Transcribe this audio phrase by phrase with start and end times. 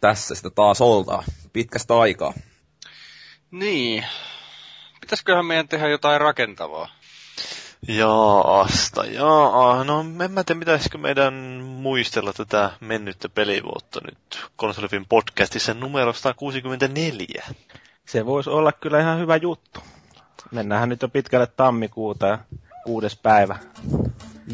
[0.00, 1.24] tässä sitä taas oltaa.
[1.52, 2.32] Pitkästä aikaa.
[3.50, 4.06] Niin.
[5.00, 6.88] Pitäisiköhän meidän tehdä jotain rakentavaa?
[7.88, 9.84] Jaasta, jaa.
[9.84, 11.34] No en mä tiedä, pitäisikö meidän
[11.64, 17.44] muistella tätä mennyttä pelivuotta nyt Konsolifin podcastissa numero 164.
[18.06, 19.80] Se voisi olla kyllä ihan hyvä juttu.
[20.50, 22.38] Mennään nyt jo pitkälle tammikuuta ja
[22.84, 23.58] kuudes päivä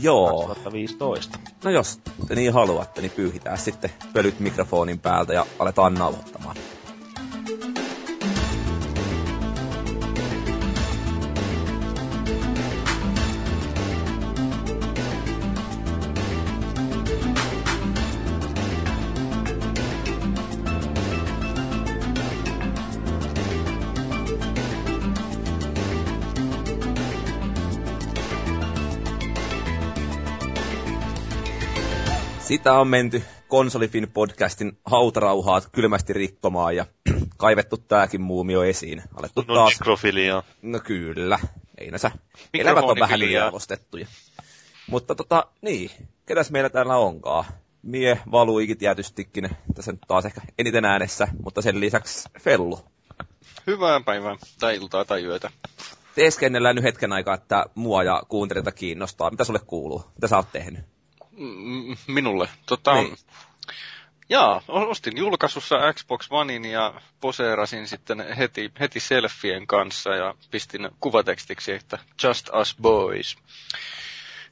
[0.03, 0.47] Joo.
[0.49, 1.39] 2015.
[1.65, 6.57] No jos te niin haluatte, niin pyyhitään sitten pölyt mikrofonin päältä ja aletaan nauhoittamaan.
[32.57, 36.87] Sitä on menty Konsolifin podcastin hautarauhaat kylmästi rikkomaan ja
[37.37, 39.03] kaivettu tääkin muumio esiin.
[39.15, 39.73] Alettu No taas...
[39.73, 40.43] nekrofilia.
[40.63, 41.39] No kyllä,
[41.79, 42.11] ei näsä.
[42.55, 44.07] Elämät on vähän liiavostettuja.
[44.87, 45.91] Mutta tota, niin,
[46.27, 47.45] ketäs meillä täällä onkaan?
[47.83, 52.79] Mie valuikin tietystikin, tässä nyt taas ehkä eniten äänessä, mutta sen lisäksi Fellu.
[53.67, 55.51] Hyvää päivää, tai iltaa, tai yötä.
[56.15, 59.31] Teeskennellään nyt hetken aikaa, että mua ja kuuntelijoita kiinnostaa.
[59.31, 60.05] Mitä sulle kuuluu?
[60.15, 60.96] Mitä sä oot tehnyt?
[62.07, 62.49] Minulle.
[62.67, 63.17] Tota, niin.
[64.29, 71.73] Jaa, ostin julkaisussa Xbox Onein ja poseerasin sitten heti, heti selfien kanssa ja pistin kuvatekstiksi,
[71.73, 73.37] että Just Us Boys.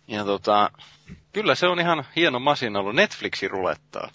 [0.08, 0.70] Ja tota,
[1.32, 2.94] kyllä se on ihan hieno masina ollut.
[2.94, 4.10] Netflixi rulettaa.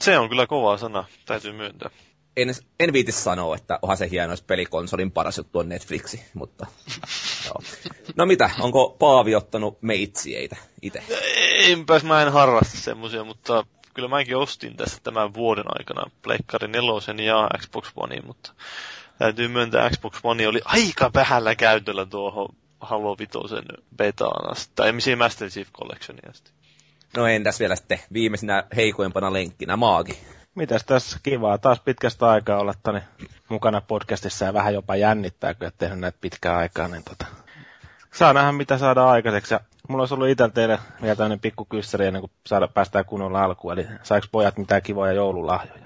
[0.00, 1.90] Se on kyllä kova sana, täytyy myöntää.
[2.36, 6.66] En, en viiti sanoa, että onhan se hieno, jos pelikonsolin paras juttu on Netflixi, mutta...
[7.46, 7.62] joo.
[8.16, 11.02] No mitä, onko Paavi ottanut meitsieitä itse?
[11.58, 17.24] Enpäs mä en harrasta semmosia, mutta kyllä mäkin ostin tässä tämän vuoden aikana Pleikkari 4
[17.24, 18.52] ja Xbox One, mutta
[19.18, 22.48] täytyy myöntää, Xbox One oli aika vähällä käytöllä tuohon
[22.80, 23.30] Halo 5
[23.96, 26.50] betaan asti, tai siinä Master Chief Collectionia asti.
[27.16, 30.18] No entäs vielä sitten viimeisenä heikoimpana lenkkinä Maagi?
[30.54, 33.02] Mitäs tässä kivaa taas pitkästä aikaa olla tänne
[33.48, 37.26] mukana podcastissa ja vähän jopa jännittää, kun et tehnyt näitä pitkää aikaa, niin tota,
[38.12, 39.54] saa nähdä mitä saadaan aikaiseksi.
[39.54, 43.44] Ja mulla olisi ollut itsellä teille vielä tämmöinen pikku kyssäri ennen kuin saada, päästään kunnolla
[43.44, 45.84] alkuun, eli saiko pojat mitään kivoja joululahjoja?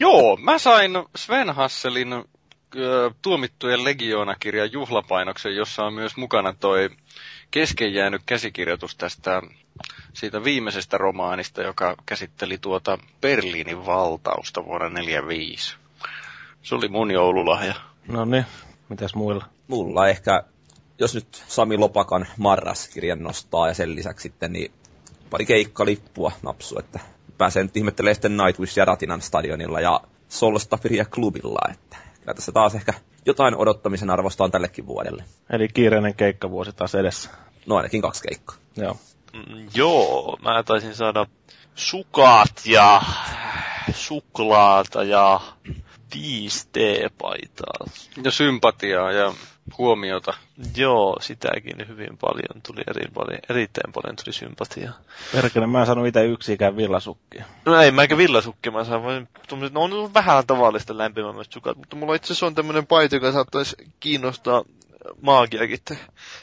[0.00, 2.12] Joo, mä sain Sven Hasselin
[2.76, 6.90] ö, tuomittujen legioonakirjan juhlapainoksen, jossa on myös mukana toi
[7.52, 9.42] kesken jäänyt käsikirjoitus tästä
[10.12, 15.76] siitä viimeisestä romaanista, joka käsitteli tuota Berliinin valtausta vuonna 1945.
[16.62, 17.74] Se oli mun joululahja.
[18.08, 18.44] No niin,
[18.88, 19.44] mitäs muilla?
[19.68, 20.42] Mulla ehkä,
[20.98, 24.72] jos nyt Sami Lopakan Marras-kirjan nostaa ja sen lisäksi sitten, niin
[25.30, 27.00] pari keikkalippua napsu, että
[27.38, 32.74] pääsee nyt ihmettelemään sitten Nightwish ja Ratinan stadionilla ja Solstafiria klubilla, että kyllä tässä taas
[32.74, 32.94] ehkä
[33.26, 35.24] jotain odottamisen arvosta on tällekin vuodelle.
[35.50, 37.30] Eli kiireinen keikkavuosi taas edessä.
[37.66, 38.56] No ainakin kaksi keikkaa.
[38.76, 38.96] Joo.
[39.32, 41.26] Mm, joo, mä taisin saada
[41.74, 43.02] sukat ja
[43.94, 45.40] suklaata ja
[46.14, 47.90] 5D-paitaa.
[48.24, 49.34] Ja sympatiaa ja
[49.78, 50.34] huomiota.
[50.76, 54.92] Joo, sitäkin hyvin paljon tuli, eri, paljon, erittäin paljon tuli sympatiaa.
[55.32, 57.44] Perkele, mä en saanut itse yksikään villasukkia.
[57.64, 61.76] No ei, mä enkä villasukki, mä saan vain tommoset, no on vähän tavallista lämpimämmät sukat,
[61.76, 64.64] mutta mulla itse asiassa on tämmönen paita, joka saattaisi kiinnostaa
[65.20, 65.78] maagiakin.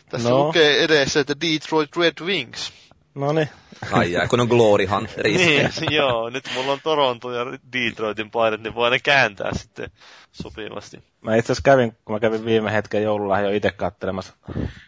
[0.10, 0.46] Tässä no.
[0.46, 2.74] lukee edessä, että Detroit Red Wings.
[3.16, 3.50] No niin.
[3.92, 5.48] Ai jää, kun on Glory Hunterista.
[5.82, 9.92] niin, joo, nyt mulla on Toronto ja Detroitin paidat, niin voi ne kääntää sitten
[10.32, 11.04] sopivasti.
[11.22, 14.34] Mä itse asiassa kävin, kun mä kävin viime hetken joululahjo itse kattelemassa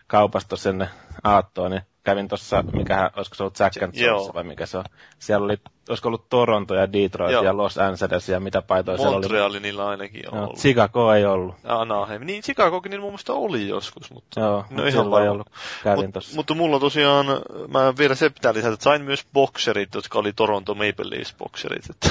[0.07, 0.89] kaupasta sinne
[1.23, 3.95] aattoon, niin kävin tuossa, mikähän, olisiko se ollut Jack and.
[3.95, 4.85] Jones vai mikä se on.
[5.19, 5.57] Siellä oli,
[5.91, 7.43] olisiko ollut Toronto ja Detroit Joo.
[7.43, 9.23] ja Los Angeles ja mitä paitoja siellä oli.
[9.23, 10.59] Montreali niillä ainakin on Joo, ollut.
[10.59, 11.55] Chicago ei ollut.
[11.63, 12.25] Anaheim.
[12.25, 14.39] Niin, Chicagokin niillä mun mielestä oli joskus, mutta...
[14.39, 15.47] Joo, No no ihan ei ollut.
[15.83, 16.35] Kävin Mut, tossa.
[16.35, 17.25] mutta mulla tosiaan,
[17.67, 21.89] mä vielä se pitää lisätä, että sain myös bokserit, jotka oli Toronto Maple Leafs bokserit.
[21.89, 22.09] Että,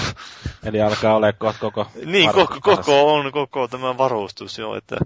[0.65, 1.87] Eli alkaa olla kohta koko...
[2.05, 4.97] niin, varustus koko, koko, on koko tämä varustus jo, että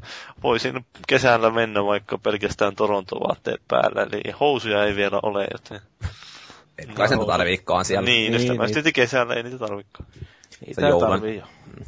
[0.42, 5.80] voisin kesällä mennä vaikka pelkästään Toronto-vaatteet päällä, eli housuja ei vielä ole, joten...
[6.78, 8.06] Et kai sen tarviikaan siellä.
[8.06, 8.84] Niin, niin, Niin, niin, niin.
[8.84, 8.92] niin.
[8.94, 10.08] kesällä ei niitä tarvikaan.
[10.66, 11.44] Niitä Se ei joulan- tarvii jo.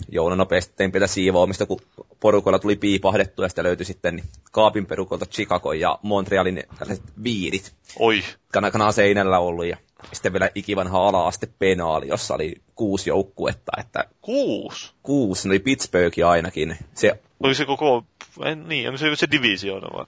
[0.09, 1.81] Jouna nopeasti tein pientä siivoamista, kun
[2.21, 7.73] porukoilla tuli piipahdettu ja sitten löytyi sitten niin kaapin perukolta Chicago ja Montrealin tällaiset viidit.
[7.99, 8.23] Oi,
[8.53, 9.77] Kanaa seinällä ollut ja
[10.12, 14.93] sitten vielä ikivanha ala-aste penaali, jossa oli kuusi joukkuetta, että kuusi.
[15.03, 16.77] kuusi, ne oli Pittsburghi ainakin.
[16.94, 18.05] Se, Oliko se koko,
[18.44, 20.05] en, niin, onko se se divisioona vai?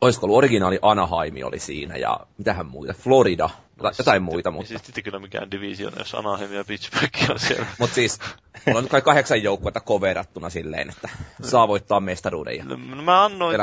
[0.00, 3.50] olisiko ollut originaali Anaheim oli siinä ja mitähän muuta, Florida
[3.98, 4.50] jotain muita, Mutta...
[4.50, 4.68] mutta...
[4.68, 7.66] Siis sitten kyllä mikään division, jos Anaheim ja Pittsburgh on siellä.
[7.78, 8.20] Mutta siis,
[8.66, 11.08] mulla on kai kahdeksan joukkuetta coverattuna silleen, että
[11.42, 13.56] saa voittaa mestaruuden ja No, mä annoin.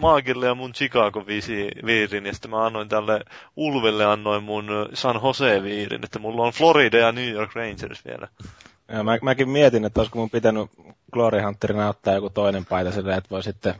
[0.00, 1.26] Maagille ja mun Chicago
[1.86, 3.20] viirin, ja sitten mä annoin tälle
[3.56, 8.28] Ulvelle annoin mun San Jose viirin, että mulla on Florida ja New York Rangers vielä.
[8.90, 10.70] Ja mä, mäkin mietin, että olisiko mun pitänyt
[11.12, 13.74] Glory Hunterina ottaa joku toinen paita silleen, että voi sitten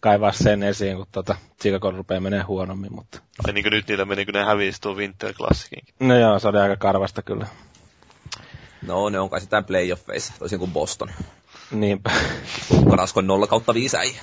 [0.00, 3.18] kaivaa sen esiin, kun tota Chicago rupeaa menee huonommin, mutta...
[3.46, 5.84] Ai niin kuin nyt niillä meni, kun ne hävisi tuon Winter Classicin.
[6.00, 7.46] No joo, se oli aika karvasta kyllä.
[8.86, 11.08] No, ne on kai sitä playoffeissa, toisin kuin Boston.
[11.70, 12.10] Niinpä.
[12.90, 14.20] Karaskon 0 kautta 5 äijä.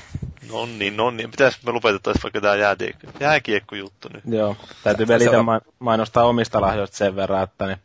[0.52, 1.32] No niin, no niin.
[1.32, 4.24] Pitäis me lopetettaisiin vaikka tää jääkiekko, jääkiekko-juttu nyt.
[4.26, 5.38] Joo, täytyy vielä Se itse
[5.80, 7.78] mainostaa omista lahjoista sen verran, että niin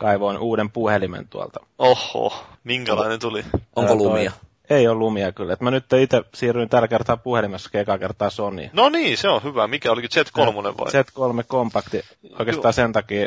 [0.00, 1.60] kaivoin uuden puhelimen tuolta.
[1.78, 3.44] Oho, minkälainen tuli?
[3.76, 4.32] Onko lumia?
[4.70, 5.52] Ei ole lumia kyllä.
[5.52, 8.70] Et mä nyt itse siirryin tällä kertaa puhelimessa ekaa kertaa Sony.
[8.72, 9.66] No niin, se on hyvä.
[9.66, 10.86] Mikä olikin Z3 vai?
[10.86, 12.02] Z3 kompakti.
[12.38, 12.72] Oikeastaan Joo.
[12.72, 13.20] sen takia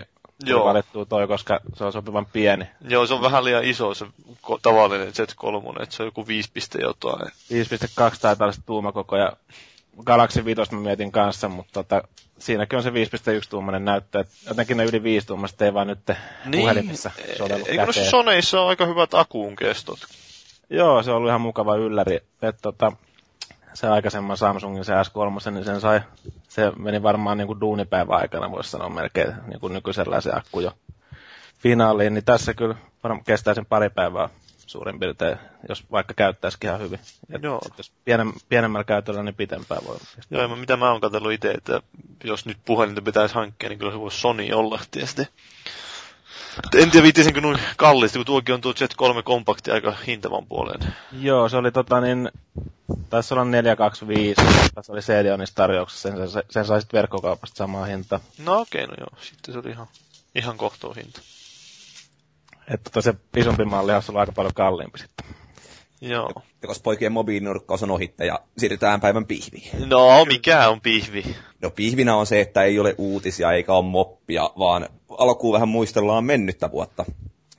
[0.46, 0.60] Joo.
[0.60, 2.66] tuli valittua toi, koska se on sopivan pieni.
[2.88, 4.06] Joo, se on vähän liian iso se
[4.42, 7.32] ko- tavallinen Z3, että se on joku 5 piste jotain.
[7.54, 9.34] 5.2 taitaa olla se tuumakoko ja
[10.06, 12.04] Galaxy 5 mä mietin kanssa, mutta tota,
[12.40, 12.94] siinäkin on se 5.1
[13.50, 14.20] tuumainen näyttö.
[14.20, 16.00] Et jotenkin ne yli 5 tuumaiset ei vaan nyt
[16.52, 18.10] puhelimessa sovellu Eikö noissa.
[18.10, 20.00] Soneissa ole aika hyvät akuun kestot?
[20.70, 22.20] Joo, se on ollut ihan mukava ylläri.
[22.42, 22.92] Et, tota,
[23.74, 26.02] se aikaisemman Samsungin se S3, niin sen sai,
[26.50, 30.60] se meni varmaan niin kuin duunipäivän aikana, voisi sanoa melkein niin kuin nykyisellä se akku
[30.60, 30.72] jo
[31.60, 34.30] finaaliin, niin tässä kyllä varmaan kestää sen pari päivää
[34.68, 35.38] suurin piirtein,
[35.70, 37.00] jos vaikka käyttäisikin ihan hyvin.
[37.36, 37.62] Et Joo.
[37.78, 39.98] Jos pienem, pienemmällä käytöllä, niin pitempään voi.
[40.30, 41.82] Joo, ja mitä mä oon katsellut itse, että
[42.24, 45.28] jos nyt puhelinta pitäisi hankkia, niin kyllä se voisi Sony olla tietysti.
[46.78, 50.94] En tiedä, viittisinkö noin kalliisti, kun tuokin on tuo Z3 kompakti aika hintavan puoleen.
[51.12, 52.32] Joo, se oli tota niin,
[53.10, 54.42] taisi olla 425,
[54.76, 58.20] tässä oli CD-onissa tarjouksessa, sen, sen, sen sai sitten verkkokaupasta samaa hintaa.
[58.38, 59.88] No okei, no joo, sitten se oli ihan,
[60.36, 61.22] ihan kohtuun hinta.
[62.68, 65.26] Että tota se isompi malli ollut aika paljon kalliimpi sitten.
[66.02, 66.34] Joo.
[66.62, 69.90] Tekospoikien mobiilinurkkaus on ohitte ja siirrytään päivän pihviin.
[69.90, 71.36] No, mikä on pihvi?
[71.62, 76.24] No pihvinä on se, että ei ole uutisia eikä ole moppia, vaan alkuun vähän muistellaan
[76.24, 77.06] mennyttä vuotta,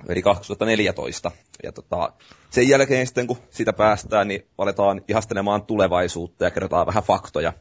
[0.08, 1.30] eli 2014.
[1.62, 2.12] Ja tota,
[2.50, 7.52] sen jälkeen sitten, kun sitä päästään, niin aletaan ihastelemaan tulevaisuutta ja kerrotaan vähän faktoja,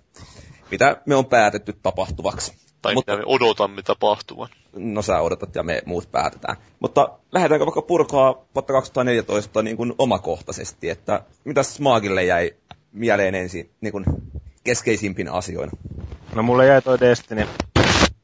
[0.72, 2.54] mitä me on päätetty tapahtuvaksi.
[2.84, 4.50] Tai Mutta- mitä me odotamme tapahtuvan.
[4.76, 6.58] No sä odotat ja me muut päätetään.
[6.80, 12.54] Mutta lähdetäänkö vaikka purkaa vuotta 2014 niin kuin omakohtaisesti, että mitäs Maagille jäi
[12.92, 14.06] mieleen ensin niin kuin
[14.64, 15.72] keskeisimpin asioina?
[16.36, 17.48] No mulle jäi toi Destiny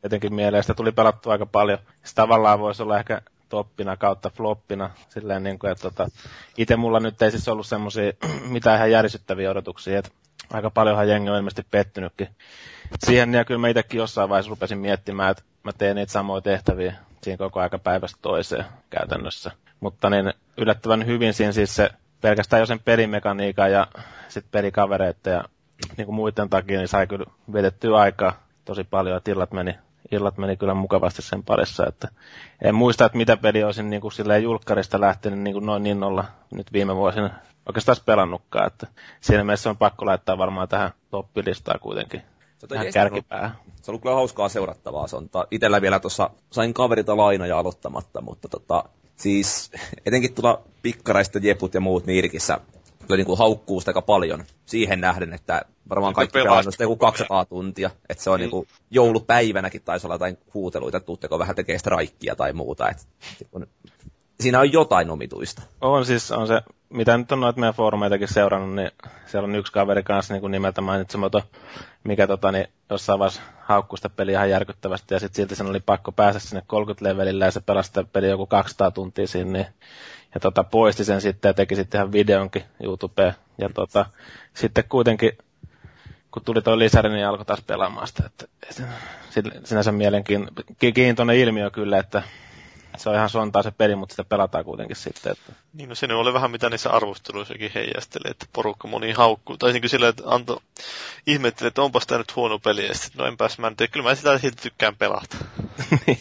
[0.04, 1.80] jotenkin mieleen, sitä tuli pelattua aika paljon.
[2.04, 6.08] Se tavallaan voisi olla ehkä toppina kautta floppina, silleen niin kuin, että tota,
[6.58, 8.14] itse mulla nyt ei siis ollut semmosia
[8.50, 10.12] mitään ihan järisyttäviä odotuksia, että
[10.54, 12.28] aika paljonhan jengi on ilmeisesti pettynytkin
[13.00, 16.94] siihen, ja kyllä mä itsekin jossain vaiheessa rupesin miettimään, että mä teen niitä samoja tehtäviä
[17.22, 19.52] siinä koko aika päivästä toiseen käytännössä.
[19.80, 21.90] Mutta niin yllättävän hyvin siinä siis se
[22.22, 23.88] pelkästään jo sen pelimekaniikan ja
[24.28, 25.44] sitten pelikavereiden ja
[25.98, 29.76] niin kuin muiden takia niin sai kyllä vietettyä aikaa tosi paljon, että illat meni,
[30.12, 31.86] illat meni kyllä mukavasti sen parissa.
[31.88, 32.08] Että
[32.62, 36.26] en muista, että mitä peli olisin niin kuin silleen julkkarista lähtenyt niin kuin noin innolla
[36.52, 37.30] nyt viime vuosina
[37.66, 38.68] oikeastaan pelannutkaan.
[38.68, 38.88] Että
[39.22, 42.22] siinä mielessä on pakko laittaa varmaan tähän toppilistaan kuitenkin
[42.68, 43.52] tähän kärkipäähän.
[43.82, 45.08] Se on ollut kyllä hauskaa seurattavaa.
[45.08, 48.84] Se on ta- itellä vielä tuossa, sain kaverita lainoja aloittamatta, mutta tota,
[49.16, 49.72] siis
[50.06, 52.60] etenkin tuolla pikkaraista jeput ja muut Nirkissä
[53.10, 56.84] kyllä niin kuin haukkuu sitä aika paljon siihen nähden, että varmaan Että kaikki pelannut sitä
[56.84, 57.14] joku koko ajan.
[57.14, 57.90] 200 tuntia.
[58.10, 58.44] Että se on Niin.
[58.44, 62.90] niin kuin joulupäivänäkin taisi olla jotain huuteluita, että tuutteko vähän tekee strikkia tai muuta.
[62.90, 63.08] Et,
[63.52, 63.68] kun,
[64.40, 65.62] siinä on jotain omituista.
[65.82, 68.92] On siis, on se, mitä nyt on noita meidän foorumeitakin seurannut, niin
[69.26, 71.42] siellä on yksi kaveri kanssa niin nimeltä mainitsematon,
[72.04, 75.80] mikä tota, niin jossain vaiheessa haukkui sitä peliä ihan järkyttävästi, ja sitten silti sen oli
[75.80, 79.68] pakko päästä sinne 30 levelille, ja se pelasi sitä peliä joku 200 tuntia siinä, niin,
[80.34, 84.06] ja tota, poisti sen sitten, ja teki sitten ihan videonkin YouTubeen, ja tota,
[84.54, 85.32] sitten kuitenkin,
[86.32, 88.46] kun tuli tuo lisäri, niin alkoi taas pelaamaan sitä, että,
[89.64, 92.24] sinänsä mielenkiintoinen ilmiö kyllä, että
[92.98, 96.14] se on ihan sontaa se peli, mutta sitä pelataan kuitenkin sitten, että Niin, no se
[96.14, 99.58] oli vähän mitä niissä arvosteluissakin heijastelee, että porukka moni haukkuu.
[99.58, 100.62] Tai niin kuin silleen, että Anto
[101.28, 104.16] ihmetteli, että onpas tämä nyt huono peli, ja sitten, no enpäs mä nyt, kyllä mä
[104.16, 105.38] sitä silti tykkään pelata.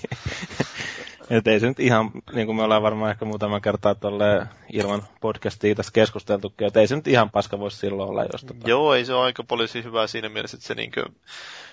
[1.31, 5.03] Et ei se nyt ihan, niin kuin me ollaan varmaan ehkä muutaman kertaa tuolle ilman
[5.21, 8.69] podcastia tässä keskusteltukin, että ei se nyt ihan paska voisi silloin olla, jos tota...
[8.69, 11.05] Joo, ei se ole aika paljon siis hyvää siinä mielessä, että se niinkö,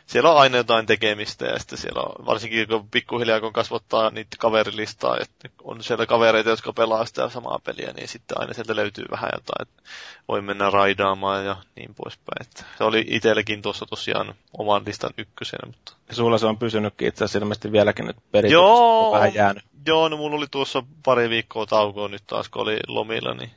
[0.05, 4.37] siellä on aina jotain tekemistä ja sitten siellä on, varsinkin kun pikkuhiljaa kun kasvattaa niitä
[4.39, 9.05] kaverilistaa, että on siellä kavereita, jotka pelaa sitä samaa peliä, niin sitten aina sieltä löytyy
[9.11, 9.83] vähän jotain, että
[10.27, 12.41] voi mennä raidaamaan ja niin poispäin.
[12.41, 17.23] Että se oli itsellekin tuossa tosiaan oman listan ykkösenä, mutta Sulla se on pysynytkin itse
[17.23, 19.63] asiassa ilmeisesti vieläkin nyt perinteisesti Joo, vähän jäänyt.
[19.85, 23.51] Joo, no mulla oli tuossa pari viikkoa taukoa nyt taas, kun oli lomilla, niin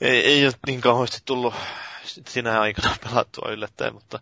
[0.00, 1.54] ei, ei ole niin kauheasti tullut
[2.26, 4.20] sinä aikana pelattua yllättäen, mutta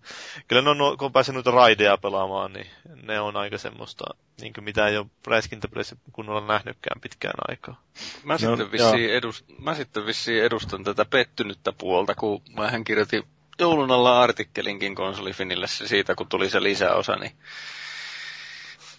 [0.49, 2.67] kyllä ne on, kun on päässyt noita raideja pelaamaan, niin
[3.03, 4.05] ne on aika semmoista,
[4.41, 7.83] niin kuin mitä ei ole räiskintäpeleissä kunnolla nähnytkään pitkään aikaa.
[8.25, 13.23] Mä, no, sitten vissiin edust, mä sitten vissiin edustan tätä pettynyttä puolta, kun mä kirjoitin
[13.59, 17.33] joulun alla artikkelinkin konsolifinille siitä, kun tuli se lisäosa, niin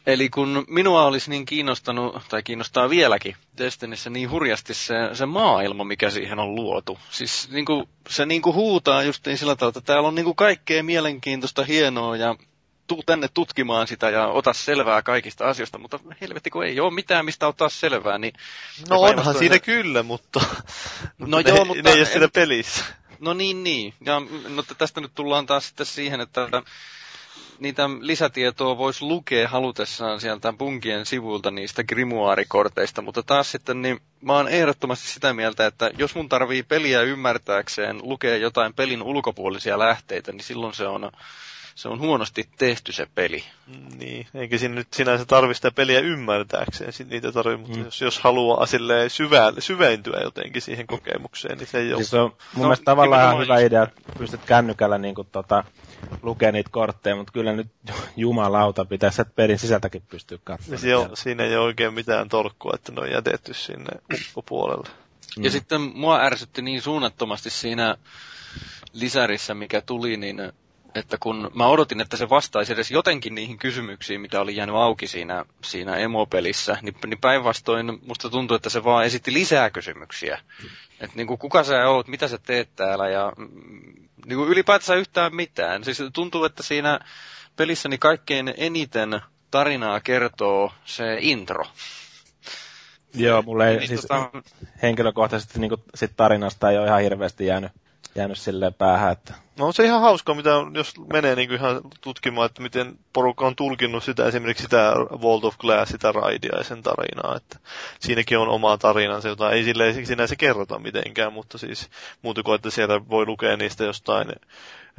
[0.08, 5.84] Eli kun minua olisi niin kiinnostanut, tai kiinnostaa vieläkin Destinissä niin hurjasti se, se maailma,
[5.84, 7.00] mikä siihen on luotu.
[7.10, 10.26] Siis niin kuin, se niin kuin huutaa just niin sillä tavalla, että täällä on niin
[10.26, 12.36] kuin kaikkea mielenkiintoista, hienoa ja
[12.88, 17.26] tuu tänne tutkimaan sitä ja ota selvää kaikista asioista, mutta helvetti kun ei ole mitään
[17.26, 18.34] mistä ottaa selvää, niin...
[18.90, 19.60] No onhan siinä ne...
[19.60, 20.42] kyllä, mutta,
[21.18, 22.86] no ne, joo, mutta ne ei ole siinä pelissä.
[23.20, 23.94] No niin, niin.
[24.06, 26.50] Ja no, tästä nyt tullaan taas sitten siihen, että
[27.60, 34.34] niitä lisätietoa voisi lukea halutessaan sieltä punkien sivuilta niistä grimoire-korteista, mutta taas sitten niin mä
[34.34, 40.32] oon ehdottomasti sitä mieltä, että jos mun tarvii peliä ymmärtääkseen lukea jotain pelin ulkopuolisia lähteitä,
[40.32, 41.12] niin silloin se on,
[41.78, 43.44] se on huonosti tehty se peli.
[43.98, 47.86] Niin, eikä siinä nyt sinänsä tarvitse sitä peliä ymmärtääkseen niitä tarvii, mutta mm.
[47.86, 52.04] jos, jos haluaa silleen syvä, syventyä jotenkin siihen kokemukseen, niin se ei ole.
[52.04, 55.64] Siis on mun no, mielestä tavallaan hyvä idea, että pystyt kännykällä niin kuin, tota,
[56.22, 57.68] lukea niitä kortteja, mutta kyllä nyt
[58.16, 60.82] jumalauta pitäisi että perin sisältäkin pystyä katsomaan.
[60.82, 63.92] Se on, siinä ei ole oikein mitään tolkkua, että ne on jätetty sinne
[64.28, 64.90] ulkopuolelle.
[65.38, 65.44] Mm.
[65.44, 67.98] Ja sitten mua ärsytti niin suunnattomasti siinä
[68.94, 70.42] lisärissä, mikä tuli, niin
[70.98, 75.08] että kun mä odotin, että se vastaisi edes jotenkin niihin kysymyksiin, mitä oli jäänyt auki
[75.08, 80.40] siinä, siinä emopelissä, niin, niin päinvastoin musta tuntuu, että se vaan esitti lisää kysymyksiä.
[81.00, 83.34] Että niin kuin, kuka sä oot, mitä sä teet täällä ja
[84.26, 85.84] niin kuin ylipäätänsä yhtään mitään.
[85.84, 87.00] Siis tuntuu, että siinä
[87.56, 91.66] pelissäni kaikkein eniten tarinaa kertoo se intro.
[93.14, 94.32] Joo, mulle ei, niin, siis tota...
[94.82, 97.72] henkilökohtaisesti niin kuin, sit tarinasta ei ole ihan hirveästi jäänyt
[98.18, 99.12] jäänyt silleen päähän.
[99.12, 99.34] Että...
[99.58, 103.48] No on se ihan hauska, mitä jos menee niin kuin ihan tutkimaan, että miten porukka
[103.48, 107.36] on tulkinnut sitä esimerkiksi sitä Vault of Glass, sitä raidia ja sen tarinaa.
[107.36, 107.60] Että
[108.00, 111.90] siinäkin on oma tarinansa, jota ei silleen sinänsä kerrota mitenkään, mutta siis
[112.22, 114.28] muuta kuin, että siellä voi lukea niistä jostain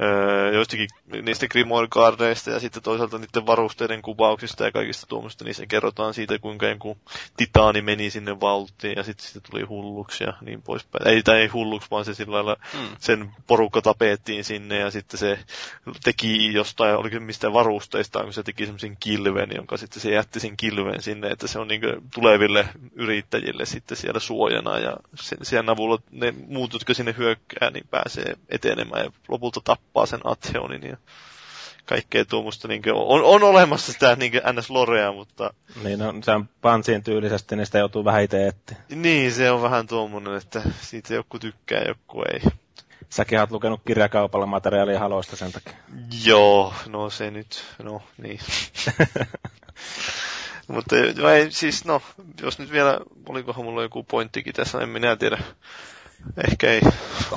[0.01, 0.87] öö, joistakin
[1.21, 6.13] niistä Grimoire Cardeista ja sitten toisaalta niiden varusteiden kuvauksista ja kaikista tuommoista, niin se kerrotaan
[6.13, 6.97] siitä, kuinka joku
[7.37, 11.07] titaani meni sinne valttiin ja sitten siitä tuli hulluksi ja niin poispäin.
[11.07, 12.79] Ei, tai ei hulluksi, vaan se sillä lailla mm.
[12.99, 15.39] sen porukka tapettiin sinne ja sitten se
[16.03, 20.57] teki jostain, oliko mistä varusteista, kun se teki semmoisen kilven, jonka sitten se jätti sen
[20.57, 21.81] kilven sinne, että se on niin
[22.13, 27.87] tuleville yrittäjille sitten siellä suojana ja sen, sen avulla ne muut, jotka sinne hyökkää, niin
[27.91, 30.97] pääsee etenemään ja lopulta tappaa tappaa sen Atheonin ja
[31.85, 32.67] kaikkea tuommoista.
[32.67, 35.53] Niin on, on, olemassa sitä niin NS-lorea, mutta...
[35.83, 38.75] Niin, no, se on pansiin tyylisesti, niin sitä joutuu vähän itse etti.
[38.89, 42.41] Niin, se on vähän tuommoinen, että siitä joku tykkää, joku ei.
[43.09, 45.73] Säkin oot lukenut kirjakaupalla materiaalia haloista sen takia.
[46.25, 48.39] Joo, no se nyt, no niin.
[50.67, 50.95] Mutta
[51.33, 52.01] ei, siis no,
[52.41, 55.37] jos nyt vielä, olikohan mulla joku pointtikin tässä, en minä tiedä.
[56.47, 56.81] Ehkä ei.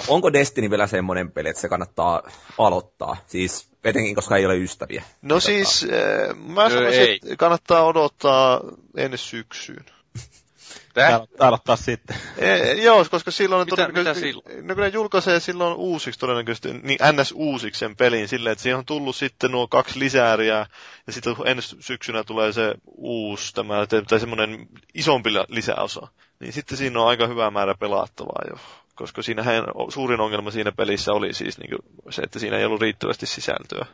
[0.08, 2.22] Onko Destiny vielä semmoinen peli, että se kannattaa
[2.58, 3.16] aloittaa?
[3.26, 5.02] Siis etenkin, koska ei ole ystäviä.
[5.22, 8.60] No siis, äh, mä sanoisin, että kannattaa odottaa
[8.96, 9.84] ennen syksyyn.
[10.94, 11.20] Tää?
[11.38, 12.16] Aloittaa sitten.
[12.38, 13.68] E, joo, koska silloin...
[13.70, 14.66] Mitä, mitä silloin?
[14.66, 17.32] No kun ne julkaisee silloin uusiksi todennäköisesti, niin ns.
[17.36, 20.66] uusiksi sen pelin silleen, että siihen on tullut sitten nuo kaksi lisääriä,
[21.06, 26.08] ja sitten ensi syksynä tulee se uusi, tämä, tai semmoinen isompi lisäosa.
[26.42, 28.56] Niin sitten siinä on aika hyvä määrä pelattavaa jo.
[28.94, 31.70] Koska siinähän suurin ongelma siinä pelissä oli siis niin
[32.10, 33.86] se, että siinä ei ollut riittävästi sisältöä.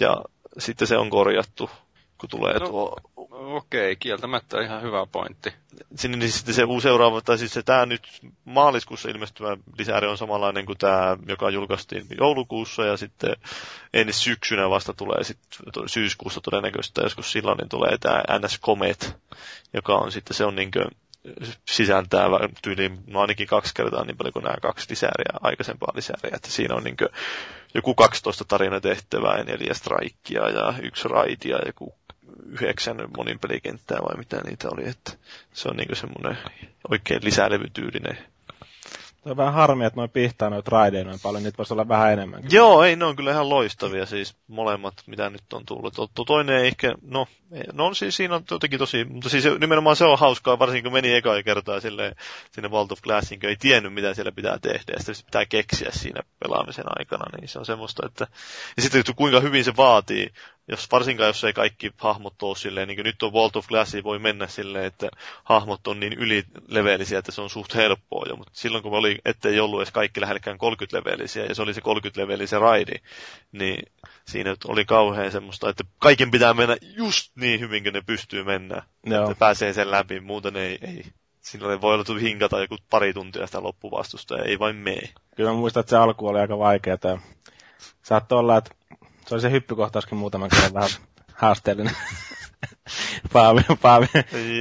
[0.00, 0.22] Ja
[0.58, 1.70] sitten se on korjattu
[2.22, 2.96] kun tulee no, tuo...
[3.16, 5.52] Okei, okay, kieltämättä ihan hyvä pointti.
[5.94, 8.08] Sinne niin sitten se uusi seuraava, tai siis se tämä nyt
[8.44, 13.36] maaliskuussa ilmestyvä lisääri on samanlainen kuin tämä, joka julkaistiin joulukuussa, ja sitten
[13.94, 19.16] ensi syksynä vasta tulee sitten syyskuussa todennäköisesti, joskus silloin niin tulee tämä NS Comet,
[19.74, 20.86] joka on sitten, se on niin kuin
[21.70, 22.28] sisältää
[22.62, 26.74] tyyliin no ainakin kaksi kertaa niin paljon kuin nämä kaksi lisääriä, aikaisempaa lisääriä, että siinä
[26.74, 26.96] on niin
[27.74, 31.94] joku 12 tarinatehtävää ja neljä strikea ja yksi raidia ja joku
[32.46, 35.12] yhdeksän monin pelikenttää vai mitä niitä oli, että
[35.52, 36.38] se on niinku semmoinen
[36.90, 38.18] oikein lisälevytyylinen
[39.22, 42.12] se on vähän harmi, että noin pihtaa noita raideja noin paljon, niitä voisi olla vähän
[42.12, 42.42] enemmän.
[42.50, 45.94] Joo, ei, ne on kyllä ihan loistavia siis molemmat, mitä nyt on tullut.
[46.26, 47.26] Toinen ei ehkä, no,
[47.72, 51.14] no siis siinä on jotenkin tosi, mutta siis nimenomaan se on hauskaa, varsinkin kun meni
[51.14, 52.14] eka kertaa sille,
[52.50, 56.20] sinne Vault of Glassiin, ei tiennyt mitä siellä pitää tehdä, ja sitten pitää keksiä siinä
[56.38, 58.26] pelaamisen aikana, niin se on semmoista, että,
[58.76, 60.32] ja sitten kuinka hyvin se vaatii
[60.68, 63.94] jos, varsinkaan jos ei kaikki hahmot ole silleen, niin kuin nyt on World of Glass,
[64.04, 65.08] voi mennä silleen, että
[65.44, 69.60] hahmot on niin ylilevelisiä, että se on suht helppoa jo, mutta silloin kun oli, ettei
[69.60, 72.94] ollut edes kaikki lähellekään 30-levelisiä, ja se oli se 30-levelisen raidi,
[73.52, 73.82] niin
[74.28, 78.82] siinä oli kauhean semmoista, että kaiken pitää mennä just niin hyvin, kuin ne pystyy mennä,
[79.06, 79.22] Joo.
[79.22, 81.04] että pääsee sen läpi, muuten ei, ei.
[81.40, 85.08] Silloin voi olla hinkata joku pari tuntia sitä loppuvastusta, ja ei vain mene.
[85.36, 87.18] Kyllä muistan, että se alku oli aika vaikeaa.
[88.02, 88.70] Saattoi olla, että
[89.26, 90.90] se oli se hyppykohtauskin muutaman kerran vähän
[91.34, 91.96] haasteellinen.
[93.32, 94.06] Paavi, Paavi.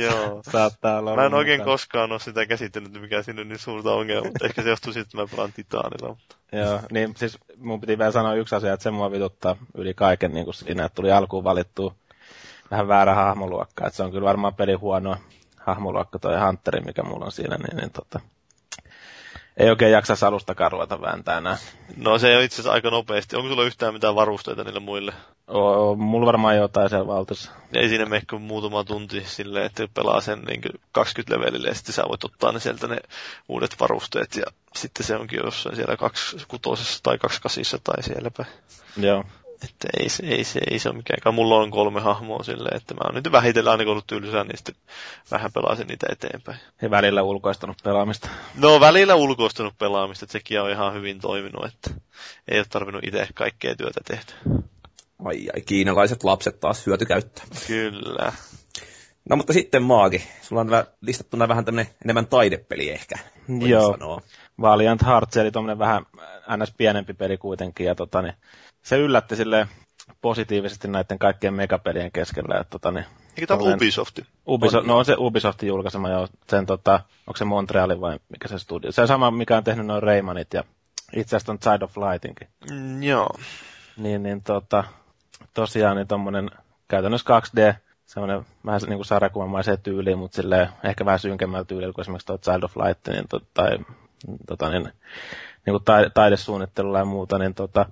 [0.01, 0.41] Joo.
[0.51, 1.15] Saattaa olla.
[1.15, 1.73] Mä en oikein mukaan.
[1.73, 5.07] koskaan ole sitä käsitellyt, mikä siinä on niin suurta ongelmaa, mutta ehkä se johtuu siitä,
[5.07, 6.09] että mä pelaan Titaanilla.
[6.09, 6.35] Mutta...
[6.51, 10.33] Joo, niin siis mun piti vielä sanoa yksi asia, että se mua vituttaa yli kaiken
[10.33, 11.93] niin kuin siinä, että tuli alkuun valittu
[12.71, 13.87] vähän väärä hahmoluokka.
[13.87, 15.15] Että se on kyllä varmaan peli huono
[15.57, 18.19] hahmoluokka toi Hunteri, mikä mulla on siinä, niin, niin tota,
[19.57, 21.57] ei oikein jaksa alustakaan ruveta vääntää enää.
[21.97, 23.35] No se on itse asiassa aika nopeasti.
[23.35, 25.13] Onko sulla yhtään mitään varusteita niille muille?
[25.47, 27.51] Oo, mulla varmaan jotain siellä valtuussa.
[27.73, 31.93] Ei siinä mene kuin muutama tunti silleen, että pelaa sen niin 20 levelille ja sitten
[31.93, 32.97] sä voit ottaa ne sieltä ne
[33.49, 38.45] uudet varusteet ja sitten se onkin jossain siellä 26 tai 28 tai sielläpä.
[38.97, 39.23] Joo.
[39.63, 41.35] Että ei se, ei se, ei se ole mikään.
[41.35, 44.75] Mulla on kolme hahmoa silleen, että mä oon nyt vähitellen aina ollut tylsää, niin sitten
[45.31, 46.59] vähän pelasin niitä eteenpäin.
[46.81, 48.29] Ja välillä ulkoistanut pelaamista.
[48.55, 51.91] No välillä ulkoistanut pelaamista, että sekin on ihan hyvin toiminut, että
[52.47, 54.61] ei ole tarvinnut itse kaikkea työtä tehdä.
[55.25, 57.45] Ai ai, kiinalaiset lapset taas hyötykäyttää.
[57.67, 58.33] Kyllä.
[59.29, 60.69] No mutta sitten Maagi, sulla on
[61.01, 63.15] listattuna vähän tämmönen enemmän taidepeli ehkä.
[63.67, 63.91] Joo.
[63.91, 64.21] Sanoa.
[64.61, 66.05] Valiant Hearts, eli tuommoinen vähän
[66.57, 66.73] ns.
[66.77, 68.33] pienempi peli kuitenkin, ja tota, niin,
[68.81, 69.67] se yllätti sille
[70.21, 72.59] positiivisesti näiden kaikkien megapelien keskellä.
[72.59, 73.05] Että, tota, niin,
[73.37, 74.19] Eikö tämä ole Ubisoft?
[74.47, 76.27] Ubisoft, no on se Ubisoftin julkaisema, joo.
[76.49, 78.91] Sen, tota, onko se Montreali vai mikä se studio?
[78.91, 80.63] Se on sama, mikä on tehnyt noin Raymanit ja
[81.15, 82.47] itse asiassa on Side of Lightinkin.
[82.71, 83.29] Mm, joo.
[83.97, 84.83] Niin, niin tota,
[85.53, 86.51] tosiaan niin tommonen
[86.87, 92.03] käytännössä 2D, semmoinen vähän niin kuin sarjakuvamaiseen tyyliin, mutta silleen ehkä vähän synkemmällä tyylillä kuin
[92.03, 93.79] esimerkiksi tuo Child of Light, niin, to, tai
[94.47, 94.93] tota, niin,
[95.65, 97.85] niin kuin taidesuunnittelulla ja muuta, niin tota,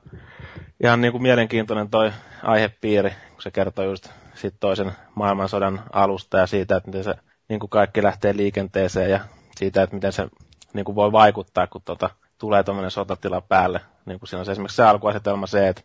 [0.83, 2.11] ihan niin kuin mielenkiintoinen toi
[2.43, 7.13] aihepiiri, kun se kertoo just sit toisen maailmansodan alusta ja siitä, että miten se
[7.49, 9.19] niin kuin kaikki lähtee liikenteeseen ja
[9.55, 10.27] siitä, että miten se
[10.73, 13.81] niin kuin voi vaikuttaa, kun tota, tulee tuommoinen sotatila päälle.
[14.05, 15.81] Niin kuin siinä on se esimerkiksi se alkuasetelma se, että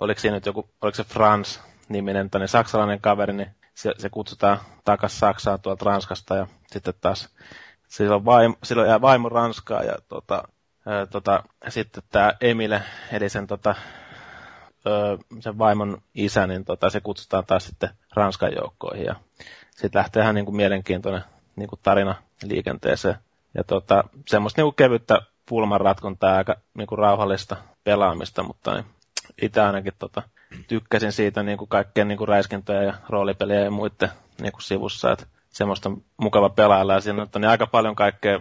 [0.00, 4.58] oliko siinä nyt joku, oliko se Frans niminen tänne saksalainen kaveri, niin se, se kutsutaan
[4.84, 7.28] takaisin Saksaan tuolta Ranskasta ja sitten taas
[7.88, 10.48] silloin, vaimo, silloin jää vaimo Ranskaa ja tota,
[10.86, 13.74] ää, tota, sitten tämä Emile, eli sen, tota,
[14.86, 19.14] ö, sen vaimon isä, niin tota, se kutsutaan taas sitten Ranskan joukkoihin ja
[19.70, 21.24] sitten lähtee ihan niin kuin mielenkiintoinen
[21.56, 23.16] niin kuin tarina liikenteeseen.
[23.54, 28.84] Ja tota, semmoista niin kuin kevyttä pulmanratkontaa aika niin kuin rauhallista pelaamista, mutta niin,
[29.42, 30.22] itse ainakin tota,
[30.68, 35.12] tykkäsin siitä niin kuin kaikkien niin kuin räiskintöjä ja roolipeliä ja muiden niin kuin sivussa,
[35.12, 38.40] että semmoista mukava pelailla ja siinä on niin aika paljon kaikkea,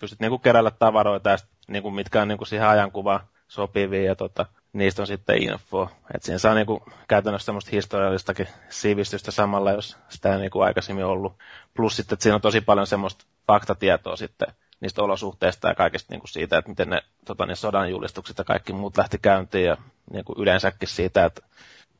[0.00, 0.42] pystyt niin kuin
[0.78, 5.02] tavaroita ja sit, niin kuin mitkä on niin kuin siihen ajankuvaan sopivia ja tota, niistä
[5.02, 5.88] on sitten info.
[6.14, 10.64] Että siinä saa niin kuin käytännössä semmoista historiallistakin sivistystä samalla, jos sitä ei niin kuin
[10.64, 11.38] aikaisemmin ollut.
[11.74, 14.48] Plus sitten, että siinä on tosi paljon semmoista faktatietoa sitten
[14.80, 18.44] niistä olosuhteista ja kaikesta niin kuin siitä, että miten ne, tota, ne sodan julistukset ja
[18.44, 19.76] kaikki muut lähti käyntiin ja
[20.12, 21.42] niin kuin yleensäkin siitä, että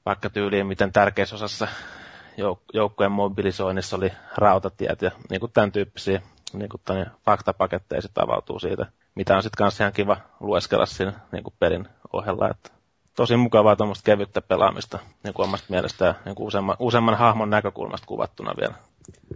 [0.07, 1.69] vaikka tyyliin miten tärkeässä osassa
[2.39, 8.25] jouk- joukkojen mobilisoinnissa oli rautatiet ja niin kuin tämän tyyppisiä niin kuin tämän faktapaketteja sitten
[8.25, 12.71] avautuu siitä, mitä on sitten kanssa ihan kiva lueskella siinä niin kuin pelin ohella, että
[13.17, 17.51] tosi mukavaa tuommoista kevyttä pelaamista niin kuin omasta mielestä ja niin kuin useamman, useamman hahmon
[17.51, 18.75] näkökulmasta kuvattuna vielä.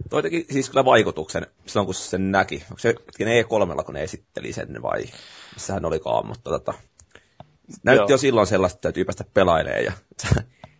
[0.09, 2.63] Toi teki siis kyllä vaikutuksen silloin, kun sen näki.
[2.71, 5.03] Onko se E3, kun ne esitteli sen vai
[5.53, 6.73] missä hän olikaan, mutta tota,
[7.83, 8.09] näytti Joo.
[8.09, 9.83] jo silloin sellaista, että täytyy päästä pelailemaan.
[9.83, 9.91] Ja,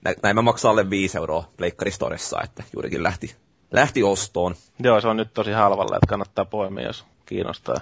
[0.23, 3.35] näin mä maksaa alle 5 euroa Pleikkaristoressa, että juurikin lähti,
[3.75, 4.55] lähti ostoon.
[4.79, 7.75] Joo, se on nyt tosi halvalla, että kannattaa poimia, jos kiinnostaa.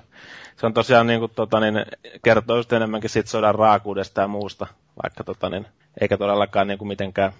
[0.55, 1.85] Se on tosiaan niin kuin, tota, niin,
[2.23, 4.67] kertoo just enemmänkin sit sodan raakuudesta ja muusta,
[5.03, 5.65] vaikka tota, niin,
[6.01, 7.33] eikä todellakaan niin kuin mitenkään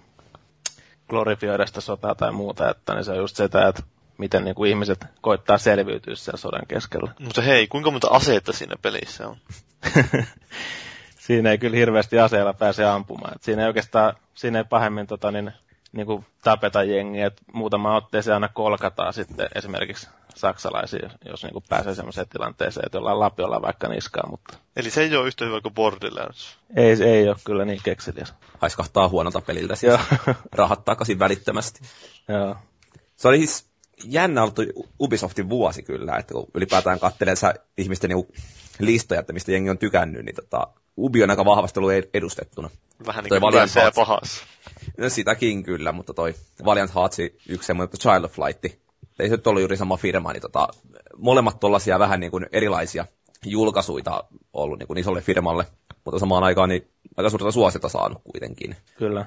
[1.09, 3.83] glorifioida sitä sotaa tai muuta, että niin se on just se, että
[4.17, 7.13] miten niin kuin ihmiset koittaa selviytyä sen sodan keskellä.
[7.19, 9.37] Mutta hei, kuinka monta aseita siinä pelissä on?
[11.27, 13.35] siinä ei kyllä hirveästi aseella pääse ampumaan.
[13.35, 15.53] Et siinä ei oikeastaan, siinä ei pahemmin tota, niin,
[15.93, 21.65] niin kuin tapeta jengiä, että muutama otteeseen aina kolkataan sitten esimerkiksi saksalaisia, jos niin kuin
[21.69, 24.29] pääsee sellaiseen tilanteeseen, että jollain lapiolla vaikka niskaa.
[24.29, 24.57] Mutta...
[24.75, 26.57] Eli se ei ole yhtä hyvä kuin Borderlands?
[26.75, 28.33] Ei, ei ole kyllä niin kekseliäs.
[28.57, 29.93] Haiskahtaa huonolta peliltä siis.
[30.51, 31.81] Rahat takaisin välittömästi.
[32.27, 32.55] Joo.
[33.15, 33.65] Se oli siis
[34.03, 34.59] jännä ollut
[34.99, 37.35] Ubisoftin vuosi kyllä, että kun ylipäätään katselee
[37.77, 38.33] ihmisten niinku
[38.79, 42.69] listoja, että mistä jengi on tykännyt, niin tota, Ubi on aika vahvasti ollut edustettuna.
[43.05, 44.45] Vähän niin Toi kuin Valiant ja pahassa.
[44.97, 48.65] No sitäkin kyllä, mutta toi Valiant Hearts yksi semmoinen, että Child of Light,
[49.19, 50.67] ei se nyt ollut juuri sama firma, niin tota,
[51.17, 53.05] molemmat tollasia vähän niin kuin erilaisia
[53.45, 55.65] julkaisuita ollut niin kuin isolle firmalle,
[56.05, 58.75] mutta samaan aikaan niin aika suurta suosiota saanut kuitenkin.
[58.97, 59.25] Kyllä.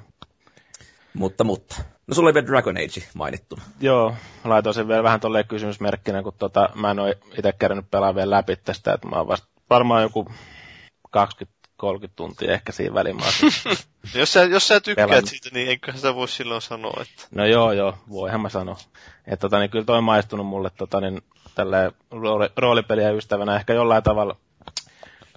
[1.15, 1.77] Mutta, mutta.
[2.07, 3.59] No sulla oli vielä Dragon Age mainittu.
[3.81, 8.15] Joo, laitoin sen vielä vähän tolleen kysymysmerkkinä, kun tota, mä en ole itse kerännyt pelaa
[8.15, 10.29] vielä läpi tästä, että mä oon vasta varmaan joku
[11.83, 13.77] 20-30 tuntia ehkä siinä oon-
[14.15, 15.31] Jos sä, jos sä tykkäät Pelannut.
[15.31, 18.77] siitä, niin eiköhän sitä voi silloin sanoa, että No joo, joo, voihan mä sanoa.
[19.27, 21.23] Että tota, niin kyllä toi on maistunut mulle tota, niin,
[21.55, 24.37] tälle rooli, roolipeliä ystävänä ehkä jollain tavalla.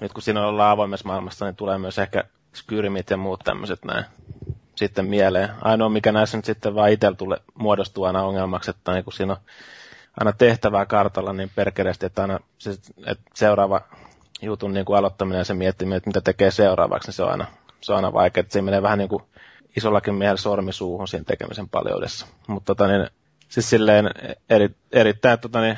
[0.01, 2.23] Nyt kun siinä ollaan avoimessa maailmassa, niin tulee myös ehkä
[2.55, 4.05] Skyrimit ja muut tämmöiset näin
[4.75, 5.49] sitten mieleen.
[5.61, 9.33] Ainoa, mikä näissä nyt sitten vaan itsellä tulee muodostuu aina ongelmaksi, että niin kun siinä
[9.33, 9.39] on
[10.19, 12.69] aina tehtävää kartalla niin perkeleesti, että aina se,
[13.05, 13.81] että seuraava
[14.41, 17.45] jutun niin kuin aloittaminen ja se miettiminen, että mitä tekee seuraavaksi, niin se on aina,
[17.81, 18.41] se on aina vaikea.
[18.41, 19.23] Että se menee vähän niin kuin
[19.77, 22.27] isollakin miehellä sormi suuhun siinä tekemisen paljoudessa.
[22.47, 23.07] Mutta tota, niin,
[23.49, 24.09] siis silleen
[24.49, 25.77] eri, erittäin tota, niin,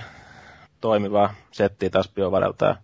[0.81, 2.75] toimivaa settiä taas biovarelta ja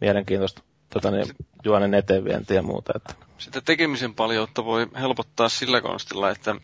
[0.00, 1.26] mielenkiintoista tota, niin,
[1.64, 2.92] juonen eteenvientiä ja muuta.
[2.96, 3.14] Että.
[3.38, 6.54] Sitä tekemisen paljoutta voi helpottaa sillä konstilla, että,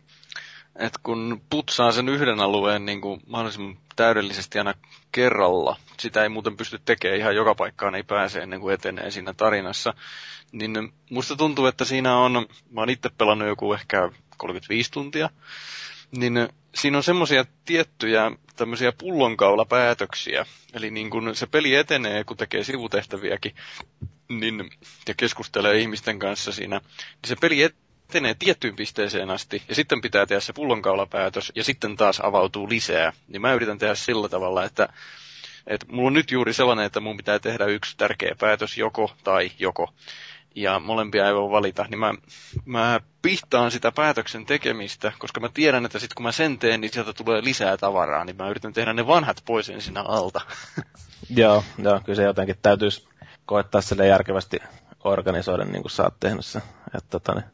[0.79, 4.75] että kun putsaa sen yhden alueen niin kuin mahdollisimman täydellisesti aina
[5.13, 9.33] kerralla, sitä ei muuten pysty tekemään ihan joka paikkaan, ei pääse ennen kuin etenee siinä
[9.33, 9.95] tarinassa,
[10.53, 12.33] niin musta tuntuu, että siinä on,
[12.71, 15.31] mä oon itse pelannut joku ehkä 35 tuntia,
[16.11, 20.47] niin siinä on semmoisia tiettyjä tämmöisiä pullonkaulapäätöksiä.
[20.75, 23.55] Eli niin kun se peli etenee, kun tekee sivutehtäviäkin,
[24.29, 24.71] niin,
[25.09, 27.63] ja keskustelee ihmisten kanssa siinä, niin se peli
[28.11, 33.13] etenee tiettyyn pisteeseen asti, ja sitten pitää tehdä se pullonkaulapäätös, ja sitten taas avautuu lisää.
[33.29, 34.89] Niin mä yritän tehdä sillä tavalla, että
[35.67, 39.51] että mulla on nyt juuri sellainen, että mun pitää tehdä yksi tärkeä päätös, joko tai
[39.59, 39.93] joko.
[40.55, 42.15] Ja molempia ei voi valita, niin mä,
[42.65, 46.93] mä pihtaan sitä päätöksen tekemistä, koska mä tiedän, että sitten kun mä sen teen, niin
[46.93, 50.41] sieltä tulee lisää tavaraa, niin mä yritän tehdä ne vanhat pois ensin alta.
[51.37, 53.09] Joo, joo, kyllä se jotenkin täytyisi
[53.47, 54.59] koettaa sille järkevästi
[55.05, 56.63] organisoida, niin kuin sä oot tehnyt se.
[56.87, 57.45] Että, tota, niin,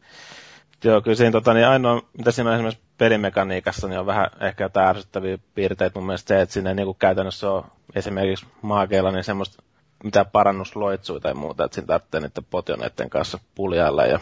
[0.84, 4.64] joo, kyllä siinä tota, niin ainoa, mitä siinä on esimerkiksi pelimekaniikassa, niin on vähän ehkä
[4.64, 7.64] jotain ärsyttäviä piirteitä mun mielestä se, että siinä niin kuin käytännössä ole
[7.94, 9.62] esimerkiksi maakeilla niin semmoista
[10.04, 14.20] mitään parannusloitsuja tai muuta, että siinä tarvitsee niiden potioneiden kanssa puljailla ja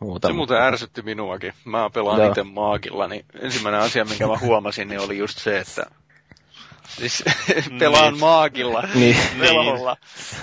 [0.00, 0.28] muuta.
[0.28, 1.52] Se muuten ärsytti minuakin.
[1.64, 2.28] Mä pelaan Joo.
[2.28, 5.86] itse maagilla, niin ensimmäinen asia, minkä mä huomasin, niin oli just se, että
[6.88, 7.24] siis
[7.78, 8.20] pelaan Niin.
[8.20, 9.16] maagilla, Niin.
[9.40, 9.96] velholla.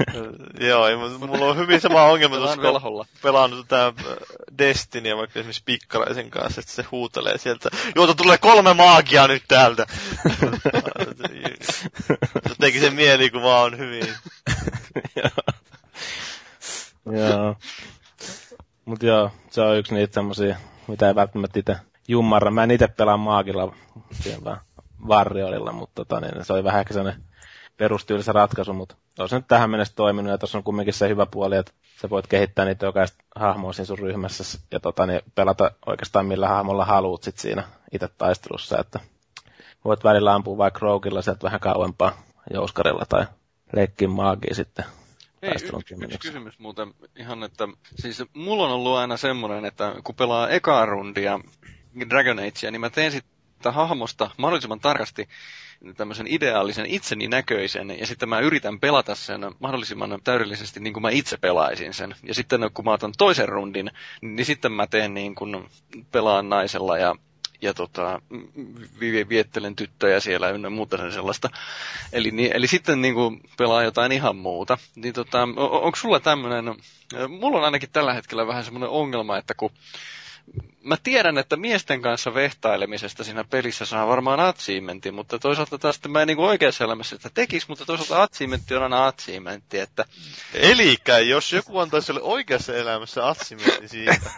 [0.67, 3.06] Joo, ei, mutta mulla on hyvin sama ongelma Pelaan tuossa, kun velholla.
[3.21, 3.93] pelannut tätä
[4.58, 9.86] Destinyä vaikka esimerkiksi Pikkaraisen kanssa, että se huutelee sieltä, joo, tulee kolme maagia nyt täältä.
[12.49, 14.08] Jotenkin se mielikuva on hyvin.
[17.06, 17.56] joo.
[18.86, 20.56] Mut joo, se on yksi niitä semmosia,
[20.88, 21.75] mitä ei välttämättä itse
[22.08, 22.51] jummarra.
[22.51, 23.73] Mä en itse pelaa maagilla,
[24.43, 24.62] vaan
[25.08, 27.24] varriolilla, mutta tota, niin se oli vähän ehkä sellainen
[27.78, 31.26] perustyylisä ratkaisu, mutta on se nyt tähän mennessä toiminut, ja tuossa on kumminkin se hyvä
[31.26, 35.72] puoli, että sä voit kehittää niitä jokaista hahmoa siinä sun ryhmässä, ja tota, niin pelata
[35.86, 39.00] oikeastaan millä hahmolla haluut sit siinä itse taistelussa, että
[39.86, 43.26] voit välillä ampua vaikka rougilla sieltä vähän kauempaa jouskarilla tai
[43.76, 44.86] leikkiä maagia sitten
[45.42, 50.16] Ei, yksi, yksi kysymys muuten ihan, että siis mulla on ollut aina semmoinen, että kun
[50.16, 51.39] pelaa ekaa rundia
[52.10, 53.33] Dragon Agea, niin mä teen sitä
[53.71, 55.30] hahmosta mahdollisimman tarkasti
[55.97, 61.10] tämmöisen ideaalisen itseni näköisen, ja sitten mä yritän pelata sen mahdollisimman täydellisesti niin kuin mä
[61.10, 62.15] itse pelaisin sen.
[62.23, 65.67] Ja sitten kun mä otan toisen rundin, niin sitten mä teen niin kuin
[66.12, 67.15] pelaan naisella ja
[67.63, 68.21] ja tota,
[68.99, 71.49] vi- viettelen tyttöjä siellä ynnä muuta sen sellaista.
[72.13, 74.78] Eli, niin, eli sitten niin kuin pelaa jotain ihan muuta.
[74.95, 76.76] Niin tota, on, onko sulla tämmöinen,
[77.28, 79.71] mulla on ainakin tällä hetkellä vähän semmoinen ongelma, että kun
[80.84, 86.21] mä tiedän, että miesten kanssa vehtailemisesta siinä pelissä saa varmaan achievementin, mutta toisaalta taas mä
[86.21, 90.06] en niin kuin oikeassa elämässä sitä tekisi, mutta toisaalta achievementti on aina achievementti, että
[90.53, 94.15] Elikkä, jos joku antaisi sulle oikeassa elämässä atsimentti siitä.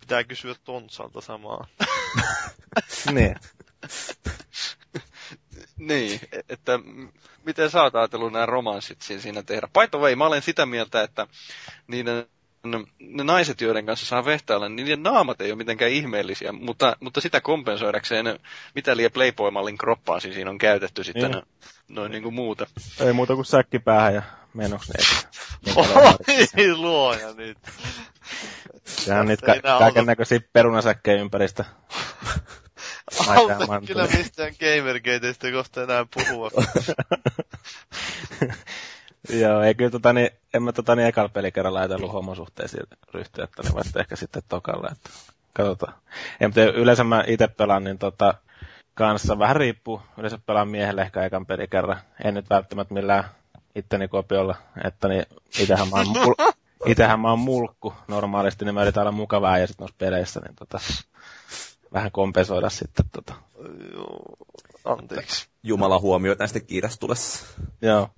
[0.00, 1.66] Pitää kysyä Tontsalta samaa.
[3.12, 3.36] Niin.
[5.80, 7.08] Niin, että m-
[7.44, 9.68] miten sä oot ajatellut nämä romanssit siinä- siinä tehdä?
[9.80, 11.26] By the way, mä olen sitä mieltä, että
[11.86, 12.26] niiden
[12.98, 17.20] ne naiset, joiden kanssa saa vehtailla, niin niiden naamat ei ole mitenkään ihmeellisiä, mutta, mutta
[17.20, 18.38] sitä kompensoidakseen,
[18.74, 21.42] mitä liian Playboy-mallin kroppaa siis siinä on käytetty sitten Niin.
[21.88, 22.66] noin niin kuin muuta.
[23.00, 24.22] Ei muuta kuin säkki päähän ja
[24.54, 25.04] menoksi ne.
[25.76, 27.58] Oi, luoja nyt.
[28.84, 31.64] Sehän on niitä ka- kaiken näköisiä perunasäkkejä ympäristä.
[33.28, 33.86] Alta manteli.
[33.86, 36.50] kyllä mistään gamergateista kohta enää puhua.
[39.40, 42.82] Joo, ei kyllä tota, niin, en mä tota, niin ekalla pelikerralla ajatellut homosuhteisiin
[43.14, 45.10] ryhtyä, että niin vasta ehkä sitten tokalla, että
[45.52, 45.94] katsotaan.
[46.40, 48.34] Ja, mutta yleensä mä itse pelaan, niin tota,
[48.94, 50.02] kanssa vähän riippuu.
[50.18, 52.00] Yleensä pelaan miehelle ehkä ekan pelikerran.
[52.24, 53.24] En nyt välttämättä millään
[53.74, 55.26] itteni kopiolla, että niin
[55.58, 56.52] itähän mä oon, mul-
[56.92, 60.56] itähän mä oon mulkku normaalisti, niin mä yritän olla mukavaa ja sitten noissa peleissä, niin
[60.56, 60.78] tota,
[61.92, 63.34] vähän kompensoida sitten tota.
[63.92, 64.36] Joo,
[64.84, 65.48] anteeksi.
[65.62, 67.46] Jumala huomioi näistä kiitos tulessa.
[67.82, 68.08] Joo.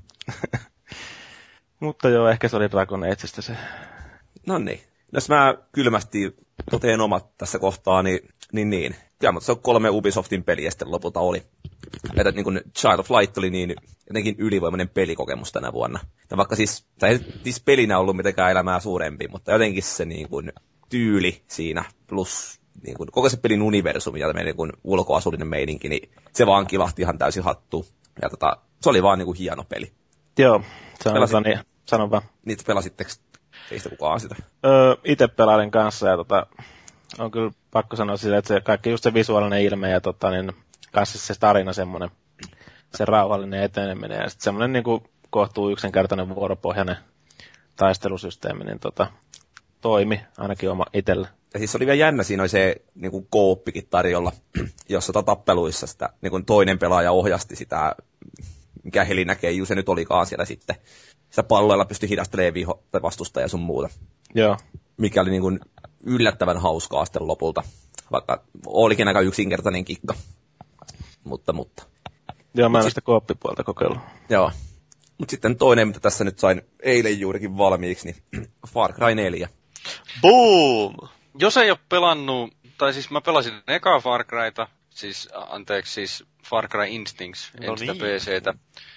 [1.81, 3.57] Mutta joo, ehkä se oli Dragon Ageista se.
[4.47, 4.81] No niin.
[5.13, 6.37] Jos mä kylmästi
[6.71, 8.97] toteen omat tässä kohtaa, niin, niin, niin.
[9.19, 11.43] Kyllä, mutta se on kolme Ubisoftin peliä sitten lopulta oli.
[12.17, 13.75] Että niin kuin Child of Light oli niin
[14.09, 16.01] jotenkin ylivoimainen pelikokemus tänä vuonna.
[16.31, 20.29] Ja vaikka siis, tai ei siis pelinä ollut mitenkään elämää suurempi, mutta jotenkin se niin
[20.29, 20.53] kuin
[20.89, 26.11] tyyli siinä, plus niin kuin, koko se pelin universumi ja meidän niin ulkoasullinen meininki, niin
[26.33, 27.87] se vaan kilahti ihan täysin hattu.
[28.23, 29.93] Ja tota, se oli vaan niin kuin hieno peli.
[30.39, 30.63] Joo,
[31.03, 32.23] se on Pelasin, niin, sanon vaan.
[32.45, 33.11] Niitä pelasitteko
[33.69, 34.37] teistä kukaan sitä?
[34.67, 36.47] Öö, itse pelailin kanssa ja tota,
[37.19, 40.53] on kyllä pakko sanoa sitä, että se kaikki just se visuaalinen ilme ja tota, niin,
[40.93, 42.11] kanssa se tarina semmoinen,
[42.95, 46.97] se rauhallinen eteneminen ja sitten semmoinen niin kuin kohtuu yksinkertainen vuoropohjainen
[47.77, 49.07] taistelusysteemi, niin tota,
[49.81, 51.29] toimi ainakin oma itsellä.
[51.55, 54.33] Ja siis oli vielä jännä, siinä oli se niin kuin kooppikin tarjolla,
[54.89, 57.97] jossa tota tappeluissa sitä, niin kuin toinen pelaaja ohjasti sitä,
[58.83, 60.77] mikä helinäkeijus se nyt olikaan siellä sitten.
[61.31, 63.89] Sitä palloilla pystyi hidastelemaan viho tai vastustaja sun muuta.
[64.35, 64.57] Joo.
[64.97, 65.61] Mikä oli niin kuin
[66.05, 67.63] yllättävän hauskaa sitten lopulta,
[68.13, 70.15] vaikka olikin aika yksinkertainen kikka.
[71.25, 71.83] Mutta, mutta.
[72.55, 73.99] Joo, mä en sitä kooppipuolta kokeillut.
[74.29, 74.51] Joo.
[75.19, 79.49] Mutta sitten toinen, mitä tässä nyt sain eilen juurikin valmiiksi, niin Far Cry 4.
[80.23, 80.95] Boom!
[81.39, 86.69] Jos ei ole pelannut, tai siis mä pelasin eka Far Cryta, siis anteeksi, siis Far
[86.69, 87.79] Cry Instincts, no en niin.
[87.79, 88.55] sitä PCtä.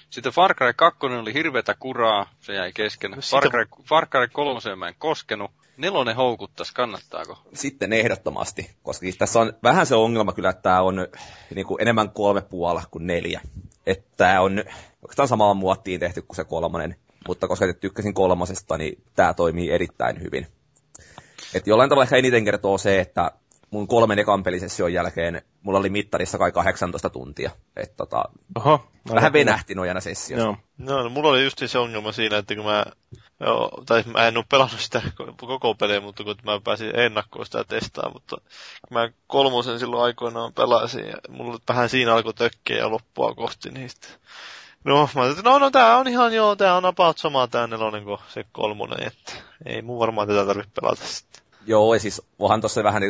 [0.10, 3.12] Sitten Far Cry 2 oli hirveätä kuraa, se jäi kesken.
[3.12, 5.52] No Far, Cry, Far Cry 3 mä en koskenut.
[5.78, 7.38] Nelonen houkuttas, kannattaako?
[7.54, 11.08] Sitten ehdottomasti, koska siis tässä on vähän se ongelma kyllä, että tämä on
[11.56, 13.42] niin kuin enemmän kolme puolella kuin neljä.
[13.86, 14.64] Että tämä on
[15.02, 16.96] oikeastaan samaan muottiin tehty kuin se kolmonen,
[17.28, 20.48] mutta koska tykkäsin kolmosesta, niin tämä toimii erittäin hyvin.
[21.56, 23.32] Et jollain tavalla ehkä eniten kertoo se, että
[23.72, 27.52] mun kolmen ekan pelisession jälkeen mulla oli mittarissa kai 18 tuntia.
[27.76, 28.24] Et tota,
[28.56, 30.46] Oho, vähän venähti nojana sessiossa.
[30.46, 30.58] Joo.
[30.78, 32.86] No, no, mulla oli just se ongelma siinä, että kun mä,
[33.40, 35.02] joo, tai mä en ole pelannut sitä
[35.38, 38.36] koko peliä, mutta kun mä pääsin ennakkoon sitä testaa, mutta
[38.88, 43.70] kun mä kolmosen silloin aikoinaan pelasin, ja mulla vähän siinä alkoi tökkeä ja loppua kohti,
[43.70, 44.12] niin sitten
[44.86, 48.04] No, mä ajattelin, no, no tää on ihan joo, tää on about sama tää nelonen
[48.04, 49.34] kuin se kolmonen, että
[49.66, 51.45] ei mun varmaan tätä tarvitse pelata sitten.
[51.68, 53.04] Joo, ja siis onhan tuossa vähän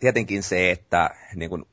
[0.00, 1.66] tietenkin se, että niin kun,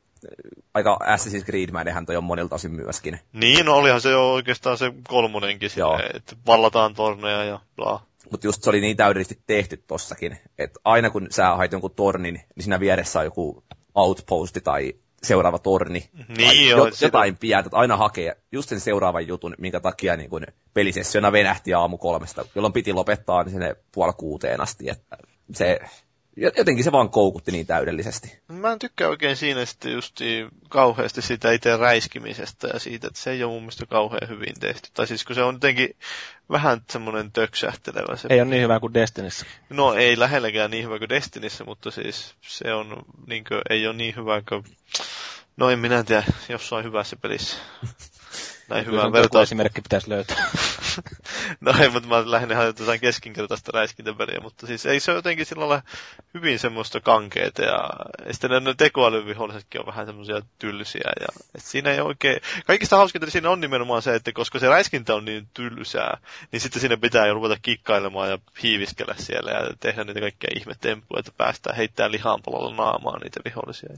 [0.74, 3.20] aika Assassin's Creed-mäinenhän toi on monilta osin myöskin.
[3.34, 5.70] Niin, no olihan se jo oikeastaan se kolmonenkin
[6.14, 8.02] että vallataan torneja ja bla.
[8.32, 12.34] Mutta just se oli niin täydellisesti tehty tossakin, että aina kun sä hait jonkun tornin,
[12.34, 13.64] niin siinä vieressä on joku
[13.96, 14.94] outposti tai
[15.24, 16.10] seuraava torni.
[16.38, 17.40] Niin joo, jotain sitä...
[17.40, 21.98] pientä, että aina hakee just sen seuraavan jutun, minkä takia niin kun pelisessiona venähti aamu
[21.98, 24.90] kolmesta, jolloin piti lopettaa niin sinne puoli kuuteen asti.
[24.90, 25.18] Että
[25.54, 25.80] se,
[26.36, 28.40] jotenkin se vaan koukutti niin täydellisesti.
[28.48, 30.20] Mä en tykkää oikein siinä sitten just
[30.70, 34.90] kauheasti siitä itse räiskimisestä ja siitä, että se ei ole mun mielestä kauhean hyvin tehty.
[34.94, 35.96] Tai siis kun se on jotenkin
[36.52, 38.16] vähän semmoinen töksähtelevä.
[38.16, 38.28] Se...
[38.32, 39.46] Ei ole niin hyvä kuin Destinissä.
[39.70, 43.96] No ei lähelläkään niin hyvä kuin Destinissä, mutta siis se on, niin kuin, ei ole
[43.96, 44.64] niin hyvä kuin...
[45.58, 47.58] No en minä tiedä, jossain hyvässä pelissä.
[48.70, 49.44] Näin hyvä vertaus.
[49.44, 50.46] esimerkki pitäisi löytää.
[51.62, 55.84] no ei, mutta mä lähinnä jotain keskinkertaista räiskintäpeliä, mutta siis ei se jotenkin sillä ole
[56.34, 57.90] hyvin semmoista kankeeta ja,
[58.28, 63.32] ja sitten ne tekoälyvihollisetkin on vähän semmoisia tylsiä ja et siinä ei oikein, kaikista hauskinta
[63.32, 66.18] siinä on nimenomaan se, että koska se räiskintä on niin tylsää,
[66.52, 71.20] niin sitten siinä pitää jo ruveta kikkailemaan ja hiiviskellä siellä ja tehdä niitä kaikkia ihmetemppuja,
[71.20, 73.90] että päästään heittämään lihanpalolla naamaan niitä vihollisia.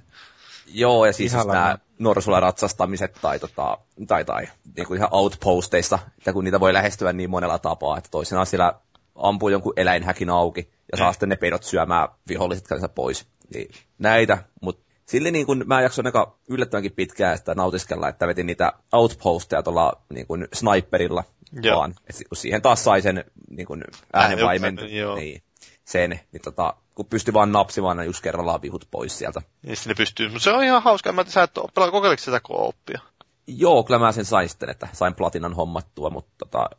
[0.74, 3.78] Joo, ja siis nämä norsulla ratsastamiset tai, tota,
[4.08, 8.10] tai, tai niin kuin ihan outposteissa, että kun niitä voi lähestyä niin monella tapaa, että
[8.12, 8.74] toisinaan siellä
[9.16, 11.14] ampuu jonkun eläinhäkin auki ja saa mm.
[11.14, 13.28] sitten ne pedot syömään viholliset kanssa pois.
[13.54, 18.46] Niin näitä, mutta sille niin kun mä jaksoin aika yllättävänkin pitkään että nautiskella, että vetin
[18.46, 21.24] niitä outposteja tuolla niin kuin sniperilla
[21.62, 21.78] Joo.
[21.78, 21.96] vaan.
[22.10, 24.76] Et kun siihen taas sai sen niin kuin äänenvaimen,
[25.16, 25.42] niin,
[25.86, 29.42] sen, niin tota, kun pystyi vaan napsimaan just kerrallaan vihut pois sieltä.
[29.62, 31.12] Niin ne pystyy, mutta se on ihan hauska.
[31.12, 33.00] Mä sä et pelaa, kokeiliko sitä kooppia?
[33.48, 36.70] Joo, kyllä mä sen sain sitten, että sain platinan hommattua, mutta tota,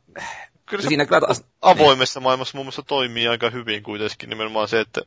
[0.67, 2.25] kyllä se siinä kyllä taas, avoimessa niin.
[2.25, 5.03] maailmassa mun mielestä toimii aika hyvin kuitenkin nimenomaan se, että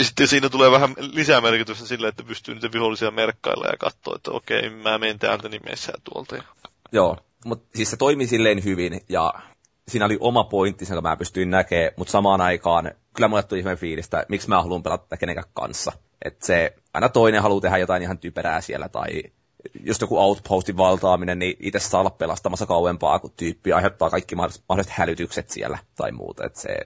[0.00, 4.30] sitten siinä tulee vähän lisää merkitystä sille, että pystyy niitä vihollisia merkkailla ja katsoa, että
[4.30, 6.44] okei, mä menen täältä nimessä tuolta.
[6.92, 9.34] Joo, mutta siis se toimii silleen hyvin ja
[9.92, 13.76] siinä oli oma pointti, jonka mä pystyin näkemään, mutta samaan aikaan kyllä mulle tuli ihmeen
[13.78, 15.92] fiilistä, miksi mä haluan pelata kenenkään kanssa.
[16.24, 19.22] Että se, aina toinen haluaa tehdä jotain ihan typerää siellä, tai
[19.84, 24.92] just joku outpostin valtaaminen, niin itse saa olla pelastamassa kauempaa, kun tyyppi aiheuttaa kaikki mahdolliset
[24.92, 26.44] hälytykset siellä tai muuta.
[26.46, 26.76] Että se,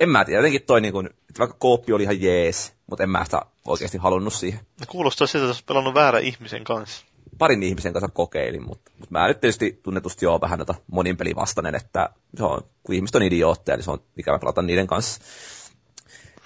[0.00, 3.10] en mä tiedä, jotenkin toi niin kun, että vaikka kooppi oli ihan jees, mutta en
[3.10, 4.60] mä sitä oikeasti halunnut siihen.
[4.86, 7.06] Kuulostaa siltä, että olisi pelannut väärän ihmisen kanssa
[7.38, 11.74] parin ihmisen kanssa kokeilin, mutta, mutta mä nyt tietysti tunnetusti joo vähän noita monin vastainen,
[11.74, 15.20] että se on, kun ihmiset on idiootteja, niin se on ikävä pelata niiden kanssa.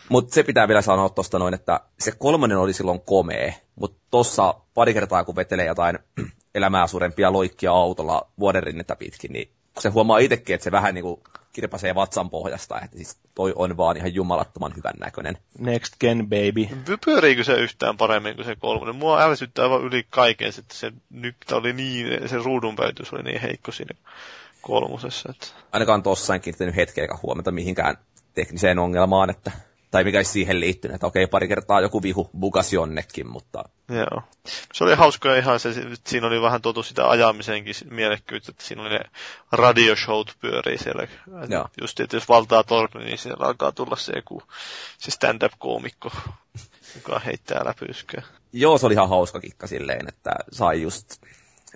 [0.08, 4.54] Mutta se pitää vielä sanoa tuosta noin, että se kolmonen oli silloin komea, mutta tuossa
[4.74, 5.98] pari kertaa kun vetelee jotain
[6.54, 11.02] elämää suurempia loikkia autolla vuoden rinnettä pitkin, niin se huomaa itsekin, että se vähän niin
[11.04, 11.20] kuin
[11.52, 15.38] kirpasee vatsan pohjasta, että siis toi on vaan ihan jumalattoman hyvän näköinen.
[15.58, 16.68] Next gen baby.
[17.04, 18.96] Pyöriikö se yhtään paremmin kuin se kolmonen?
[18.96, 22.76] Mua ärsyttää aivan yli kaiken, että se nyt oli niin, se ruudun
[23.12, 23.98] oli niin heikko siinä
[24.62, 25.30] kolmosessa.
[25.30, 25.46] Että...
[25.72, 27.96] Ainakaan tossa en kiinnittänyt hetkeäkään huomenta mihinkään
[28.34, 29.52] tekniseen ongelmaan, että
[29.96, 33.64] tai mikä siihen liittynyt, että okei, pari kertaa joku vihu bukas jonnekin, mutta...
[33.88, 34.22] Joo.
[34.72, 35.74] Se oli hauska ihan se,
[36.06, 39.00] siinä oli vähän tuotu sitä ajamisenkin mielekkyyttä, että siinä oli ne
[39.52, 41.06] radioshowt pyörii siellä.
[41.48, 41.68] Joo.
[41.80, 44.42] Just, että jos valtaa torni, niin siellä alkaa tulla se joku
[44.98, 46.10] se stand-up-koomikko,
[46.94, 48.22] joka heittää läpyskää.
[48.52, 51.22] Joo, se oli ihan hauska kikka silleen, että sai just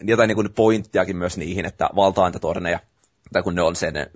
[0.03, 2.81] jotain niin kuin pointtiakin myös niihin, että valtaantatorneja,
[3.33, 4.11] tai kun ne on sen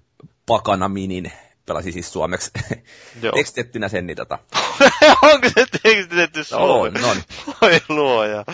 [0.46, 1.32] pakana minin
[1.66, 2.50] pelasi siis suomeksi
[3.34, 4.38] tekstettynä sen, niin tota...
[5.32, 7.02] Onko se tekstitetty suomeksi?
[7.02, 7.22] No, on, on.
[7.62, 8.44] Voi luoja.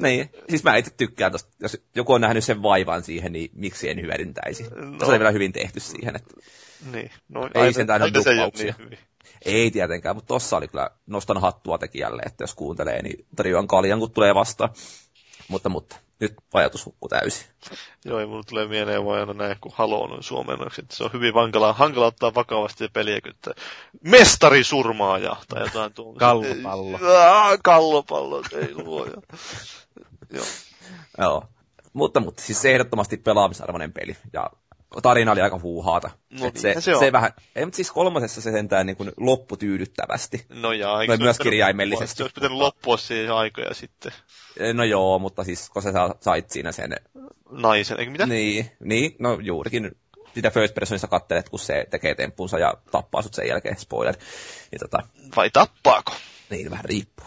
[0.00, 3.90] niin, siis mä itse tykkään tosta, jos joku on nähnyt sen vaivan siihen, niin miksi
[3.90, 4.62] en hyödyntäisi.
[4.74, 4.98] No.
[4.98, 6.34] Se oli vielä hyvin tehty siihen, että...
[6.92, 8.74] Niin, no, ei aina, sentään ole duppauksia.
[8.78, 8.98] Niin
[9.44, 13.98] ei tietenkään, mutta tossa oli kyllä, nostan hattua tekijälle, että jos kuuntelee, niin tarjoan kaljan,
[13.98, 14.70] kun tulee vastaan.
[15.48, 17.46] Mutta, mutta nyt ajatus hukkuu täysin.
[18.04, 21.12] Joo, ei mulle tulee mieleen vaan aina näin, kun Halo on suomennoksi, että se on
[21.12, 23.54] hyvin vankala, hankala ottaa vakavasti peliä, että
[24.04, 26.18] mestari surmaaja tai jotain tuolla.
[26.18, 26.98] Kallopallo.
[27.62, 29.12] Kallopallo, ei luoja.
[30.36, 30.44] Joo.
[31.18, 31.44] Joo.
[31.92, 34.16] Mutta, mutta siis se ehdottomasti pelaamisarvoinen peli.
[34.32, 34.50] Ja
[35.02, 36.10] tarina oli aika huuhaata.
[36.30, 40.46] No, se, se, se vähän, ei, mutta siis kolmosessa se sentään niin kuin loppu tyydyttävästi.
[40.48, 42.16] No jaa, eikö myös kirjaimellisesti.
[42.16, 44.12] Se olisi pitänyt loppua siihen aikoja sitten.
[44.74, 46.96] No joo, mutta siis kun sä sait siinä sen...
[47.50, 48.26] Naisen, eikö mitä?
[48.26, 49.90] Niin, niin no juurikin
[50.34, 54.16] sitä first personista kattelet, kun se tekee temppunsa ja tappaa sut sen jälkeen, spoiler.
[54.70, 54.98] Niin tota,
[55.36, 56.12] Vai tappaako?
[56.50, 57.26] Niin, vähän riippuu.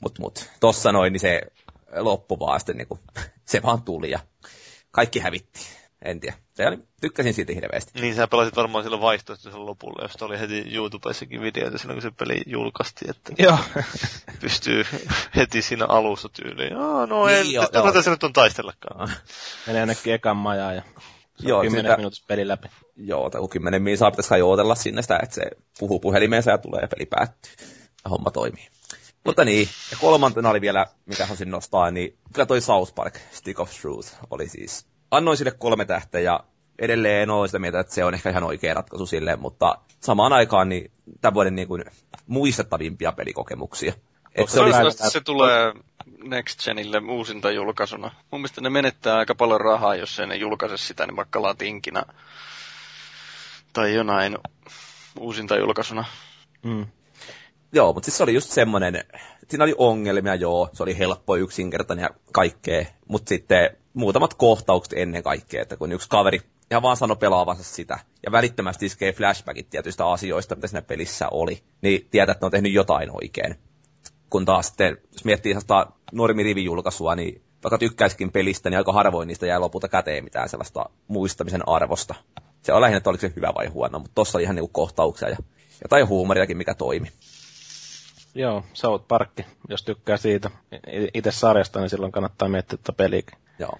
[0.00, 1.40] Mut, mut, tossa noin, niin se
[1.96, 2.98] loppu vaan sitten niinku,
[3.50, 4.18] se vaan tuli ja
[4.90, 6.36] kaikki hävitti en tiedä.
[6.54, 8.00] Se oli, tykkäsin siitä hirveästi.
[8.00, 12.10] Niin, sä pelasit varmaan silloin vaihtoehtoisen lopulle, josta oli heti YouTubessakin videoita silloin, kun se
[12.10, 13.58] peli julkaistiin, että Joo.
[14.40, 14.84] pystyy
[15.36, 16.76] heti siinä alussa tyyliin.
[16.76, 17.92] Aa, no niin, en, joo, joo.
[17.92, 19.10] tässä nyt on taistellakaan.
[19.66, 20.82] Menee ainakin ekan majaa ja
[21.42, 22.68] Joo, 10 sitä, minuutissa peli läpi.
[22.96, 25.42] Joo, tai kun 10 minuuttia pitäisi kai odotella sinne sitä, että se
[25.78, 27.52] puhuu puhelimeensa ja tulee ja peli päättyy.
[28.04, 28.68] Ja homma toimii.
[29.24, 33.60] Mutta niin, ja kolmantena oli vielä, mikä haluaisin nostaa, niin kyllä toi South Park Stick
[33.60, 36.40] of Truth oli siis annoin sille kolme tähteä ja
[36.78, 40.32] edelleen en ole sitä mieltä, että se on ehkä ihan oikea ratkaisu silleen, mutta samaan
[40.32, 41.84] aikaan niin tämän vuoden niin kuin
[42.26, 43.92] muistettavimpia pelikokemuksia.
[44.34, 45.72] Et se, oli, se, se tulee
[46.24, 48.10] Next Genille uusinta julkaisuna.
[48.30, 52.02] Mun mielestä ne menettää aika paljon rahaa, jos ei ne julkaise sitä, niin vaikka latinkinä
[53.72, 54.38] tai jonain
[55.18, 56.04] uusinta julkaisuna.
[56.62, 56.86] Mm.
[57.72, 59.04] Joo, mutta siis se oli just semmoinen,
[59.48, 65.22] siinä oli ongelmia, joo, se oli helppo, yksinkertainen ja kaikkea, mutta sitten muutamat kohtaukset ennen
[65.22, 70.06] kaikkea, että kun yksi kaveri ihan vaan sanoi pelaavansa sitä, ja välittömästi iskee flashbackit tietyistä
[70.06, 73.54] asioista, mitä siinä pelissä oli, niin tietää, että ne on tehnyt jotain oikein.
[74.30, 79.46] Kun taas sitten, jos miettii sellaista normirivijulkaisua, niin vaikka tykkäisikin pelistä, niin aika harvoin niistä
[79.46, 82.14] jää lopulta käteen mitään sellaista muistamisen arvosta.
[82.62, 85.28] Se on lähinnä, että oliko se hyvä vai huono, mutta tossa oli ihan niinku kohtauksia
[85.28, 85.36] ja
[85.82, 87.08] jotain huumoriakin, mikä toimi.
[88.34, 89.30] Joo, South Park,
[89.68, 90.50] jos tykkää siitä
[91.14, 93.22] itse sarjasta, niin silloin kannattaa miettiä tuota peliä.
[93.58, 93.78] Joo.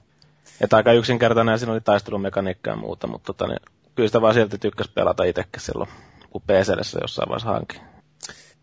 [0.61, 3.61] Että aika yksinkertainen ja siinä oli taistelumekaniikkaa ja muuta, mutta tota, niin,
[3.95, 5.91] kyllä sitä vaan silti tykkäs pelata itsekin silloin,
[6.31, 7.81] kun PClle jossain vaiheessa hankin.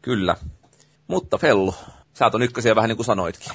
[0.02, 0.36] Kyllä.
[1.08, 1.76] Mutta Fellu,
[2.14, 3.52] sä on ykkösiä vähän niin kuin sanoitkin.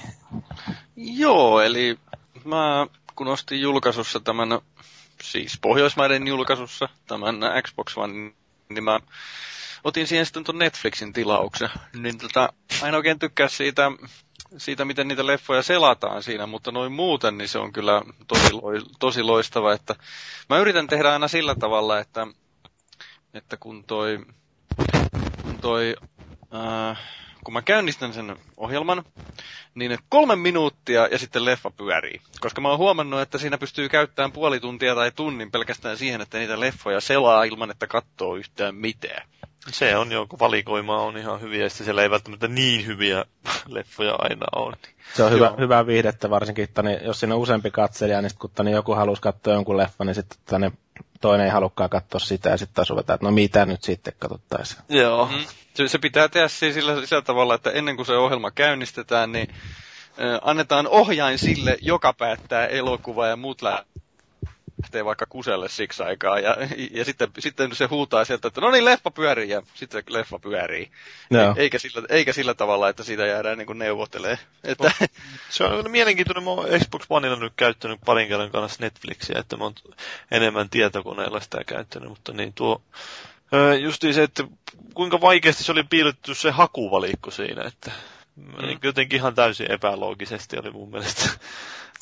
[0.97, 1.99] Joo, eli
[2.45, 4.49] mä kun ostin julkaisussa tämän,
[5.23, 8.33] siis Pohjoismaiden julkaisussa, tämän Xbox One,
[8.69, 9.01] niin mä
[9.85, 11.69] otin siihen sitten tuon Netflixin tilauksen.
[11.97, 12.53] Niin tota,
[12.83, 13.91] aina oikein tykkää siitä
[14.57, 18.51] siitä, miten niitä leffoja selataan siinä, mutta noin muuten, niin se on kyllä tosi,
[18.99, 19.73] tosi loistava.
[19.73, 19.95] Että
[20.49, 22.27] mä yritän tehdä aina sillä tavalla, että,
[23.35, 24.19] että kun toi,
[25.43, 25.97] kun toi
[26.55, 26.99] äh,
[27.45, 29.03] kun mä käynnistän sen ohjelman,
[29.75, 32.21] niin kolme minuuttia ja sitten leffa pyörii.
[32.41, 36.39] Koska mä oon huomannut, että siinä pystyy käyttämään puoli tuntia tai tunnin pelkästään siihen, että
[36.39, 39.29] niitä leffoja selaa ilman, että katsoo yhtään mitään.
[39.71, 43.25] Se on jo, kun valikoima on ihan hyviä, ja siellä ei välttämättä niin hyviä
[43.69, 44.77] leffoja aina ole.
[45.15, 48.39] Se on hyvä, hyvä viihdettä varsinkin, että niin, jos siinä on useampi katselija, niin sit,
[48.39, 50.79] kun niin joku halusi katsoa jonkun leffan, niin sitten niin
[51.21, 54.81] toinen ei halukkaan katsoa sitä, ja sitten taas ruvetaan, että no mitä nyt sitten katsottaisiin.
[54.89, 55.27] Joo.
[55.27, 55.45] Mm.
[55.75, 59.49] Se, se pitää tehdä siis sillä, sillä tavalla, että ennen kuin se ohjelma käynnistetään, niin
[59.51, 63.85] äh, annetaan ohjain sille, joka päättää elokuvaa ja muut lä-
[64.83, 66.57] lähtee vaikka kuselle siksi aikaa, ja,
[66.91, 70.91] ja sitten, sitten se huutaa sieltä, että no niin, leffa pyörii, ja sitten leffa pyörii.
[71.31, 71.55] No.
[71.57, 74.39] Eikä, sillä, eikä sillä tavalla, että siitä jäädään niin neuvottelee.
[74.65, 74.93] Että...
[75.51, 79.65] Se on mielenkiintoinen, mä oon Xbox Oneilla nyt käyttänyt parin kerran kanssa Netflixiä, että mä
[79.65, 79.75] oon
[80.31, 82.83] enemmän tietokoneella sitä käyttänyt, mutta niin tuo
[83.81, 84.45] Justiin se, että
[84.95, 87.91] kuinka vaikeasti se oli piirretty se hakuvalikko siinä, että
[88.37, 88.67] mm.
[88.67, 91.31] Niin jotenkin ihan täysin epäloogisesti oli mun mielestä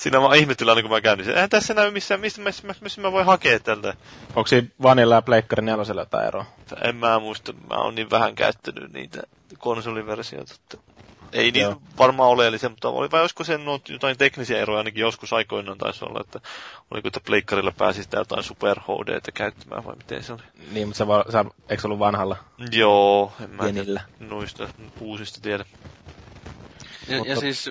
[0.01, 2.85] Siinä vaan ihmettelyä, aina kun mä käyn, niin eihän tässä näy missään, mistä, mistä, mistä,
[2.85, 3.95] mistä mä voin hakea tältä.
[4.29, 6.45] Onko siinä Vanilla ja Pleikkari nelosella jotain eroa?
[6.83, 9.23] En mä muista, mä oon niin vähän käyttänyt niitä
[9.59, 10.79] konsoliversioita, että
[11.33, 15.79] ei niin varmaan oleellisia, mutta oli vai olisiko sen jotain teknisiä eroja ainakin joskus aikoinaan
[15.79, 16.41] taisi olla, että
[16.91, 20.43] oliko, että pleikkarilla pääsi sitä jotain Super HDtä käyttämään vai miten se oli?
[20.73, 22.37] Niin, mutta se, va- se eikö ollut vanhalla?
[22.73, 24.69] Joo, en mä tiedä, noista
[25.01, 25.65] uusista tiedä.
[27.09, 27.33] Ja, mutta...
[27.33, 27.71] ja siis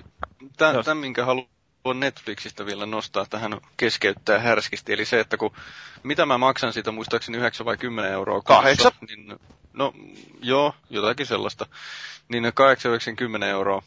[0.58, 1.48] tämän, minkä haluan
[1.94, 4.94] Netflixistä vielä nostaa tähän keskeyttää härskisti.
[4.94, 5.52] Eli se, että kun,
[6.04, 8.42] mitä mä maksan siitä muistaakseni 9 vai 10 euroa.
[8.42, 8.92] Kahdeksan?
[9.08, 9.40] Niin,
[9.74, 9.94] no,
[10.42, 11.66] joo, jotakin sellaista.
[12.30, 13.82] Niin 8 10 euroa.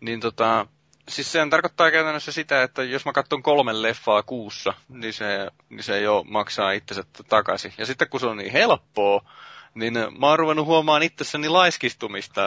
[0.00, 0.66] Niin tota,
[1.08, 5.82] siis sehän tarkoittaa käytännössä sitä, että jos mä katson kolmen leffaa kuussa, niin se, niin
[5.82, 7.72] se jo maksaa itsensä takaisin.
[7.78, 9.30] Ja sitten kun se on niin helppoa,
[9.74, 12.42] niin mä oon ruvennut huomaan itsessäni laiskistumista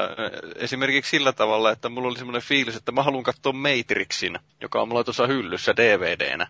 [0.55, 4.87] esimerkiksi sillä tavalla, että mulla oli semmoinen fiilis, että mä haluan katsoa Matrixin, joka on
[4.87, 6.47] mulla tuossa hyllyssä DVDnä.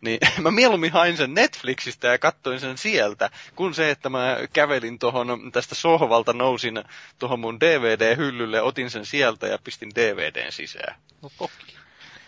[0.00, 4.98] Niin mä mieluummin hain sen Netflixistä ja katsoin sen sieltä, kun se, että mä kävelin
[4.98, 6.84] tohon, tästä sohvalta nousin
[7.18, 10.94] tuohon mun DVD-hyllylle, otin sen sieltä ja pistin DVDn sisään.
[11.22, 11.76] No toki.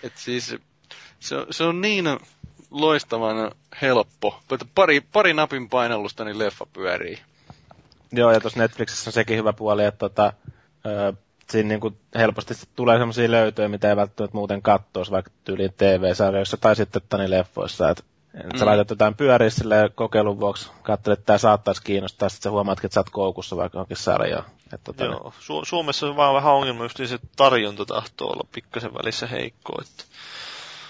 [0.03, 0.57] Et siis
[1.21, 2.05] se, se on niin
[2.71, 4.43] loistavan helppo.
[4.75, 7.19] Pari, pari napin painallusta, niin leffa pyörii.
[8.13, 10.33] Joo, ja tuossa Netflixissä on sekin hyvä puoli, että tota,
[10.87, 11.13] ö,
[11.51, 16.77] siinä niinku helposti tulee sellaisia löytöjä, mitä ei välttämättä muuten katsoisi, vaikka tyyliin TV-sarjoissa tai
[16.77, 17.91] sitten tani leffoissa.
[17.91, 18.59] Että mm.
[18.59, 22.85] sä laitat jotain pyöriä sille kokeilun vuoksi, katselet, että tämä saattaisi kiinnostaa, sitten sä huomaat,
[22.85, 24.45] että sä oot koukussa vaikka johonkin sarjaan.
[24.65, 28.95] Että, tota, Joo, Su- Suomessa on vaan vähän ongelma, just se tarjonta tahtoo olla pikkasen
[28.95, 29.73] välissä heikko.
[29.83, 30.05] Että...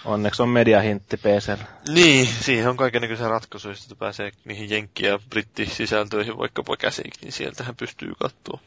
[0.04, 1.58] Onneksi on mediahintti PC.
[1.88, 7.76] Niin, siihen on kaikenlaisia ratkaisuja, että pääsee niihin jenkki- ja brittisisältöihin vaikkapa käsikin, niin sieltähän
[7.76, 8.60] pystyy katsoa.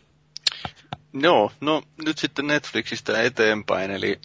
[1.13, 4.19] Joo, no nyt sitten Netflixistä eteenpäin, eli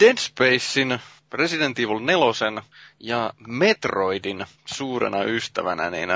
[0.00, 0.98] Dead Spacein,
[1.32, 2.62] Resident Evil 4
[3.00, 6.08] ja Metroidin suurena ystävänä, niin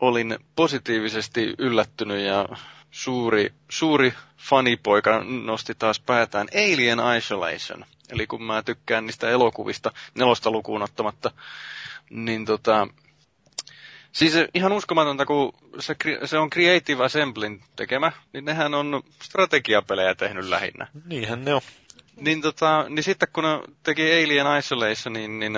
[0.00, 2.48] olin positiivisesti yllättynyt ja
[2.90, 7.84] suuri, suuri fanipoika nosti taas päätään Alien Isolation.
[8.12, 11.30] Eli kun mä tykkään niistä elokuvista nelosta lukuun ottamatta,
[12.10, 12.88] niin tota,
[14.12, 20.44] Siis ihan uskomatonta, kun se, se on Creative Assemblyn tekemä, niin nehän on strategiapelejä tehnyt
[20.44, 20.86] lähinnä.
[21.06, 21.60] Niinhän ne on.
[22.16, 25.52] Niin, tota, niin sitten kun ne teki Alien Isolation, niin, niin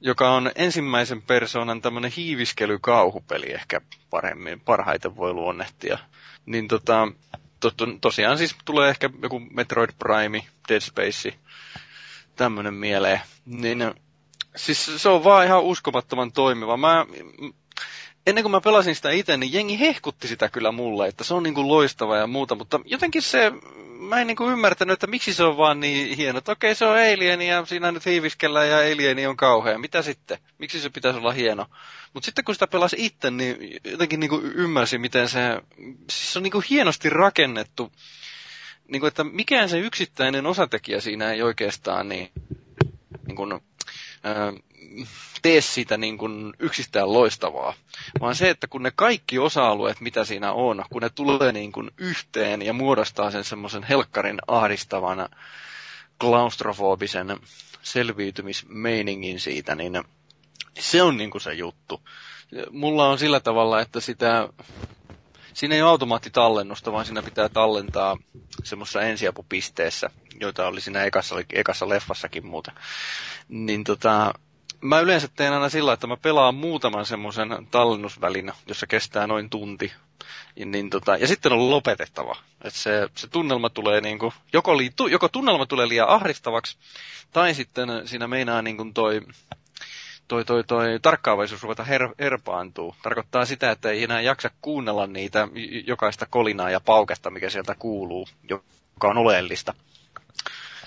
[0.00, 3.80] joka on ensimmäisen persoonan tämmöinen hiiviskelykauhupeli ehkä
[4.10, 5.98] paremmin, parhaiten voi luonnehtia.
[6.46, 7.08] Niin tota,
[7.60, 11.34] to, to, tosiaan siis tulee ehkä joku Metroid Prime, Dead Space,
[12.38, 13.20] tämmönen mieleen.
[13.46, 13.94] Niin
[14.56, 16.76] siis se on vaan ihan uskomattoman toimiva.
[16.76, 17.06] Mä,
[18.26, 21.42] ennen kuin mä pelasin sitä itse, niin jengi hehkutti sitä kyllä mulle, että se on
[21.42, 23.52] niin kuin loistava ja muuta, mutta jotenkin se,
[23.98, 26.38] mä en niin kuin ymmärtänyt, että miksi se on vaan niin hieno.
[26.38, 29.78] Että okei, se on Alien ja siinä nyt hiiviskellään ja Alien on kauhea.
[29.78, 30.38] Mitä sitten?
[30.58, 31.66] Miksi se pitäisi olla hieno?
[32.14, 35.40] Mutta sitten kun sitä pelasi itse, niin jotenkin niin kuin ymmärsin, miten se,
[36.10, 37.92] siis se on niin kuin hienosti rakennettu.
[38.88, 42.30] Niin kuin, että mikään se yksittäinen osatekijä siinä ei oikeastaan niin,
[43.26, 43.52] niin kuin,
[44.24, 44.52] ää,
[45.42, 47.74] tee siitä niin kuin yksistään loistavaa,
[48.20, 51.90] vaan se, että kun ne kaikki osa-alueet, mitä siinä on, kun ne tulee niin kuin
[51.98, 55.28] yhteen ja muodostaa sen semmoisen helkkarin ahdistavan
[56.20, 57.36] klaustrofobisen
[57.82, 60.02] selviytymismeiningin siitä, niin
[60.78, 62.02] se on niin kuin se juttu.
[62.70, 64.48] Mulla on sillä tavalla, että sitä,
[65.58, 68.16] siinä ei ole automaattitallennusta, vaan siinä pitää tallentaa
[68.64, 72.74] semmoisessa ensiapupisteessä, joita oli siinä ekassa, ekassa leffassakin muuten.
[73.48, 74.34] Niin tota,
[74.80, 79.92] mä yleensä teen aina sillä, että mä pelaan muutaman semmoisen tallennusvälin, jossa kestää noin tunti
[80.56, 82.36] Ja, niin tota, ja sitten on lopetettava.
[82.64, 86.76] Et se, se tunnelma tulee niinku, joko, li, tu, joko tunnelma tulee liian ahdistavaksi,
[87.32, 89.20] tai sitten siinä meinaa niinku toi,
[90.28, 92.96] toi, toi, toi tarkkaavaisuus ruveta her, herpaantuu.
[93.02, 95.48] Tarkoittaa sitä, että ei enää jaksa kuunnella niitä
[95.86, 99.74] jokaista kolinaa ja pauketta, mikä sieltä kuuluu, joka on oleellista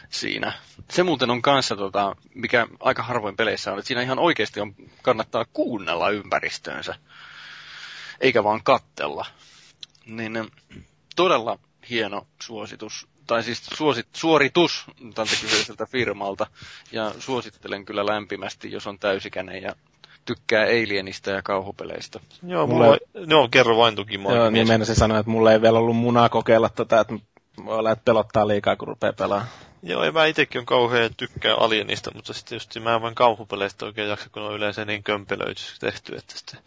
[0.09, 0.53] siinä.
[0.89, 4.75] Se muuten on kanssa, tota, mikä aika harvoin peleissä on, että siinä ihan oikeasti on,
[5.01, 6.95] kannattaa kuunnella ympäristöönsä,
[8.19, 9.25] eikä vaan kattella.
[10.05, 10.51] Niin
[11.15, 16.47] todella hieno suositus, tai siis suosit, suoritus tältä kyseiseltä firmalta,
[16.91, 19.75] ja suosittelen kyllä lämpimästi, jos on täysikäinen ja
[20.25, 22.19] tykkää Alienista ja kauhupeleistä.
[22.47, 23.25] Joo, mulla, mulla ei...
[23.25, 26.69] no, kerro vain tuki Joo, niin mennä sanoa, että mulla ei vielä ollut munaa kokeilla
[26.69, 27.13] tota, että
[27.65, 29.49] voi olla, että pelottaa liikaa, kun rupeaa pelaamaan.
[29.83, 33.85] Joo, ja mä itsekin on kauhean tykkää Alienista, mutta sitten just mä en vain kauhupeleistä
[33.85, 36.59] oikein jaksa, kun on yleensä niin kömpelöitysti tehty, että sitten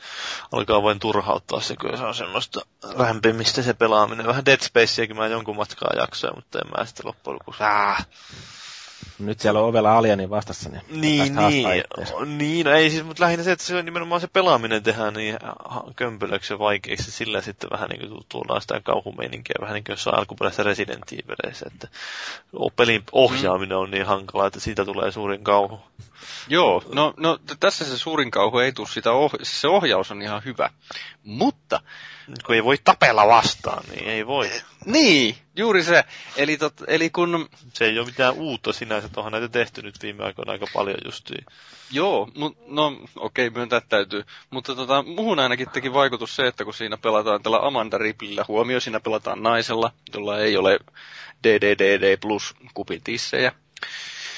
[0.53, 2.61] alkaa vain turhauttaa se, kun se on semmoista
[2.99, 4.27] rämpimistä se pelaaminen.
[4.27, 7.63] Vähän Dead Spaceakin mä jonkun matkaa jaksaa, mutta en mä sitten loppujen lopuksi.
[9.19, 11.85] Nyt siellä on ovella alienin vastassa, niin Niin, niin,
[12.39, 15.39] niin, no ei siis, mutta lähinnä se, että se on nimenomaan se pelaaminen tehdään niin
[15.97, 20.19] kömpelöksi ja vaikeiksi, sillä sitten vähän niin kuin tuodaan sitä kauhumeininkiä, vähän niin kuin jossain
[20.19, 21.89] alkuperäisessä Resident Evileissä, että
[22.77, 25.81] pelin ohjaaminen on niin hankala, että siitä tulee suurin kauhu.
[26.49, 30.43] Joo, no, no tässä se suurin kauhu ei tule sitä, oh, se ohjaus on ihan
[30.45, 30.71] hyvä,
[31.25, 31.81] mutta
[32.47, 34.51] kun ei voi tapella vastaan, niin ei voi.
[34.85, 36.05] Niin, juuri se.
[36.37, 37.49] Eli, tot, eli kun...
[37.73, 41.47] Se ei ole mitään uutta sinänsä, onhan näitä tehty nyt viime aikoina aika paljon justiin.
[41.91, 44.25] Joo, mu- no okei, okay, myöntää täytyy.
[44.51, 48.81] Mutta tota, muhun ainakin teki vaikutus se, että kun siinä pelataan tällä Amanda Riplillä, huomio,
[48.81, 50.79] siinä pelataan naisella, jolla ei ole
[51.45, 53.53] DDDD plus kupin tissejä.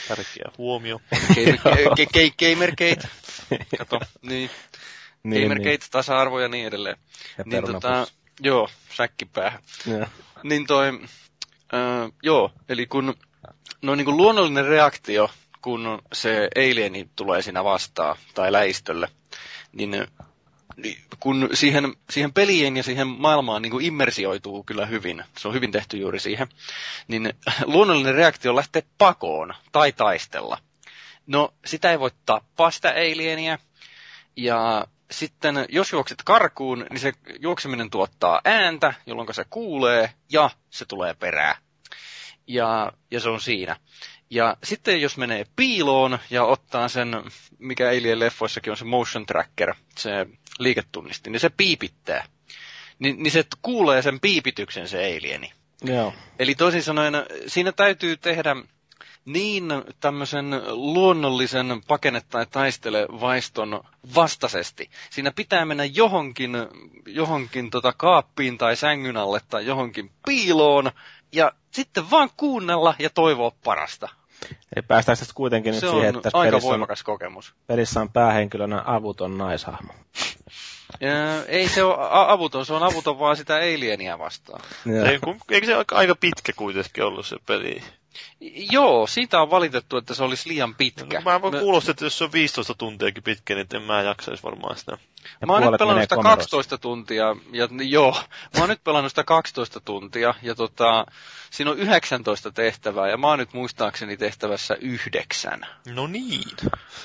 [0.09, 1.01] Tärkeä huomio.
[2.39, 3.09] Gamergate.
[3.79, 4.51] Kato, niin.
[5.27, 5.91] Niin, Gamergate, niin.
[5.91, 6.97] tasa-arvo ja niin edelleen.
[7.39, 8.07] Ja niin tota,
[8.41, 9.61] joo, säkkipäähän.
[9.87, 10.07] Ja.
[10.43, 10.89] Niin toi,
[11.75, 13.15] äh, joo, eli kun
[13.83, 15.31] no niin kuin luonnollinen reaktio,
[15.63, 19.09] kun se alieni tulee siinä vastaan, tai läistölle,
[19.73, 20.07] niin,
[20.77, 25.55] niin kun siihen, siihen peliin ja siihen maailmaan niin kuin immersioituu kyllä hyvin, se on
[25.55, 26.49] hyvin tehty juuri siihen,
[27.09, 27.33] niin
[27.65, 30.59] luonnollinen reaktio lähtee pakoon tai taistella.
[31.27, 33.59] No, sitä ei voi tappaa sitä alienia,
[34.37, 40.85] ja sitten jos juokset karkuun, niin se juokseminen tuottaa ääntä, jolloin se kuulee ja se
[40.85, 41.59] tulee perää.
[42.47, 43.77] Ja, ja se on siinä.
[44.31, 47.23] Ja sitten jos menee piiloon ja ottaa sen,
[47.59, 50.27] mikä Alien leffoissakin on se motion tracker, se
[50.59, 52.25] liiketunnisti, niin se piipittää.
[52.99, 55.53] Ni, niin se kuulee sen piipityksen se alieni.
[55.85, 56.15] Joo.
[56.39, 57.15] Eli toisin sanoen
[57.47, 58.57] siinä täytyy tehdä
[59.27, 59.69] niin
[60.01, 63.81] tämmöisen luonnollisen pakene- tai taistelevaiston
[64.15, 64.91] vastaisesti.
[65.11, 66.53] Siinä pitää mennä johonkin,
[67.07, 70.91] johonkin tota kaappiin tai sängyn alle tai johonkin piiloon
[71.33, 74.09] ja sitten vaan kuunnella ja toivoa parasta.
[74.77, 77.55] Ei päästä sitten kuitenkin se nyt siihen, että aika voimakas on, kokemus.
[77.67, 79.93] Pelissä on päähenkilönä avuton naishahmo.
[81.01, 84.61] Ja, ei se ole avuton, se on avuton vaan sitä alienia vastaan.
[84.87, 85.19] Ei,
[85.51, 87.83] eikö se aika pitkä kuitenkin ollut se peli?
[88.73, 91.21] Joo, siitä on valitettu, että se olisi liian pitkä.
[91.25, 94.43] No, mä voin kuulostaa, että jos se on 15 tuntiakin pitkä, niin en mä jaksaisi
[94.43, 94.99] varmaan sitä.
[95.41, 96.37] Ja mä oon nyt pelannut sitä komerossa.
[96.37, 98.17] 12 tuntia, ja joo,
[98.55, 101.07] mä oon nyt pelannut sitä 12 tuntia, ja tota,
[101.51, 105.67] siinä on 19 tehtävää, ja mä oon nyt muistaakseni tehtävässä yhdeksän.
[105.87, 106.57] No niin.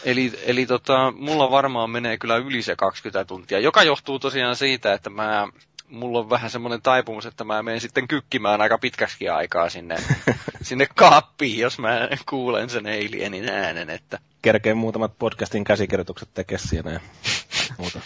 [0.04, 4.94] Eli, eli tota, mulla varmaan menee kyllä yli se 20 tuntia, joka johtuu tosiaan siitä,
[4.94, 5.48] että mä
[5.92, 9.96] mulla on vähän semmoinen taipumus, että mä menen sitten kykkimään aika pitkäksi aikaa sinne,
[10.62, 13.90] sinne kaappiin, jos mä kuulen sen alienin äänen.
[13.90, 14.20] Että...
[14.42, 17.00] Kerkeen muutamat podcastin käsikirjoitukset tekee siinä ja
[17.78, 18.00] muuta.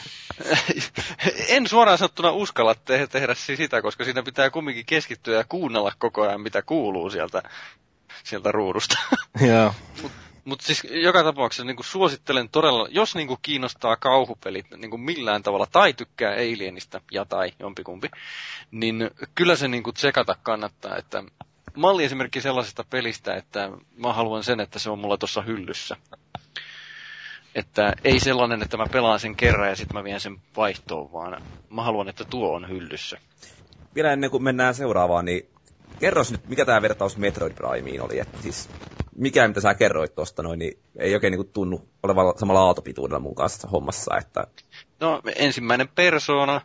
[1.47, 6.21] en suoraan sanottuna uskalla te- tehdä sitä, koska siinä pitää kumminkin keskittyä ja kuunnella koko
[6.21, 7.43] ajan, mitä kuuluu sieltä,
[8.23, 8.97] sieltä ruudusta.
[9.47, 9.73] Joo.
[10.01, 10.24] Mutta
[10.61, 15.67] siis joka tapauksessa niin suosittelen todella, jos niin kuin kiinnostaa kauhupelit niin kuin millään tavalla,
[15.71, 18.09] tai tykkää Alienista ja tai jompikumpi,
[18.71, 20.97] niin kyllä se niin kuin tsekata kannattaa.
[20.97, 21.23] Että
[21.75, 25.95] malli esimerkki sellaisesta pelistä, että mä haluan sen, että se on mulla tuossa hyllyssä.
[27.55, 31.41] Että ei sellainen, että mä pelaan sen kerran ja sitten mä vien sen vaihtoon, vaan
[31.69, 33.17] mä haluan, että tuo on hyllyssä.
[33.95, 35.49] Vielä ennen kuin mennään seuraavaan, niin
[35.99, 38.19] kerros nyt, mikä tämä vertaus Metroid Primeen oli.
[38.19, 38.69] Että siis
[39.15, 43.19] mikä, mitä sä kerroit tuosta noin, niin ei oikein niin kuin tunnu olevan samalla aaltopituudella
[43.19, 44.17] mun kanssa hommassa.
[44.17, 44.47] Että...
[44.99, 46.61] No, ensimmäinen persona,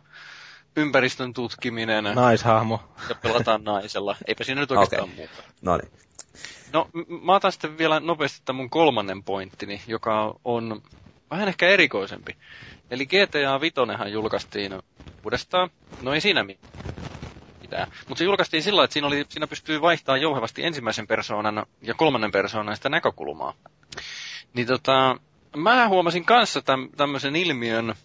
[0.75, 2.03] ympäristön tutkiminen.
[2.03, 2.79] Naishahmo.
[3.09, 4.15] Ja pelataan naisella.
[4.27, 5.15] Eipä siinä nyt oikeastaan okay.
[5.15, 5.43] muuta.
[5.61, 5.91] No niin.
[6.73, 6.89] No,
[7.21, 10.81] mä otan sitten vielä nopeasti tämän mun kolmannen pointtini, joka on
[11.31, 12.35] vähän ehkä erikoisempi.
[12.91, 13.75] Eli GTA 5
[14.11, 14.79] julkaistiin
[15.23, 15.69] uudestaan.
[16.01, 17.00] No ei siinä mitään.
[18.07, 22.31] Mutta se julkaistiin sillä että siinä, oli, siinä pystyy vaihtamaan jouhevasti ensimmäisen persoonan ja kolmannen
[22.31, 23.53] persoonan sitä näkökulmaa.
[24.53, 25.17] Niin tota,
[25.55, 27.95] mä huomasin kanssa täm, tämmöisen ilmiön,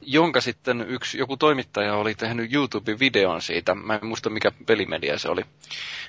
[0.00, 5.28] jonka sitten yksi, joku toimittaja oli tehnyt YouTube-videon siitä, mä en muista mikä pelimedia se
[5.28, 5.42] oli.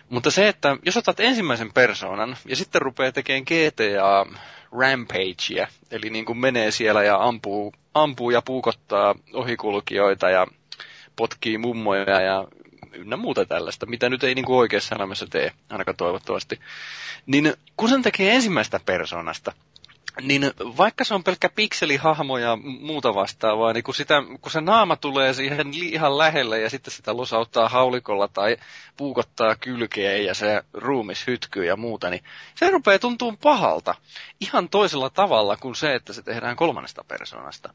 [0.09, 4.39] Mutta se, että jos otat ensimmäisen persoonan ja sitten rupeaa tekemään GTA
[4.79, 10.47] Rampagea, eli niin kuin menee siellä ja ampuu, ampuu ja puukottaa ohikulkijoita ja
[11.15, 12.47] potkii mummoja ja
[12.93, 16.59] ynnä muuta tällaista, mitä nyt ei niin kuin oikeassa elämässä tee, ainakaan toivottavasti.
[17.25, 19.53] Niin kun sen tekee ensimmäistä persoonasta,
[20.21, 24.95] niin vaikka se on pelkkä pikselihahmo ja muuta vastaavaa, niin kun, sitä, kun se naama
[24.95, 28.57] tulee siihen ihan lähelle ja sitten sitä losauttaa haulikolla tai
[28.97, 32.23] puukottaa kylkeen ja se ruumis hytkyy ja muuta, niin
[32.55, 33.95] se rupeaa tuntuu pahalta.
[34.39, 37.73] Ihan toisella tavalla kuin se, että se tehdään kolmannesta persoonasta.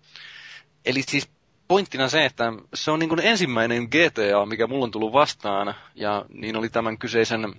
[0.85, 1.29] Eli siis
[1.69, 6.25] pointtina se, että se on niin kuin ensimmäinen GTA, mikä mulla on tullut vastaan, ja
[6.29, 7.55] niin oli tämän kyseisen,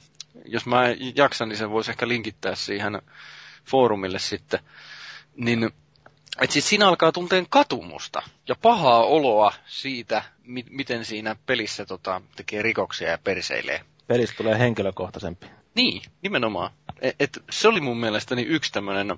[0.45, 0.83] jos mä
[1.15, 3.01] jaksan, niin sen voisi ehkä linkittää siihen
[3.65, 4.59] foorumille sitten,
[5.35, 5.69] niin
[6.41, 12.21] että siis siinä alkaa tunteen katumusta ja pahaa oloa siitä, mi- miten siinä pelissä tota,
[12.35, 13.81] tekee rikoksia ja perseilee.
[14.07, 15.47] Pelistä tulee henkilökohtaisempi.
[15.75, 16.71] Niin, nimenomaan.
[17.01, 19.17] Et, et se oli mun mielestäni yksi tämmöinen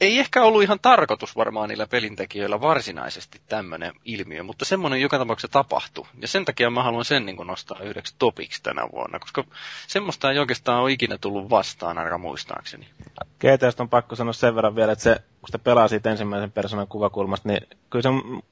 [0.00, 5.52] ei ehkä ollut ihan tarkoitus varmaan niillä pelintekijöillä varsinaisesti tämmöinen ilmiö, mutta semmoinen joka tapauksessa
[5.52, 6.06] tapahtui.
[6.20, 9.44] Ja sen takia mä haluan sen niin nostaa yhdeksi topiksi tänä vuonna, koska
[9.86, 12.88] semmoista ei oikeastaan ole ikinä tullut vastaan, ainakaan muistaakseni.
[13.40, 16.88] GTS on pakko sanoa sen verran vielä, että se, kun sitä pelaa siitä ensimmäisen persoonan
[16.88, 17.60] kuvakulmasta, niin
[17.90, 18.08] kyllä se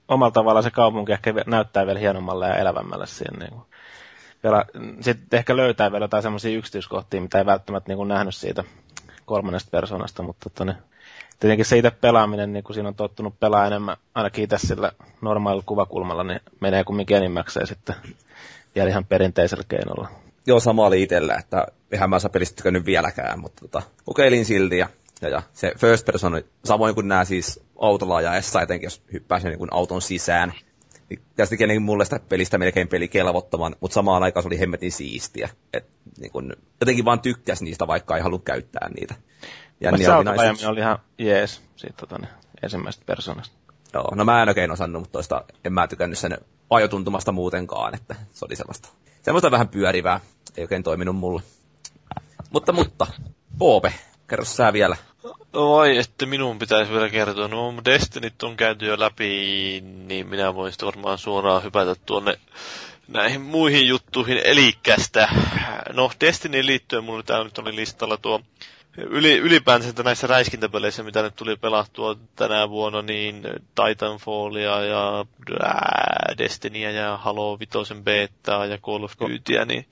[0.08, 3.38] omalla tavallaan se kaupunki ehkä näyttää vielä hienommalle ja elävämmälle siinä.
[3.38, 3.60] Niin
[5.00, 8.64] Sitten ehkä löytää vielä jotain semmoisia yksityiskohtia, mitä ei välttämättä niin kuin nähnyt siitä
[9.24, 10.95] kolmannesta persoonasta, mutta tonne, tota
[11.41, 15.64] tietenkin se itse pelaaminen, niin kun siinä on tottunut pelaa enemmän, ainakin itse sillä normaalilla
[15.66, 17.95] kuvakulmalla, niin menee kumminkin enimmäkseen sitten
[18.74, 20.09] vielä ihan perinteisellä keinolla.
[20.47, 22.30] Joo, sama oli itsellä, että eihän mä saa
[22.70, 24.89] nyt vieläkään, mutta tota, kokeilin silti ja,
[25.22, 29.51] ja, ja, se first person, samoin kuin nämä siis autolla ajaessa, etenkin jos hyppää sen
[29.51, 30.53] niin auton sisään,
[31.09, 34.93] niin tästä teki mulle sitä pelistä melkein peli kelvottoman, mutta samaan aikaan se oli hemmetin
[34.93, 35.49] siistiä.
[35.72, 35.87] Et,
[36.18, 39.14] niin kun, jotenkin vaan tykkäsi niistä, vaikka ei halua käyttää niitä.
[39.80, 42.30] Ja niin oli, oli ihan jees siitä tota, niin,
[42.62, 43.56] ensimmäisestä persoonasta.
[43.94, 46.38] Joo, no mä en oikein osannut, mutta toista en mä tykännyt sen
[46.70, 48.88] ajotuntumasta muutenkaan, että se oli sellaista,
[49.22, 50.20] semmoista vähän pyörivää,
[50.56, 51.42] ei oikein toiminut mulle.
[52.50, 53.06] Mutta, mutta,
[53.58, 53.94] Poope,
[54.28, 54.96] kerro sä vielä.
[55.52, 57.48] Oi, että minun pitäisi vielä kertoa.
[57.48, 62.38] No, Destinit on käyty jo läpi, niin minä voisin varmaan suoraan hypätä tuonne
[63.08, 64.40] näihin muihin juttuihin.
[64.44, 65.28] Elikästä,
[65.92, 68.40] no Destinin liittyen mulla täällä nyt oli listalla tuo
[68.99, 73.42] yli, ylipäänsä näissä räiskintäpeleissä, mitä nyt tuli pelattua tänä vuonna, niin
[73.74, 75.24] Titanfallia ja
[76.38, 79.86] Destinyä ja Halo Vitoisen betaa ja Call of Dutyä, niin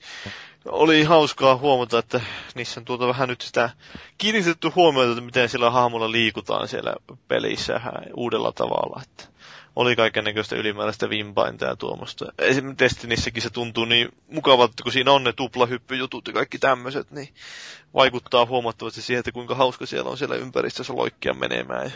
[0.65, 2.21] oli hauskaa huomata, että
[2.55, 3.69] niissä on tuota vähän nyt sitä
[4.17, 6.95] kiinnitetty huomiota, että miten sillä hahmolla liikutaan siellä
[7.27, 7.81] pelissä
[8.13, 9.01] uudella tavalla.
[9.03, 9.34] Että
[9.75, 12.25] oli näköistä ylimääräistä vimpainta ja tuommoista.
[12.39, 17.29] Esimerkiksi Destinissäkin se tuntuu niin mukavalta, kun siinä on ne tuplahyppyjutut ja kaikki tämmöiset, niin
[17.93, 21.85] vaikuttaa huomattavasti siihen, että kuinka hauska siellä on siellä ympäristössä loikkia menemään.
[21.85, 21.91] Ja,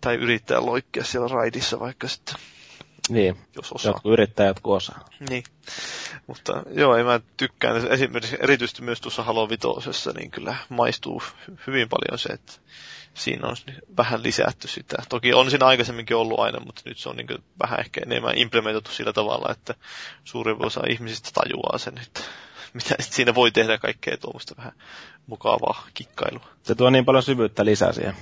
[0.00, 2.34] tai yrittää loikkia siellä raidissa vaikka sitten.
[3.08, 3.90] Niin, jos osaa.
[3.92, 5.08] jotkut yrittää, jotkut osaa.
[5.28, 5.44] Niin,
[6.26, 7.88] mutta joo, ei mä tykkään.
[7.92, 11.22] Esimerkiksi erityisesti myös tuossa Halo Vitosessa, niin kyllä maistuu
[11.66, 12.52] hyvin paljon se, että
[13.18, 13.56] siinä on
[13.96, 14.96] vähän lisätty sitä.
[15.08, 18.90] Toki on siinä aikaisemminkin ollut aina, mutta nyt se on niin vähän ehkä enemmän implementoitu
[18.90, 19.74] sillä tavalla, että
[20.24, 22.20] suurin osa ihmisistä tajuaa sen, että
[22.72, 24.72] mitä siinä voi tehdä kaikkea tuommoista vähän
[25.28, 26.48] mukavaa kikkailua.
[26.62, 28.14] Se tuo niin paljon syvyyttä lisää siihen.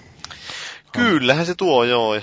[0.93, 2.21] Kyllähän se tuo, joo.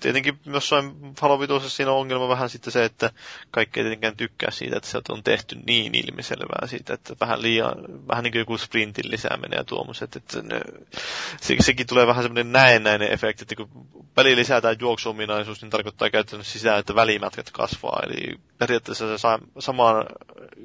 [0.00, 3.10] Tietenkin jossain Halo siinä on ongelma vähän sitten se, että
[3.50, 7.74] kaikki ei tietenkään tykkää siitä, että se on tehty niin ilmiselvää siitä, että vähän liian,
[8.08, 10.16] vähän niin kuin joku sprintin lisääminen ja tuommoiset.
[10.16, 10.60] Että ne,
[11.40, 16.58] se, sekin tulee vähän semmoinen näennäinen efekti, että kun peli lisätään juoksuominaisuus, niin tarkoittaa käytännössä
[16.58, 18.02] sitä, että välimätkät kasvaa.
[18.06, 20.06] Eli periaatteessa se saa samaan,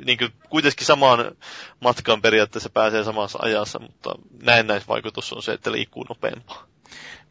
[0.05, 1.31] niin kuin kuitenkin samaan
[1.79, 6.63] matkaan periaatteessa pääsee samassa ajassa, mutta näennäisvaikutus on se, että liikkuu nopeampaa.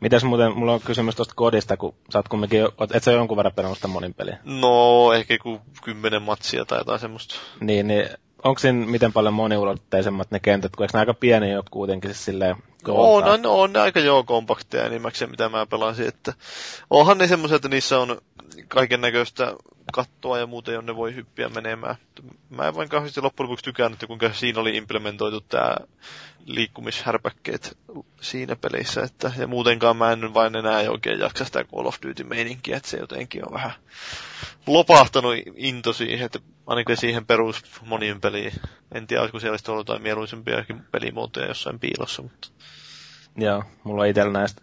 [0.01, 2.61] Mitäs muuten, mulla on kysymys tuosta kodista, kun sä oot kumminkin,
[2.95, 4.39] et sä jonkun verran pelannut sitä monin peliä?
[4.45, 7.35] No, ehkä joku kymmenen matsia tai jotain semmoista.
[7.61, 8.09] Niin, niin
[8.45, 12.25] onko siinä miten paljon moniulotteisemmat ne kentät, kun eikö ne aika pieniä ole kuitenkin siis
[12.25, 12.57] silleen
[12.89, 16.33] on, on, on, ne aika joo kompakteja enimmäkseen, mitä mä pelasin, että
[16.91, 18.19] onhan ne semmoiset, että niissä on
[18.69, 19.55] kaiken näköistä
[19.93, 21.97] kattoa ja muuta, jonne voi hyppiä menemään.
[22.51, 25.77] Mä en vain kauheasti loppujen lopuksi tykännyt, kuinka siinä oli implementoitu tämä
[26.47, 27.79] liikkumishärpäkkeet
[28.21, 32.77] siinä pelissä, että, ja muutenkaan mä en vain enää oikein jaksa sitä Call of Duty-meininkiä,
[32.77, 33.73] että se jotenkin on vähän
[34.67, 36.39] lopahtanut into siihen, että
[36.71, 38.53] ainakin siihen perus monien peliin.
[38.95, 42.49] En tiedä, olisiko siellä ollut jotain mieluisempiakin pelimuotoja jossain piilossa, mutta...
[43.37, 44.63] Joo, mulla on itsellä näistä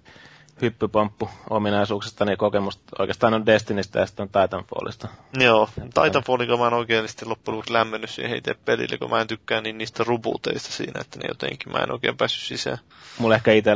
[0.61, 5.07] hyppypomppu-ominaisuuksista niin kokemusta oikeastaan on Destinistä ja sitten on Titanfallista.
[5.39, 5.69] Joo,
[6.03, 9.77] Titanfallin mä en oikeasti loppujen lopuksi lämmennyt siihen itse pelille, kun mä en tykkää niin
[9.77, 12.77] niistä rubuteista siinä, että ne jotenkin mä en oikein päässyt sisään.
[13.17, 13.71] Mulla ehkä itse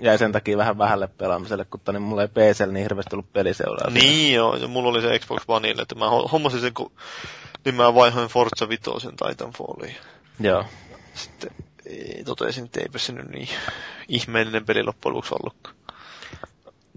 [0.00, 3.90] jäi sen takia vähän vähälle pelaamiselle, kun niin mulla ei PC niin hirveästi ollut peliseuraa.
[3.90, 6.92] Niin joo, ja mulla oli se Xbox Oneille, että mä hommasin sen, kun
[7.64, 9.96] niin mä vaihoin Forza Vitoisen Titanfalliin.
[10.40, 10.64] Joo.
[11.14, 11.50] Sitten
[12.24, 13.48] totesin, että eipä se nyt niin
[14.08, 15.76] ihmeellinen peli loppujen lopuksi ollutkaan.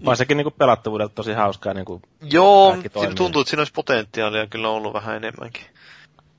[0.04, 1.74] Vaan sekin niin pelattavuudelta tosi hauskaa.
[1.74, 5.64] Niin kuin Joo, siinä tuntuu, että siinä olisi potentiaalia kyllä ollut vähän enemmänkin.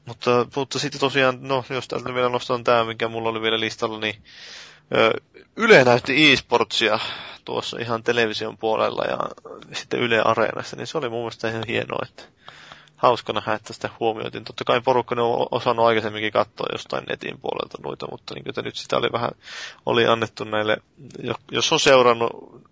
[0.05, 3.99] Mutta, mutta sitten tosiaan, no jos täältä vielä nostan tämä, mikä mulla oli vielä listalla,
[3.99, 4.15] niin
[5.55, 6.99] Yle näytti e-sportsia
[7.45, 9.17] tuossa ihan television puolella ja
[9.73, 12.23] sitten Yle Areenassa, niin se oli mun mielestä ihan hienoa, että
[13.03, 14.43] hauska nähdä, että sitä huomioitiin.
[14.43, 18.97] Totta kai porukka on osannut aikaisemminkin katsoa jostain netin puolelta noita, mutta niin nyt sitä
[18.97, 19.31] oli vähän,
[19.85, 20.77] oli annettu näille,
[21.51, 22.63] jos on seurannut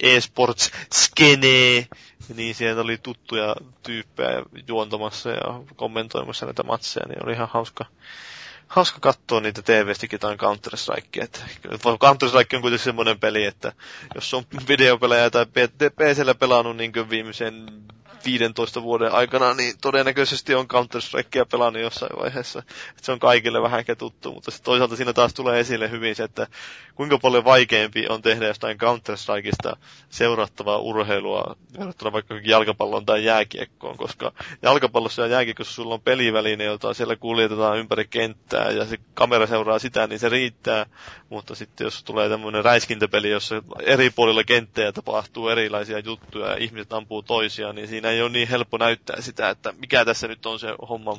[0.00, 1.86] e-sports skenee,
[2.34, 7.84] niin sieltä oli tuttuja tyyppejä juontamassa ja kommentoimassa näitä matseja, niin oli ihan hauska,
[8.68, 11.28] hauska katsoa niitä TV-stikin tai Counter-Strike.
[12.04, 13.72] Counter-Strike on kuitenkin semmoinen peli, että
[14.14, 15.46] jos on videopelejä tai
[15.96, 17.66] PCllä pelannut niin viimeisen
[18.24, 22.58] 15 vuoden aikana, niin todennäköisesti on Counter-Strikea pelannut jossain vaiheessa.
[22.58, 26.46] Että se on kaikille vähän tuttu, mutta toisaalta siinä taas tulee esille hyvin se, että
[26.94, 29.76] kuinka paljon vaikeampi on tehdä jostain Counter-Strikeista
[30.08, 36.94] seurattavaa urheilua verrattuna vaikka jalkapallon tai jääkiekkoon, koska jalkapallossa ja jääkiekossa sulla on peliväline, jota
[36.94, 40.86] siellä kuljetetaan ympäri kenttää ja se kamera seuraa sitä, niin se riittää,
[41.28, 46.92] mutta sitten jos tulee tämmöinen räiskintäpeli, jossa eri puolilla kenttää tapahtuu erilaisia juttuja ja ihmiset
[46.92, 50.58] ampuu toisiaan, niin siinä ei ole niin helppo näyttää sitä, että mikä tässä nyt on
[50.58, 51.16] se homman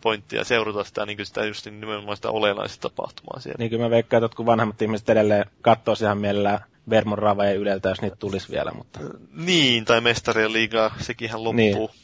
[0.00, 3.56] pointti ja seurata sitä, niin sitä just nimenomaan sitä olennaista tapahtumaa siellä.
[3.58, 6.58] Niin kyllä mä veikkaan, että kun vanhemmat ihmiset edelleen katsoo ihan mielellään
[6.90, 8.72] Vermon Rava ja Yleltä, jos niitä tulisi vielä.
[8.74, 9.00] Mutta...
[9.32, 11.56] Niin, tai Mestarien liigaa, sekinhän loppuu.
[11.56, 11.78] Niin.
[11.78, 12.00] Mutta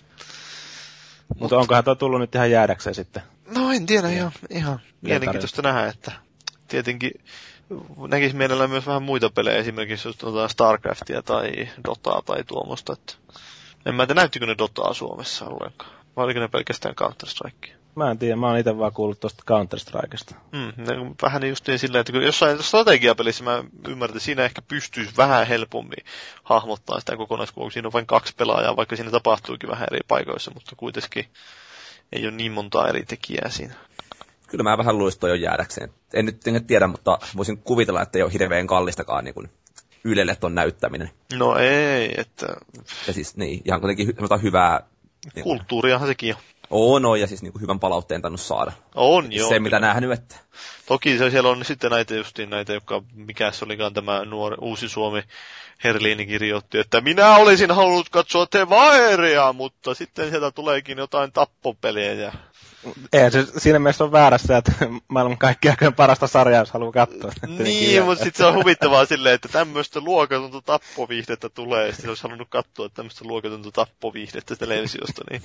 [1.38, 3.22] Mut onkohan tuo tullut nyt ihan jäädäkseen sitten?
[3.54, 6.12] No en tiedä, ihan, ihan mielenkiintoista nähdä, että
[6.68, 7.10] tietenkin
[8.08, 10.18] näkisi mielellään myös vähän muita pelejä, esimerkiksi jos
[10.48, 12.92] Starcraftia tai Dotaa tai tuommoista.
[12.92, 13.14] Että
[13.86, 15.90] en mä tiedä, näyttikö ne Dotaa Suomessa ollenkaan.
[16.16, 17.70] Vai oliko ne pelkästään Counter-Strike?
[17.94, 20.34] Mä en tiedä, mä oon itse vaan kuullut tuosta Counter-Strikesta.
[20.52, 25.46] Mm, vähän niin justiin silleen, että jossain strategiapelissä mä ymmärrän, että siinä ehkä pystyisi vähän
[25.46, 26.04] helpommin
[26.42, 30.76] hahmottaa sitä kokonaiskuvaa, siinä on vain kaksi pelaajaa, vaikka siinä tapahtuukin vähän eri paikoissa, mutta
[30.76, 31.24] kuitenkin
[32.12, 33.74] ei ole niin montaa eri tekijää siinä.
[34.46, 35.90] Kyllä mä vähän luulisin toi jo jäädäkseen.
[36.14, 39.50] En nyt en tiedä, mutta voisin kuvitella, että ei ole hirveän kallistakaan niin kuin
[40.06, 41.10] Ylelle ton näyttäminen.
[41.34, 42.46] No ei, että...
[43.06, 44.80] Ja siis niin, ihan kuitenkin hyvää...
[45.34, 46.40] Niin Kulttuuriahan sekin on.
[46.70, 48.72] On, on, ja siis niin kuin hyvän palautteen tannut saada.
[48.94, 49.48] On, joo.
[49.48, 50.36] Se, mitä nähnyt, että...
[50.86, 54.88] Toki se siellä on sitten näitä justiin näitä, jotka, mikä se olikaan tämä nuori, uusi
[54.88, 55.22] Suomi,
[55.84, 62.12] Herliini kirjoitti, että minä olisin halunnut katsoa te Vaeria, mutta sitten sieltä tuleekin jotain tappopelejä
[62.12, 62.32] ja
[63.12, 64.72] ei se siinä mielessä on väärässä, että
[65.08, 67.32] maailman kaikki aikojen parasta sarjaa, jos haluaa katsoa.
[67.58, 72.22] niin, mutta sitten se on huvittavaa silleen, että tämmöistä luokatonta tappoviihdettä tulee, ja sitten olisi
[72.22, 75.42] halunnut katsoa tämmöistä luokatonta tappoviihdettä televisiosta, niin...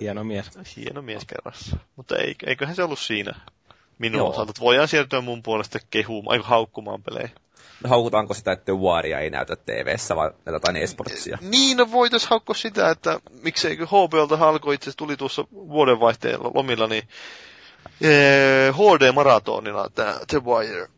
[0.00, 0.50] Hieno mies.
[0.76, 1.76] Hieno mies kerrassa.
[1.96, 2.14] Mutta
[2.46, 3.34] eiköhän se ollut siinä
[3.98, 4.30] minun Joo.
[4.30, 4.52] osalta.
[4.60, 7.30] Voidaan siirtyä mun puolesta kehumaan, haukkumaan pelejä
[7.88, 11.38] haukutaanko sitä, että Waria ei näytä TV-ssä, vaan näitä jotain esportsia?
[11.40, 17.08] Niin, no voitaisiin haukkoa sitä, että mikseikö HBOlta alkoi itse tuli tuossa vuodenvaihteen lomilla, niin
[18.00, 20.88] ee, HD-maratonilla tämä The Wire.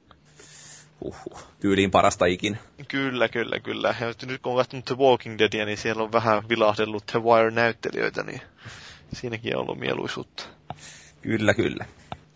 [1.01, 2.59] Uhuh, tyyliin parasta ikin.
[2.89, 3.95] Kyllä, kyllä, kyllä.
[4.01, 8.23] Ja nyt kun on katsonut The Walking Deadia, niin siellä on vähän vilahdellut The Wire-näyttelijöitä,
[8.23, 8.41] niin
[9.13, 10.45] siinäkin on ollut mieluisuutta.
[11.23, 11.85] Kyllä, kyllä.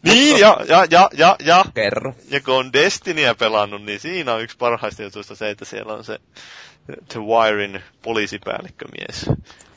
[0.03, 1.65] Niin, ja, ja, ja, ja, ja.
[1.75, 2.15] Kerro.
[2.31, 6.05] Ja kun on Destinyä pelannut, niin siinä on yksi parhaista jutuista se, että siellä on
[6.05, 6.19] se
[7.09, 9.31] The Wirein poliisipäällikkömies.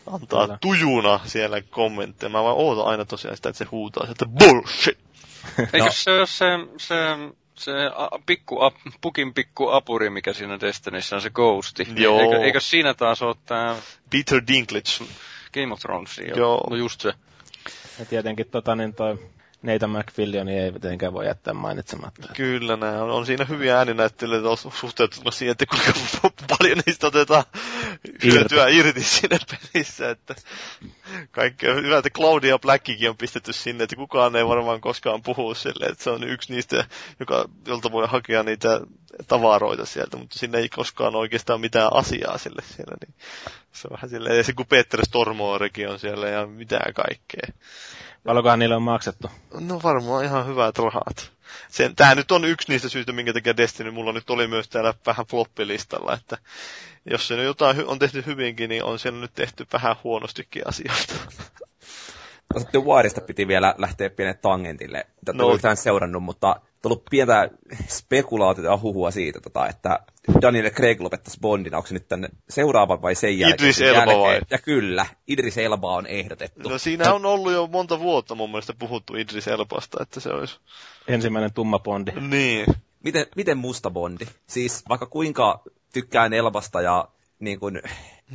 [0.08, 0.58] Antaa Kyllä.
[0.62, 2.30] tujuna siellä kommentteja.
[2.30, 4.98] Mä vaan ootan aina tosiaan sitä, että se huutaa että bullshit.
[5.74, 5.92] Eikö no.
[5.92, 6.46] se ole se,
[6.78, 6.96] se,
[7.56, 7.72] se
[8.26, 8.60] pikku,
[9.02, 11.88] pukin pikku apuri, mikä siinä Destinyssä on se Ghosti?
[11.96, 12.20] Joo.
[12.20, 13.76] Eikö, eikö siinä taas ole tämä...
[14.10, 15.06] Peter Dinklage
[15.54, 16.36] Game of Thronesia.
[16.36, 16.68] Joo.
[16.70, 17.14] No just se.
[17.99, 19.20] Ja tietenkin tota, niin toi
[19.64, 22.28] Nathan McFillion ei tietenkään voi jättää mainitsematta.
[22.36, 25.93] Kyllä, nämä on, on siinä hyviä ääninäyttelyitä suhteutettuna siihen, että kuinka
[26.57, 27.43] paljon niistä otetaan
[28.24, 30.09] hyötyä irti siinä pelissä.
[30.09, 30.36] Että
[31.32, 35.55] kaikki on hyvä, että Claudia Blackikin on pistetty sinne, että kukaan ei varmaan koskaan puhu
[35.55, 36.86] sille, että se on yksi niistä,
[37.20, 38.82] joka, jolta voi hakea niitä
[39.28, 42.95] tavaroita sieltä, mutta sinne ei koskaan oikeastaan mitään asiaa sille siellä.
[43.05, 43.16] Niin
[43.72, 47.47] se on vähän silleen, ja se kun Peter Stormorekin on siellä ja mitään kaikkea.
[48.26, 49.32] Paljonkohan niille on maksettu?
[49.60, 51.32] No varmaan ihan hyvät rahat.
[51.70, 54.94] Sen, tämä nyt on yksi niistä syistä, minkä takia Destiny mulla nyt oli myös täällä
[55.06, 56.38] vähän floppilistalla, että
[57.06, 61.14] jos se nyt jotain on tehty hyvinkin, niin on siellä nyt tehty vähän huonostikin asioita.
[62.54, 65.08] No sitten Wireista piti vielä lähteä pienet tangentille.
[65.26, 65.54] Tätä No.
[65.54, 67.50] yhtään seurannut, mutta tullut pientä
[67.88, 70.00] spekulaatiota ja huhua siitä, tota, että
[70.42, 71.78] Daniel Craig lopettaisi Bondina.
[71.78, 73.70] Onko se nyt tänne seuraava vai sen jälkeen?
[73.70, 74.20] Idris Elba jälkeen.
[74.20, 74.42] vai?
[74.50, 76.70] Ja kyllä, Idris Elba on ehdotettu.
[76.70, 80.60] No siinä on ollut jo monta vuotta mun mielestä puhuttu Idris Elbasta, että se olisi...
[81.08, 82.12] Ensimmäinen tumma bondi.
[82.12, 82.66] Niin.
[83.04, 84.26] Miten, miten musta Bondi?
[84.48, 85.62] Siis vaikka kuinka
[85.94, 87.08] tykkään Elbasta ja
[87.40, 87.82] niin kuin,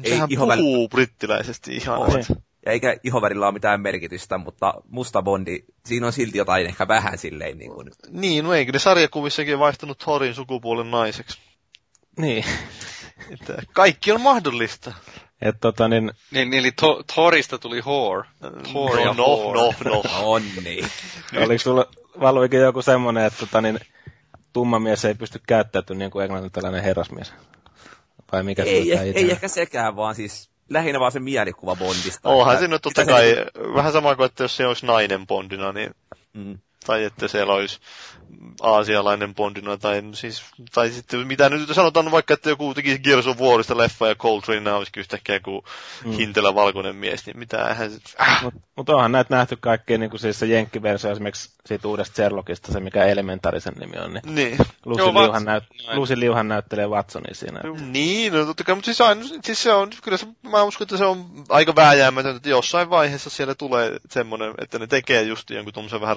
[0.02, 1.98] ei Sehän puhuu brittiläisesti ihan.
[1.98, 2.24] On.
[2.66, 7.18] Ja eikä ihovärillä ole mitään merkitystä, mutta musta Bondi, siinä on silti jotain ehkä vähän
[7.18, 11.38] silleen niin kuin, Niin, no eikö ne sarjakuvissakin vaihtanut Thorin sukupuolen naiseksi?
[12.18, 12.44] Niin.
[13.32, 14.92] Että kaikki on mahdollista.
[15.42, 18.28] Et tota niin, Niin, eli to, Thorista tuli whore.
[18.72, 19.60] Thor ja no, whore.
[19.60, 20.02] no, no, no.
[20.32, 20.88] on niin.
[21.44, 21.86] oliko sulla
[22.20, 23.78] valuikin joku semmonen, että tota niin,
[24.52, 27.32] tumma mies ei pysty käyttäytymään niin kuin englantilainen herrasmies?
[28.32, 32.28] Vai mikä Ei, sulla ei, ei ehkä sekään, vaan siis lähinnä vaan se mielikuva Bondista.
[32.28, 33.36] Onhan se nyt totta kai,
[33.74, 35.94] vähän sama kuin, että jos se olisi nainen Bondina, niin
[36.36, 36.58] Mm.
[36.86, 37.80] Tai että siellä olisi
[38.60, 40.42] aasialainen Bondina, tai, siis,
[40.74, 44.72] tai sitten mitä nyt sanotaan vaikka, että joku tekisi Gears of Warista leffa ja Coltrane
[44.72, 45.64] olisikin yhtäkkiä joku
[46.04, 46.12] mm.
[46.12, 47.98] hintelä valkoinen mies, niin mitä eihän se...
[48.20, 52.14] Äh, Mutta mut onhan näitä nähty kaikkia, niin kuin siis se jenkkiversio esimerkiksi siitä uudesta
[52.14, 54.58] Sherlockista, se mikä Elementarisen nimi on, niin niin.
[54.84, 55.64] Lucy, Joo, Liuhan, näyt.
[55.94, 57.60] Lucy Liuhan näyttelee Watsonia siinä.
[57.90, 60.96] Niin, no totta kai, mutta siis, aina, siis se on, kyllä se, mä uskon, että
[60.96, 65.72] se on aika vääjäämätöntä, että jossain vaiheessa siellä tulee semmoinen, että ne tekee just jonkun
[65.72, 66.16] tuommoisen vähän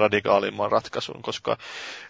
[0.60, 1.58] radikaalimman ratkaisun, koska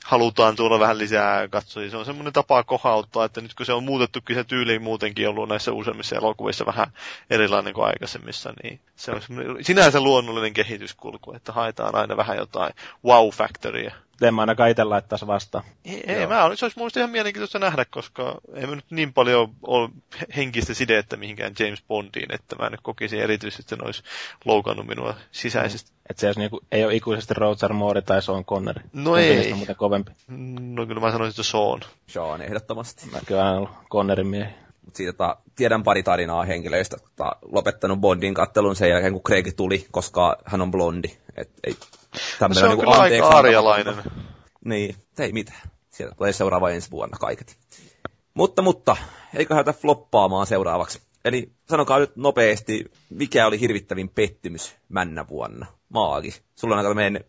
[0.06, 1.90] halutaan tuolla vähän lisää katsojia.
[1.90, 5.50] Se on semmoinen tapa kohauttaa, että nyt kun se on muutettukin se tyyli muutenkin ollut
[5.50, 6.88] näissä useimmissa elokuvissa vähän
[7.30, 12.74] erilainen kuin aikaisemmissa, niin se on semmoinen sinänsä luonnollinen kehityskulku, että haetaan aina vähän jotain
[13.06, 13.94] wow-factoria.
[14.22, 15.64] En mä ainakaan itse laittaisi vastaan.
[15.86, 19.14] Ei, ei mä olisi, se olisi muista ihan mielenkiintoista nähdä, koska ei mä nyt niin
[19.14, 19.90] paljon ole
[20.36, 24.04] henkistä sidettä mihinkään James Bondiin, että mä nyt kokisin erityisesti, että ne olisi
[24.46, 25.92] loukannut minua sisäisesti.
[26.10, 28.82] Että se olisi niinku, ei ole ikuisesti Roger Moore tai Sean Connery.
[28.94, 29.36] No Kumpi ei.
[29.36, 30.12] niistä on muuten kovempi.
[30.60, 31.80] No kyllä mä sanoisin, että se on.
[32.08, 33.10] Sean ehdottomasti.
[33.14, 34.54] Olen aina ollut Connerin miehi.
[34.86, 39.24] Mut siitä tota, tiedän pari tarinaa henkilöistä, jotka tota, lopettanut Bondin kattelun sen jälkeen, kun
[39.24, 41.08] Craig tuli, koska hän on blondi.
[41.38, 41.76] Et ei,
[42.42, 43.96] No se on niinku kyllä aika arjalainen.
[44.66, 45.62] Niin, ei mitään.
[45.90, 47.58] Sieltä tulee seuraava ensi vuonna kaiket.
[48.34, 48.98] Mutta, mutta,
[49.36, 51.02] eikö hätä floppaamaan seuraavaksi.
[51.26, 55.66] Eli sanokaa nyt nopeasti, mikä oli hirvittävin pettymys männä vuonna?
[55.90, 56.34] Maagi.
[56.56, 57.24] Sulla on aika tämmöinen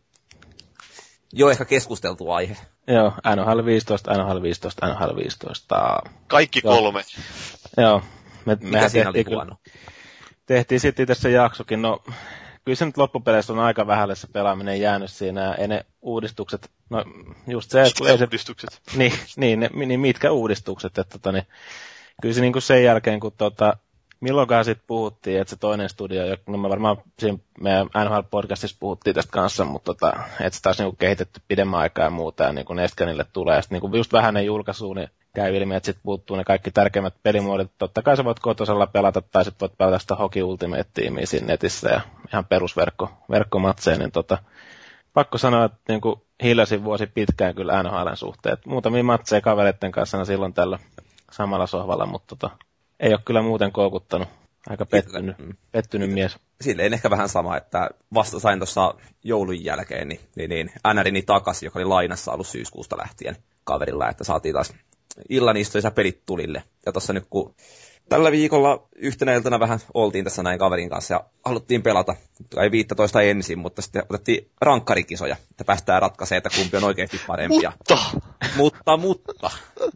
[1.33, 2.57] jo ehkä keskusteltu aihe.
[2.87, 5.99] Joo, NHL 15, NHL 15, NHL 15.
[6.27, 6.75] Kaikki Joo.
[6.75, 7.03] kolme.
[7.77, 8.03] Joo,
[8.45, 9.57] me, Mikä mehän siinä oli tehtiin, kyllä, huono?
[10.47, 11.83] tehtiin sitten se jaksokin.
[11.83, 12.03] No,
[12.65, 15.41] kyllä se nyt loppupeleissä on aika vähälle se pelaaminen jäänyt siinä.
[15.45, 17.05] Ja ei ne uudistukset, no
[17.47, 18.81] just se, että kun ei se Uudistukset.
[18.97, 21.47] niin, niin, ne, niin mitkä uudistukset, että tota, niin,
[22.23, 23.77] kyllä se niin kuin sen jälkeen, kun tota,
[24.21, 29.33] milloinkaan sitten puhuttiin, että se toinen studio, no me varmaan siinä meidän NHL-podcastissa puhuttiin tästä
[29.33, 32.65] kanssa, mutta tota, että sitä olisi niin kuin kehitetty pidemmän aikaa ja muuta, ja niin
[32.65, 36.03] kuin Escanille tulee, ja sitten niin kuin just vähäinen julkaisu, niin käy ilmi, että sitten
[36.03, 37.71] puuttuu ne kaikki tärkeimmät pelimuodot.
[37.79, 41.89] Totta kai sä voit kotosalla pelata, tai sitten voit pelata sitä Hockey Ultimate-tiimiä siinä netissä,
[41.89, 42.01] ja
[42.33, 43.11] ihan perusverkko,
[43.99, 44.39] niin tota,
[45.15, 48.53] pakko sanoa, että niin kuin hiljasin vuosi pitkään kyllä NHLn suhteen.
[48.53, 50.79] Et muutamia matseja kavereiden kanssa silloin tällä
[51.31, 52.57] samalla sohvalla, mutta tota,
[53.01, 54.29] ei ole kyllä muuten koukuttanut.
[54.69, 55.57] Aika pettynyt, Mm.
[55.73, 56.37] pettynyt mies.
[56.61, 58.95] silleen ehkä vähän sama, että vasta sain tuossa
[59.25, 64.25] joulun jälkeen niin, niin, niin NRini takaisin, joka oli lainassa ollut syyskuusta lähtien kaverilla, että
[64.25, 64.73] saatiin taas
[65.29, 66.63] illan istuisa pelit tulille.
[66.87, 67.55] Ja tuossa nyt kun
[68.09, 72.15] tällä viikolla yhtenä iltana vähän oltiin tässä näin kaverin kanssa ja haluttiin pelata.
[72.63, 77.73] Ei 15 ensin, mutta sitten otettiin rankkarikisoja, että päästään ratkaisemaan, että kumpi on oikeasti parempia.
[77.79, 77.99] Mutta!
[78.57, 79.51] mutta, mutta,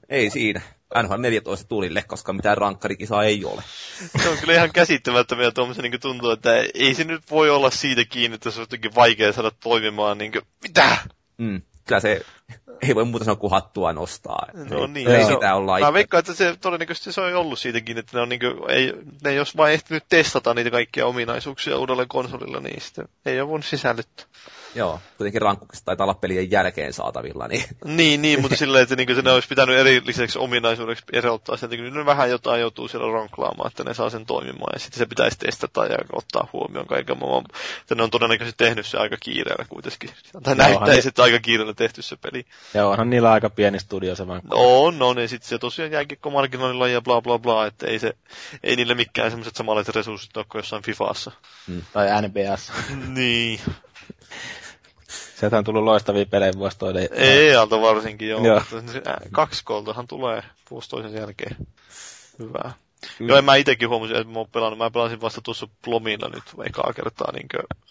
[0.08, 0.60] ei siinä.
[1.02, 3.62] NHL 14 tulille, koska mitään rankkarikisaa ei ole.
[4.22, 8.04] Se on kyllä ihan käsittämättömiä tuommoisia niin tuntuu, että ei se nyt voi olla siitä
[8.04, 10.96] kiinni, että se on jotenkin vaikea saada toimimaan niin kuin, mitä?
[11.38, 11.62] Mm.
[11.86, 12.20] kyllä se
[12.88, 14.46] ei voi muuta sanoa kuin hattua nostaa.
[14.54, 17.98] No ei, niin, ei sitä on- Mä veikkaan, että se todennäköisesti se on ollut siitäkin,
[17.98, 18.92] että ne, on niinku, ei,
[19.24, 23.66] ne olisi vain ehtinyt testata niitä kaikkia ominaisuuksia uudelle konsolilla, niin sitten ei ole voinut
[23.66, 24.26] sisällyttää.
[24.74, 29.14] Joo, kuitenkin rankkukset taitaa olla pelien jälkeen saatavilla, niin Niin, niin mutta silleen, että niinku,
[29.14, 33.70] se ne olisi pitänyt erilliseksi ominaisuudeksi erottaa sieltä, kun ne vähän jotain joutuu siellä ronklaamaan,
[33.70, 37.44] että ne saa sen toimimaan, ja sitten se pitäisi testata ja ottaa huomioon kaiken maailman.
[37.80, 40.10] Että ne on todennäköisesti tehnyt se aika kiireellä kuitenkin.
[40.42, 42.46] Tai näyttäisi, että aika kiireellä tehty se peli.
[42.74, 44.42] Ja onhan niillä aika pieni studio se vaan.
[44.50, 48.16] On, on, ja sitten se tosiaan jääkiekkomarkkinoilla ja bla bla bla, että ei, se,
[48.62, 51.30] ei niille mikään semmoiset samanlaiset resurssit ole kuin jossain Fifassa.
[51.92, 52.72] Tai NBS.
[53.08, 53.60] Niin.
[55.34, 57.08] Sieltä on tullut loistavia pelejä vuosi toinen.
[57.12, 58.46] Ei alta varsinkin, joo.
[58.46, 58.62] Joo.
[58.72, 61.56] Mutta se, ä, Kaksi koltahan tulee vuosi toisen jälkeen.
[62.38, 62.72] Hyvä.
[63.18, 63.28] Mm.
[63.28, 64.78] Joo, en mä itekin huomasin, että mä oon pelannut.
[64.78, 67.82] Mä pelasin vasta tuossa Plomilla nyt ekaa kertaa, niin kuin,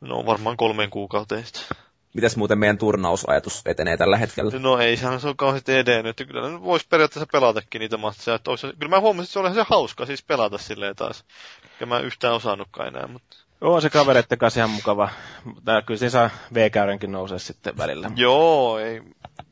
[0.00, 1.62] no varmaan kolmeen kuukauteen sitten.
[2.14, 4.58] mitäs muuten meidän turnausajatus etenee tällä hetkellä?
[4.58, 6.10] No ei, sehän se on kauheasti edennyt.
[6.10, 8.34] Että kyllä ne vois periaatteessa pelatakin niitä matseja.
[8.34, 11.24] Että olisi, kyllä mä huomasin, että se oli se hauska siis pelata silleen taas.
[11.72, 13.36] Enkä mä yhtään osannutkaan enää, mutta...
[13.60, 15.08] On se kavereitten kanssa ihan mukava.
[15.44, 18.10] Mutta kyllä siinä saa V-käyrenkin nousee sitten välillä.
[18.16, 19.02] Joo, ei,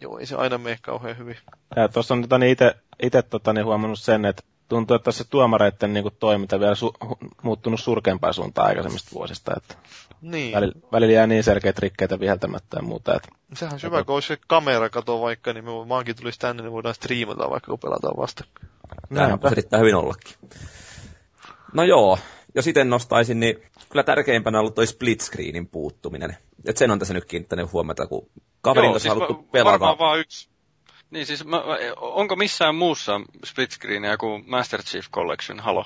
[0.01, 1.37] joo, ei se aina mene kauhean hyvin.
[1.77, 5.25] Ja tuossa on tota, niin itse ite, tota, niin huomannut sen, että tuntuu, että se
[5.31, 9.53] tuomareiden niin kuin, toiminta vielä su- hu- muuttunut surkeampaan suuntaan aikaisemmista vuosista.
[9.57, 9.75] Että
[10.21, 10.55] Niin.
[10.55, 13.15] välillä, välillä jää niin selkeitä rikkeitä viheltämättä ja muuta.
[13.15, 16.63] Että, Sehän on hyvä, kun olisi se kamera kato vaikka, niin me maankin tulisi tänne,
[16.63, 18.45] niin voidaan striimata vaikka, kun pelataan vasta.
[19.09, 19.43] Tämähän Näinpä.
[19.43, 20.35] voisi erittäin hyvin ollakin.
[21.73, 22.19] No joo,
[22.57, 26.37] jos sitten nostaisin, niin kyllä tärkeimpänä on ollut toi split screenin puuttuminen.
[26.65, 28.31] Et sen on tässä nyt kiinnittänyt huomiota, kun
[28.61, 29.99] kaverin kanssa haluttu va- pelata.
[29.99, 30.49] Vaan yksi.
[31.11, 31.63] Niin siis, mä,
[31.97, 35.85] onko missään muussa split screenia kuin Master Chief Collection, halo?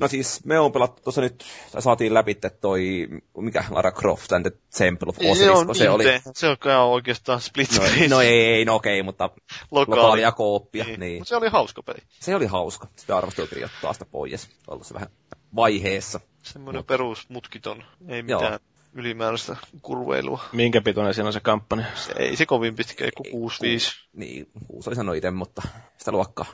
[0.00, 4.50] No siis me on pelattu tuossa nyt, tai saatiin läpi toi, mikä Lara Croft and
[4.50, 6.04] the Temple of Osiris, kun se oli...
[6.04, 6.56] niin, Se on
[6.90, 8.10] oikeastaan split No, screen.
[8.10, 9.30] no ei, no okei, mutta
[9.70, 10.00] Lokaali.
[10.00, 11.00] lokaalia kooppia, niin.
[11.00, 11.20] Niin.
[11.20, 11.98] Mutta se oli hauska peli.
[12.20, 12.88] Se oli hauska.
[12.96, 14.48] Sitä arvosteltiin ottaa sitä pois.
[14.68, 15.08] Ollut se vähän
[15.56, 16.20] vaiheessa.
[16.42, 18.40] Semmoinen perusmutkiton, ei Joo.
[18.40, 18.60] mitään
[18.94, 20.44] ylimääräistä kurveilua.
[20.52, 21.86] minkä pituinen siinä on se kampanja?
[21.94, 24.06] Se ei se kovin pitkä, kuin 6-5.
[24.12, 25.62] Niin, kuusi oli sanonut itse, mutta
[25.98, 26.46] sitä luokkaa.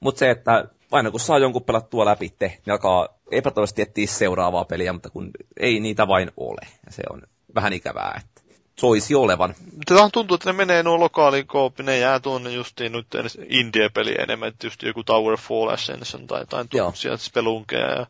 [0.00, 4.92] Mutta se, että aina kun saa jonkun pelattua läpi, niin alkaa epätoivoisesti etsiä seuraavaa peliä,
[4.92, 5.30] mutta kun
[5.60, 6.60] ei niitä vain ole.
[6.86, 7.22] Ja se on
[7.54, 8.42] vähän ikävää, että
[8.80, 9.54] soisi olevan.
[9.86, 14.22] Tätähän tuntuu, että ne menee nuo lokaaliin kooppi, ne jää tuonne justiin nyt edes indie-peliä
[14.22, 18.06] enemmän, että just joku Towerfall Ascension tai jotain tuommoisia spelunkeja ja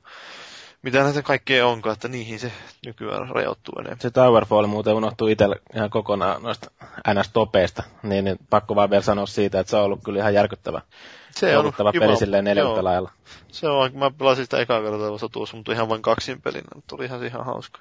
[0.82, 2.52] mitä näitä kaikkea onkaan, että niihin se
[2.86, 4.00] nykyään rajoittuu enemmän.
[4.00, 6.70] Se Towerfall muuten unohtuu itselle ihan kokonaan noista
[7.08, 10.82] NS-topeista, niin, niin pakko vaan vielä sanoa siitä, että se on ollut kyllä ihan järkyttävä,
[11.30, 12.76] Se jouduttava peli silleen joo.
[12.76, 13.10] pelaajalla.
[13.48, 16.96] Se on, mä pelasin sitä ekaa kertaa vasta tuossa, mutta ihan vain kaksin pelinä, mutta
[16.96, 17.80] oli ihan, ihan hauska.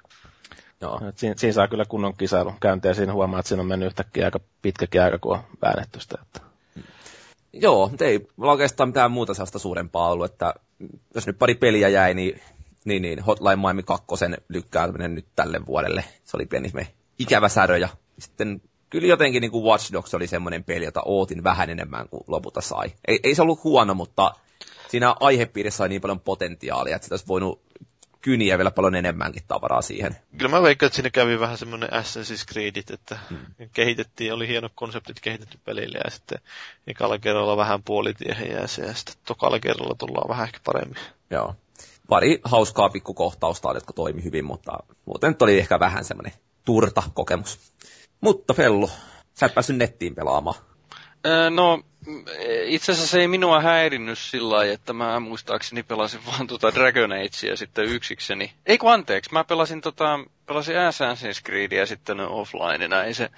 [0.80, 1.00] Joo.
[1.08, 3.86] Et Siinä, siinä, saa kyllä kunnon kisailu käyntiä ja siinä huomaa, että siinä on mennyt
[3.86, 6.18] yhtäkkiä aika pitkäkin aika, kun on väännetty sitä.
[6.22, 6.40] Että.
[7.52, 10.54] Joo, mutta ei mulla oikeastaan mitään muuta sellaista suurempaa ollut, että
[11.14, 12.40] jos nyt pari peliä jäi, niin,
[12.84, 14.06] niin, niin Hotline Miami 2
[14.48, 16.04] lykkääminen nyt tälle vuodelle.
[16.24, 20.26] Se oli pieni me ikävä särö ja sitten kyllä jotenkin niin kuin Watch Dogs oli
[20.26, 22.92] semmoinen peli, jota ootin vähän enemmän kuin lopulta sai.
[23.08, 24.34] Ei, ei se ollut huono, mutta
[24.88, 27.62] siinä aihepiirissä oli niin paljon potentiaalia, että sitä olisi voinut
[28.20, 30.16] kyniä vielä paljon enemmänkin tavaraa siihen.
[30.38, 33.38] Kyllä mä veikkaan, että siinä kävi vähän semmoinen Assassin's Creedit, että hmm.
[33.72, 36.38] kehitettiin, oli hienot konseptit kehitetty pelille ja sitten
[36.86, 40.98] ekalla kerralla vähän puolitiehen se ja sitten tokalla kerralla tullaan vähän ehkä paremmin.
[41.30, 41.54] Joo.
[42.08, 44.72] Pari hauskaa pikkukohtausta jotka toimi hyvin, mutta
[45.04, 46.32] muuten oli ehkä vähän semmoinen
[46.64, 47.72] turta kokemus.
[48.20, 48.90] Mutta Fellu,
[49.34, 50.56] sä et päässyt nettiin pelaamaan.
[51.50, 52.24] No, mm,
[52.64, 57.12] itse asiassa se ei minua häirinnyt sillä lailla, että mä muistaakseni pelasin vaan tota Dragon
[57.12, 58.52] Agea sitten yksikseni.
[58.66, 63.30] Ei kun anteeksi, mä pelasin, tota, pelasin Assassin's Creedia sitten offlineina, ei se...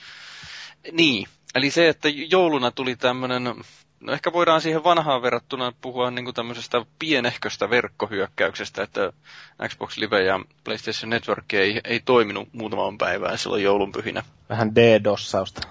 [0.93, 3.55] Niin, eli se, että jouluna tuli tämmönen,
[4.01, 9.13] no ehkä voidaan siihen vanhaan verrattuna puhua niin kuin tämmöisestä pienehköstä verkkohyökkäyksestä, että
[9.69, 14.23] Xbox Live ja PlayStation Network ei, ei toiminut muutaman päivää silloin joulunpyhinä.
[14.49, 15.69] Vähän D-dossausta.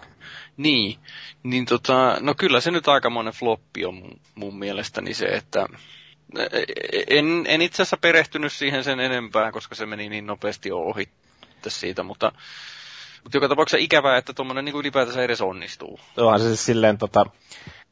[0.58, 1.00] Niin,
[1.44, 5.66] niin tota, no kyllä se nyt aikamoinen floppi on mun, mun mielestäni se, että
[7.08, 11.10] en, en itse asiassa perehtynyt siihen sen enempää, koska se meni niin nopeasti ohi
[11.68, 12.32] siitä, mutta,
[13.24, 16.00] mutta joka tapauksessa ikävää, että tuommoinen niin ylipäätänsä edes onnistuu.
[16.18, 17.26] Onhan se siis silleen tota,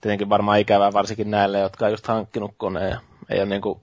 [0.02, 3.82] tietenkin varmaan ikävää varsinkin näille, jotka on just hankkinut koneen ja ei ole niin kuin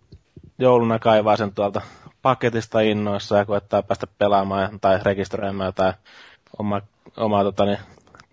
[0.59, 1.81] jouluna kaivaa sen tuolta
[2.23, 5.95] paketista innoissa ja koettaa päästä pelaamaan tai rekisteröimään jotain
[6.59, 6.81] omaa,
[7.17, 7.79] omaa tota, niin,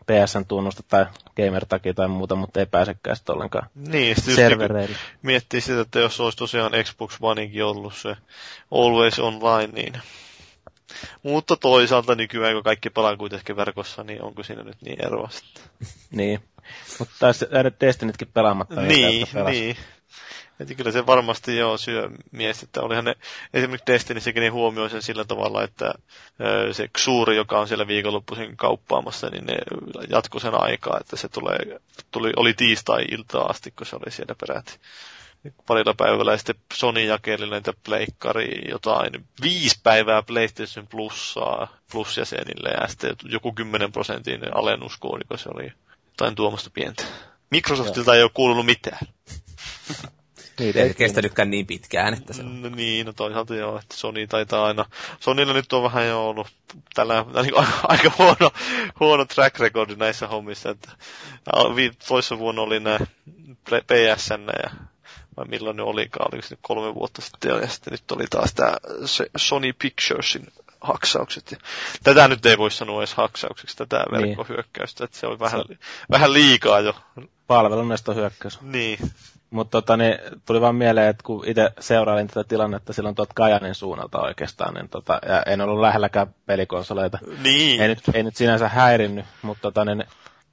[0.05, 1.05] PSN-tunnusta tai
[1.37, 4.87] gamer-takia tai muuta, mutta ei pääsekään sitten ollenkaan Niin, sitten just servereille.
[4.87, 8.15] niinku miettii sitä, että jos olisi tosiaan Xbox Oneikin ollut se
[8.71, 9.93] Always Online, niin
[11.23, 15.63] Mutta toisaalta nykyään, kun kaikki pelaa kuitenkin verkossa, niin onko siinä nyt niin eroa sitten?
[16.11, 16.39] niin.
[16.99, 18.81] Mutta taisi jäädä Destinitkin pelaamatta.
[18.81, 19.77] Niin, niin.
[20.59, 23.15] Että kyllä se varmasti joo syö mies, että olihan ne,
[23.53, 25.93] esimerkiksi Destinissäkin niin huomioi sen sillä tavalla, että
[26.71, 29.53] se Xuri, joka on siellä viikonloppuisin kauppaamassa, niin ne
[30.09, 31.79] jatkoi sen aikaa, että se tulee,
[32.11, 34.79] tuli, oli tiistai-iltaa asti, kun se oli siellä peräti
[35.67, 39.11] parilla päivällä ja sitten Sony jakeli näitä pleikkari jotain
[39.41, 45.73] viisi päivää PlayStation Plussaa plusjäsenille ja sitten joku 10 prosentin alennuskoodi, kun se oli
[46.11, 47.03] jotain tuomasta pientä.
[47.51, 49.07] Microsoftilta ei ole kuulunut mitään.
[50.59, 52.61] Niin, ei kestänytkään niin pitkään, että se on.
[52.61, 54.85] No, niin, no toisaalta joo, että Sony taitaa aina,
[55.19, 56.47] Sonylla nyt on vähän jo ollut
[56.93, 57.53] tällä niin
[57.83, 58.51] aika huono,
[58.99, 60.91] huono track record näissä hommissa, että
[62.07, 62.99] toissa vuonna oli nämä
[63.69, 64.69] PSN ja
[65.37, 68.77] vai milloin ne olikaan, oliko se kolme vuotta sitten, ja sitten nyt oli taas tämä
[69.37, 70.47] Sony Picturesin
[70.81, 71.51] haksaukset.
[71.51, 71.57] Ja
[72.03, 74.21] tätä nyt ei voi sanoa edes haksaukseksi, tätä niin.
[74.21, 75.77] verkkohyökkäystä, että se on vähän, se...
[76.11, 76.95] vähän liikaa jo.
[78.13, 78.61] hyökkäys.
[78.61, 78.99] Niin.
[79.49, 83.75] Mutta tota, niin, tuli vaan mieleen, että kun itse seurailin tätä tilannetta silloin tuot Kajanin
[83.75, 87.19] suunnalta oikeastaan, niin tota, ja en ollut lähelläkään pelikonsoleita.
[87.43, 87.81] Niin.
[87.81, 90.03] Ei nyt, ei nyt sinänsä häirinnyt, mutta tota, niin,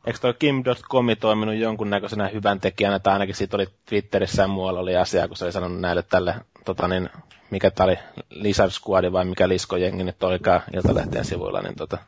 [0.09, 4.97] eikö toi Kim.com toiminut jonkunnäköisenä hyvän tekijänä, tai ainakin siitä oli Twitterissä ja muualla oli
[4.97, 6.35] asia, kun se oli sanonut näille tälle,
[6.65, 7.11] tota, niin,
[7.51, 7.99] mikä tämä oli,
[8.31, 11.99] Lizard Squad vai mikä liskojengi nyt olikaan Iltalehtien sivuilla, niin tota,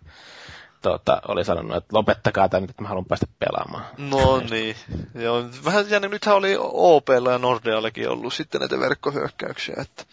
[0.82, 3.84] tota, oli sanonut, että lopettakaa tämä nyt, että mä haluan päästä pelaamaan.
[3.98, 4.76] No niin.
[5.14, 10.04] Joo, vähän jännä, nythän oli OPlla ja Nordeallekin ollut sitten näitä verkkohyökkäyksiä, että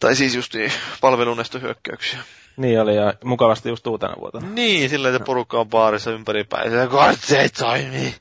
[0.00, 2.18] tai siis just niin, palvelunestohyökkäyksiä.
[2.56, 4.48] Niin oli, ja mukavasti just uutena vuotena.
[4.48, 8.14] Niin, sillä että porukka on baarissa ympäri päin, ja kortti ei toimi.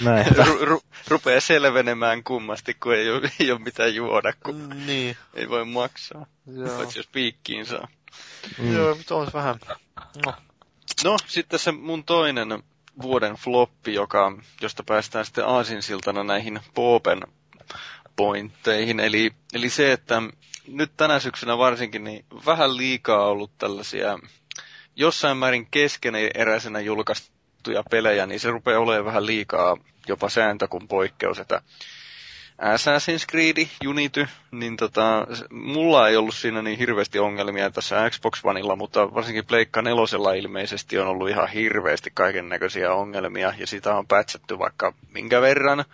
[0.00, 0.26] Näin.
[0.26, 5.16] Ru- ru- rupeaa selvenemään kummasti, kun ei ole, ei ole mitään juoda, kun niin.
[5.34, 6.26] ei voi maksaa.
[6.46, 6.76] Joo.
[6.76, 7.88] Paitsi jos piikkiin saa.
[8.58, 8.74] Mm.
[8.76, 9.58] Joo, mutta on vähän.
[10.26, 10.34] No.
[11.04, 12.62] no, sitten se mun toinen
[13.02, 17.20] vuoden floppi, joka, josta päästään sitten aasinsiltana näihin Poopen
[18.16, 19.00] pointteihin.
[19.00, 20.22] Eli, eli se, että
[20.68, 24.18] nyt tänä syksynä varsinkin niin vähän liikaa ollut tällaisia
[24.96, 29.76] jossain määrin keskeneräisenä julkaistuja pelejä, niin se rupeaa olemaan vähän liikaa
[30.08, 31.38] jopa sääntö kuin poikkeus.
[31.38, 31.62] Että
[32.58, 38.76] Assassin's Creed, Unity, niin tota, mulla ei ollut siinä niin hirveästi ongelmia tässä Xbox Oneilla,
[38.76, 44.06] mutta varsinkin Pleikka nelosella ilmeisesti on ollut ihan hirveästi kaiken näköisiä ongelmia, ja sitä on
[44.06, 45.84] pätsätty vaikka minkä verran.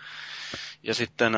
[0.82, 1.32] Ja sitten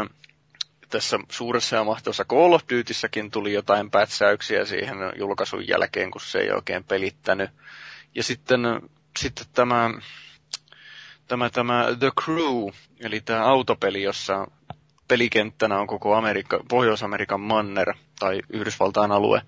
[0.93, 6.39] tässä suuressa ja mahtavassa Call of Dutyssäkin tuli jotain pätsäyksiä siihen julkaisun jälkeen, kun se
[6.39, 7.51] ei oikein pelittänyt.
[8.15, 8.61] Ja sitten,
[9.19, 9.91] sitten tämä,
[11.29, 12.69] tämä, tämä The Crew,
[13.01, 14.47] eli tämä autopeli, jossa
[15.09, 19.43] pelikenttänä on koko Amerikka, Pohjois-Amerikan manner tai Yhdysvaltain alue,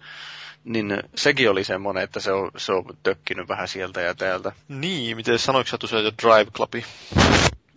[0.64, 4.52] niin sekin oli semmoinen, että se on, se on tökkinyt vähän sieltä ja täältä.
[4.68, 6.84] Niin, miten sanoiko sä tosiaan Drive Clubi?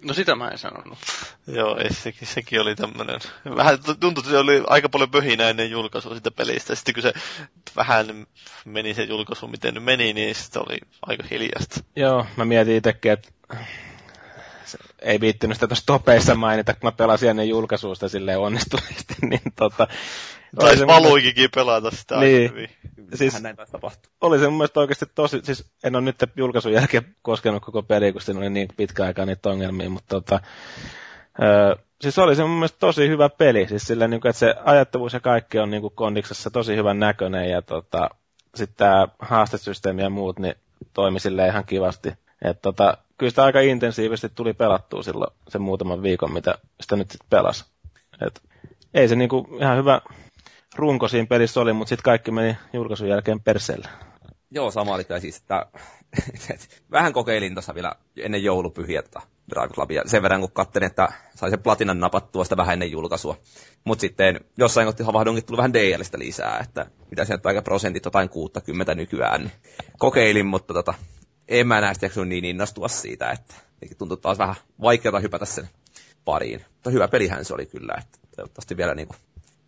[0.03, 0.97] No sitä mä en sanonut.
[1.47, 3.19] Joo, ei, sekin, sekin oli tämmöinen.
[3.55, 6.75] Vähän tuntui, että se oli aika paljon pöhinä ennen julkaisua sitä pelistä.
[6.75, 7.13] Sitten kun se
[7.75, 8.27] vähän
[8.65, 11.79] meni se julkaisu, miten nyt meni, niin sitten oli aika hiljasta.
[11.95, 13.29] Joo, mä mietin itsekin, että
[15.01, 19.87] ei viittynyt sitä tuossa topeissa mainita, kun mä pelasin ennen julkaisuusta silleen onnistuneesti, niin tota...
[20.55, 22.69] Tai se valuikikin pelata sitä niin, hyvin.
[23.13, 23.55] Siis, näin
[24.21, 28.11] Oli se mun mielestä oikeasti tosi, siis en ole nyt julkaisun jälkeen koskenut koko peliä,
[28.11, 30.39] kun siinä oli niin pitkä aika niitä ongelmia, mutta tota,
[31.43, 34.55] ö, siis oli se mun mielestä tosi hyvä peli, siis silleen, niin kuin, että se
[34.65, 38.09] ajattavuus ja kaikki on niin kuin kondiksessa tosi hyvän näköinen, ja tota,
[38.55, 40.55] sitten tämä haastesysteemi ja muut, niin
[40.93, 42.13] toimi sille ihan kivasti.
[42.41, 47.11] Et tota, kyllä sitä aika intensiivisesti tuli pelattua silloin sen muutaman viikon, mitä sitä nyt
[47.11, 47.65] sitten pelasi.
[48.27, 48.41] Et
[48.93, 50.01] ei se niinku ihan hyvä
[50.77, 53.89] runko siinä pelissä oli, mutta sitten kaikki meni julkaisun jälkeen perseelle.
[54.51, 55.65] Joo, sama oli siis, että
[56.91, 60.01] vähän kokeilin tuossa vielä ennen joulupyhiä tota Drive Clubia.
[60.05, 63.37] Sen verran kun katselin, että sai sen platinan napattua sitä vähän ennen julkaisua.
[63.83, 68.29] Mutta sitten jossain kohti havahdunkin tuli vähän DLstä lisää, että mitä sieltä aika prosentit, jotain
[68.29, 69.41] 60 nykyään.
[69.41, 69.51] Niin
[69.97, 70.93] kokeilin, mutta tota,
[71.47, 73.55] en mä näistä niin innostua siitä, että
[73.97, 75.69] tuntuu taas vähän vaikeaa hypätä sen
[76.25, 76.65] pariin.
[76.73, 79.17] Mutta hyvä pelihän se oli kyllä, että toivottavasti vielä niin kuin,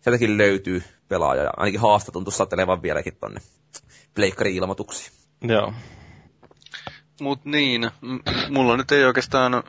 [0.00, 3.40] sieltäkin löytyy pelaaja, ja ainakin haasta tuntuu satelevan vieläkin tonne
[4.14, 5.12] pleikkari-ilmoituksiin.
[5.42, 5.74] Joo.
[7.20, 9.62] Mut niin, m- mulla nyt ei oikeastaan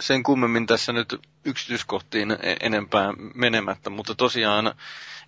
[0.00, 4.74] sen kummemmin tässä nyt yksityiskohtiin e-, enempää menemättä, mutta tosiaan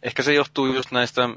[0.02, 1.28] ehkä se johtuu just näistä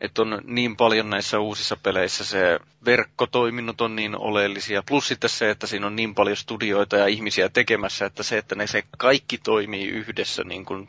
[0.00, 4.82] että on niin paljon näissä uusissa peleissä se verkkotoiminnot on niin oleellisia.
[4.82, 8.54] Plus sitten se, että siinä on niin paljon studioita ja ihmisiä tekemässä, että se, että
[8.54, 10.88] ne se kaikki toimii yhdessä niin kuin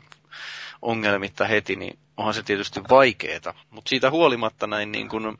[0.82, 3.54] ongelmitta heti, niin onhan se tietysti vaikeeta.
[3.70, 5.38] Mutta siitä huolimatta näin, niin kun,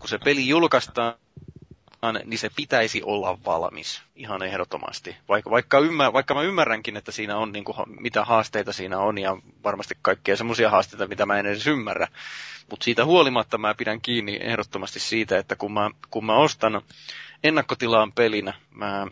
[0.00, 1.14] kun se peli julkaistaan,
[2.24, 5.16] niin se pitäisi olla valmis ihan ehdottomasti.
[5.28, 9.18] Vaikka, vaikka, ymmär, vaikka mä ymmärränkin, että siinä on niin kuin, mitä haasteita siinä on
[9.18, 12.08] ja varmasti kaikkea semmoisia haasteita, mitä mä en edes ymmärrä.
[12.70, 16.82] Mutta siitä huolimatta mä pidän kiinni ehdottomasti siitä, että kun mä, kun mä ostan
[17.44, 19.06] ennakkotilaan pelinä, mä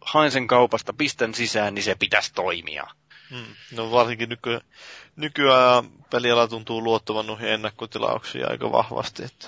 [0.00, 2.84] haen sen kaupasta, pistän sisään, niin se pitäisi toimia.
[3.32, 3.54] Hmm.
[3.76, 4.60] No varsinkin nyky,
[5.16, 9.24] nykyään peliala tuntuu luottavan noihin ennakkotilauksiin aika vahvasti.
[9.24, 9.46] Että,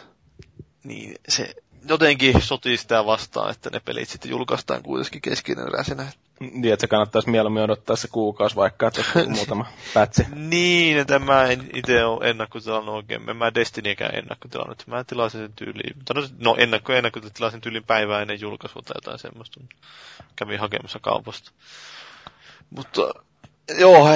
[0.85, 1.55] niin se
[1.89, 6.12] jotenkin sotii sitä vastaan, että ne pelit sitten julkaistaan kuitenkin keskeneräisenä.
[6.40, 10.27] Niin, että se kannattaisi mieluummin odottaa se kuukausi vaikka, että muutama pätsi.
[10.35, 13.31] niin, että mä en itse ole ennakkotilannut oikein.
[13.31, 14.86] En mä Destinyäkään ennakkotilannut.
[14.86, 15.97] Mä tilasin sen tyyliin.
[16.15, 19.61] No, no ennakko, ennakko tilasin tyyliin päivää ennen julkaisua tai jotain semmoista.
[20.36, 21.51] Kävin hakemassa kaupasta.
[22.70, 23.15] Mutta
[23.78, 24.09] Joo,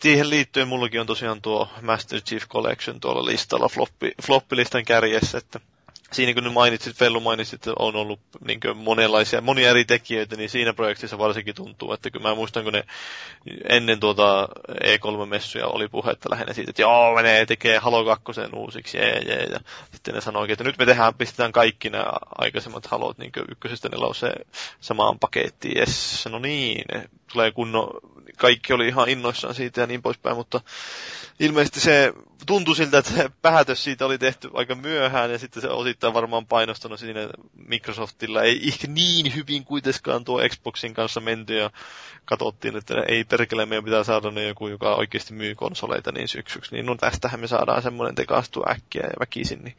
[0.00, 5.60] siihen liittyen mullakin on tosiaan tuo Master Chief Collection tuolla listalla floppi, floppilistan kärjessä, että
[6.12, 10.72] siinä kun mainitsit, Fellu mainitsit, että on ollut niin monenlaisia, monia eri tekijöitä, niin siinä
[10.72, 12.84] projektissa varsinkin tuntuu, että kun mä muistan, kun ne
[13.68, 19.18] ennen tuota E3-messuja oli puhetta lähinnä siitä, että joo, ne tekee Halo 2 uusiksi, jee,
[19.18, 19.60] jee, ja
[19.92, 24.46] sitten ne sanoi, että nyt me tehdään, pistetään kaikki nämä aikaisemmat Halot niin ykkösestä neloseen
[24.80, 26.84] samaan pakettiin, jes, no niin,
[27.34, 27.90] tulee kunnon,
[28.36, 30.60] kaikki oli ihan innoissaan siitä ja niin poispäin, mutta
[31.40, 32.12] ilmeisesti se
[32.46, 36.98] tuntui siltä, että päätös siitä oli tehty aika myöhään ja sitten se osittain varmaan painostanut
[37.00, 37.20] siinä
[37.68, 38.42] Microsoftilla.
[38.42, 41.70] Ei ehkä niin hyvin kuitenkaan tuo Xboxin kanssa menty ja
[42.24, 46.74] katsottiin, että ei perkele meidän pitää saada ne joku, joka oikeasti myy konsoleita niin syksyksi.
[46.74, 49.64] Niin no tästähän me saadaan semmoinen tekastua äkkiä ja väkisin.
[49.64, 49.76] Niin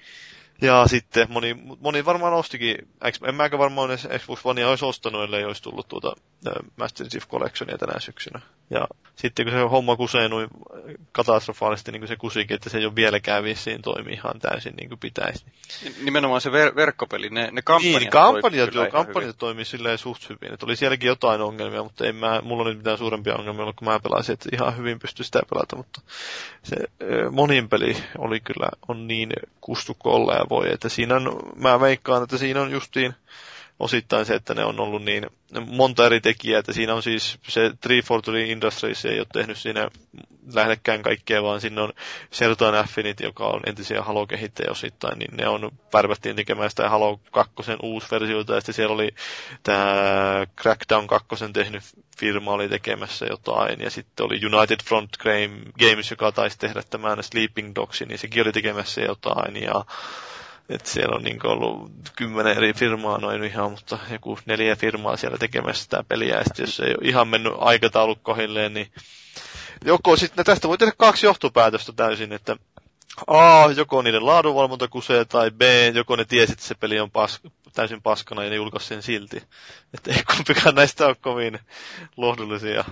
[0.61, 2.77] ja sitten moni, moni varmaan ostikin,
[3.27, 6.15] en mäkään varmaan edes Xbox Onea olisi ostanut, ellei olisi tullut tuota
[6.77, 8.41] Master Chief Collectionia tänä syksynä.
[8.69, 10.47] Ja sitten kun se homma kusee noin
[11.11, 14.89] katastrofaalisesti, niin kuin se kusikin, että se ei ole vieläkään vissiin toimi ihan täysin niin
[14.89, 15.45] kuin pitäisi.
[16.03, 20.53] Nimenomaan se ver- verkkopeli, ne, ne kampanjat, niin, kampanjat, joo, kampanjat toimii silleen suht hyvin.
[20.53, 23.87] Että oli sielläkin jotain ongelmia, mutta ei mä, mulla nyt mitään suurempia ongelmia ollut, kun
[23.87, 26.01] mä pelasin, että ihan hyvin pystyi sitä pelata, mutta
[26.63, 26.75] se
[27.31, 29.29] monin peli oli kyllä, on niin
[29.61, 30.73] kustukko olla voi.
[30.73, 33.15] Että siinä on, mä veikkaan, että siinä on justiin
[33.79, 35.25] osittain se, että ne on ollut niin
[35.67, 39.89] monta eri tekijää, että siinä on siis se 343 Industries ei ole tehnyt siinä
[40.53, 41.93] lähellekään kaikkea, vaan siinä on
[42.31, 47.53] Sertan Affinity, joka on entisiä Halo-kehittäjä osittain, niin ne on värvättiin tekemään sitä Halo 2
[47.83, 49.09] uusi versioita, ja sitten siellä oli
[49.63, 49.95] tämä
[50.61, 51.83] Crackdown 2 tehnyt
[52.19, 55.09] firma oli tekemässä jotain, ja sitten oli United Front
[55.79, 59.85] Games, joka taisi tehdä tämän Sleeping Dogsin, niin sekin oli tekemässä jotain, ja
[60.69, 65.37] että siellä on niin ollut kymmenen eri firmaa noin ihan, mutta joku neljä firmaa siellä
[65.37, 66.35] tekemässä sitä peliä.
[66.35, 68.91] Ja jos ei ole ihan mennyt aikataulut kohilleen, niin
[69.85, 72.57] joko sitten tästä voi tehdä kaksi johtopäätöstä täysin, että
[73.27, 75.61] A, joko niiden laadunvalvonta kusee, tai B,
[75.93, 77.41] joko ne tiesi, että se peli on pas,
[77.73, 79.43] täysin paskana ja ne julkaisi sen silti.
[79.93, 81.59] Että ei kumpikaan näistä ole kovin
[82.17, 82.83] lohdullisia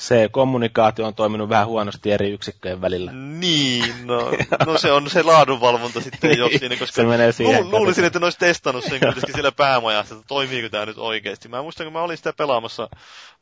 [0.00, 3.12] se kommunikaatio on toiminut vähän huonosti eri yksikköjen välillä.
[3.12, 4.32] Niin, no,
[4.66, 8.26] no se on se laadunvalvonta sitten jo siinä, koska se menee siihen, luulisin, että ne
[8.26, 11.48] olisi testannut sen kuitenkin siellä päämajassa, että toimiiko tämä nyt oikeasti.
[11.48, 12.88] Mä muistan, kun mä olin sitä pelaamassa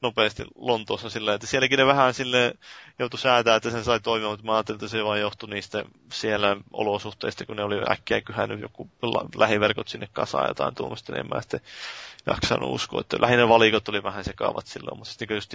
[0.02, 2.54] nopeasti Lontoossa sillä, että sielläkin ne vähän sille
[2.98, 6.56] joutui säätää, että sen sai toimia, mutta mä ajattelin, että se vain johtui niistä siellä
[6.72, 8.90] olosuhteista, kun ne oli äkkiä kyhännyt joku
[9.36, 11.60] lähiverkot sinne kasaan jotain tuommoista, niin en mä sitten
[12.26, 15.54] jaksanut uskoa, että lähinnä valikot oli vähän sekaavat silloin, mutta sitten just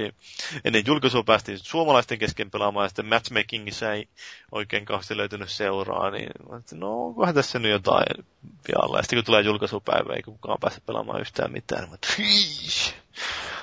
[0.65, 4.07] ennen julkaisua päästiin suomalaisten kesken pelaamaan, ja sitten matchmakingissa ei
[4.52, 6.30] oikein kauheasti löytynyt seuraa, niin
[6.60, 8.26] että no onkohan tässä nyt jotain
[8.68, 8.98] vialla.
[8.98, 12.07] Ja sitten kun tulee julkaisupäivä, ei kukaan pääse pelaamaan yhtään mitään, mutta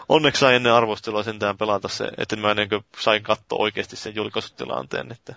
[0.09, 4.15] onneksi sain ennen arvostelua sentään pelata se, että mä ennen kuin sain katsoa oikeasti sen
[4.15, 5.35] julkaisutilanteen, että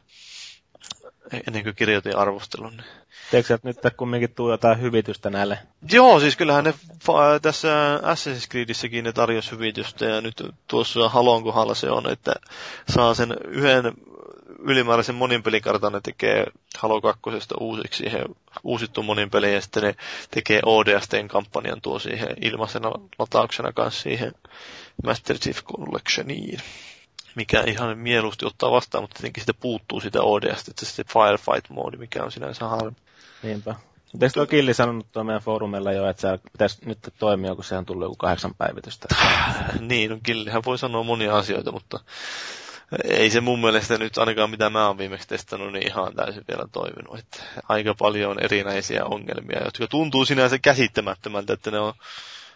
[1.47, 2.71] ennen kuin kirjoitin arvostelun.
[2.71, 2.85] Niin.
[3.33, 5.59] Eikö sieltä nyt kumminkin tuu jotain hyvitystä näille?
[5.91, 6.73] Joo, siis kyllähän ne
[7.41, 12.33] tässä Assassin's Creedissäkin ne tarjosi hyvitystä ja nyt tuossa Halon kohdalla se on, että
[12.89, 13.93] saa sen yhden
[14.59, 16.45] ylimääräisen moninpelikartan ne tekee
[16.77, 17.21] Halo 2
[17.59, 18.25] uusiksi siihen
[18.63, 19.95] uusittu moninpeli ja sitten ne
[20.31, 24.31] tekee ODSTn kampanjan tuo siihen ilmaisena latauksena kanssa siihen
[25.03, 26.59] Master Chief Collectioniin
[27.35, 32.23] mikä ihan mieluusti ottaa vastaan, mutta tietenkin sitä puuttuu sitä ODS, että se firefight-moodi, mikä
[32.23, 32.95] on sinänsä harmi.
[33.43, 33.75] Niinpä.
[34.11, 37.63] Mutta eikö tuo Killi sanonut tuo meidän foorumilla jo, että se pitäisi nyt toimia, kun
[37.63, 39.07] se on tullut joku kahdeksan päivitystä?
[39.79, 41.99] niin, no Killihän voi sanoa monia asioita, mutta
[43.03, 46.67] ei se mun mielestä nyt ainakaan mitä mä oon viimeksi testannut, niin ihan täysin vielä
[46.71, 47.19] toiminut.
[47.19, 51.93] Että aika paljon on erinäisiä ongelmia, jotka tuntuu sinänsä käsittämättömältä, että ne on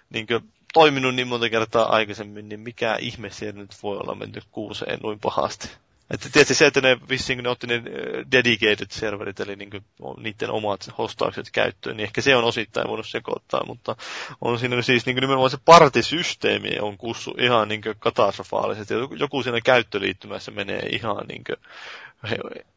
[0.09, 4.43] niin kuin, toiminut niin monta kertaa aikaisemmin, niin mikä ihme siellä nyt voi olla mennyt
[4.51, 5.69] kuuseen noin pahasti.
[6.11, 7.83] Että tietysti se, että ne vissiin ne otti ne
[8.31, 9.69] dedicated serverit, eli niin
[10.17, 13.95] niiden omat hostaukset käyttöön, niin ehkä se on osittain voinut sekoittaa, mutta
[14.41, 18.93] on siinä siis niin nimenomaan se partisysteemi on kussu ihan niin katastrofaalisesti.
[19.19, 21.43] Joku siinä käyttöliittymässä menee ihan niin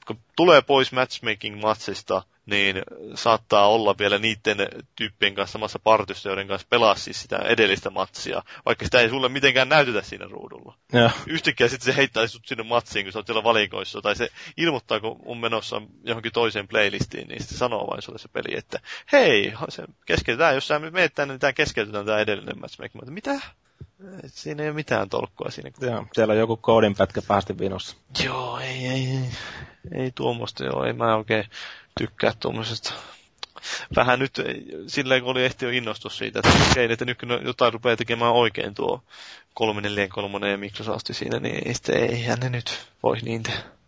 [0.07, 2.83] kun tulee pois matchmaking-matsista, niin
[3.15, 4.57] saattaa olla vielä niiden
[4.97, 9.29] tyyppien kanssa samassa partissä, joiden kanssa pelaa siis sitä edellistä matsia, vaikka sitä ei sulle
[9.29, 10.75] mitenkään näytetä siinä ruudulla.
[10.93, 11.11] Ja.
[11.27, 15.01] Yhtäkkiä sitten se heittää sut sinne matsiin, kun sä oot siellä valikoissa, tai se ilmoittaa,
[15.01, 18.81] kun on menossa johonkin toiseen playlistiin, niin se sanoo vain sulle se peli, että
[19.12, 23.11] hei, se keskeytetään, jos sä menet tänne, niin tämä keskeytetään tämä edellinen matchmaking.
[23.11, 23.41] Mitä?
[24.24, 25.70] Et siinä ei ole mitään tolkkua siinä.
[25.81, 27.97] Joo, siellä on joku koodinpätkä pahasti vinossa.
[28.24, 29.28] Joo, ei, ei, ei.
[29.94, 31.44] Ei tuommoista, joo, ei mä oikein
[31.98, 32.93] tykkää tuommoisesta.
[33.97, 34.32] Vähän nyt
[34.86, 38.32] silleen, kun oli ehti jo innostus siitä, että okei, että nyt kun jotain rupeaa tekemään
[38.32, 39.02] oikein tuo
[39.55, 43.80] 343 ja Microsoft siinä, niin ei, sitten eihän ne nyt voi niin tehdä.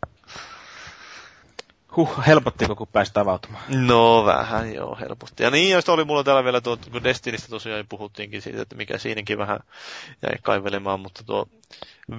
[1.97, 3.64] Huh, helpottiko kun pääsi avautumaan?
[3.69, 5.43] No vähän joo, helpotti.
[5.43, 8.98] Ja niin, joista oli mulla täällä vielä tuo, kun Destinistä tosiaan puhuttiinkin siitä, että mikä
[8.98, 9.60] siinäkin vähän
[10.23, 11.47] jäi kaivelemaan, mutta tuo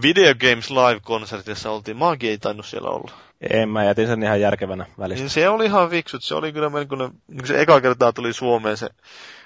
[0.02, 3.12] Video Games Live-konsertissa oltiin, maakin ei tainnut siellä olla.
[3.50, 5.24] En, mä jätin sen ihan järkevänä välissä.
[5.24, 8.78] Niin se oli ihan viksut, se oli kyllä melkoinen, niin se eka kertaa tuli Suomeen
[8.78, 8.90] se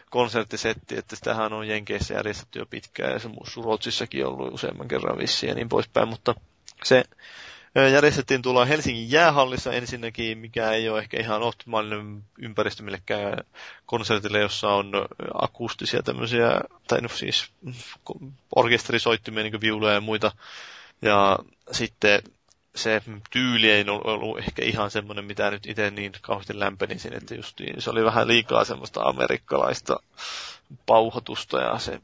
[0.10, 5.49] konserttisetti, että sitähän on Jenkeissä järjestetty jo pitkään ja se Ruotsissakin ollut useamman kerran vissiin
[5.49, 6.36] ja niin poispäin, mutta
[6.84, 7.04] se
[7.91, 13.44] järjestettiin tuolla Helsingin jäähallissa ensinnäkin, mikä ei ole ehkä ihan optimaalinen ympäristö millekään
[13.86, 14.91] konsertille, jossa on
[15.34, 17.52] akustisia tämmöisiä, tai no siis
[18.56, 20.32] orkesterisoittimia, niin viuluja ja muita.
[21.02, 21.40] Ja
[21.72, 22.22] sitten
[22.76, 27.60] se tyyli ei ollut ehkä ihan semmoinen, mitä nyt itse niin kauheasti lämpenisin, että just
[27.60, 29.99] niin, se oli vähän liikaa semmoista amerikkalaista
[30.85, 31.99] pauhotusta ja se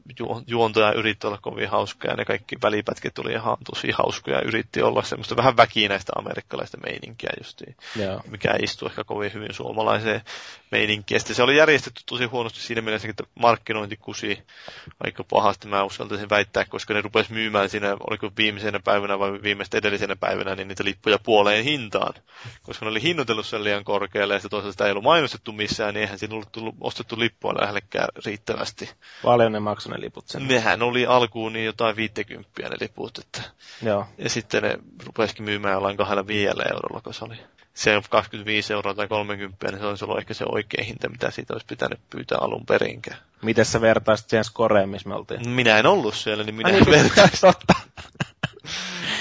[0.46, 4.36] juontaja yritti olla kovin hauska ja ne kaikki välipätkät tuli ihan tosi hauskoja.
[4.36, 8.22] Ja yritti olla semmoista vähän väkinäistä amerikkalaista meininkiä justiin, yeah.
[8.30, 10.20] mikä ei istu ehkä kovin hyvin suomalaiseen
[10.70, 11.20] meininkiin.
[11.20, 14.42] Sitten se oli järjestetty tosi huonosti siinä mielessä, että markkinointi kusi
[15.00, 19.78] aika pahasti, mä uskaltaisin väittää, koska ne rupesi myymään siinä, oliko viimeisenä päivänä vai viimeistä
[19.78, 22.14] edellisenä päivänä, niin niitä lippuja puoleen hintaan,
[22.62, 25.94] koska ne oli hinnoitellut sen liian korkealle ja sitten toisaalta sitä ei ollut mainostettu missään,
[25.94, 28.08] niin eihän siinä ollut tullut, ostettu lippua lähellekään
[28.54, 28.90] riittävästi.
[29.22, 30.48] Paljon ne maksoi ne liput sen?
[30.48, 33.42] Nehän oli alkuun niin jotain 50 ne liput, että
[33.82, 34.06] Joo.
[34.18, 37.36] ja sitten ne rupesikin myymään jollain kahdella viidellä eurolla, kun se oli
[37.74, 41.30] se on 25 euroa tai 30, niin se olisi ollut ehkä se oikea hinta, mitä
[41.30, 43.18] siitä olisi pitänyt pyytää alun perinkään.
[43.42, 45.48] Miten sä vertaisit siihen skoreen, missä me oltiin?
[45.48, 47.52] Minä en ollut siellä, niin minä en vertaisin.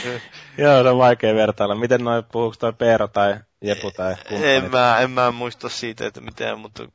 [0.58, 1.76] Joo, se on vaikea vertailla.
[1.76, 4.46] Miten noin, puhuuko toi Peero tai Jepu tai kumppanit?
[4.46, 6.88] En mä, en mä muista siitä, että miten, mutta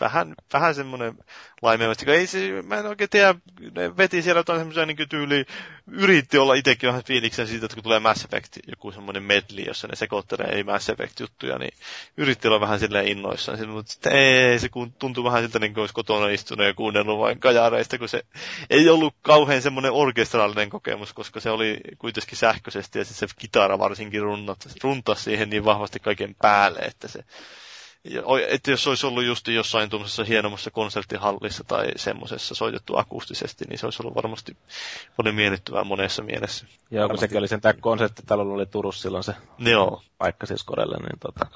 [0.00, 1.14] vähän, vähän semmoinen
[1.62, 3.34] laimeavasti, ei se, mä en oikein tiedä,
[3.74, 5.44] ne veti siellä jotain semmoisia niin tyyli,
[5.86, 9.88] yritti olla itsekin vähän fiiliksen siitä, että kun tulee Mass Effect, joku semmoinen medley, jossa
[9.88, 11.72] ne sekoittelee ei Mass Effect-juttuja, niin
[12.16, 14.68] yritti olla vähän silleen innoissaan, mutta sitten ei, se
[14.98, 18.22] tuntuu vähän siltä, niin kuin olisi kotona istunut ja kuunnellut vain kajareista, kun se
[18.70, 24.22] ei ollut kauhean semmoinen orkestraalinen kokemus, koska se oli kuitenkin sähköisesti ja se kitara varsinkin
[24.82, 27.24] runtasi siihen niin vahvasti kaiken päälle, että se
[28.48, 33.86] että jos olisi ollut just jossain tuollaisessa hienommassa konserttihallissa tai semmoisessa soitettu akustisesti, niin se
[33.86, 34.56] olisi ollut varmasti
[35.16, 36.66] paljon miellyttävää monessa mielessä.
[36.90, 40.02] Joo, kun sekin oli sen tämä konserttitalolla oli Turussa silloin se Joo.
[40.18, 41.46] paikka siis Korelle, niin tota,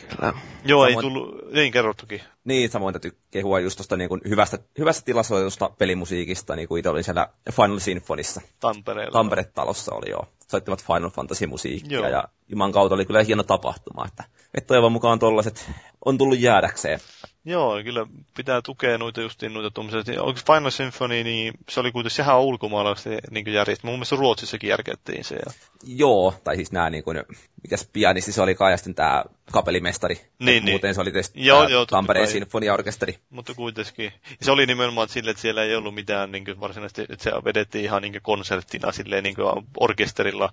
[0.00, 0.32] Kyllä.
[0.64, 2.20] Joo, samoin, ei tullut, niin kerrottukin.
[2.44, 7.04] Niin, samoin täytyy kehua just tuosta niin hyvästä, hyvästä tilasoitusta pelimusiikista, niin kuin itse olin
[7.04, 8.40] siellä Final Symphonissa.
[8.60, 9.12] Tampereella.
[9.12, 10.26] Tampere-talossa oli joo.
[10.48, 12.08] Soittivat Final Fantasy-musiikkia joo.
[12.08, 15.70] ja Juman kautta oli kyllä hieno tapahtuma, että, että toivon mukaan tollaset
[16.04, 17.00] on tullut jäädäkseen.
[17.46, 18.06] Joo, kyllä
[18.36, 20.22] pitää tukea noita justiin noita tuommoisia.
[20.22, 23.86] Onko Final Symphony, niin se oli kuitenkin sehän ulkomaalaisesti niin järjestetty.
[23.86, 25.34] Mun mielestä Ruotsissakin järkettiin se.
[25.34, 25.52] Ja...
[25.86, 27.22] Joo, tai siis nämä niin kuin,
[27.62, 30.14] mikäs pianisti se oli ja sitten tämä kapelimestari.
[30.14, 30.72] Niin, niin.
[30.72, 33.18] Muuten se oli tietysti joo, joo, Tampereen sinfoniaorkesteri.
[33.30, 34.04] Mutta kuitenkin.
[34.04, 37.30] Ja se oli nimenomaan sille, että siellä ei ollut mitään niin kuin varsinaisesti, että se
[37.44, 40.52] vedettiin ihan niin kuin konserttina silleen niin kuin orkesterilla,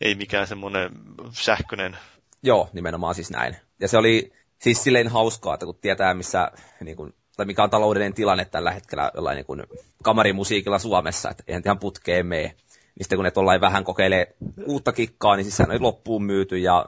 [0.00, 0.90] ei mikään semmoinen
[1.32, 1.98] sähköinen.
[2.42, 3.56] Joo, nimenomaan siis näin.
[3.80, 4.32] Ja se oli,
[4.62, 6.50] siis silleen hauskaa, että kun tietää, missä,
[6.84, 9.62] niin kuin, tai mikä on taloudellinen tilanne tällä hetkellä jollain niin kuin,
[10.02, 12.42] kamarimusiikilla Suomessa, että eihän ihan putkeen mene.
[12.42, 14.34] Niin sitten kun ne tollain vähän kokeilee
[14.66, 16.86] uutta kikkaa, niin siis sehän on loppuun myyty ja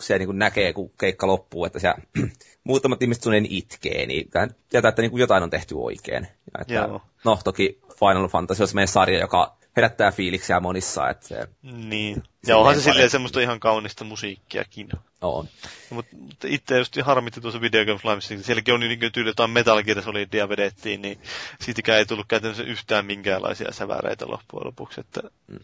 [0.00, 2.02] se niin kuin näkee, kun keikka loppuu, että siellä
[2.64, 4.30] muutamat ihmiset suunnilleen itkee, niin
[4.68, 6.28] tietää, että niin kuin jotain on tehty oikein.
[6.54, 7.00] Ja että, Joo.
[7.24, 11.10] No, toki Final Fantasy on meidän sarja, joka herättää fiiliksiä monissa.
[11.10, 12.22] Että se, niin.
[12.46, 14.88] Ja onhan se silleen semmoista ihan kaunista musiikkiakin.
[15.20, 15.48] On.
[15.90, 19.30] No, mutta, mutta itse just harmitti tuossa Video Game Flamissa, niin sielläkin on niin tyyli
[19.30, 21.20] jotain Metal Gear Solidia vedettiin, niin
[21.60, 25.00] siitäkään ei tullut käytännössä yhtään minkäänlaisia säväreitä loppujen lopuksi.
[25.00, 25.58] Että, mm.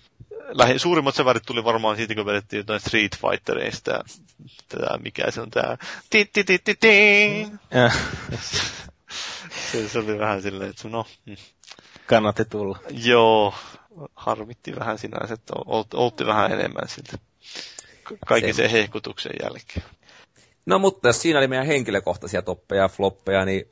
[0.49, 4.05] lähi, suurimmat sävärit tuli varmaan siitä, kun vedettiin jotain Street Fightereista.
[4.69, 5.79] Tätä, mikä se on tää...
[6.11, 6.79] Ti, ti, ti, ti,
[9.73, 11.37] Se, se oli vähän silleen, että no, mm.
[12.09, 12.79] Kannatti tulla.
[12.91, 13.55] joo,
[14.15, 17.19] harmitti vähän sinänsä, että ol- oltti vähän enemmän siltä.
[18.03, 19.87] Ka- Kaiken Se- sen hehkutuksen jälkeen.
[20.67, 23.71] No mutta jos siinä oli meidän henkilökohtaisia toppeja ja floppeja, niin,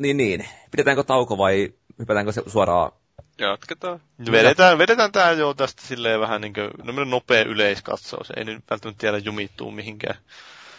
[0.00, 0.48] niin, niin.
[0.70, 2.92] Pidetäänkö tauko vai hypätäänkö se suoraan?
[3.38, 4.00] Jatketaan.
[4.30, 8.32] Vedetään, vedetään tää jo tästä silleen vähän niin kuin, no nopea yleiskatsaus.
[8.36, 10.18] Ei nyt välttämättä tiedä jumittuu mihinkään.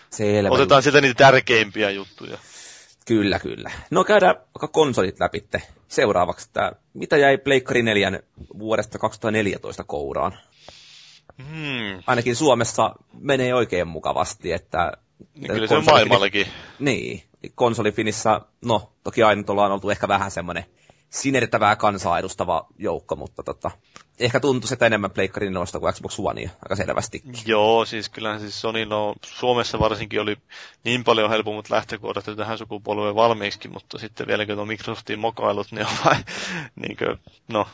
[0.09, 0.49] Selvä.
[0.49, 2.37] Otetaan sieltä niitä tärkeimpiä juttuja.
[3.09, 3.71] Kyllä, kyllä.
[3.91, 5.61] No käydään vaikka konsolit läpitte.
[5.87, 8.19] Seuraavaksi, että mitä jäi Pleikkari 4
[8.59, 10.37] vuodesta 2014 kouraan?
[11.37, 12.03] Hmm.
[12.07, 14.91] Ainakin Suomessa menee oikein mukavasti, että...
[15.35, 16.47] Niin kyllä se on maailmallakin.
[16.79, 17.23] Niin,
[17.55, 20.65] konsolifinissä, no toki aina ollaan oltu ehkä vähän semmoinen
[21.09, 23.71] sinertävää kansaa edustava joukko, mutta tota,
[24.19, 27.23] ehkä tuntuu että enemmän Pleikkarin noista kuin Xbox Onea, aika selvästi.
[27.45, 30.37] Joo, siis kyllähän siis Sonylla on, Suomessa varsinkin oli
[30.83, 35.71] niin paljon helpommat lähtökohdat jo tähän sukupolveen valmiiksi, mutta sitten vielä kun on Microsoftin mokailut,
[35.71, 36.25] niin on vain,
[36.75, 37.67] niin kuin, no,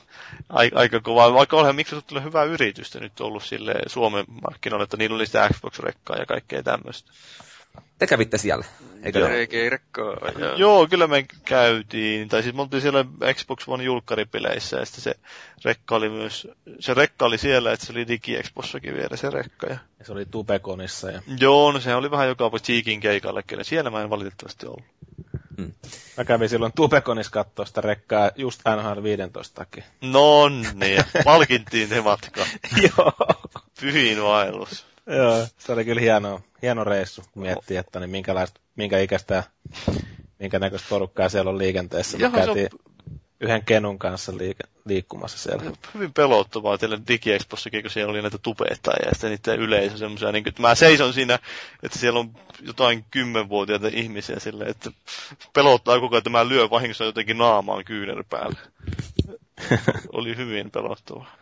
[0.50, 1.34] aika, aika kova.
[1.34, 6.18] Vaikka onhan Microsoftilla hyvää yritystä nyt ollut sille Suomen markkinoille, että niillä oli sitä Xbox-rekkaa
[6.18, 7.12] ja kaikkea tämmöistä.
[7.98, 8.66] Te kävitte siellä,
[9.04, 9.30] eikö Joo.
[9.30, 9.38] joo.
[9.52, 10.18] Ei rekkaa.
[10.40, 10.56] Ja...
[10.56, 15.16] Joo, kyllä me käytiin, tai siis me oltiin siellä Xbox One julkkaripileissä, ja sitten se
[15.66, 16.48] rekka oli myös,
[16.80, 19.68] se rekka oli siellä, että se oli DigiExpossakin vielä se rekka.
[19.68, 19.78] Ja...
[20.00, 21.12] Ja se oli Tupekonissa.
[21.12, 21.22] Ja...
[21.40, 24.84] Joo, no se oli vähän joka vuosi Cheekin keikalle, kyllä siellä mä en valitettavasti ollut.
[26.18, 29.84] Mä kävin silloin Tupekonissa katsoa sitä rekkaa just NHL 15 takia.
[30.02, 32.46] No niin, palkittiin se matka.
[32.98, 33.14] Joo.
[33.82, 34.86] Pyhin vaellus.
[35.08, 39.44] Joo, se oli kyllä hieno, hieno reissu, kun miettii, että niin minkälaista, minkä ikäistä ja
[40.40, 42.18] minkä näköistä porukkaa siellä on liikenteessä.
[42.18, 42.70] Me Joo, se on- käytiin
[43.40, 45.72] yhden kenun kanssa liike, liikkumassa siellä.
[45.94, 50.48] Hyvin pelottavaa teille DigiExpossakin, kun siellä oli näitä tubettajia ja sitten niiden yleisö semmoisia, niin
[50.48, 51.40] että mä seison siinä,
[51.84, 54.92] että siellä on jotain kymmenvuotiaita ihmisiä silleen, että
[55.54, 58.58] pelottaa koko ajan, että mä lyön vahingossa jotenkin naamaan kyynel päälle.
[60.14, 61.36] oli hyvin pelottavaa.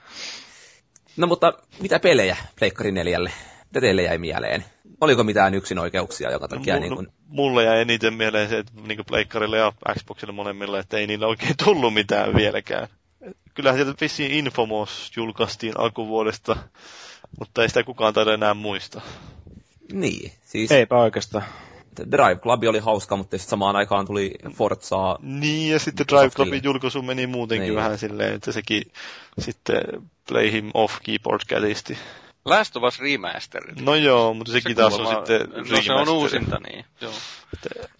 [1.18, 3.31] No mutta mitä pelejä Pleikkari 4?
[3.74, 4.66] Mitä teille jäi mieleen?
[5.02, 9.06] Oliko mitään yksinoikeuksia, joka takia No, niin kuin, Mulle jäi eniten mieleen se, että niin
[9.08, 12.88] Pleikkarille ja Xboxille molemmilla, että ei niillä oikein tullut mitään vieläkään.
[13.54, 16.56] Kyllähän sieltä vissiin Infomos julkaistiin alkuvuodesta,
[17.40, 19.02] mutta ei sitä kukaan taida enää muista.
[19.94, 21.44] niin, siis Eipä oikeastaan.
[22.12, 26.30] Drive Club oli hauska, mutta sitten samaan aikaan tuli Forzaa, Niin, ja sitten Drive.
[26.30, 27.76] Clubin julkaisu meni muutenkin Niin.
[27.76, 28.84] vähän silleen, että sekin
[29.40, 29.82] sitten
[30.30, 31.98] Play Him Off Keyboard kätisti.
[32.45, 33.82] Last of Us Remastered.
[33.82, 36.86] No joo, mutta sekin taas on sitten No se on uusinta, niin.
[37.02, 37.11] Joo.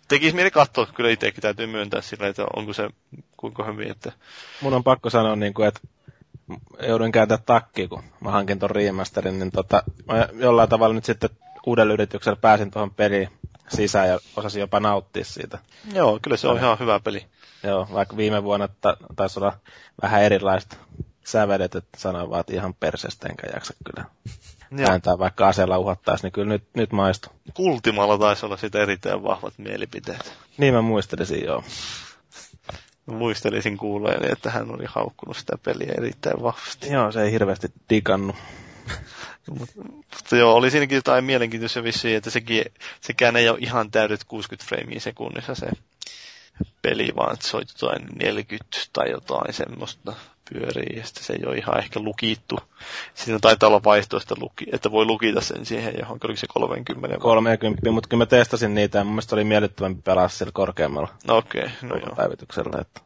[0.07, 2.90] Tekisi mieli katsoa, kyllä itsekin täytyy myöntää sillä, että onko se
[3.38, 4.11] kuinka hyvin, että
[4.61, 5.80] Mun on pakko sanoa, niin kuin, että
[6.88, 11.30] joudun kääntää takki, kun mä hankin ton remasterin, niin tota, mä jollain tavalla nyt sitten
[11.65, 13.30] uudella yrityksellä pääsin tuohon peliin
[13.70, 15.60] sisään ja osasin jopa nauttia siitä.
[15.94, 17.26] joo, kyllä se on ihan hyvä peli.
[17.64, 19.57] Joo, vaikka viime vuonna ta- taisi olla
[20.02, 20.80] vähän erilaiset
[21.24, 24.10] sävelet, että sanoin vaan, että ihan perseestä enkä jaksa kyllä.
[24.90, 27.34] Ääntää vaikka aseella uhattaisi, niin kyllä nyt, nyt maistuu.
[27.54, 30.34] Kultimalla taisi olla siitä erittäin vahvat mielipiteet.
[30.58, 31.64] Niin mä muistelisin, joo.
[33.06, 36.91] Muistelisin kuuleeni, että hän oli haukkunut sitä peliä erittäin vahvasti.
[36.91, 38.36] Joo, se ei hirveästi digannut.
[39.50, 42.66] Mutta joo, oli siinäkin jotain mielenkiintoisia vissiin, että sekin,
[43.02, 45.70] sekään ei ole ihan täydet 60 freimiä sekunnissa se
[46.82, 50.14] peli, vaan että se on jotain 40 tai jotain semmoista
[50.54, 52.56] pyörii, ja sitten se ei ole ihan ehkä lukittu.
[53.14, 57.18] Siinä taitaa olla vaihtoista, luki, että voi lukita sen siihen johon, oliko se 30 vai?
[57.18, 61.38] 30, mutta kyllä mä testasin niitä ja mun mielestä oli miellyttävämpi pelaa sillä korkeammalla No
[61.38, 62.16] okei, okay, no joo.
[62.16, 62.82] päivityksellä.
[62.82, 63.02] Että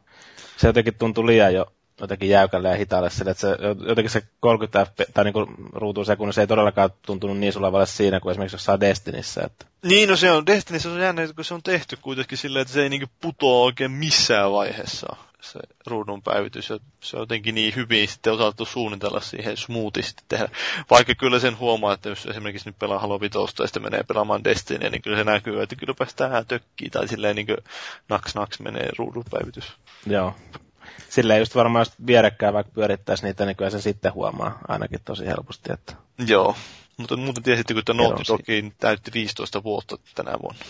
[0.56, 1.66] se jotenkin tuntui liian jo
[2.00, 3.56] jotenkin jäykälle ja hitaalle sille, että se,
[3.88, 8.30] jotenkin se 30 fp, tai niin ruutuun sekunnissa ei todellakaan tuntunut niin sulavalle siinä kuin
[8.30, 9.42] esimerkiksi jossain Destinissä.
[9.44, 12.74] Että Niin, no se on Destinissä on jännä, kun se on tehty kuitenkin silleen, että
[12.74, 16.72] se ei niinku putoa oikein missään vaiheessa se ruudun päivitys.
[17.00, 20.48] Se on jotenkin niin hyvin sitten osattu suunnitella siihen smoothisti tehdä.
[20.90, 24.44] Vaikka kyllä sen huomaa, että jos esimerkiksi nyt pelaa Halo Vitosta ja sitten menee pelaamaan
[24.44, 27.46] Destinyä, niin kyllä se näkyy, että kyllä päästään tökkiin tai silleen niin
[28.08, 29.72] naks naks menee ruudun päivitys.
[30.06, 30.34] joo.
[31.08, 35.26] Silleen just varmaan jos vierekkäin vaikka pyörittäisi niitä, niin kyllä se sitten huomaa ainakin tosi
[35.26, 35.72] helposti.
[35.72, 35.92] Että...
[36.26, 36.56] Joo.
[36.96, 40.64] Mutta muuten tiesittekö, että Naughty Joo, Dogin täytti 15 vuotta tänä vuonna?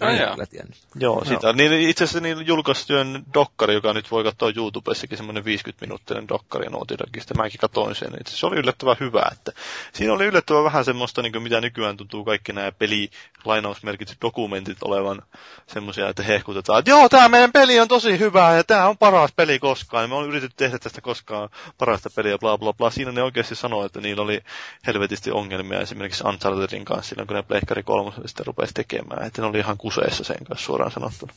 [0.00, 0.32] Ah, En jaa.
[0.32, 0.76] kyllä tiennyt.
[0.94, 1.52] Joo, sitä.
[1.52, 6.28] Niin, itse asiassa niin julkaisi työn dokkari, joka nyt voi katsoa YouTubessakin, semmoinen 50 minuuttinen
[6.28, 7.34] dokkari Naughty Dogista.
[7.34, 8.10] Mäkin katsoin sen.
[8.20, 9.28] Itse se oli yllättävän hyvä.
[9.32, 9.52] Että
[9.92, 13.10] siinä oli yllättävän vähän semmoista, niin kuin mitä nykyään tuntuu kaikki nämä peli
[13.44, 15.22] lainausmerkit dokumentit olevan
[15.66, 19.32] semmoisia, että hehkutetaan, että joo, tämä meidän peli on tosi hyvä ja tämä on paras
[19.36, 20.04] peli koskaan.
[20.04, 21.48] Ja me on yritetty tehdä tästä koskaan
[21.78, 22.90] parasta peliä, bla bla bla.
[22.90, 24.40] Siinä ne oikeasti sanoi, että niillä oli
[24.86, 29.26] helvetisti ongelmia esimerkiksi Unchartedin kanssa silloin, kun ne Pleikkari 3 sitten rupesi tekemään.
[29.26, 31.32] Että ne oli ihan kuseessa sen kanssa suoraan sanottuna.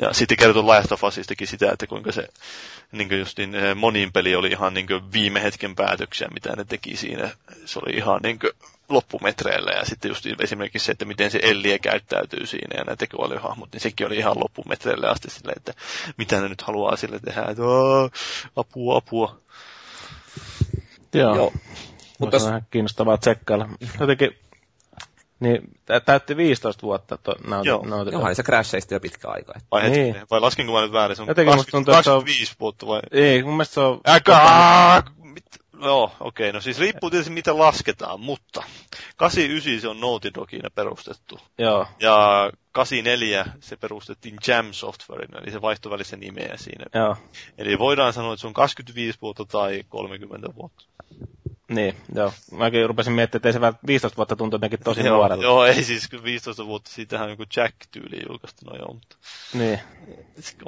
[0.00, 2.28] Ja sitten kertoi Last of Usistakin sitä, että kuinka se
[2.92, 6.56] niin kuin just niin, eh, monin peli oli ihan niin kuin viime hetken päätöksiä, mitä
[6.56, 7.30] ne teki siinä.
[7.64, 8.52] Se oli ihan niin kuin
[8.88, 13.68] loppumetreillä ja sitten just esimerkiksi se, että miten se Ellie käyttäytyy siinä ja ne tekoälyhahmot,
[13.72, 15.72] niin sekin oli ihan loppumetreille asti silleen, että
[16.16, 18.10] mitä ne nyt haluaa sille tehdä, että "Aa,
[18.56, 19.40] apua, apua.
[21.14, 21.36] Joo.
[21.36, 21.52] Joo.
[22.18, 23.68] Mutta on vähän kiinnostavaa tsekkailla.
[24.00, 24.36] Jotenkin,
[25.40, 27.86] niin tä- täytti 15 vuotta to, nauti, Joo.
[27.86, 29.52] nauti, Johan se crasheista jo pitkä aika.
[29.56, 29.92] että- Vai, Niin.
[30.04, 31.16] hetkinen, vai laskinko mä nyt väärin?
[31.16, 33.00] Se on Jotenkin musta 20, tuntuu, että se on- 25 vuotta vai?
[33.10, 34.00] Ei, mun mielestä se on...
[34.08, 35.02] Äkä!
[35.22, 35.44] Mit?
[35.82, 36.52] Joo, okei.
[36.52, 38.62] No siis riippuu tietysti mitä lasketaan, mutta
[39.16, 41.40] 89 se on Naughty Dogina perustettu.
[41.58, 46.84] Joo, Ja 84 se perustettiin Jam Softwareen, eli se vaihtoi välistä nimeä siinä.
[46.94, 47.16] joo.
[47.58, 50.84] Eli voidaan sanoa, että se on 25 vuotta tai 30 vuotta.
[51.74, 52.32] Niin, joo.
[52.52, 55.44] Mäkin rupesin miettimään, että ei se vält- 15 vuotta tuntuu jotenkin tosi joo, nuorelta.
[55.44, 59.16] joo, ei siis kyllä 15 vuotta, siitähän on joku Jack-tyyli julkaistu, no joo, mutta
[59.54, 59.80] Niin.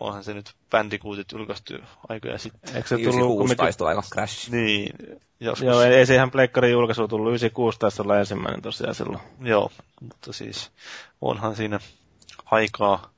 [0.01, 1.75] onhan se nyt Bandicootit julkaistu
[2.09, 2.77] aikoja sitten.
[2.77, 3.05] Eikö se tullut...
[3.15, 4.51] 96 kumminkin- taisi olla aika crash.
[4.51, 4.93] Niin,
[5.41, 5.67] joskus.
[5.67, 7.29] Joo, ei, ei se ihan pleikkarin julkaisu tullut.
[7.29, 9.23] 96 taisi olla ensimmäinen tosiaan silloin.
[9.41, 9.71] Joo,
[10.01, 10.71] mutta siis
[11.21, 11.81] onhan siinä
[12.53, 13.11] aikaa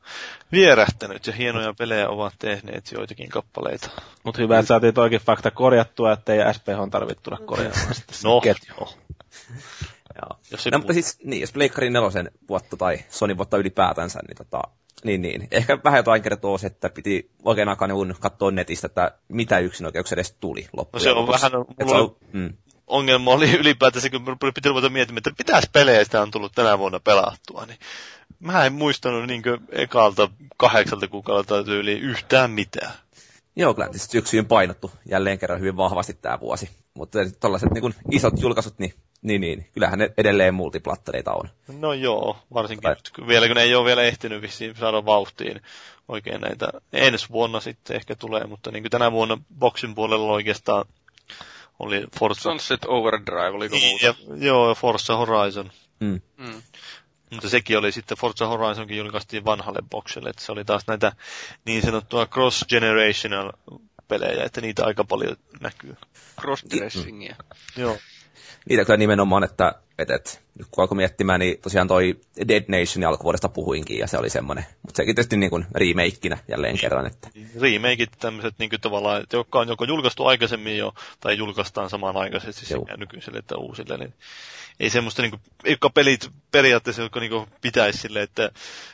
[0.53, 3.91] vierähtänyt ja hienoja pelejä ovat tehneet joitakin kappaleita.
[4.25, 8.75] Mutta hyvä, että saatiin toikin fakta korjattua, ettei SPH tarvitse tulla korjaamaan sitä No, ketju.
[8.81, 8.87] no.
[10.23, 10.39] Joo.
[10.51, 14.37] Jos se No, mutta siis, niin, jos Pleikkarin nelosen vuotta tai Sonin vuotta ylipäätänsä, niin
[14.37, 14.61] tota,
[15.05, 15.49] niin, niin.
[15.51, 20.17] Ehkä vähän jotain kertoo se, että piti oikein aikaa niin katsoa netistä, että mitä yksinoikeuksia
[20.17, 21.43] edes tuli loppujen No se on lopuksi.
[21.43, 22.53] vähän- mulla se on- mm,
[22.87, 27.01] ongelma oli ylipäätänsä, kun piti ruveta miettimään, että pitäisi pelejä sitä on tullut tänä vuonna
[27.01, 27.79] pelattua, niin
[28.41, 29.43] mä en muistanut niin
[29.73, 32.93] ekalta kahdeksalta kuukaudelta yli yhtään mitään.
[33.57, 36.71] Joo, kyllä tietysti syksyyn painottu jälleen kerran hyvin vahvasti tämä vuosi.
[36.95, 41.49] Mutta tällaiset niin isot julkaisut, niin, niin, niin, kyllähän ne edelleen multiplattareita on.
[41.79, 45.61] No joo, varsinkin Tai- nyt, vielä kun ei ole vielä ehtinyt vissiin saada vauhtiin
[46.09, 46.69] oikein näitä.
[46.93, 50.85] Ensi vuonna sitten ehkä tulee, mutta niin kuin tänä vuonna Boxin puolella oikeastaan
[51.79, 52.41] oli Forza.
[52.41, 54.07] Sunset Overdrive, oliko Niin, muuta?
[54.07, 54.15] ja,
[54.47, 55.71] joo, ja Forza Horizon.
[56.01, 56.21] Mm.
[56.37, 56.63] Mm.
[57.31, 61.13] Mutta sekin oli sitten, Forza Horizonkin julkaistiin vanhalle boxille, että se oli taas näitä
[61.65, 63.53] niin sanottua cross-generational
[64.09, 65.97] pelejä, että niitä aika paljon näkyy.
[66.41, 67.37] Crossdressingia.
[67.77, 67.97] Joo.
[68.69, 72.17] Niitä kyllä nimenomaan, että, että, että nyt kun alkoi miettimään, niin tosiaan toi
[72.49, 74.65] Dead Nation alkuvuodesta puhuinkin, ja se oli semmoinen.
[74.83, 77.29] Mutta sekin tietysti niin kuin remakeina jälleen kerran, että
[77.61, 82.97] Remakeit tämmöiset niin tavallaan, että jotka on joko julkaistu aikaisemmin jo, tai julkaistaan samanaikaisesti sekä
[82.97, 84.15] nykyiselle että uusille, niin
[84.81, 88.51] ei semmoista, niin kuin, jotka pelit periaatteessa, jotka niin pitäisi sille, että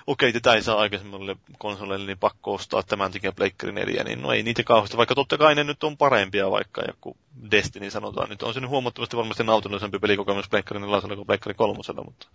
[0.06, 4.32] okei, tätä ei saa aikaisemmille konsoleille, niin pakko ostaa tämän takia Pleikkari 4, niin no
[4.32, 7.16] ei niitä kauheasti, vaikka totta kai ne nyt on parempia, vaikka joku
[7.50, 11.74] Destiny sanotaan, nyt on se nyt huomattavasti varmasti nautinnollisempi pelikokemus Pleikkari 4 kuin Pleikkari 3,
[12.04, 12.26] mutta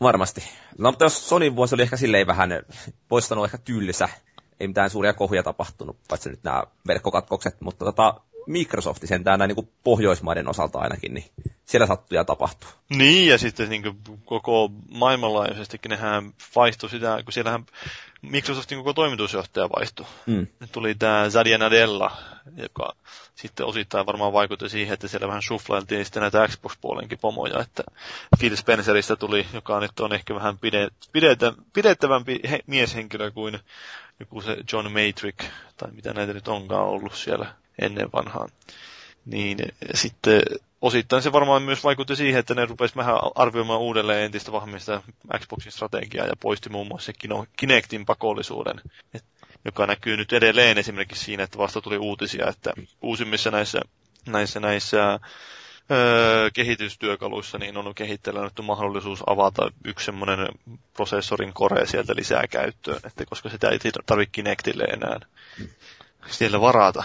[0.00, 0.44] varmasti.
[0.78, 2.50] No mutta jos Sonin vuosi oli ehkä silleen vähän,
[3.10, 4.08] voisi sanoa ehkä tylsä,
[4.60, 9.68] ei mitään suuria kohuja tapahtunut, paitsi nyt nämä verkkokatkokset, mutta tota, Microsoft sentään näin niin
[9.84, 11.24] Pohjoismaiden osalta ainakin, niin
[11.64, 12.68] siellä sattuu ja tapahtuu.
[12.88, 17.66] Niin, ja sitten niin koko maailmanlaajuisestikin nehän vaihtui sitä, kun siellähän
[18.22, 20.06] Microsoftin koko toimitusjohtaja vaihtui.
[20.26, 20.46] Mm.
[20.60, 22.16] Nyt tuli tämä Zadia Nadella,
[22.56, 22.92] joka
[23.34, 27.82] sitten osittain varmaan vaikutti siihen, että siellä vähän shufflailtiin sitten näitä Xbox-puolenkin pomoja, että
[28.38, 33.58] Phil Spencerista tuli, joka nyt on ehkä vähän pide, pidetä, pidettävämpi he, mieshenkilö kuin
[34.20, 35.38] joku se John Matrick,
[35.76, 38.48] tai mitä näitä nyt onkaan ollut siellä ennen vanhaan.
[39.26, 39.58] Niin
[39.94, 40.42] sitten
[40.80, 45.02] osittain se varmaan myös vaikutti siihen, että ne rupesi vähän arvioimaan uudelleen entistä vahvemmin sitä
[45.38, 48.80] Xboxin strategiaa ja poisti muun muassa Kino- Kinectin pakollisuuden,
[49.64, 52.72] joka näkyy nyt edelleen esimerkiksi siinä, että vasta tuli uutisia, että
[53.02, 53.80] uusimmissa näissä,
[54.26, 55.20] näissä, näissä
[55.90, 60.48] öö, kehitystyökaluissa niin on kehitteillä nyt mahdollisuus avata yksi semmoinen
[60.92, 65.20] prosessorin kore sieltä lisää käyttöön, että koska sitä ei tarvitse Kinectille enää
[66.30, 67.04] siellä varata.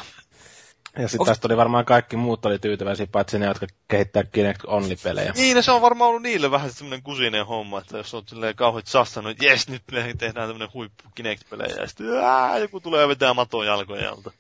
[0.98, 4.62] Ja sitten Onks- tästä oli varmaan kaikki muut oli tyytyväisiä, paitsi ne, jotka kehittää Kinect
[4.68, 5.34] Only-pelejä.
[5.36, 8.84] Niin, se on varmaan ollut niille vähän semmoinen kusinen homma, että jos olet silleen kauhean
[8.86, 13.34] sastanut, että jes, nyt me tehdään tämmöinen huippu Kinect-pelejä, ja sitten ää, joku tulee vetää
[13.34, 14.32] maton jalkojen alta.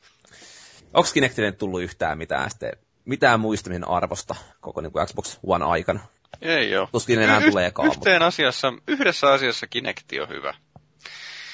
[0.94, 2.72] Onko Kinectille tullut yhtään mitään sitten,
[3.06, 5.99] mitään muistamisen arvosta koko niin kuin Xbox One aikana?
[6.41, 6.90] Ei oo.
[6.91, 7.88] Tuskin enää Y- tuleekaan.
[7.88, 10.53] mutta- Yhteen asiassa, yhdessä asiassa Kinecti on hyvä.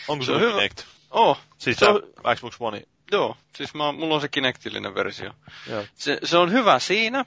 [0.07, 0.53] Onko Se on sulla hyvä.
[0.61, 0.82] Kinect?
[1.11, 2.03] Oh, Siis Se on-
[2.36, 2.84] Xbox One.
[3.11, 3.38] Joo.
[3.55, 5.31] Siis mä, mulla on se Kinectillinen versio.
[5.69, 5.85] Joo.
[5.95, 7.25] Se, se on hyvä siinä,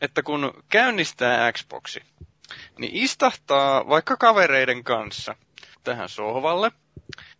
[0.00, 2.00] että kun käynnistää Xboxi,
[2.78, 5.34] niin istahtaa vaikka kavereiden kanssa
[5.84, 6.72] tähän sohvalle,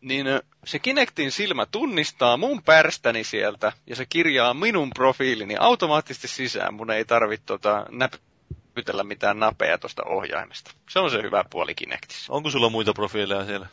[0.00, 0.26] niin
[0.64, 6.74] se Kinectin silmä tunnistaa mun pärstäni sieltä ja se kirjaa minun profiilini automaattisesti sisään.
[6.74, 10.70] Mun ei tarvitse tota, näpytellä mitään napeja tuosta ohjaimesta.
[10.90, 12.32] Se on se hyvä puoli Kinectissä.
[12.32, 13.66] Onko sulla muita profiileja siellä?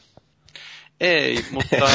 [0.99, 1.75] Ei, mutta,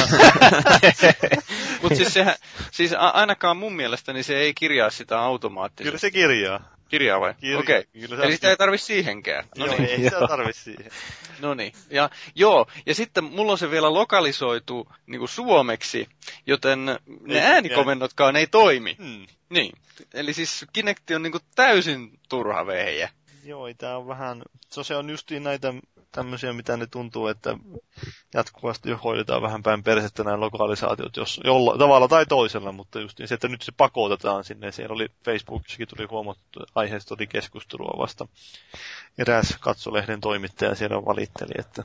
[1.81, 2.35] mutta siis, sehän,
[2.71, 5.83] siis ainakaan mun mielestäni se ei kirjaa sitä automaattisesti.
[5.83, 6.75] Kyllä se kirjaa.
[6.87, 7.33] Kirjaa vai?
[7.39, 7.59] Kirjaa.
[7.59, 7.85] Okei.
[8.05, 8.25] Okay.
[8.25, 9.45] Eli sitä ei tarvi siihenkään.
[9.57, 9.89] No Joo, niin.
[9.89, 10.91] ei sitä tarvi siihen.
[11.39, 11.73] No niin.
[11.89, 16.07] Ja, joo, ja sitten mulla on se vielä lokalisoitu niin kuin suomeksi,
[16.47, 16.99] joten ne
[17.29, 18.95] Ei- äänikomennotkaan ei toimi.
[18.97, 19.27] Hmm.
[19.49, 19.71] Niin.
[20.13, 23.09] Eli siis Kinecti on niin kuin täysin turha vehje.
[23.43, 25.73] Joo, tää on vähän, se on justiin näitä
[26.11, 27.57] tämmöisiä, mitä ne tuntuu, että
[28.33, 33.35] jatkuvasti hoidetaan vähän päin persettä nämä lokalisaatiot, jos jolla, tavalla tai toisella, mutta justiin se,
[33.35, 34.71] että nyt se pakotetaan sinne.
[34.71, 38.27] Siellä oli Facebookissakin tuli huomattu, aiheesta oli keskustelua vasta.
[39.17, 41.83] Eräs katsolehden toimittaja siellä valitteli, että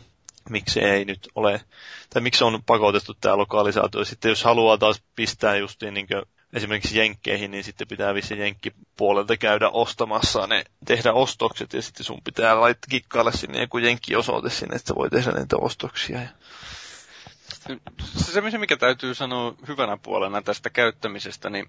[0.48, 1.60] miksi ei nyt ole,
[2.10, 4.04] tai miksi on pakotettu tämä lokalisaatio.
[4.04, 6.06] Sitten jos haluaa taas pistää justiin niin
[6.52, 12.20] esimerkiksi jenkkeihin, niin sitten pitää vissi jenkkipuolelta käydä ostamassa ne, tehdä ostokset ja sitten sun
[12.24, 16.20] pitää laittaa kikkailla sinne joku jenkkiosoite sinne, että voi tehdä niitä ostoksia.
[16.20, 16.28] Ja...
[18.16, 21.68] Se, se, mikä täytyy sanoa hyvänä puolena tästä käyttämisestä, niin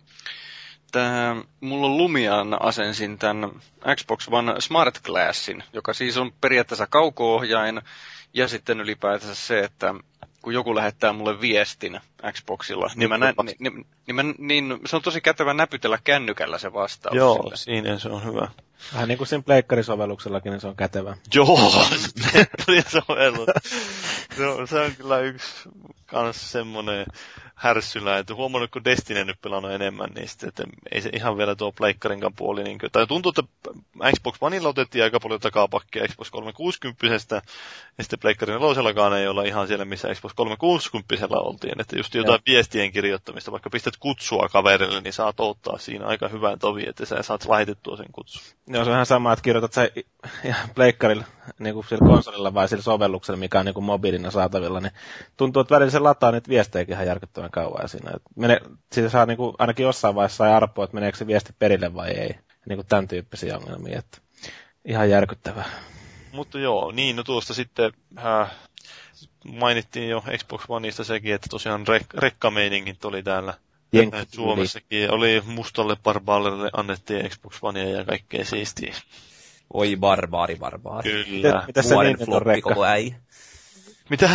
[0.91, 3.51] tää, mulla Lumian asensin tämän
[3.95, 7.81] Xbox One Smart Glassin, joka siis on periaatteessa kauko-ohjain,
[8.33, 9.95] ja sitten ylipäätänsä se, että
[10.41, 11.99] kun joku lähettää mulle viestin
[12.31, 16.57] Xboxilla, niin, mä näen, niin, niin, niin, mä, niin se on tosi kätevä näpytellä kännykällä
[16.57, 17.15] se vastaus.
[17.15, 17.57] Joo, sille.
[17.57, 18.47] siinä se on hyvä.
[18.93, 21.17] Vähän niin kuin siinä pleikkarisovelluksellakin, niin se on kätevä.
[21.33, 21.57] Joo,
[22.89, 23.47] se on.
[24.35, 25.69] Se on, se on kyllä yksi
[26.05, 27.05] kans semmonen
[27.57, 31.55] härssylä, että huomannut, kun Destiny nyt pelannut enemmän, niin sitten, että ei se ihan vielä
[31.55, 33.43] tuo pleikkarinkaan puoli, niin kuin, tai tuntuu, että
[34.15, 37.05] Xbox Oneilla otettiin aika paljon takapakkia Xbox 360
[37.97, 42.33] ja sitten pleikkarin nelosellakaan ei olla ihan siellä, missä Xbox 360 oltiin, että just jotain
[42.33, 42.55] Joo.
[42.55, 47.21] viestien kirjoittamista, vaikka pistät kutsua kaverille, niin saat ottaa siinä aika hyvän tovi, että sä
[47.21, 48.41] saat lähetettua sen kutsun.
[48.67, 49.89] Joo, se on ihan sama, että kirjoitat sä
[50.75, 51.23] pleikkarilla,
[51.59, 54.91] niin kuin sillä konsolilla vai sillä sovelluksella, mikä on niin kuin mobiilina saatavilla, niin
[55.37, 58.11] tuntuu, että välillä se lataa niitä viestejäkin ihan järkyttävän kauan siinä.
[58.15, 58.59] Et Mene,
[58.91, 62.09] siitä saa niin kuin, ainakin jossain vaiheessa sai arpoa, että meneekö se viesti perille vai
[62.09, 62.35] ei.
[62.69, 64.17] Niin kuin tämän tyyppisiä ongelmia, että
[64.85, 65.65] ihan järkyttävää.
[66.31, 68.51] Mutta joo, niin, no tuosta sitten äh,
[69.45, 73.53] mainittiin jo Xbox Oneista sekin, että tosiaan rek- rekkameiningit oli täällä
[73.93, 75.11] Jenkki Suomessakin.
[75.11, 78.95] Oli mustalle barbaalille annettiin Xbox Onea ja kaikkea siistiä.
[79.73, 81.25] Oi barbaari, barbaari.
[81.25, 81.63] Kyllä.
[81.67, 82.69] Mitä se Vuoden Nintendo floppi rekka?
[82.69, 83.15] koko äi.
[84.09, 84.29] Mitä?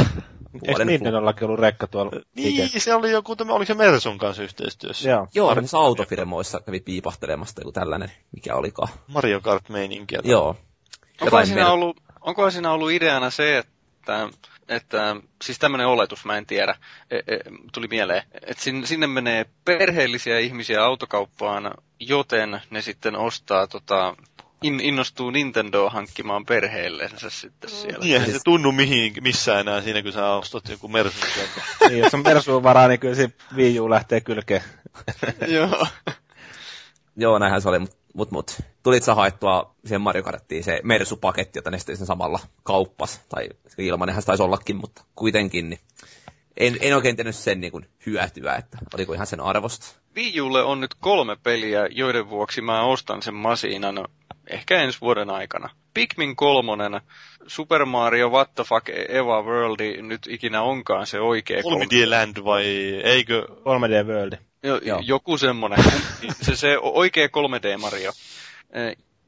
[0.69, 2.13] Eikö Nintendollakin ollut rekka tuolla?
[2.37, 5.11] Niin, se oli joku, tämä, oliko se Mersun kanssa yhteistyössä?
[5.11, 5.29] Joo.
[5.35, 8.89] Joo, niissä autofirmoissa kävi piipahtelemassa joku tällainen, mikä olikaan.
[9.07, 10.21] Mario Kart-meininkiä.
[10.25, 10.57] Joo.
[11.21, 14.29] Onko siinä, ollut, onko siinä ollut ideana se, että,
[14.69, 16.75] että siis tämmöinen oletus, mä en tiedä,
[17.11, 17.39] e, e,
[17.73, 24.17] tuli mieleen, että sinne, sinne menee perheellisiä ihmisiä autokauppaan, joten ne sitten ostaa tota,
[24.63, 27.99] in, innostuu Nintendoa hankkimaan perheellensä sitten siellä.
[27.99, 31.29] Niin, eihän se tunnu mihin, missään enää siinä, kun sä ostat joku Mersun
[31.89, 34.63] niin, jos on Mersuun varaa, niin kyllä se Wii U lähtee kylkeen.
[35.49, 35.87] Joo.
[37.17, 38.61] Joo, näinhän se oli, mutta mut, mut.
[38.83, 43.21] Tulit sä haettua siihen Mario Karttiin se Mersu-paketti, jota ne sitten sen samalla kauppas.
[43.29, 43.49] Tai
[43.79, 45.71] ilmanenhan se taisi ollakin, mutta kuitenkin.
[45.71, 45.81] Niin
[46.57, 49.87] en, en oikein tehnyt sen niin kuin hyötyä, että oliko ihan sen arvosta.
[50.17, 54.09] Wii Ulle on nyt kolme peliä, joiden vuoksi mä ostan sen masiinan
[54.47, 55.69] ehkä ensi vuoden aikana.
[55.95, 57.01] Pikmin kolmonen,
[57.47, 62.65] Super Mario What the fuck Eva World nyt ikinä onkaan se oikea 3D Land vai
[63.05, 63.47] eikö?
[63.49, 64.39] 3D World.
[64.63, 65.01] Jo, Joo.
[65.05, 65.85] joku semmonen.
[66.43, 68.13] se, se oikea 3D Mario.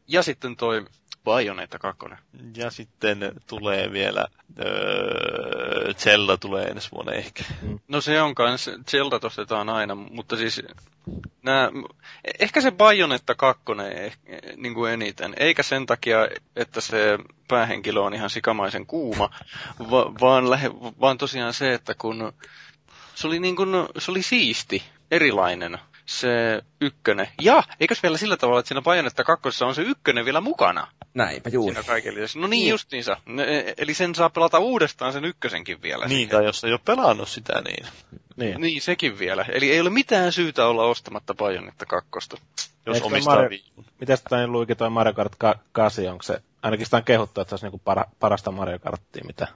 [0.08, 0.84] Ja sitten toi
[1.24, 2.06] Bayonetta 2.
[2.56, 4.26] Ja sitten tulee vielä,
[4.58, 7.44] öö, Zelda tulee ensi vuonna ehkä.
[7.88, 10.62] No se on kans, Zelda ostetaan aina, mutta siis
[11.42, 11.70] nää,
[12.40, 13.62] ehkä se Bayonetta 2
[13.94, 14.18] eh,
[14.56, 16.18] niin kuin eniten, eikä sen takia,
[16.56, 19.30] että se päähenkilö on ihan sikamaisen kuuma,
[19.90, 20.70] va, vaan, lähe,
[21.00, 22.32] vaan tosiaan se, että kun
[23.14, 24.82] se oli, niin kuin, se oli siisti,
[25.14, 25.78] erilainen.
[26.06, 27.28] se ykkönen.
[27.40, 30.86] Ja, eikös vielä sillä tavalla, että siinä Bayonetta kakkosessa on se ykkönen vielä mukana?
[31.14, 31.74] Näinpä juuri.
[31.74, 32.38] Siinä kaiken lisäksi.
[32.38, 32.70] No niin, niin.
[32.70, 33.16] justiinsa.
[33.46, 36.06] E- eli sen saa pelata uudestaan sen ykkösenkin vielä.
[36.06, 37.86] Niin, tai jos ei ole pelannut sitä, niin...
[38.36, 38.60] Niin.
[38.60, 39.44] niin, sekin vielä.
[39.48, 42.36] Eli ei ole mitään syytä olla ostamatta Bayonetta kakkosta.
[42.86, 43.58] Jos Eikö omistaa Mario...
[44.00, 45.32] Mitäs toi luikin toi Mario Kart
[45.72, 49.24] 8, onko se, ainakin sitä on kehuttu, että se olisi niinku para, parasta Mario Karttia,
[49.26, 49.48] mitä...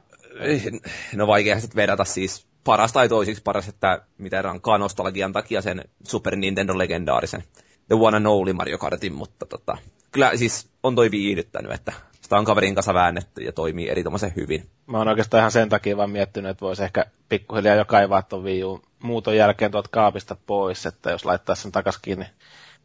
[1.16, 5.84] No vaikea sitten vedata siis paras tai toisiksi paras, että mitä rankaa nostalgian takia sen
[6.08, 7.44] Super Nintendo legendaarisen
[7.86, 9.78] The One and Only Mario Kartin, mutta tota,
[10.12, 14.68] kyllä siis on toi viihdyttänyt, että sitä on kaverin kanssa väännetty ja toimii erinomaisen hyvin.
[14.86, 18.44] Mä oon oikeastaan ihan sen takia vaan miettinyt, että voisi ehkä pikkuhiljaa jo kaivaa ton
[18.44, 18.62] Wii
[19.02, 22.26] muuton jälkeen tuolta kaapista pois, että jos laittaa sen takas kiinni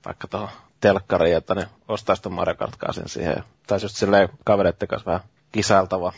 [0.05, 0.49] vaikka tuohon
[0.79, 3.43] telkkariin, että ne ostaisi ton Mario Kart siihen.
[3.67, 6.13] Tai just silleen kavereiden kanssa vähän kisailtava.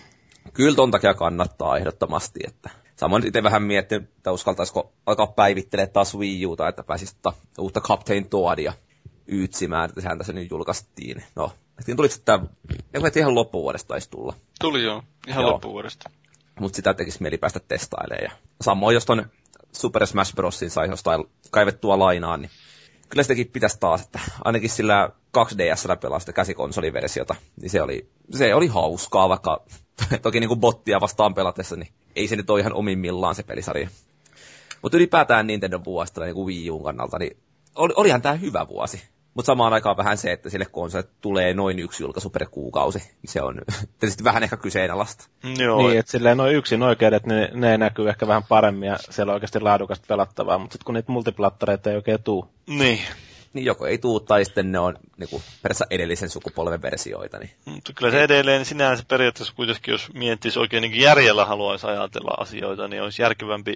[0.54, 6.18] Kyllä ton takia kannattaa ehdottomasti, että Samoin itse vähän miettinyt, että uskaltaisiko alkaa päivittelee taas
[6.18, 7.16] Wii Uta, että pääsisi
[7.60, 8.74] uutta Captain Toadia
[9.28, 11.24] yytsimään, että sehän tässä nyt julkaistiin.
[11.36, 12.46] No, että tuliko tämä,
[12.94, 14.34] että ihan loppuvuodesta taisi tulla.
[14.62, 15.52] Tuli joo, ihan joo.
[15.52, 16.10] loppuvuodesta.
[16.60, 18.24] Mutta sitä tekisi mieli päästä testailemaan.
[18.24, 18.32] Ja
[18.62, 19.26] samoin, jos ton
[19.72, 22.52] Super Smash Brosin sai jostain kaivettua lainaan, niin
[23.10, 28.56] kyllä sitäkin pitäisi taas, että ainakin sillä 2DSllä pelaa sitä käsikonsoliversiota, niin se oli, se
[28.56, 29.64] oli hauskaa, vaikka
[30.22, 33.90] toki niin kuin bottia vastaan pelatessa, niin ei se nyt ole ihan omimmillaan se pelisarja.
[34.82, 37.38] Mutta ylipäätään Nintendo vuosta niin kuin Wii Uun kannalta, niin
[37.76, 39.04] oli, olihan tämä hyvä vuosi.
[39.34, 43.12] Mutta samaan aikaan vähän se, että sille konsolille tulee noin yksi julkaisu per kuukausi.
[43.26, 43.62] Se on
[44.00, 45.28] tietysti vähän ehkä kyseenalaista.
[45.58, 45.78] Joo.
[45.78, 49.34] Niin, että silleen noin yksin oikeudet, ne, ne näkyy ehkä vähän paremmin ja siellä on
[49.34, 52.50] oikeasti laadukasta pelattavaa, mutta sitten kun niitä multiplattareita ei oikein tuu.
[52.68, 53.00] Niin
[53.56, 57.40] niin joko ei tuu, tai sitten ne on niin kuin, periaatteessa edellisen sukupolven versioita.
[57.40, 57.52] Niin.
[57.66, 62.88] Mutta kyllä se edelleen sinänsä periaatteessa kuitenkin, jos miettisi oikein niin järjellä haluaisi ajatella asioita,
[62.88, 63.74] niin olisi järkevämpi,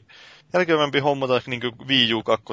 [0.54, 2.46] järkevämpi hommata niin kuin Wii U 2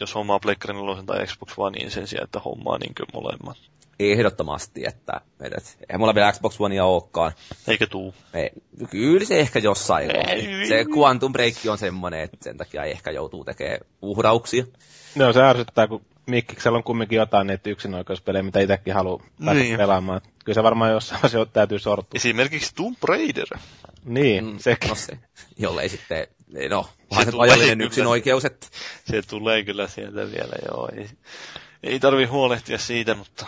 [0.00, 3.56] jos hommaa Pleikkari 4 tai Xbox One, niin sen sijaan, että hommaa niin kuin molemmat.
[3.98, 7.32] Ehdottomasti, että edet, eihän mulla vielä Xbox Onea olekaan.
[7.68, 8.14] Eikä tuu.
[8.34, 8.50] Ei,
[8.90, 10.16] kyllä se ehkä jossain.
[10.16, 14.64] Ei, se Quantum Break on semmoinen, että sen takia ehkä joutuu tekemään uhrauksia.
[15.14, 19.76] No se ärsyttää, kun Mikkiksellä on kumminkin jotain niitä yksinoikeuspelejä, mitä itsekin haluaa päästä niin.
[19.76, 20.20] pelaamaan.
[20.44, 22.10] Kyllä se varmaan jossain asioissa täytyy sortua.
[22.14, 23.46] Esimerkiksi Tomb Raider.
[24.04, 24.88] Niin, mm, sekin.
[24.88, 25.18] No se,
[25.58, 26.26] jollei sitten,
[26.70, 26.88] no,
[27.18, 28.44] se, se ajallinen yksinoikeus.
[28.44, 28.66] Että...
[29.04, 30.88] Se tulee kyllä sieltä vielä, joo.
[30.96, 31.08] Ei,
[31.82, 33.46] ei tarvi huolehtia siitä, mutta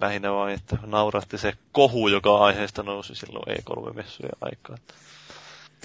[0.00, 4.78] lähinnä vain, että nauratti se kohu, joka aiheesta nousi silloin E3-messujen aikaan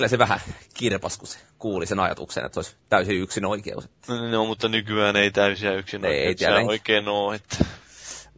[0.01, 0.39] kyllä se vähän
[0.73, 3.89] kirpas, kun se kuuli sen ajatuksen, että se olisi täysin yksin oikeus.
[4.31, 7.35] No, mutta nykyään ei täysiä yksin ei, Se oikein ole.
[7.35, 7.65] Että...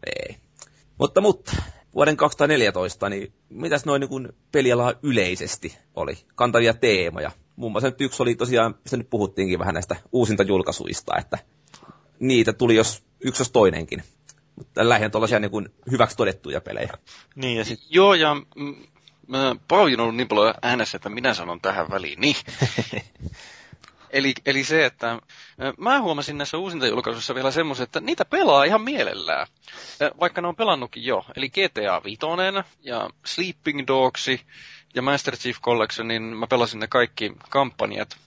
[0.05, 0.37] Ei.
[0.99, 1.51] Mutta, mutta,
[1.95, 6.17] vuoden 2014, niin mitäs noin niin pelialaa yleisesti oli?
[6.35, 7.31] Kantavia teemoja.
[7.55, 11.37] Muun muassa nyt yksi oli tosiaan, mistä nyt puhuttiinkin vähän näistä uusinta julkaisuista, että
[12.19, 14.03] niitä tuli jos yksi jos toinenkin.
[14.55, 16.93] Mutta lähinnä tuollaisia niin kuin hyväksi todettuja pelejä.
[17.35, 17.79] Niin ja sit...
[17.89, 18.35] Joo, ja
[19.27, 22.21] mä paljon ollut niin paljon äänessä, että minä sanon tähän väliin.
[22.21, 22.35] Niin.
[24.09, 25.19] eli, eli se, että
[25.77, 29.47] mä huomasin näissä uusintajulkaisuissa vielä semmoisen, että niitä pelaa ihan mielellään.
[30.19, 31.25] Vaikka ne on pelannutkin jo.
[31.35, 32.19] Eli GTA 5
[32.81, 34.27] ja Sleeping Dogs
[34.95, 38.17] ja Master Chief Collection, niin mä pelasin ne kaikki kampanjat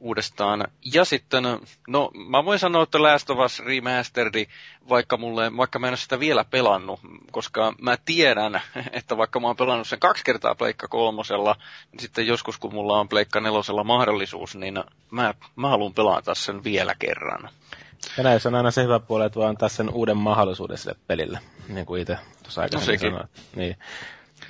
[0.00, 0.64] uudestaan.
[0.94, 1.44] Ja sitten,
[1.88, 4.46] no mä voin sanoa, että Last of Us Remastered,
[4.88, 7.00] vaikka, mulle, vaikka mä en ole sitä vielä pelannut,
[7.30, 8.60] koska mä tiedän,
[8.92, 11.56] että vaikka mä oon pelannut sen kaksi kertaa Pleikka kolmosella,
[11.92, 16.64] niin sitten joskus kun mulla on Pleikka nelosella mahdollisuus, niin mä, mä haluan pelata sen
[16.64, 17.50] vielä kerran.
[18.16, 21.40] Ja näissä on aina se hyvä puoli, että voi antaa sen uuden mahdollisuuden sille pelille,
[21.68, 23.28] niin kuin itse tuossa aikaisemmin no, sanoin.
[23.56, 23.76] Niin.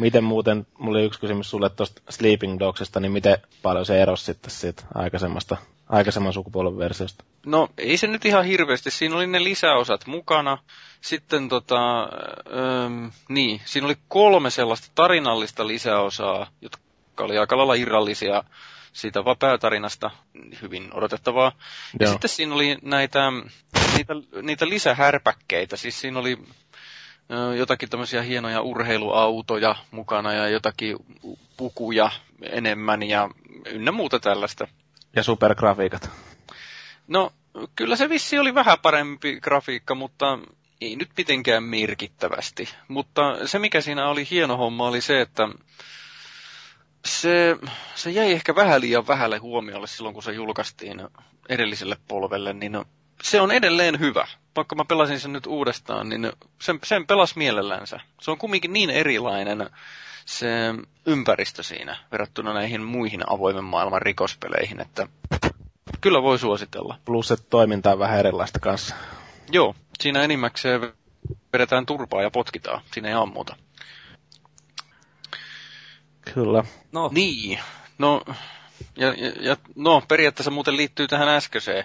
[0.00, 4.24] Miten muuten, mulla oli yksi kysymys sulle tuosta Sleeping Dogsista, niin miten paljon se erosi
[4.24, 5.56] sitten siitä aikaisemmasta,
[5.88, 7.24] aikaisemman sukupolven versiosta?
[7.46, 10.58] No ei se nyt ihan hirveästi, siinä oli ne lisäosat mukana.
[11.00, 16.80] Sitten tota, ähm, niin, siinä oli kolme sellaista tarinallista lisäosaa, jotka
[17.18, 18.44] oli aika lailla irrallisia
[18.92, 20.10] siitä päätarinasta,
[20.62, 21.52] hyvin odotettavaa.
[22.00, 22.12] Ja Joo.
[22.12, 23.32] sitten siinä oli näitä,
[23.96, 26.38] niitä, niitä lisähärpäkkeitä, siis siinä oli
[27.58, 30.96] jotakin tämmöisiä hienoja urheiluautoja mukana ja jotakin
[31.56, 32.10] pukuja
[32.42, 33.30] enemmän ja
[33.66, 34.68] ynnä muuta tällaista.
[35.16, 36.10] Ja supergrafiikat.
[37.08, 37.32] No,
[37.76, 40.38] kyllä se vissi oli vähän parempi grafiikka, mutta
[40.80, 42.68] ei nyt mitenkään merkittävästi.
[42.88, 45.48] Mutta se, mikä siinä oli hieno homma, oli se, että
[47.04, 47.56] se,
[47.94, 51.08] se jäi ehkä vähän liian vähälle huomiolle silloin, kun se julkaistiin
[51.48, 52.84] edelliselle polvelle, niin
[53.22, 54.26] se on edelleen hyvä.
[54.56, 58.00] Vaikka mä pelasin sen nyt uudestaan, niin sen, sen pelas mielellänsä.
[58.20, 59.70] Se on kumminkin niin erilainen
[60.24, 60.48] se
[61.06, 65.06] ympäristö siinä verrattuna näihin muihin avoimen maailman rikospeleihin, että
[66.00, 66.98] Kyllä voi suositella.
[67.04, 68.94] Plus, että toiminta on vähän erilaista kanssa.
[69.50, 70.92] Joo, siinä enimmäkseen
[71.52, 72.82] vedetään turpaa ja potkitaan.
[72.92, 73.56] Siinä ei ammuta.
[76.34, 76.64] Kyllä.
[76.92, 77.10] No.
[77.12, 77.58] Niin.
[77.98, 78.22] No,
[78.96, 81.84] ja, ja, ja, no, periaatteessa muuten liittyy tähän äskeiseen.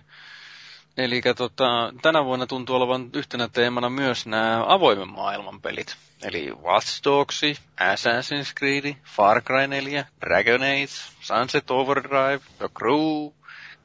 [0.97, 5.95] Eli tota, tänä vuonna tuntuu olevan yhtenä teemana myös nämä avoimen maailman pelit.
[6.23, 7.41] Eli Watch Dogs,
[7.81, 10.87] Assassin's Creed, Far Cry 4, Dragon Age,
[11.21, 13.31] Sunset Overdrive, The Crew,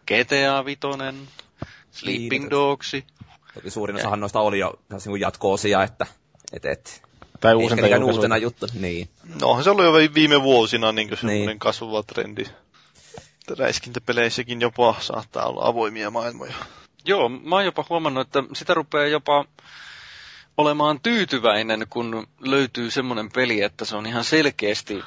[0.06, 0.78] GTA 5,
[1.90, 2.92] Sleeping Dogs.
[3.54, 6.06] Toki suurin osahan noista oli jo niin jatko-osia, että
[6.52, 7.02] et, et,
[7.40, 8.66] tai uusinta uutena juttu.
[8.74, 9.08] Niin.
[9.40, 11.58] No, se oli jo viime vuosina niin semmoinen niin.
[11.58, 12.44] kasvava trendi.
[13.58, 16.54] Räiskintäpeleissäkin jopa saattaa olla avoimia maailmoja.
[17.04, 19.44] Joo, mä oon jopa huomannut, että sitä rupeaa jopa
[20.56, 25.02] olemaan tyytyväinen, kun löytyy semmoinen peli, että se on ihan selkeästi,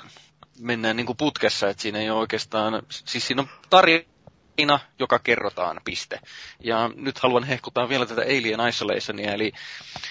[0.59, 5.81] mennään niin kuin putkessa, että siinä ei ole oikeastaan, siis siinä on tarina, joka kerrotaan,
[5.85, 6.19] piste.
[6.59, 9.51] Ja nyt haluan hehkuttaa vielä tätä Alien Isolationia, eli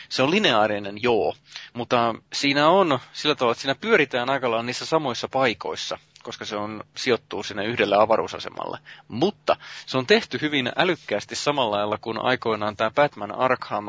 [0.09, 1.35] se on lineaarinen, joo,
[1.73, 6.85] mutta siinä on sillä tavalla, että siinä pyöritään aika niissä samoissa paikoissa koska se on,
[6.97, 8.79] sijoittuu sinne yhdelle avaruusasemalle.
[9.09, 13.87] Mutta se on tehty hyvin älykkäästi samalla lailla kuin aikoinaan tämä Batman Arkham,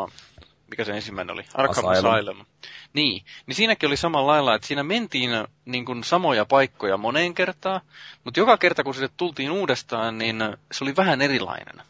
[0.70, 1.46] mikä se ensimmäinen oli?
[1.54, 2.14] Arkham Asylum.
[2.14, 2.46] Asylum.
[2.94, 5.32] Niin, niin siinäkin oli samalla lailla, että siinä mentiin
[5.66, 7.82] niin kuin samoja paikkoja moneen kertaan,
[8.24, 10.38] mutta joka kerta kun sinne tultiin uudestaan, niin
[10.72, 11.84] se oli vähän erilainen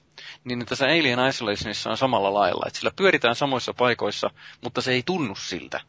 [0.44, 4.30] niin tässä Alien Isolationissa on samalla lailla, että sillä pyöritään samoissa paikoissa,
[4.62, 5.82] mutta se ei tunnu siltä.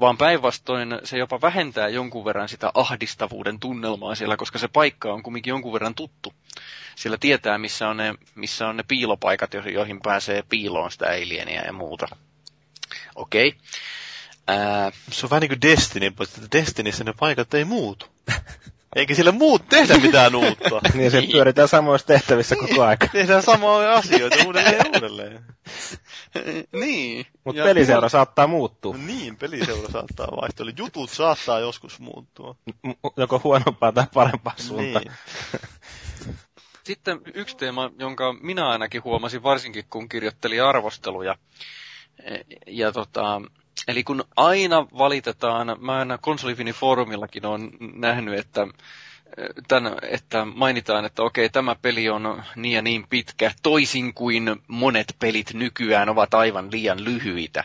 [0.00, 5.22] Vaan päinvastoin se jopa vähentää jonkun verran sitä ahdistavuuden tunnelmaa siellä, koska se paikka on
[5.22, 6.34] kumminkin jonkun verran tuttu.
[6.96, 11.72] Sillä tietää, missä on ne, missä on ne piilopaikat, joihin pääsee piiloon sitä alienia ja
[11.72, 12.08] muuta.
[13.14, 13.48] Okei.
[13.48, 13.60] Okay.
[14.46, 14.92] Ää...
[15.10, 18.15] Se on vähän niin kuin Destiny, mutta Destinissä ne paikat ei muutu.
[18.96, 20.80] Eikä sillä muut tehdä mitään uutta.
[20.94, 23.06] niin, se pyöritään samoissa tehtävissä koko aika.
[23.06, 25.44] Tehdään samoja asioita uudelleen ja uudelleen.
[26.80, 27.26] niin.
[27.44, 28.08] Mutta peliseura mulla...
[28.08, 28.96] saattaa muuttua.
[28.96, 30.64] Niin, peliseura saattaa vaihtua.
[30.64, 32.56] Eli jutut saattaa joskus muuttua.
[33.16, 35.04] Joko huonompaa tai parempaa suuntaan.
[35.04, 35.12] Niin.
[36.84, 41.38] Sitten yksi teema, jonka minä ainakin huomasin, varsinkin kun kirjoittelin arvosteluja.
[42.66, 43.42] Ja tota,
[43.88, 48.66] Eli kun aina valitetaan, mä aina konsolifini foorumillakin on nähnyt, että
[49.68, 55.16] tämän, että mainitaan, että okei, tämä peli on niin ja niin pitkä, toisin kuin monet
[55.18, 57.64] pelit nykyään ovat aivan liian lyhyitä.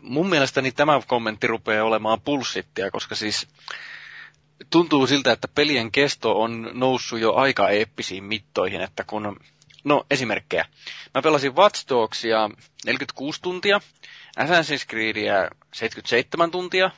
[0.00, 3.48] Mun mielestäni tämä kommentti rupeaa olemaan pulssittia, koska siis
[4.70, 9.36] tuntuu siltä, että pelien kesto on noussut jo aika eeppisiin mittoihin, että kun,
[9.84, 10.64] no esimerkkejä,
[11.14, 12.50] mä pelasin Watch Dogsia
[12.84, 13.80] 46 tuntia,
[14.38, 16.90] Assassin's Creedia 77 tuntia.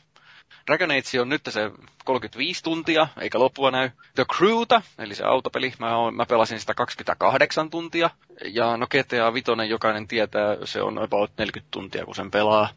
[0.67, 1.71] Dragon Age on nyt se
[2.05, 3.91] 35 tuntia, eikä loppua näy.
[4.15, 8.11] The Crewta, eli se autopeli, mä, oon, mä pelasin sitä 28 tuntia.
[8.45, 12.69] Ja no GTA 5, jokainen tietää, se on about 40 tuntia, kun sen pelaa.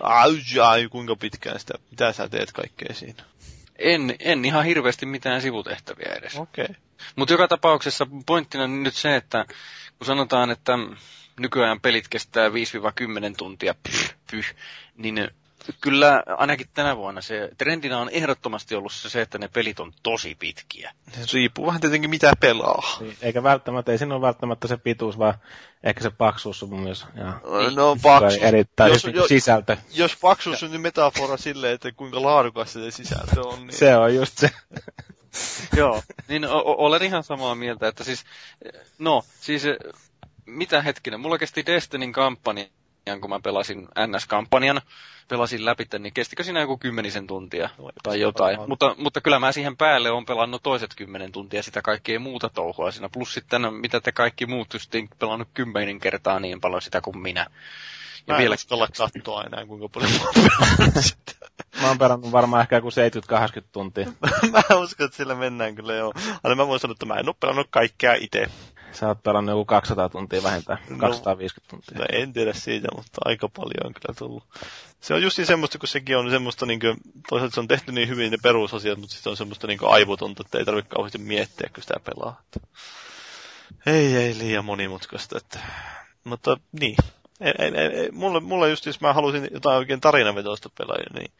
[0.00, 0.32] Ai,
[0.62, 3.22] ai kuinka pitkään sitä, mitä sä teet kaikkea siinä?
[3.78, 6.36] En, en ihan hirveästi mitään sivutehtäviä edes.
[6.36, 6.64] Okei.
[6.64, 6.76] Okay.
[7.16, 9.44] Mutta joka tapauksessa pointtina on nyt se, että
[9.98, 10.72] kun sanotaan, että
[11.40, 12.52] nykyään pelit kestää 5-10
[13.36, 14.54] tuntia, pyh, pyh,
[14.96, 15.30] niin
[15.80, 20.34] kyllä ainakin tänä vuonna se trendinä on ehdottomasti ollut se, että ne pelit on tosi
[20.34, 20.92] pitkiä.
[21.12, 22.96] Se riippuu vähän tietenkin mitä pelaa.
[23.00, 25.34] Niin, eikä välttämättä, ei siinä ole välttämättä se pituus, vaan
[25.84, 27.06] ehkä se paksuus on myös.
[27.14, 27.40] Ja,
[27.74, 28.42] no paksuus.
[28.42, 29.76] Erittäin jos, jos, sisältö.
[29.94, 33.66] Jos paksuus on niin metafora silleen, että kuinka laadukas se sisältö on.
[33.66, 33.72] Niin...
[33.72, 34.50] se on just se.
[35.76, 38.24] Joo, niin o- olen ihan samaa mieltä, että siis,
[38.98, 39.62] no, siis
[40.46, 44.80] mitä hetkinen, mulla kesti Destinyn kampanjan, kun mä pelasin NS-kampanjan,
[45.28, 48.58] pelasin läpi, niin kestikö siinä joku kymmenisen tuntia no, tai jotain.
[48.68, 52.90] Mutta, mutta kyllä mä siihen päälle on pelannut toiset kymmenen tuntia sitä kaikkea muuta touhua
[52.90, 53.08] siinä.
[53.08, 57.46] Plus sitten, mitä te kaikki muut justiin pelannut kymmenen kertaa niin paljon sitä kuin minä.
[58.26, 58.54] Ja mä vielä...
[58.54, 60.20] en uskalla katsoa enää, kuinka paljon mä
[61.82, 64.06] Mä oon pelannut varmaan ehkä joku 70-80 tuntia.
[64.52, 66.12] mä uskon, että sillä mennään kyllä joo.
[66.44, 68.46] Aina mä voin sanoa, että mä en ole pelannut kaikkea itse.
[69.00, 71.98] Sä oot pelannut joku 200 tuntia vähintään, no, 250 tuntia.
[71.98, 74.44] No en tiedä siitä, mutta aika paljon on kyllä tullut.
[75.00, 76.96] Se on just semmoista, kun sekin on semmoista, niin kuin,
[77.28, 80.58] toisaalta se on tehty niin hyvin ne perusasiat, mutta sitten on semmoista niin aivotonta, että
[80.58, 82.42] ei tarvitse kauheasti miettiä, kun sitä pelaa.
[83.86, 85.38] Ei, ei liian monimutkaista.
[85.38, 85.58] Että...
[86.24, 86.96] Mutta niin,
[87.40, 91.30] ei, ei, ei, mulle, mulle just, jos mä halusin jotain oikein tarinavetoista pelaajia, niin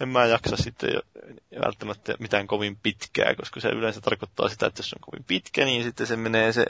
[0.00, 1.00] en mä jaksa sitten jo,
[1.64, 5.82] välttämättä mitään kovin pitkää, koska se yleensä tarkoittaa sitä, että jos on kovin pitkä, niin
[5.82, 6.66] sitten se menee se,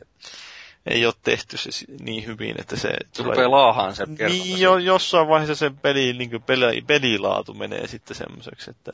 [0.86, 1.70] ei ole tehty se
[2.00, 2.88] niin hyvin, että se...
[2.88, 3.30] Se tulee...
[3.30, 8.70] rupeaa laahaan se Niin, jo, jossain vaiheessa se peli, niin peli, pelilaatu menee sitten semmoiseksi,
[8.70, 8.92] että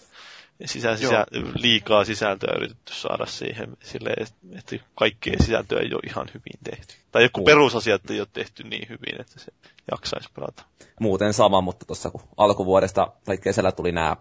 [0.65, 4.27] sisä, sisä, liikaa sisältöä yritetty saada siihen, silleen,
[4.59, 6.95] että kaikkea sisältöä ei ole ihan hyvin tehty.
[7.13, 9.53] Tai joku perusasiat ei ole tehty niin hyvin, että se
[9.91, 10.65] jaksaisi pelata.
[11.01, 13.13] Muuten sama, mutta tuossa kun alkuvuodesta
[13.43, 14.17] kesällä tuli nämä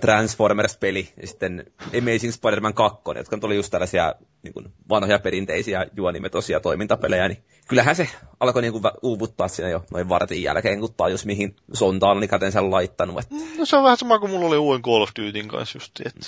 [0.00, 6.60] Transformers-peli ja sitten Amazing Spider-Man 2, jotka tuli just tällaisia niin kuin vanhoja perinteisiä juonimetosia
[6.60, 8.08] toimintapelejä, niin kyllähän se
[8.40, 12.70] alkoi niin kuin uuvuttaa siinä jo noin vartin jälkeen, kun tajus mihin sontaan oli kätensä
[12.70, 13.18] laittanut.
[13.18, 13.34] Että...
[13.58, 16.26] No se on vähän sama kuin mulla oli uuden Call of Dutyn kanssa just, että...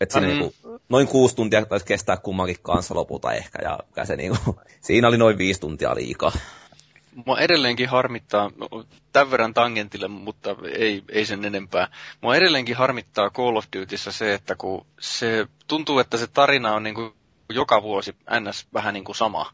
[0.00, 0.32] Et siinä mm.
[0.32, 3.58] niin kuin, noin kuusi tuntia taisi kestää kummankin kanssa lopulta ehkä,
[3.96, 4.56] ja se niin kuin,
[4.86, 6.32] siinä oli noin viisi tuntia liikaa.
[7.24, 8.50] Mua edelleenkin harmittaa,
[9.12, 11.88] tämän verran tangentille, mutta ei, ei sen enempää.
[12.20, 16.82] Mua edelleenkin harmittaa Call of Dutyssä se, että kun se tuntuu, että se tarina on
[16.82, 17.12] niin kuin
[17.50, 18.66] joka vuosi ns.
[18.74, 19.52] vähän niin kuin sama.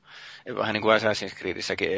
[0.56, 1.88] Vähän niin kuin Assassin's Creedissäkin.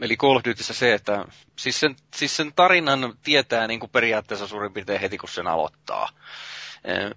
[0.00, 1.24] Eli Call of Dutyssä se, että
[1.58, 6.08] siis sen, siis sen tarinan tietää niin kuin periaatteessa suurin piirtein heti, kun sen aloittaa.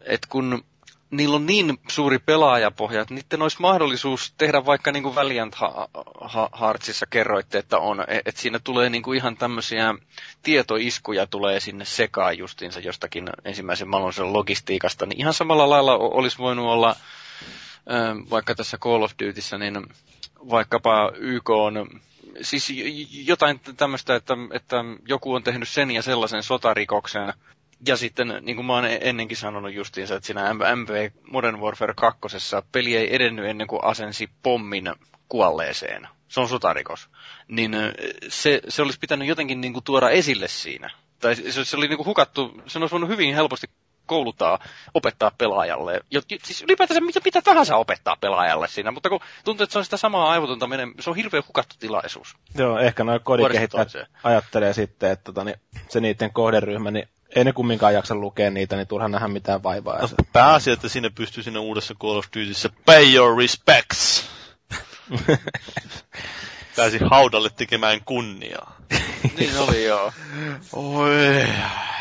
[0.02, 0.64] Et kun
[1.12, 5.56] niillä on niin suuri pelaajapohja, että niiden olisi mahdollisuus tehdä vaikka niin kuin Valiant
[6.60, 9.96] Heartsissa kerroitte, että on, e-, että siinä tulee niin kuin ihan tämmöisiä
[10.44, 16.66] tietoiskuja tulee sinne sekaan justiinsa jostakin ensimmäisen maailmansodan logistiikasta, niin ihan samalla lailla olisi voinut
[16.66, 16.96] olla
[18.30, 19.88] vaikka tässä Call of Dutyssä, niin
[20.50, 21.90] vaikkapa YK on
[22.42, 22.74] siis
[23.26, 24.76] jotain tämmöistä, että, että
[25.08, 27.34] joku on tehnyt sen ja sellaisen sotarikoksen,
[27.88, 32.20] ja sitten, niin kuin mä oon ennenkin sanonut justiinsa, että siinä MV Modern Warfare 2.
[32.72, 34.94] peli ei edennyt ennen kuin asensi pommin
[35.30, 36.08] kuolleeseen.
[36.28, 37.10] Se on sotarikos.
[37.48, 37.76] Niin
[38.28, 40.90] se, se olisi pitänyt jotenkin niin kuin tuoda esille siinä.
[41.20, 43.68] Tai se, se oli niin kuin hukattu, se olisi voinut hyvin helposti
[44.06, 44.60] kouluttaa,
[44.94, 46.02] opettaa pelaajalle.
[46.12, 49.86] Jo, siis ylipäätänsä mitä, mitä tahansa opettaa pelaajalle siinä, mutta kun tuntuu, että se on
[49.86, 52.36] sitä samaa aivotonta, se on hirveän hukattu tilaisuus.
[52.56, 53.92] Joo, ehkä noin kodikehittäjät
[54.24, 55.60] ajattelee sitten, että tota, niin,
[55.90, 60.02] se niiden kohderyhmä, niin ei ne kumminkaan jaksa lukea niitä, niin turha nähdä mitään vaivaa.
[60.02, 64.26] No, pääasia, että sinne pystyy sinne uudessa Call of Dutyssä pay your respects.
[66.76, 68.76] Pääsi haudalle tekemään kunniaa.
[69.38, 70.12] niin oli joo.
[70.74, 71.48] Oi.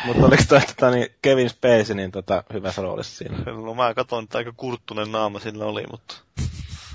[0.05, 3.39] Mutta oliko toi, tota, niin Kevin Spacey niin tota, hyvässä roolissa siinä?
[3.39, 6.15] No mä katson, että aika kurttunen naama sillä oli, mutta...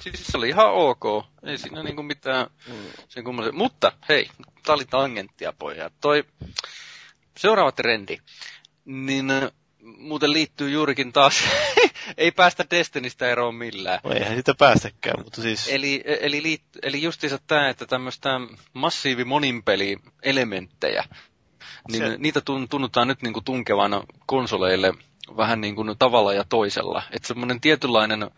[0.02, 1.03] Siis se oli ihan ok.
[1.44, 2.74] Ei siinä niinku mitään mm.
[3.08, 3.58] sen kummallisen.
[3.58, 4.30] Mutta hei,
[4.66, 5.94] tää oli tangenttia pojat.
[6.02, 6.24] Toi
[7.41, 8.18] seuraava trendi,
[8.85, 9.51] niin äh,
[9.81, 11.43] muuten liittyy juurikin taas,
[12.18, 13.99] ei päästä Destinistä eroon millään.
[14.03, 15.68] No eihän sitä päästäkään, mutta siis...
[15.68, 18.30] Eli, eli, liit, eli justiinsa tämä, että tämmöistä
[18.73, 21.03] massiivi moninpeli-elementtejä,
[21.91, 22.15] niin Se...
[22.18, 24.93] niitä tunnutaan nyt niin kuin tunkevan konsoleille
[25.38, 27.03] vähän niin kuin tavalla ja toisella.
[27.11, 28.31] Että semmoinen tietynlainen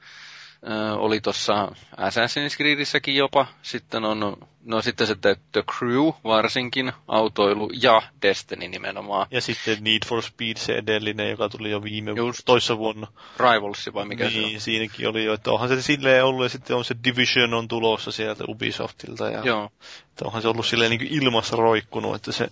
[0.97, 3.47] oli tuossa Assassin's Creedissäkin jopa.
[3.61, 5.15] Sitten on, no sitten se
[5.51, 9.27] The Crew varsinkin, autoilu ja Destiny nimenomaan.
[9.31, 13.07] Ja sitten Need for Speed se edellinen, joka tuli jo viime Just, toissa vuonna.
[13.39, 14.61] Rivalsi vai mikä niin, se on?
[14.61, 18.11] siinäkin oli jo, että onhan se silleen ollut ja sitten on se Division on tulossa
[18.11, 19.29] sieltä Ubisoftilta.
[19.29, 19.69] Ja Joo.
[20.09, 22.47] Että onhan se ollut silleen niin kuin ilmassa roikkunut, että se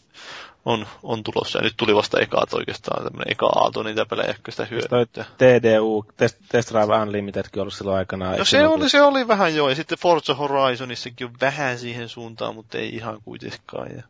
[0.65, 1.59] on, on tulossa.
[1.59, 5.25] Ja nyt tuli vasta ekaat oikeastaan tämmöinen eka aalto niitä pelejä, jotka sitä hyödyttää.
[5.37, 8.37] TDU, Test, Test Drive Unlimitedkin ollut silloin aikanaan.
[8.37, 12.55] No se oli, se oli vähän jo, ja sitten Forza Horizonissakin on vähän siihen suuntaan,
[12.55, 13.95] mutta ei ihan kuitenkaan.
[13.95, 14.03] Ja...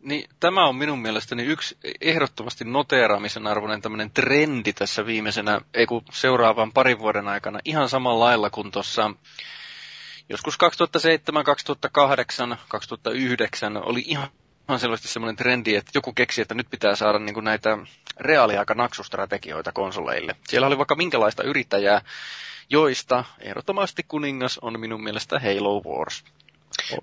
[0.00, 6.02] Niin, tämä on minun mielestäni yksi ehdottomasti noteeraamisen arvoinen tämmöinen trendi tässä viimeisenä, ei kun
[6.12, 9.10] seuraavan parin vuoden aikana, ihan samalla lailla kuin tuossa
[10.28, 14.28] joskus 2007, 2008, 2009 oli ihan
[14.68, 17.78] on selvästi semmoinen trendi, että joku keksi, että nyt pitää saada niin näitä
[18.20, 20.36] reaaliaika-naksustrategioita konsoleille.
[20.48, 22.00] Siellä oli vaikka minkälaista yrittäjää,
[22.70, 26.24] joista ehdottomasti kuningas on minun mielestä Halo Wars.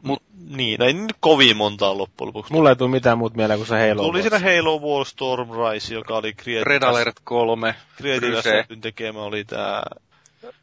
[0.01, 2.53] Mut, niin, ei nyt kovin montaa loppujen lopuksi.
[2.53, 5.93] Mulla ei tule mitään muuta mieleen kuin se Halo Tuli siinä Halo Wars Storm Rise,
[5.93, 6.63] joka oli Creative...
[6.63, 7.75] Red Alert 3.
[7.97, 9.83] Creative tekemä oli tää...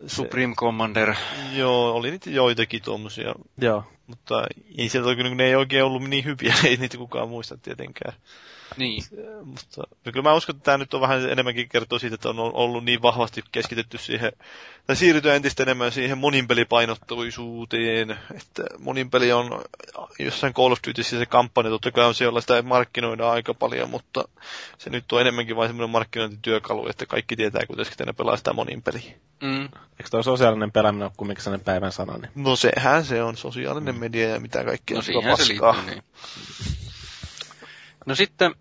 [0.06, 1.14] Supreme Commander.
[1.52, 3.34] Joo, oli niitä joitakin tuommoisia.
[3.58, 3.84] Joo.
[4.06, 4.46] Mutta
[4.78, 8.12] ei sieltä oikein, ne ei oikein ollut niin hyviä, ei niitä kukaan muista tietenkään.
[8.76, 9.02] Niin.
[9.44, 9.82] Mutta
[10.12, 13.02] kyllä mä uskon, että tämä nyt on vähän enemmänkin kertoo siitä, että on ollut niin
[13.02, 14.32] vahvasti keskitetty siihen,
[14.86, 19.62] tai siirrytään entistä enemmän siihen moninpelipainottuisuuteen, että moninpeli on
[20.18, 24.24] jossain Call of Dutyssä se kampanja, totta kai on siellä sitä markkinoida aika paljon, mutta
[24.78, 29.14] se nyt on enemmänkin vain semmoinen markkinointityökalu, että kaikki tietää, kuitenkin ne pelaa sitä moninpeliä.
[29.42, 29.64] Mm.
[29.64, 32.18] Eikö tuo sosiaalinen pelaaminen ole kumminkin sellainen päivän sana?
[32.18, 32.30] Niin?
[32.34, 34.00] No sehän se on, sosiaalinen mm.
[34.00, 34.96] media ja mitä kaikkea.
[34.96, 36.02] No siihen se liittyy, niin.
[38.06, 38.54] No sitten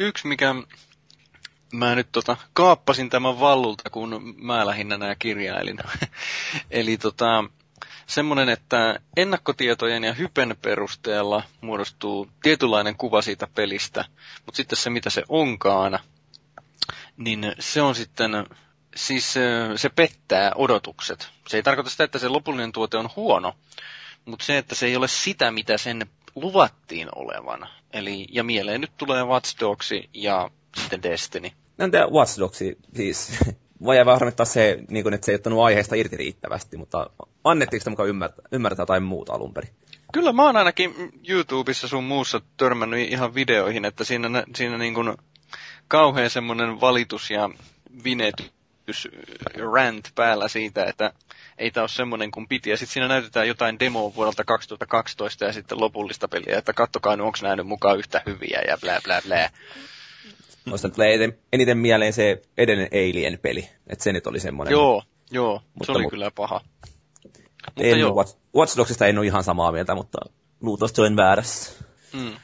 [0.00, 0.54] yksi, mikä
[1.72, 5.78] mä nyt tota, kaappasin tämän vallulta, kun mä lähinnä nämä kirjailin.
[6.70, 7.44] Eli tota,
[8.06, 14.04] semmoinen, että ennakkotietojen ja hypen perusteella muodostuu tietynlainen kuva siitä pelistä,
[14.46, 15.98] mutta sitten se, mitä se onkaan,
[17.16, 18.30] niin se on sitten,
[18.96, 19.32] siis
[19.76, 21.30] se pettää odotukset.
[21.48, 23.54] Se ei tarkoita sitä, että se lopullinen tuote on huono,
[24.24, 27.68] mutta se, että se ei ole sitä, mitä sen luvattiin olevan.
[27.92, 31.50] Eli, ja mieleen nyt tulee Watch Dogs ja sitten Destiny.
[31.78, 32.58] Entä Watch Dogs,
[32.94, 33.38] siis
[33.84, 37.10] voi jää harmittaa se, niin kuin, että se ei ottanut aiheesta irti riittävästi, mutta
[37.44, 39.70] annettiinko sitä mukaan ymmärtää, ymmärtää jotain muuta alun perin?
[40.12, 40.94] Kyllä mä oon ainakin
[41.28, 45.16] YouTubessa sun muussa törmännyt ihan videoihin, että siinä, siinä niin kuin
[45.88, 47.50] kauhean semmoinen valitus ja
[48.04, 49.08] vinetys
[49.72, 51.12] rant päällä siitä, että
[51.58, 52.70] ei tämä ole semmoinen kuin piti.
[52.70, 57.26] Ja sitten siinä näytetään jotain demoa vuodelta 2012 ja sitten lopullista peliä, että kattokaa nyt,
[57.26, 59.50] onko nämä nyt mukaan yhtä hyviä ja blää blää blää.
[60.64, 64.72] Muista tulee eniten, eniten mieleen se edellinen Alien-peli, että se nyt oli semmoinen.
[64.72, 66.60] Joo, joo, mutta, se oli mutta, kyllä paha.
[67.66, 68.14] Mutta en joo.
[68.14, 70.18] Watch, Watch Dogsista en ole ihan samaa mieltä, mutta
[70.60, 71.84] luultavasti olen väärässä.
[72.12, 72.34] Mm.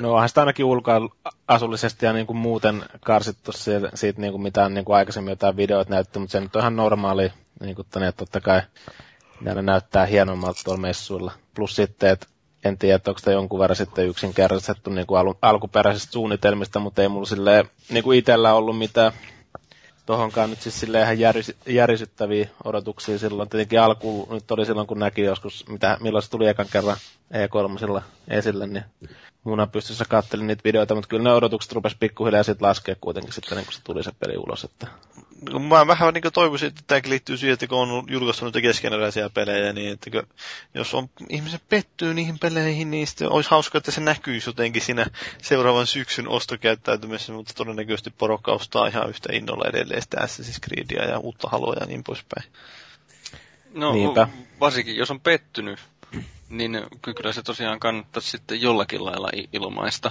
[0.00, 4.74] No onhan sitä ainakin ulkoasullisesti ja niin kuin muuten karsittu siitä, siitä niin kuin mitään
[4.74, 7.32] niin kuin aikaisemmin jotain videoita näytti, mutta se nyt on ihan normaali,
[7.62, 8.62] niin kuin tänne, totta kai
[9.40, 11.32] ne näyttää hienommalta tuolla messuilla.
[11.54, 12.26] Plus sitten, että
[12.64, 17.02] en tiedä, että onko sitä jonkun verran sitten yksinkertaistettu niin kuin al- alkuperäisistä suunnitelmista, mutta
[17.02, 19.12] ei mulla silleen, niin kuin itsellä ollut mitään
[20.06, 23.48] tohonkaan nyt siis silleen ihan järis, järisyttäviä odotuksia silloin.
[23.48, 26.96] Tietenkin alku nyt oli silloin, kun näki joskus, mitä, milloin se tuli ekan kerran
[27.32, 28.84] E3 esille, niin
[29.44, 33.56] munan pystyssä kattelin niitä videoita, mutta kyllä ne odotukset rupesi pikkuhiljaa sitten laskea kuitenkin sitten,
[33.56, 34.64] niin kun se tuli se peli ulos.
[34.64, 34.86] Että...
[35.50, 39.30] No, mä vähän niin toivoisin, että tämäkin liittyy siihen, että kun on julkaistu noita keskeneräisiä
[39.30, 40.10] pelejä, niin että
[40.74, 45.06] jos on, ihmiset pettyy niihin peleihin, niin sitten olisi hauska, että se näkyisi jotenkin siinä
[45.42, 51.18] seuraavan syksyn ostokäyttäytymisessä, mutta todennäköisesti porokka ostaa ihan yhtä innolla edelleen sitä Assassin's Creedia ja
[51.18, 52.52] uutta haloja ja niin poispäin.
[53.74, 54.28] No Niinpä.
[54.60, 55.78] varsinkin jos on pettynyt,
[56.52, 60.10] niin kyllä se tosiaan kannattaisi sitten jollakin lailla ilmaista.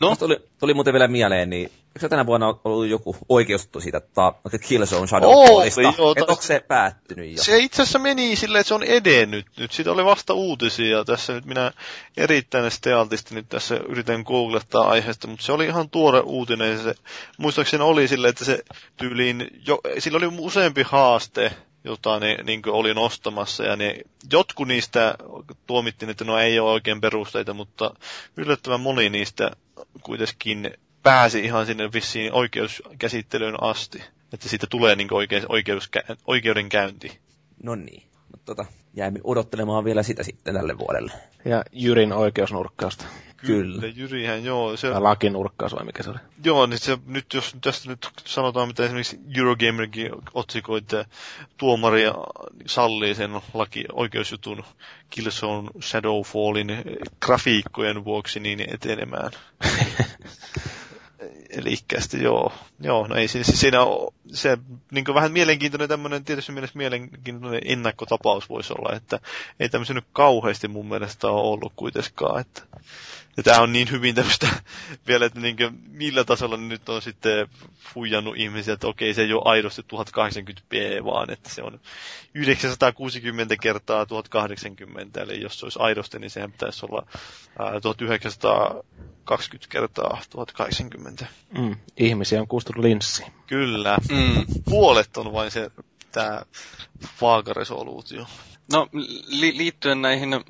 [0.00, 0.16] No?
[0.16, 5.06] Tuli, tuli muuten vielä mieleen, niin eikö tänä vuonna ollut joku oikeustuttu siitä että Killzone
[5.06, 5.80] Shadowfallista?
[5.98, 7.42] Oh, että onko se päättynyt jo?
[7.42, 9.72] Se itse asiassa meni silleen, että se on edennyt nyt.
[9.72, 11.04] Siitä oli vasta uutisia.
[11.04, 11.72] Tässä nyt minä
[12.16, 16.78] erittäin stealtisti nyt tässä yritän googlettaa aiheesta, mutta se oli ihan tuore uutinen.
[16.78, 16.94] Se,
[17.38, 18.64] muistaakseni oli silleen, että se
[18.96, 21.52] tyyliin, jo, sillä oli useampi haaste,
[21.86, 23.64] jota ne niin oli nostamassa.
[23.64, 23.98] Ja ne,
[24.32, 25.14] jotkut niistä
[25.66, 27.94] tuomittiin, että no ei ole oikein perusteita, mutta
[28.36, 29.50] yllättävän moni niistä
[30.02, 30.70] kuitenkin
[31.02, 34.02] pääsi ihan sinne vissiin oikeuskäsittelyyn asti.
[34.32, 35.90] Että siitä tulee niin oikeus, oikeus,
[36.26, 37.18] oikeudenkäynti.
[37.62, 38.02] No niin.
[38.44, 38.64] Tota,
[38.96, 41.12] jäämme odottelemaan vielä sitä sitten tälle vuodelle.
[41.44, 43.04] Ja Jyrin oikeusnurkkausta.
[43.36, 43.80] Kyllä.
[43.80, 44.76] Kyllä, Jyrihän, joo.
[44.76, 44.90] Se...
[44.90, 46.18] Tai lakinurkkaus vai mikä se oli?
[46.44, 51.04] Joo, niin se, nyt jos tästä nyt sanotaan, mitä esimerkiksi Eurogamerkin otsikoi, että
[51.56, 52.02] tuomari
[52.66, 54.64] sallii sen laki oikeusjutun
[55.10, 56.68] Killzone Shadowfallin
[57.20, 59.30] grafiikkojen vuoksi niin etenemään.
[61.56, 61.76] Eli
[62.22, 64.58] joo, joo, no ei siis siinä ole, se
[64.90, 69.20] niin vähän mielenkiintoinen tämmöinen, tietysti mielessä mielenkiintoinen ennakkotapaus voisi olla, että
[69.60, 72.62] ei tämmöisen nyt kauheasti mun mielestä ole ollut kuitenkaan, että
[73.36, 74.48] ja tämä on niin hyvin tämmöistä
[75.08, 77.48] vielä, että niin kuin, millä tasolla nyt on sitten
[77.94, 81.80] fujannut ihmisiä, että okei, se ei ole aidosti 1080p, vaan että se on
[82.34, 87.06] 960 kertaa 1080, eli jos se olisi aidosti, niin sehän pitäisi olla
[87.58, 91.26] ää, 1920 kertaa 1080.
[91.58, 93.24] Mm, ihmisiä on kuustunut linssi.
[93.46, 93.98] Kyllä.
[94.10, 94.44] Mm.
[94.64, 95.70] Puolet on vain se
[96.12, 96.42] tämä
[97.20, 98.26] vaakaresoluutio.
[98.72, 98.88] No,
[99.28, 100.44] li- liittyen näihin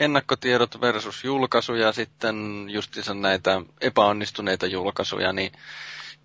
[0.00, 5.52] ennakkotiedot versus julkaisu ja sitten justiinsa näitä epäonnistuneita julkaisuja, niin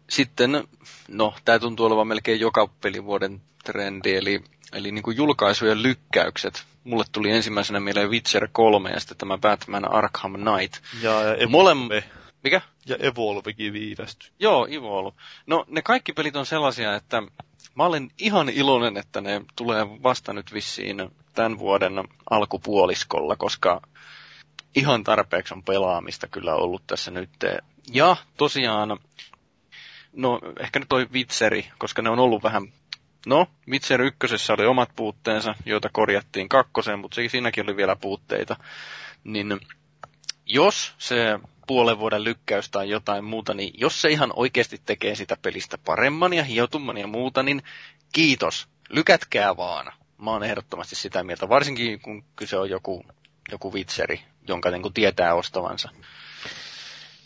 [0.10, 0.64] sitten,
[1.08, 6.64] no, tämä tuntuu olevan melkein joka pelivuoden trendi, eli, eli niin kuin julkaisujen lykkäykset.
[6.84, 10.74] Mulle tuli ensimmäisenä mieleen Witcher 3 ja sitten tämä Batman Arkham Knight.
[11.02, 12.04] Ja, ja Evolve.
[12.44, 12.62] Mikä?
[12.86, 14.30] Ja Evolvekin viivästyi.
[14.40, 15.18] Joo, Evolve.
[15.46, 17.22] No, ne kaikki pelit on sellaisia, että
[17.76, 21.94] mä olen ihan iloinen, että ne tulee vasta nyt vissiin tämän vuoden
[22.30, 23.82] alkupuoliskolla, koska
[24.76, 27.30] ihan tarpeeksi on pelaamista kyllä ollut tässä nyt.
[27.94, 28.98] Ja tosiaan,
[30.14, 32.74] no ehkä nyt toi Vitseri, koska ne on ollut vähän,
[33.26, 38.56] no Witcher ykkösessä oli omat puutteensa, joita korjattiin kakkoseen, mutta siinäkin oli vielä puutteita.
[39.24, 39.60] Niin
[40.46, 41.40] jos se
[41.72, 46.34] puolen vuoden lykkäys tai jotain muuta, niin jos se ihan oikeasti tekee sitä pelistä paremman
[46.34, 47.64] ja hiotumman ja muuta, niin
[48.14, 53.06] kiitos, lykätkää vaan mä oon ehdottomasti sitä mieltä, varsinkin kun kyse on joku,
[53.52, 55.90] joku vitseri, jonka niin kuin tietää ostavansa.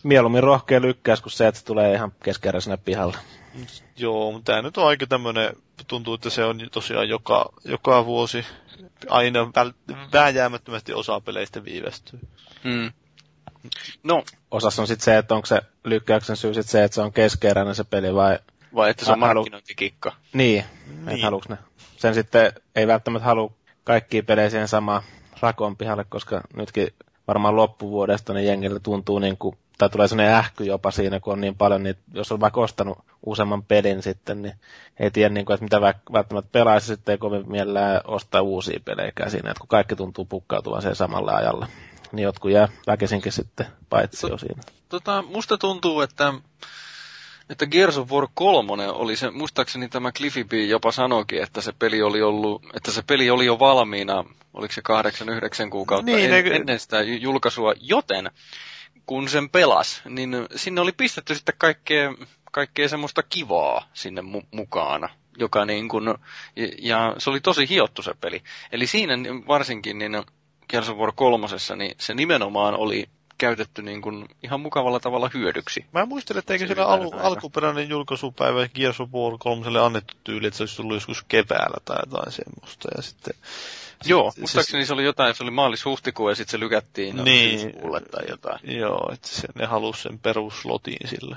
[0.03, 3.17] Mieluummin rohkea lykkäys kuin se, että se tulee ihan keskeräisenä pihalla.
[3.97, 5.53] Joo, mutta tämä nyt on aika tämmöinen,
[5.87, 8.45] tuntuu, että se on tosiaan joka, joka vuosi
[9.09, 9.39] aina
[10.13, 12.19] vääjäämättömästi osa peleistä viivästyy.
[12.63, 12.91] Hmm.
[14.03, 17.13] No, Osassa on sitten se, että onko se lykkäyksen syy sit se, että se on
[17.13, 18.39] keskeeräinen se peli vai...
[18.75, 20.13] vai että se on Mä halu- markkinointikikka.
[20.33, 21.09] Niin, Niin.
[21.09, 21.57] että haluuks ne.
[21.97, 23.51] Sen sitten ei välttämättä halua
[23.83, 25.01] kaikkia pelejä siihen samaan
[25.39, 26.87] rakon pihalle, koska nytkin
[27.27, 31.41] varmaan loppuvuodesta niin jengille tuntuu niin kuin, tai tulee sellainen ähky jopa siinä, kun on
[31.41, 34.53] niin paljon, niin jos on vaikka ostanut useamman pelin sitten, niin
[34.99, 38.79] ei tiedä, niin kuin, että mitä vä- välttämättä pelaisi, sitten ei kovin mielellään ostaa uusia
[38.85, 41.67] pelejä siinä, että kun kaikki tuntuu pukkautuvan sen samalle ajalle.
[42.15, 44.61] Niin jotkut jää väkisinkin sitten paitsi jo siinä.
[44.89, 46.33] Tota, musta tuntuu, että,
[47.49, 51.71] että Gears of War 3 oli se, muistaakseni tämä Cliffy B jopa sanoikin, että se
[51.79, 54.23] peli oli ollut, että se peli oli jo valmiina,
[54.53, 54.81] oliko se
[55.65, 58.31] 8-9 kuukautta Niin, en, ne- ennen sitä ju- julkaisua, joten
[59.05, 62.13] kun sen pelas, niin sinne oli pistetty sitten kaikkea,
[62.51, 66.05] kaikkea semmoista kivaa sinne mu- mukaan, joka niin kuin,
[66.55, 68.43] ja, ja se oli tosi hiottu se peli.
[68.71, 69.13] Eli siinä
[69.47, 70.23] varsinkin niin
[70.69, 75.85] Gears of War 3, niin se nimenomaan oli käytetty niin kuin ihan mukavalla tavalla hyödyksi.
[75.91, 77.27] Mä muistelen, että eikö siellä ylipäätään al- aika.
[77.27, 81.97] alkuperäinen julkaisupäivä Gears of War 3 annettu tyyli, että se olisi tullut joskus keväällä tai
[82.05, 82.89] jotain semmoista.
[82.97, 83.33] Ja sitten,
[84.05, 87.59] Joo, se- muistaakseni se oli jotain, se oli maalis-huhtikuun ja sitten se lykättiin Niin.
[87.59, 88.59] syyskuulle tai jotain.
[88.79, 91.35] Joo, että se, ne halusi sen peruslotiin sille.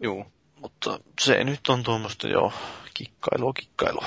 [0.00, 0.26] Joo.
[0.60, 2.52] Mutta se nyt on tuommoista joo,
[2.94, 4.06] kikkailua, kikkailua.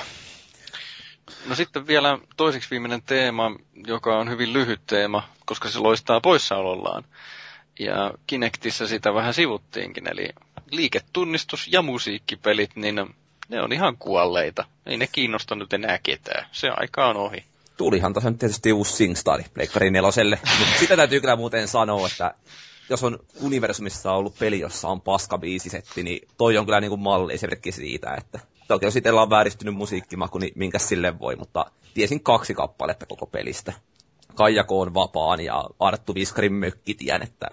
[1.48, 3.56] No sitten vielä toiseksi viimeinen teema,
[3.86, 7.04] joka on hyvin lyhyt teema, koska se loistaa poissaolollaan.
[7.78, 10.28] Ja Kinectissä sitä vähän sivuttiinkin, eli
[10.70, 12.94] liiketunnistus ja musiikkipelit, niin
[13.48, 14.64] ne on ihan kuolleita.
[14.86, 16.46] Ei ne kiinnosta nyt enää ketään.
[16.52, 17.44] Se aika on ohi.
[17.76, 20.38] Tulihan tässä nyt tietysti uusi SingStar Pleikkari neloselle,
[20.80, 22.34] sitä täytyy kyllä muuten sanoa, että
[22.90, 27.00] jos on universumissa ollut peli, jossa on paska biisisetti, niin toi on kyllä niin kuin
[27.00, 32.22] malliesimerkki siitä, että toki jos itsellä on vääristynyt musiikkimaku, niin minkä sille voi, mutta tiesin
[32.22, 33.72] kaksi kappaletta koko pelistä.
[34.34, 37.46] Kaijako on vapaan ja Arttu Viskarin mökkitien, että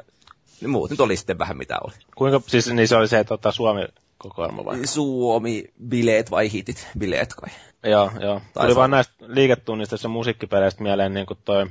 [0.62, 1.94] niin muut nyt oli sitten vähän mitä oli.
[2.16, 4.88] Kuinka, siis niin se oli se tota, Suomi-kokoelma vai?
[4.88, 6.88] Suomi, bileet vai hitit?
[6.98, 7.50] Bileet kai.
[7.92, 8.42] Joo, joo.
[8.54, 11.66] Tai Tuli se- vaan näistä liiketunnistus- ja musiikkipeleistä mieleen niin kuin toi,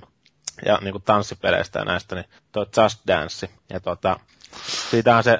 [0.66, 3.48] ja niin kuin tanssipeleistä ja näistä, niin toi Just Dance.
[3.70, 4.20] Ja tota,
[4.90, 5.38] siitä on se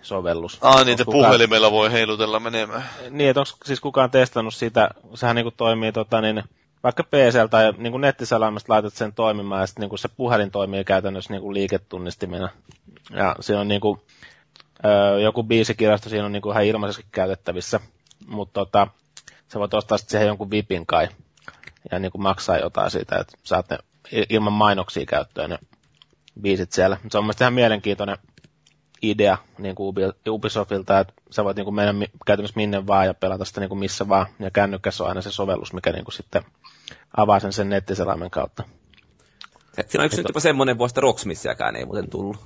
[0.00, 0.58] mobiilisovellus.
[0.62, 2.84] Ah, niin, että kukaan- puhelimella voi heilutella menemään.
[3.10, 6.42] Niin, että onko siis kukaan testannut sitä, sehän niin kuin toimii tota, niin,
[6.82, 10.50] vaikka PCL tai niin kuin nettiselaimesta laitat sen toimimaan, ja sitten niin kuin se puhelin
[10.50, 12.48] toimii käytännössä niin kuin liiketunnistimena.
[13.10, 14.00] Ja siinä on niin kuin,
[14.84, 17.80] öö, joku biisikirjasto siinä on niin kuin ihan ilmaisesti käytettävissä,
[18.26, 18.86] mutta tota,
[19.52, 21.08] sä voit ostaa sitten siihen jonkun vipin kai,
[21.90, 23.78] ja niin kuin maksaa jotain siitä, että saat ne
[24.28, 25.58] ilman mainoksia käyttöön ne
[26.40, 26.96] biisit siellä.
[27.10, 28.18] Se on mielestäni ihan mielenkiintoinen
[29.02, 33.14] idea niin kuin Ubi- Ubisoftilta, että sä voit niin kuin mennä käytännössä minne vaan ja
[33.14, 34.26] pelata sitä niin kuin missä vaan.
[34.38, 36.42] Ja kännykässä on aina se sovellus, mikä niin kuin sitten
[37.16, 38.62] avaa sen sen nettiselaimen kautta.
[39.88, 42.36] Siinä on yksi nyt jopa semmoinen vuosi, että Rocksmissiäkään ei muuten tullut.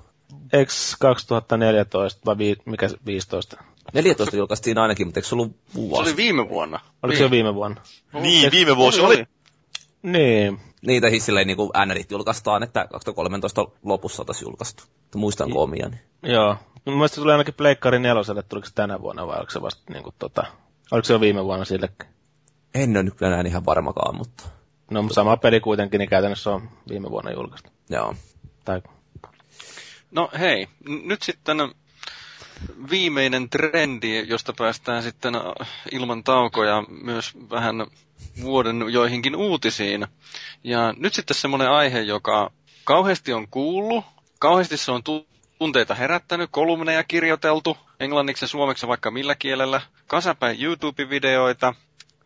[0.52, 3.56] Eikö 2014 vai vi- mikä se 15?
[3.94, 6.02] 14 julkaistiin ainakin, mutta eikö se ollut Se vuosi?
[6.10, 6.80] oli viime vuonna.
[7.02, 7.80] Oliko se jo viime vuonna?
[8.12, 9.26] Niin, viime vuosi oli.
[10.02, 14.84] Niin, Niitä hissilleen niin kuin NRit julkaistaan, että 2013 lopussa oltaisiin julkaistu.
[15.14, 15.88] Muistanko omia?
[15.88, 16.00] Niin.
[16.22, 16.56] joo.
[16.84, 19.92] Mun mielestä se tuli ainakin Pleikkari neloselle, tuliko se tänä vuonna vai oliko se vasta
[19.92, 20.44] niin kuin, tota,
[20.90, 22.08] oliko se jo viime vuonna sillekin?
[22.74, 24.44] En ole nyt enää ihan varmakaan, mutta
[24.90, 27.70] No sama peli kuitenkin, niin käytännössä on viime vuonna julkaistu.
[27.90, 28.14] joo.
[28.64, 28.82] Tai,
[30.10, 31.56] No hei, n- nyt sitten
[32.90, 35.42] viimeinen trendi, josta päästään sitten äh,
[35.92, 37.86] ilman taukoja myös vähän
[38.42, 40.06] vuoden joihinkin uutisiin.
[40.64, 42.50] Ja nyt sitten semmoinen aihe, joka
[42.84, 44.04] kauheasti on kuullut,
[44.38, 45.26] kauheasti se on tu-
[45.58, 51.74] tunteita herättänyt, kolumneja kirjoiteltu, englanniksi ja suomeksi vaikka millä kielellä, kasapäin YouTube-videoita,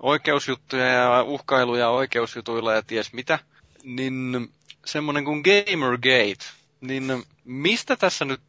[0.02, 3.38] oikeusjuttuja ja uhkailuja oikeusjutuilla ja ties mitä,
[3.82, 4.48] niin
[4.86, 6.44] semmoinen kuin Gamergate,
[6.80, 8.40] niin mistä tässä nyt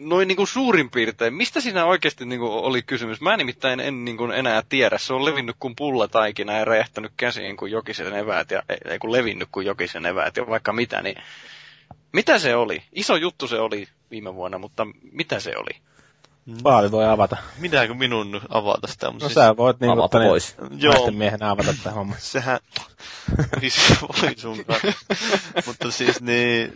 [0.00, 3.20] noin niin kuin suurin piirtein, mistä siinä oikeasti niin kuin oli kysymys?
[3.20, 4.98] Mä nimittäin en niin kuin enää tiedä.
[4.98, 9.48] Se on levinnyt kuin pullataikina ja räjähtänyt käsiin kuin jokisen eväät, ja, ei- kun levinnyt
[9.52, 11.16] kuin jokisen eväät ja vaikka mitä, niin
[12.12, 12.82] mitä se oli?
[12.92, 15.80] Iso juttu se oli viime vuonna, mutta mitä se oli?
[16.62, 17.36] Paali voi avata.
[17.58, 19.12] Minäkö minun avata sitä?
[19.22, 20.56] No sä voit niin kuin, pois.
[20.76, 21.10] Joo.
[21.10, 22.16] miehenä avata tämän homman.
[22.20, 22.58] sehän
[23.60, 24.92] siis voi sun kanssa.
[25.66, 26.72] Mutta siis niin,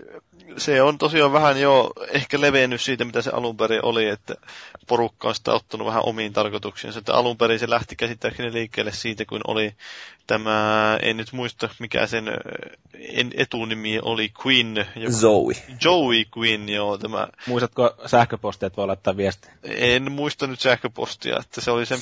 [0.56, 4.34] se on tosiaan vähän jo ehkä levennyt siitä, mitä se alun perin oli, että
[4.86, 6.98] porukka on sitä ottanut vähän omiin tarkoituksiinsa.
[6.98, 9.74] Että alun perin se lähti käsittääkseni liikkeelle siitä, kun oli
[10.26, 12.24] tämä, en nyt muista mikä sen
[12.94, 15.54] en, etunimi oli, Queen, joku, Zoe.
[15.84, 19.48] Joey Queen, joo, tämä Muistatko sähköpostia, että voi laittaa viesti?
[19.64, 21.98] en muista nyt sähköpostia, että se oli se,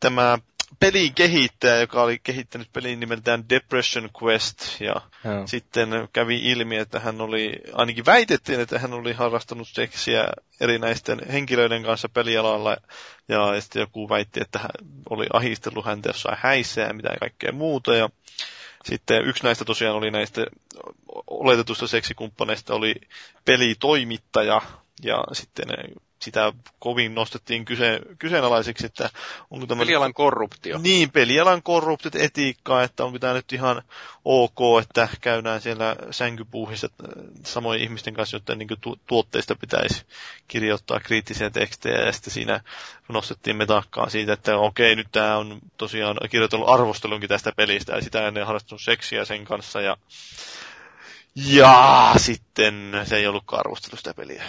[0.00, 0.38] tämä
[0.80, 4.94] pelin kehittäjä, joka oli kehittänyt pelin nimeltään Depression Quest, ja
[5.24, 5.46] Joo.
[5.46, 10.28] sitten kävi ilmi, että hän oli, ainakin väitettiin, että hän oli harrastanut seksiä
[10.60, 12.76] erinäisten henkilöiden kanssa pelialalla,
[13.28, 14.70] ja sitten joku väitti, että hän
[15.10, 18.08] oli ahistellut häntä jossain häissä ja mitä kaikkea muuta, ja
[18.84, 20.46] sitten yksi näistä tosiaan oli näistä
[21.26, 22.94] oletetusta seksikumppaneista oli
[23.44, 24.60] pelitoimittaja,
[25.02, 25.66] ja sitten
[26.22, 29.10] sitä kovin nostettiin kyse, kyseenalaiseksi, että
[29.50, 29.78] onko tämä...
[29.78, 30.78] Pelialan korruptio.
[30.78, 33.82] Niin, pelialan korruptit etiikkaa, että onko tämä nyt ihan
[34.24, 36.88] ok, että käydään siellä sänkypuuhissa
[37.44, 40.02] samojen ihmisten kanssa, joiden niin tu- tuotteista pitäisi
[40.48, 42.60] kirjoittaa kriittisiä tekstejä, ja sitten siinä
[43.08, 48.28] nostettiin metakkaa siitä, että okei, nyt tämä on tosiaan kirjoitellut arvostelunkin tästä pelistä, ja sitä
[48.28, 49.96] ennen harrastanut seksiä sen kanssa, ja
[51.34, 54.44] ja sitten se ei ollutkaan arvostellut sitä peliä.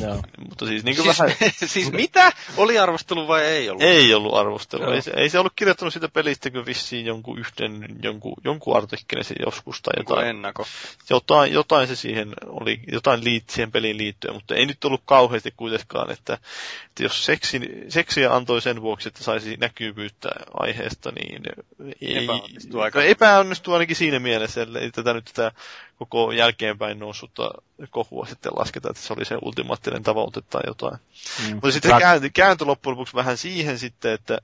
[0.00, 0.22] Joo.
[0.48, 1.52] Mutta siis niin kuin Siis, vähän...
[1.66, 2.32] siis mitä?
[2.56, 3.82] Oli arvostelu vai ei ollut?
[3.82, 4.90] Ei ollut arvostelu.
[4.90, 9.24] Ei se, ei se ollut kirjoittanut sitä pelistä kuin vissiin jonkun yhden, jonkun, jonkun artikkelin
[9.24, 10.28] se joskus tai Joku jotain.
[10.28, 10.66] ennako.
[11.10, 15.54] jotain, jotain se siihen oli, jotain liit, siihen peliin liittyen, mutta ei nyt ollut kauheasti
[15.56, 16.38] kuitenkaan, että,
[16.86, 21.42] että jos seksi, seksiä antoi sen vuoksi, että saisi näkyvyyttä aiheesta, niin
[22.00, 22.98] ei, Epäonnistuu aika.
[22.98, 25.52] no, epäonnistuu ainakin siinä mielessä, että tätä nyt tätä
[25.96, 27.50] koko jälkeenpäin noussutta
[27.90, 30.98] kohua sitten lasketaan, että se oli se ultimaattinen tavoite tai jotain.
[31.44, 31.54] Mm.
[31.54, 34.38] Mutta sitten se kääntyi, kääntyi loppujen lopuksi vähän siihen sitten, että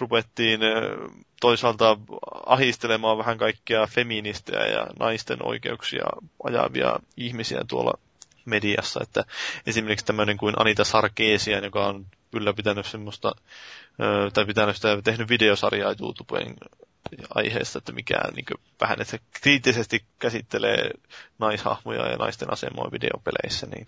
[0.00, 0.60] rupettiin
[1.40, 1.98] toisaalta
[2.46, 6.04] ahistelemaan vähän kaikkia feministejä ja naisten oikeuksia
[6.44, 7.98] ajavia ihmisiä tuolla
[8.44, 9.24] mediassa, että
[9.66, 13.32] esimerkiksi tämmöinen kuin Anita Sarkeesian, joka on ylläpitänyt semmoista,
[14.32, 16.54] tai pitänyt sitä, tehnyt videosarjaa YouTubeen
[17.34, 20.90] aiheesta, että mikä niin kuin, vähän, että se kriittisesti käsittelee
[21.38, 23.86] naishahmoja ja naisten asemaa videopeleissä, niin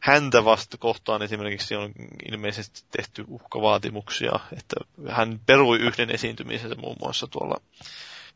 [0.00, 1.92] häntä vasta kohtaan esimerkiksi on
[2.32, 4.76] ilmeisesti tehty uhkavaatimuksia, että
[5.08, 7.60] hän perui yhden esiintymisensä muun muassa tuolla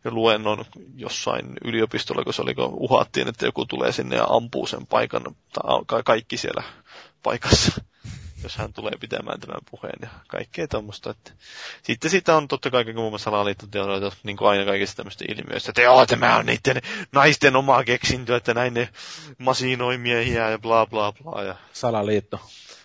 [0.05, 0.65] luennon
[0.97, 5.23] jossain yliopistolla, kun se oli, kun uhattiin, että joku tulee sinne ja ampuu sen paikan,
[5.53, 6.63] tai ka- kaikki siellä
[7.23, 7.81] paikassa,
[8.43, 11.11] jos hän tulee pitämään tämän puheen ja kaikkea tuommoista.
[11.11, 11.33] Että...
[11.83, 15.83] Sitten siitä on totta kai muun muassa salaliittoteorioita, niin kuin aina kaikista tämmöistä ilmiöistä, että
[15.83, 18.89] joo, tämä on niiden naisten omaa keksintöä, että näin ne
[19.39, 21.43] masinoi miehiä ja bla bla bla.
[21.43, 22.41] Ja, Salaliitto.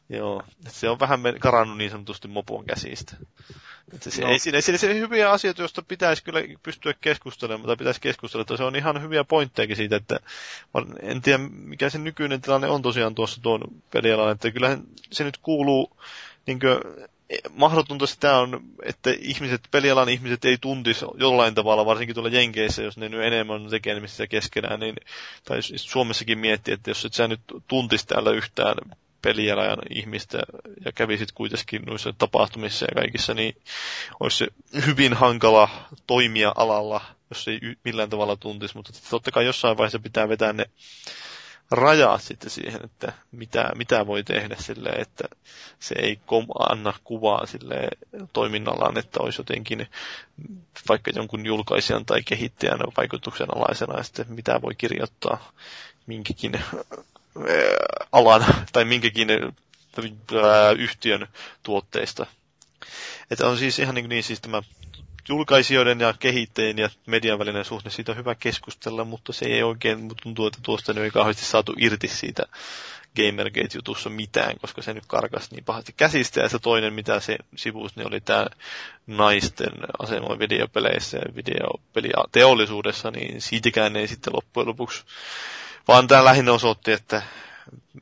[0.09, 3.15] joo, se on vähän karannut niin sanotusti mopon käsistä.
[4.01, 4.27] Se, No.
[4.27, 8.57] ei, siinä, siinä, siinä hyviä asioita, joista pitäisi kyllä pystyä keskustelemaan, tai pitäisi keskustella, että
[8.57, 10.19] se on ihan hyviä pointtejakin siitä, että
[11.01, 15.37] en tiedä mikä se nykyinen tilanne on tosiaan tuossa tuon pelialalla, että kyllähän se nyt
[15.37, 15.97] kuuluu
[16.45, 16.79] niin kuin,
[17.53, 22.97] mahdotonta sitä on, että ihmiset, pelialan ihmiset ei tuntisi jollain tavalla, varsinkin tuolla Jenkeissä, jos
[22.97, 24.95] ne nyt enemmän on tekemisissä keskenään, niin,
[25.45, 28.75] tai siis Suomessakin miettii, että jos et sä nyt tuntis täällä yhtään
[29.25, 30.37] pelialan ihmistä
[30.85, 33.57] ja kävisit kuitenkin noissa tapahtumissa ja kaikissa, niin
[34.19, 34.47] olisi se
[34.85, 35.69] hyvin hankala
[36.07, 40.65] toimia alalla, jos ei millään tavalla tuntisi, mutta totta kai jossain vaiheessa pitää vetää ne
[41.71, 45.23] rajat sitten siihen, että mitä, mitä voi tehdä sille, että
[45.79, 47.87] se ei kom- anna kuvaa sille
[48.33, 49.87] toiminnallaan, että olisi jotenkin
[50.89, 55.51] vaikka jonkun julkaisijan tai kehittäjän vaikutuksen alaisena, ja sitten mitä voi kirjoittaa
[56.05, 56.51] minkäkin
[58.11, 59.27] alan tai minkäkin
[60.77, 61.27] yhtiön
[61.63, 62.25] tuotteista.
[63.31, 64.61] Että on siis ihan niin, niin siis tämä
[65.29, 70.11] julkaisijoiden ja kehittäjien ja median välinen suhde, siitä on hyvä keskustella, mutta se ei oikein
[70.23, 72.43] tuntuu, että tuosta ei kauheasti saatu irti siitä
[73.15, 76.41] Gamergate-jutussa mitään, koska se nyt karkas niin pahasti käsistä.
[76.41, 78.47] Ja se toinen, mitä se sivuus, niin oli tämä
[79.07, 85.03] naisten asema videopeleissä ja videopeliteollisuudessa, niin siitäkään ei sitten loppujen lopuksi,
[85.87, 87.21] vaan tämä lähinnä osoitti, että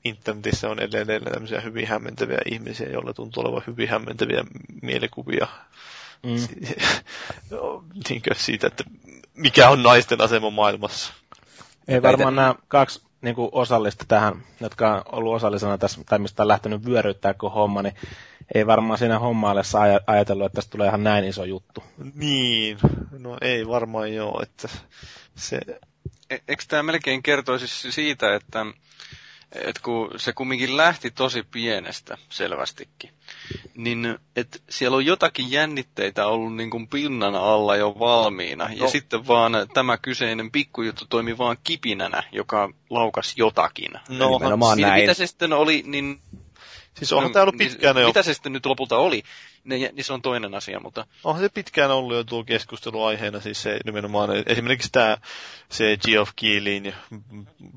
[0.06, 4.44] internetissä on edelleen tämmöisiä hyvin hämmentäviä ihmisiä, joilla tuntuu olevan hyvin hämmentäviä
[4.82, 5.48] mielikuvia
[6.24, 6.36] Mm.
[8.10, 8.84] niinkö siitä, että
[9.34, 11.14] mikä on naisten asema maailmassa.
[11.88, 16.44] Ei varmaan nämä kaksi niin kuin osallista tähän, jotka on ollut osallisena tässä, tai mistä
[16.44, 17.96] on lähtenyt vyöryttää koko homma, niin
[18.56, 21.84] ei varmaan siinä hommaillessa aj- ajatellut, että tästä tulee ihan näin iso juttu.
[22.16, 22.78] Niin,
[23.20, 24.68] no ei varmaan joo, että
[25.36, 25.60] se,
[26.30, 28.66] E- eikö tämä melkein kertoisi siitä, että,
[29.52, 33.10] että kun se kumminkin lähti tosi pienestä selvästikin,
[33.76, 38.70] niin että siellä on jotakin jännitteitä ollut niin kuin pinnan alla jo valmiina.
[38.74, 38.90] Ja No.
[38.90, 43.92] sitten vaan tämä kyseinen pikkujuttu toimi vaan kipinänä, joka laukas jotakin.
[44.10, 45.02] no, Nimenomaan näin.
[45.02, 46.22] mitä se sitten oli, niin
[46.98, 48.07] Siis onhan no, tää ollut niin pitkään jo...
[48.07, 49.24] Mitä se sitten nyt lopulta oli,
[49.64, 51.06] niin, niin se on toinen asia, mutta...
[51.24, 55.18] Onhan se pitkään ollut jo tuo keskusteluaiheena, siis se nimenomaan, esimerkiksi tämä
[55.70, 56.94] se Geoff Keelin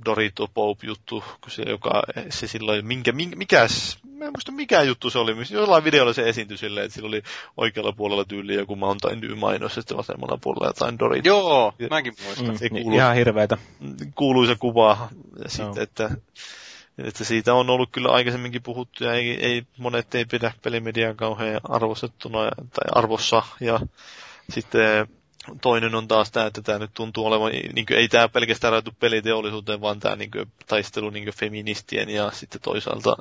[0.05, 5.10] Dorito Pope juttu, se, joka se silloin, minkä, minkä, mikäs, mä en muista mikä juttu
[5.10, 7.22] se oli, jollain videolla se esiintyi silleen, että sillä oli
[7.56, 11.28] oikealla puolella tyyli joku Mountain Dew-mainos, ja sitten vasemmalla puolella jotain Dorito.
[11.28, 12.47] Joo, mäkin muistan.
[12.47, 13.59] Mm, niin, kuulu, ihan hirveitä.
[14.14, 15.09] Kuuluisa kuva,
[15.43, 15.82] ja sitten, no.
[15.82, 16.10] että
[16.98, 21.60] että siitä on ollut kyllä aikaisemminkin puhuttu ja ei, ei, monet ei pidä pelimediaa kauhean
[21.68, 23.43] arvostettuna tai arvossa.
[23.60, 23.81] Ja
[24.51, 25.06] sitten
[25.60, 28.93] toinen on taas tämä, että tämä nyt tuntuu olevan, niin kuin, ei tämä pelkästään rajoitu
[29.01, 33.16] peliteollisuuteen, vaan tämä niin kuin, taistelu niin kuin, feministien ja sitten toisaalta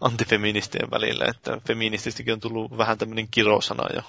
[0.00, 1.24] antifeministien välillä.
[1.24, 4.02] Että feminististikin on tullut vähän tämmöinen kirosana jo.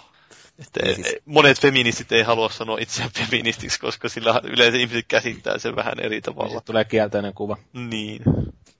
[0.59, 1.15] Että ei, siis...
[1.25, 6.21] Monet feministit ei halua sanoa itseään feministiksi, koska sillä yleensä ihmiset käsittää sen vähän eri
[6.21, 6.49] tavalla.
[6.49, 7.57] Sitten tulee kielteinen kuva.
[7.73, 8.21] Niin.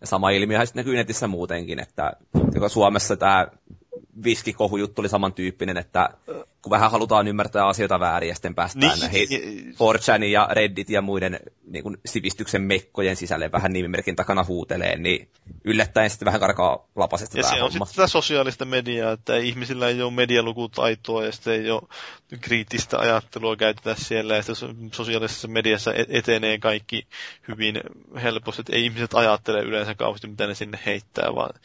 [0.04, 2.14] Sama ilmiöhän sitten näkyy netissä muutenkin, että
[2.56, 3.48] joka Suomessa tämä
[4.24, 6.10] viskikohujuttu oli samantyyppinen, että
[6.62, 9.76] kun vähän halutaan ymmärtää asioita väärin ja sitten päästään niin, näihin niin,
[10.20, 15.30] 4 ja Reddit ja muiden niin kuin sivistyksen mekkojen sisälle vähän nimimerkin takana huutelee, niin
[15.66, 17.86] yllättäen sitten vähän karkaa lapasesta Ja se on homma.
[17.86, 21.82] sitten tätä sosiaalista mediaa, että ihmisillä ei ole medialukutaitoa ja sitten ei ole
[22.42, 24.44] kriittistä ajattelua käytetä siellä ja
[24.92, 27.08] sosiaalisessa mediassa e- etenee kaikki
[27.48, 27.82] hyvin
[28.24, 31.60] helposti, että ei ihmiset ajattele yleensä kauheasti mitä ne sinne heittää, vaan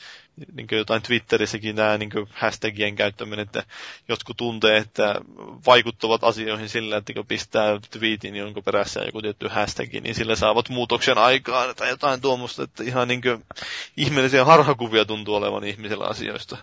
[0.53, 3.65] niin jotain Twitterissäkin nämä niin hashtagien käyttäminen, että
[4.09, 5.15] jotkut tuntee, että
[5.67, 10.69] vaikuttavat asioihin sillä, että kun pistää tweetin jonka perässä joku tietty hashtag, niin sillä saavat
[10.69, 13.21] muutoksen aikaan tai jotain tuommoista, että ihan niin
[13.97, 16.57] ihmeellisiä harhakuvia tuntuu olevan ihmisillä asioista.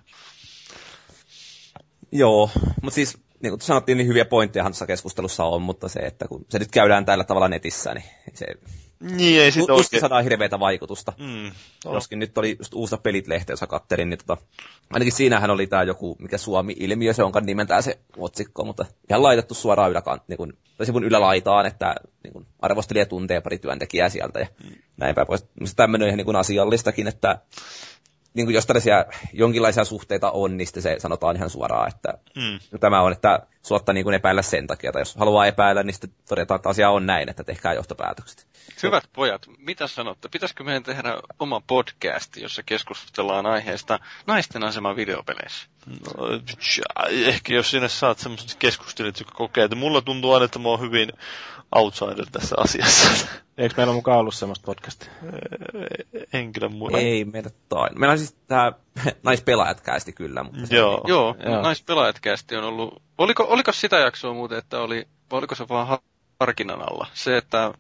[2.12, 2.50] Joo,
[2.82, 6.46] mutta siis niin kuin sanottiin, niin hyviä pointteja tässä keskustelussa on, mutta se, että kun
[6.50, 8.46] se nyt käydään tällä tavalla netissä, niin se
[9.00, 10.00] niin, ei sitä oikein.
[10.00, 11.14] saadaan hirveätä vaikutusta.
[11.18, 11.52] Mm,
[11.94, 14.38] Joskin nyt oli just uusta pelit-lehteä, jossa kattelin, niin tota,
[14.92, 19.54] ainakin siinähän oli tämä joku, mikä Suomi-ilmiö, se onkaan nimentää se otsikko, mutta ihan laitettu
[19.54, 24.40] suoraan yläkant, niin kuin, tai sivun ylälaitaan, että niin kuin, arvostelija tuntee pari työntekijää sieltä
[24.40, 24.76] ja mm.
[24.98, 25.46] näin päin pois.
[25.76, 27.40] Tämmöinen ihan niin asiallistakin, että
[28.40, 32.80] niin kuin jos tällaisia jonkinlaisia suhteita on, niin se sanotaan ihan suoraan, että mm.
[32.80, 36.12] tämä on, että suotta niin kuin epäillä sen takia, tai jos haluaa epäillä, niin sitten
[36.30, 38.48] todetaan, että asia on näin, että tehkää johtopäätökset.
[38.84, 40.30] Hyvät pojat, mitä sanotte?
[40.30, 45.68] Pitäisikö meidän tehdä oma podcast, jossa keskustellaan aiheesta naisten asema videopeleissä?
[45.86, 46.28] No,
[47.10, 50.80] ehkä jos sinne saat semmoiset keskustelut, jotka kokee, että mulla tuntuu aina, että mä oon
[50.80, 51.12] hyvin
[51.76, 53.28] outsider tässä asiassa.
[53.58, 55.12] Eikö meillä mukaan ollut semmoista podcastia?
[56.34, 57.00] En kyllä muista.
[57.00, 58.00] Ei meitä tain.
[58.00, 58.74] Meillä on siis tämä
[59.24, 60.44] naispelaajat kästi kyllä.
[60.44, 61.62] Mutta se Joo, Joo, Joo.
[61.62, 63.02] naispelaajat kästi on ollut...
[63.18, 66.00] Oliko, oliko sitä jaksoa muuten, että oli, oliko se vaan
[66.40, 67.08] harkinnan alla?
[67.14, 67.74] Se, että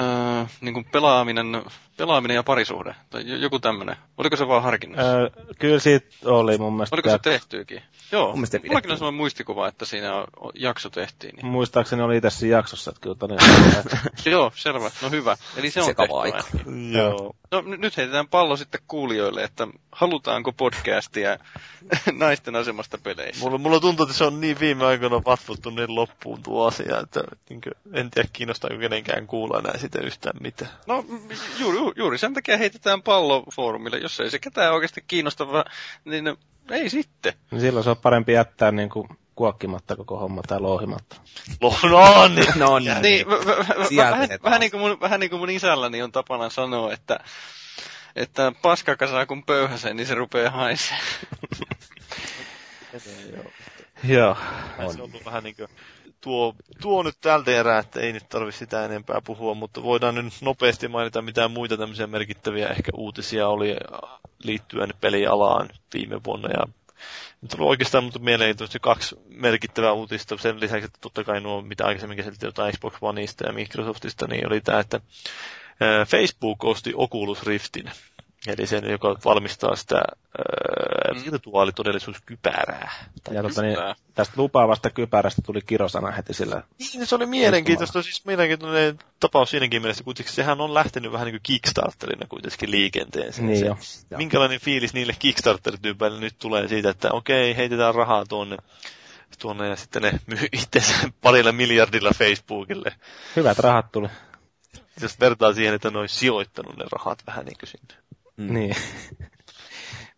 [0.00, 1.62] äh, niin kuin pelaaminen,
[1.96, 3.96] pelaaminen ja parisuhde, tai joku tämmöinen.
[4.18, 5.18] Oliko se vaan harkinnassa?
[5.18, 6.96] Öö, kyllä siitä oli mun mielestä.
[6.96, 7.82] Oliko se tehtyykin?
[8.12, 10.10] Joo, mullakin on sellainen muistikuva, että siinä
[10.54, 11.36] jakso tehtiin.
[11.36, 11.46] Niin.
[11.46, 13.42] Muistaakseni oli itse siinä jaksossa, että kyllä todella.
[14.30, 15.36] Joo, selvä, no hyvä.
[15.56, 16.44] Eli se on tehty aika.
[16.98, 17.34] Joo.
[17.50, 21.38] No nyt heitetään pallo sitten kuulijoille, että halutaanko podcastia
[22.12, 23.44] naisten asemasta peleissä?
[23.44, 27.20] Mulla, mulla tuntuu, että se on niin viime aikoina vatvottu niin loppuun tuo asia, että
[27.48, 30.70] niin kuin, en tiedä kiinnostaako kenenkään kuulla enää sitä yhtään mitään.
[30.86, 31.04] No
[31.58, 35.46] juuri, juuri sen takia heitetään pallo foorumille, jos ei se ketään oikeasti kiinnosta,
[36.04, 36.36] niin
[36.70, 37.32] ei sitten.
[37.50, 41.16] Niin silloin se on parempi jättää niin kuin kuokkimatta koko homma tai louhimatta.
[41.60, 42.46] No niin.
[42.58, 43.02] no niin.
[43.02, 43.26] niin
[43.96, 47.20] vähän, vähän, niin kuin mun, vähän niin kuin mun isälläni on tapana sanoa, että,
[48.16, 50.98] että paskakasaa kun pöyhäsee, niin se rupeaa haisee.
[54.04, 54.36] Joo.
[54.78, 54.94] On.
[54.94, 55.68] Se on ollut vähän niin kuin
[56.22, 60.34] tuo, tuo nyt tältä erää, että ei nyt tarvitse sitä enempää puhua, mutta voidaan nyt
[60.40, 63.76] nopeasti mainita, mitä muita tämmöisiä merkittäviä ehkä uutisia oli
[64.42, 66.48] liittyen pelialaan viime vuonna.
[66.48, 66.66] Ja
[67.42, 70.38] nyt on oikeastaan mutta mielenkiintoisesti kaksi merkittävää uutista.
[70.38, 74.46] Sen lisäksi, että totta kai nuo, mitä aikaisemmin käsiteltiin jotain Xbox Oneista ja Microsoftista, niin
[74.46, 75.00] oli tämä, että
[76.08, 77.90] Facebook osti Oculus Riftin.
[78.46, 80.02] Eli sen, joka valmistaa sitä
[81.14, 81.24] mm.
[81.24, 82.92] virtuaalitodellisuuskypärää.
[83.30, 83.76] Ja tota, niin,
[84.14, 86.62] tästä lupaavasta kypärästä tuli kirosana heti sillä.
[86.78, 91.34] Niin, se oli mielenkiintoista, siis mielenkiintoinen tapaus siinäkin mielessä, kuitenkin sehän on lähtenyt vähän niin
[91.34, 93.46] kuin Kickstarterina kuitenkin liikenteeseen.
[93.46, 94.18] Niin se, jo.
[94.18, 98.56] Minkälainen fiilis niille Kickstarter-tyypeille nyt tulee siitä, että okei, heitetään rahaa tuonne
[99.38, 102.92] tuonne ja sitten ne myy itsensä parilla miljardilla Facebookille.
[103.36, 104.08] Hyvät rahat tuli.
[105.00, 108.01] Jos vertaa siihen, että ne olisi sijoittanut ne rahat vähän niin kuin sinne.
[108.36, 108.54] Mm.
[108.54, 108.76] Niin.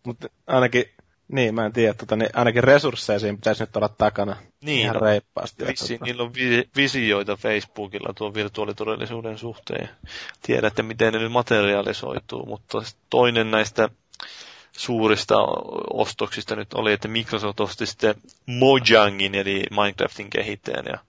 [0.05, 0.85] Mutta ainakin,
[1.27, 4.93] niin mä en tiedä, tota, niin ainakin resursseja siinä pitäisi nyt olla takana niin, ihan
[4.93, 5.67] no, reippaasti.
[5.67, 6.05] Vissi, tota...
[6.05, 6.33] Niillä on
[6.75, 9.89] visioita Facebookilla tuon virtuaalitodellisuuden suhteen.
[10.41, 12.77] Tiedätte, miten ne nyt materialisoituu, mutta
[13.09, 13.89] toinen näistä
[14.71, 15.35] suurista
[15.93, 18.15] ostoksista nyt oli, että Microsoft osti sitten
[18.45, 20.99] Mojangin, eli Minecraftin kehittäjän, ja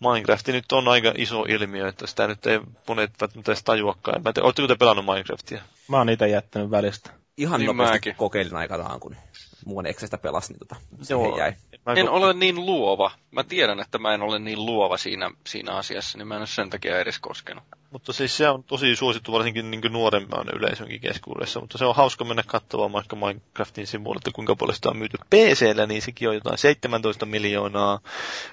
[0.00, 4.22] Minecraft nyt on aika iso ilmiö, että sitä nyt ei monet välttämättä edes tajuakaan.
[4.22, 5.62] Mä oletteko te pelannut Minecraftia?
[5.88, 7.10] Mä oon niitä jättänyt välistä.
[7.36, 8.14] Ihan niin nopeasti mäkin.
[8.16, 9.16] kokeilin aikanaan, kun
[9.64, 10.76] muun eksestä pelasi, niin tota,
[11.08, 11.38] Joo.
[11.38, 11.52] jäi.
[11.86, 13.10] Mä en ole niin luova.
[13.30, 16.46] Mä tiedän, että mä en ole niin luova siinä, siinä asiassa, niin mä en ole
[16.46, 17.64] sen takia edes koskenut.
[17.90, 22.24] Mutta siis se on tosi suosittu varsinkin niin nuoremman yleisönkin keskuudessa, mutta se on hauska
[22.24, 26.34] mennä katsomaan vaikka Minecraftin sivuille, että kuinka paljon sitä on myyty PCllä, niin sekin on
[26.34, 28.00] jotain 17 miljoonaa.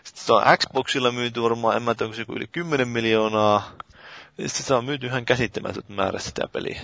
[0.03, 3.71] Sitten se on Xboxilla myyty varmaan, en mä tiedä, onko se yli 10 miljoonaa.
[4.45, 6.81] Sitten se on myyty ihan käsittämätön määrä sitä peliä.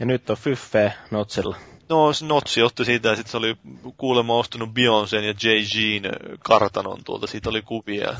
[0.00, 1.56] Ja nyt on Fyffe Notsilla.
[1.88, 3.56] No, Notsi otti siitä ja sitten se oli
[3.96, 7.26] kuulemma ostunut Beyoncé'n ja Jay-Z'n kartanon tuolta.
[7.26, 8.16] Siitä oli kuvia.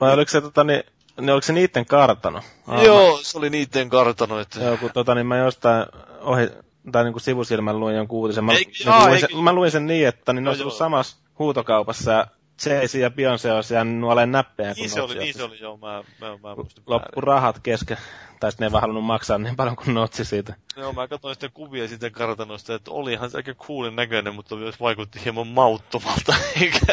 [0.00, 0.82] Vai oliko se, tota, niin,
[1.20, 2.40] niin oliko se niiden kartano?
[2.66, 3.22] Ah, Joo, mä...
[3.22, 4.40] se oli niiden kartano.
[4.40, 4.60] Että...
[4.60, 5.86] Joo, kun tota, niin mä jostain
[6.20, 6.48] ohi,
[6.92, 8.44] tai niin kuin sivusilmän luin jonkun uutisen.
[8.44, 11.16] Mä, Eik, niin, luin, sen, mä luin sen niin, että niin ne no, olisi samassa
[11.38, 12.26] huutokaupassa ja
[12.66, 14.72] Jay-Z ja Beyoncé olisi jäänyt nuoleen näppejä.
[14.72, 17.96] Niin se oli, niin se oli, joo, mä, mä, mä muistin Loppu rahat kesken,
[18.40, 20.54] tai sitten ne ei vaan halunnut maksaa niin paljon kuin Notsi siitä.
[20.76, 24.80] Joo, mä katsoin sitten kuvia siitä kartanosta, että olihan se aika coolin näköinen, mutta myös
[24.80, 26.86] vaikutti hieman mauttomalta, eikä...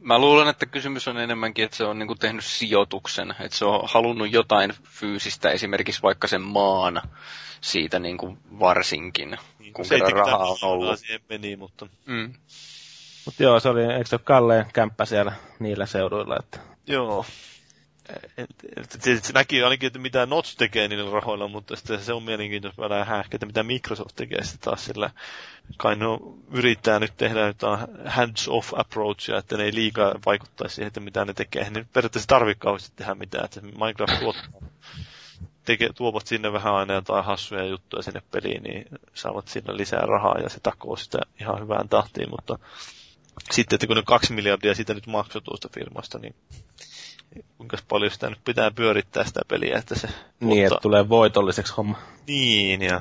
[0.00, 3.80] Mä luulen, että kysymys on enemmänkin, että se on niinku tehnyt sijoituksen, että se on
[3.84, 7.02] halunnut jotain fyysistä, esimerkiksi vaikka sen maan
[7.60, 10.98] siitä niinku varsinkin, niin, kun kerran rahaa on ollut.
[10.98, 11.86] Siihen meni, mutta...
[12.06, 12.32] Mm.
[13.24, 16.36] Mutta joo, se oli, eikö se ole Kalleen kämppä siellä niillä seuduilla?
[16.38, 16.58] Että...
[16.86, 17.24] Joo.
[18.36, 22.12] Et, et, et, se näki ainakin, että mitä Notch tekee niillä rahoilla, mutta sitten se
[22.12, 25.10] on mielenkiintoista vähän hähkä, että mitä Microsoft tekee sitten taas sillä.
[25.76, 26.04] Kai ne
[26.52, 31.34] yrittää nyt tehdä jotain hands-off approachia, että ne ei liikaa vaikuttaisi siihen, että mitä ne
[31.34, 31.70] tekee.
[31.70, 34.60] Ne periaatteessa tarvitse kauheasti tehdä mitään, että Minecraft tuottaa
[35.64, 38.84] teke, tuovat sinne vähän aina jotain hassuja juttuja sinne peliin, niin
[39.14, 42.58] saavat sinne lisää rahaa ja se takoo sitä ihan hyvään tahtiin, mutta
[43.50, 46.34] sitten, että kun ne kaksi miljardia siitä nyt maksoi tuosta firmasta, niin
[47.56, 50.08] kuinka paljon sitä nyt pitää pyörittää sitä peliä, että se...
[50.40, 51.98] Niin, että tulee voitolliseksi homma.
[52.26, 53.00] Niin, ja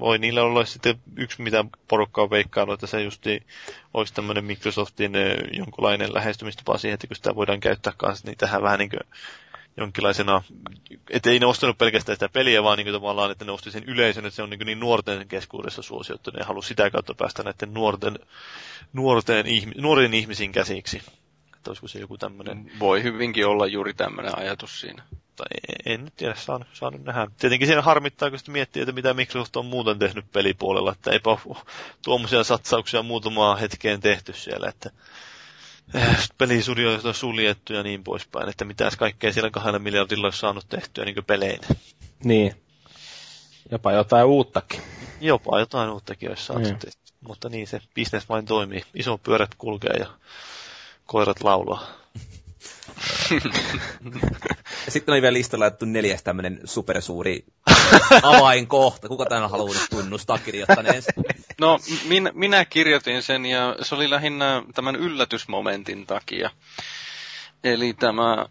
[0.00, 3.46] voi niillä olla sitten yksi, mitä porukka on veikkailu, että se justi
[3.94, 5.12] olisi tämmöinen Microsoftin
[5.52, 9.00] jonkunlainen lähestymistapa siihen, että kun sitä voidaan käyttää kanssa, niin tähän vähän niin kuin
[9.76, 10.42] jonkinlaisena,
[11.10, 14.26] että ei ne ostanut pelkästään sitä peliä, vaan niin tavallaan, että ne osti sen yleisön,
[14.26, 17.74] että se on niin, niin nuorten keskuudessa suosio, että ne haluaa sitä kautta päästä näiden
[17.74, 18.18] nuorten,
[18.92, 21.02] nuorten ihmi, nuorien ihmisiin käsiksi.
[21.56, 22.70] Että olisiko se joku tämmöinen...
[22.80, 25.02] Voi hyvinkin olla juuri tämmöinen ajatus siinä.
[25.36, 25.46] Tai
[25.84, 27.26] en nyt tiedä, saan, saan nähdä.
[27.38, 31.30] Tietenkin siinä harmittaa, kun miettii, että mitä Microsoft on muuten tehnyt pelipuolella, että eipä
[32.04, 34.90] tuommoisia satsauksia muutamaa hetkeen tehty siellä, että
[35.96, 41.04] Äh, pelisudioita suljettu ja niin poispäin, että mitä kaikkea siellä kahdella miljardilla olisi saanut tehtyä
[41.04, 41.60] niin pelein.
[42.24, 42.54] Niin.
[43.70, 44.80] Jopa jotain uuttakin.
[45.20, 46.78] Jopa jotain uuttakin olisi saatu niin.
[46.78, 47.04] tehtyä.
[47.20, 48.82] Mutta niin se bisnes vain toimii.
[48.94, 50.06] Iso pyörät kulkee ja
[51.06, 51.86] koirat laulaa.
[54.84, 57.44] Ja sitten oli vielä listalla laittu neljäs tämmönen supersuuri
[58.22, 59.08] avainkohta.
[59.08, 61.02] Kuka tämän haluaa nyt tunnustaa kirjoittaneen
[61.60, 66.50] No, minä, minä kirjoitin sen ja se oli lähinnä tämän yllätysmomentin takia.
[67.64, 68.46] Eli tämä,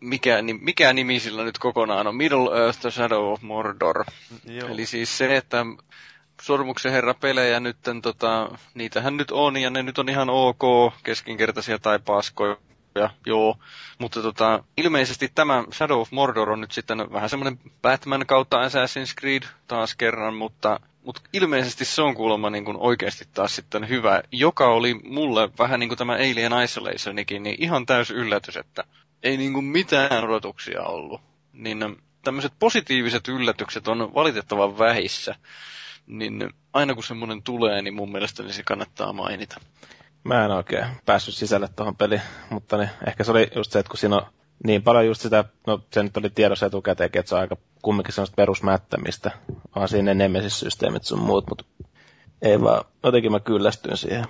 [0.00, 4.04] mikä, mikä nimi sillä nyt kokonaan on, Middle Earth The Shadow of Mordor.
[4.44, 4.68] Joo.
[4.68, 5.66] Eli siis se, että
[6.42, 11.78] Sormuksen herra pelejä nyt, tota, niitähän nyt on ja ne nyt on ihan ok, keskinkertaisia
[11.78, 12.56] tai paskoja
[12.98, 13.58] ja joo,
[13.98, 19.14] mutta tota, ilmeisesti tämä Shadow of Mordor on nyt sitten vähän semmoinen Batman kautta Assassin's
[19.20, 24.22] Creed taas kerran, mutta, mutta ilmeisesti se on kuulemma niin kuin oikeasti taas sitten hyvä,
[24.32, 28.84] joka oli mulle vähän niin kuin tämä Alien Isolationikin, niin ihan täys yllätys, että
[29.22, 31.20] ei niin kuin mitään odotuksia ollut.
[31.52, 35.34] Niin tämmöiset positiiviset yllätykset on valitettavan vähissä,
[36.06, 39.60] niin aina kun semmoinen tulee, niin mun mielestä se kannattaa mainita.
[40.26, 43.90] Mä en oikein päässyt sisälle tuohon peliin, mutta niin, ehkä se oli just se, että
[43.90, 44.26] kun siinä on
[44.64, 48.14] niin paljon just sitä, no se nyt oli tiedossa etukäteen, että se on aika kumminkin
[48.14, 49.30] sellaista perusmättämistä,
[49.76, 51.64] vaan siinä ne nemesis-systeemit sun muut, mutta
[52.42, 54.24] ei vaan, jotenkin mä kyllästyin siihen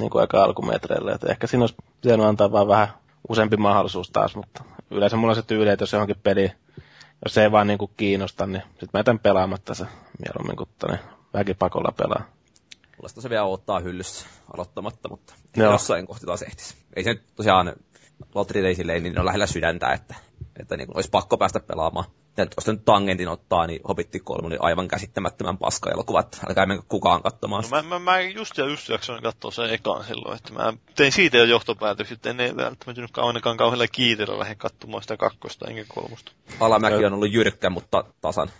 [0.00, 2.88] niin kuin aika alkumetreille, että ehkä siinä olisi pitänyt antaa vaan vähän
[3.28, 6.52] useampi mahdollisuus taas, mutta yleensä mulla on se tyyli, että jos johonkin peli,
[7.24, 9.86] jos se ei vaan niin kuin kiinnosta, niin sitten mä jätän pelaamatta se
[10.18, 10.98] mieluummin kuin
[11.34, 12.39] väkipakolla pelaa.
[13.00, 15.72] Mulla se vielä ottaa hyllyssä aloittamatta, mutta Joo.
[15.72, 16.74] jossain kohti taas ehtisi.
[16.96, 17.72] Ei se nyt tosiaan
[18.34, 20.14] Valtteri Teisille, niin on lähellä sydäntä, että,
[20.60, 22.04] että niin olisi pakko päästä pelaamaan.
[22.36, 26.40] Ja jos nyt tangentin ottaa, niin Hobitti 3 oli aivan käsittämättömän paska elokuvat.
[26.48, 30.04] Älkää mennä kukaan katsomaan no, mä, mä, mä, just ja just jaksoin katsoa sen ekaan
[30.04, 34.54] silloin, että mä tein siitä jo johtopäätöksiä, että en välttämättä nyt ainakaan kauhealla kiitellä lähde
[34.54, 36.32] katsomaan sitä kakkosta enkä kolmosta.
[36.60, 38.50] Alamäki on ollut jyrkkä, mutta tasan.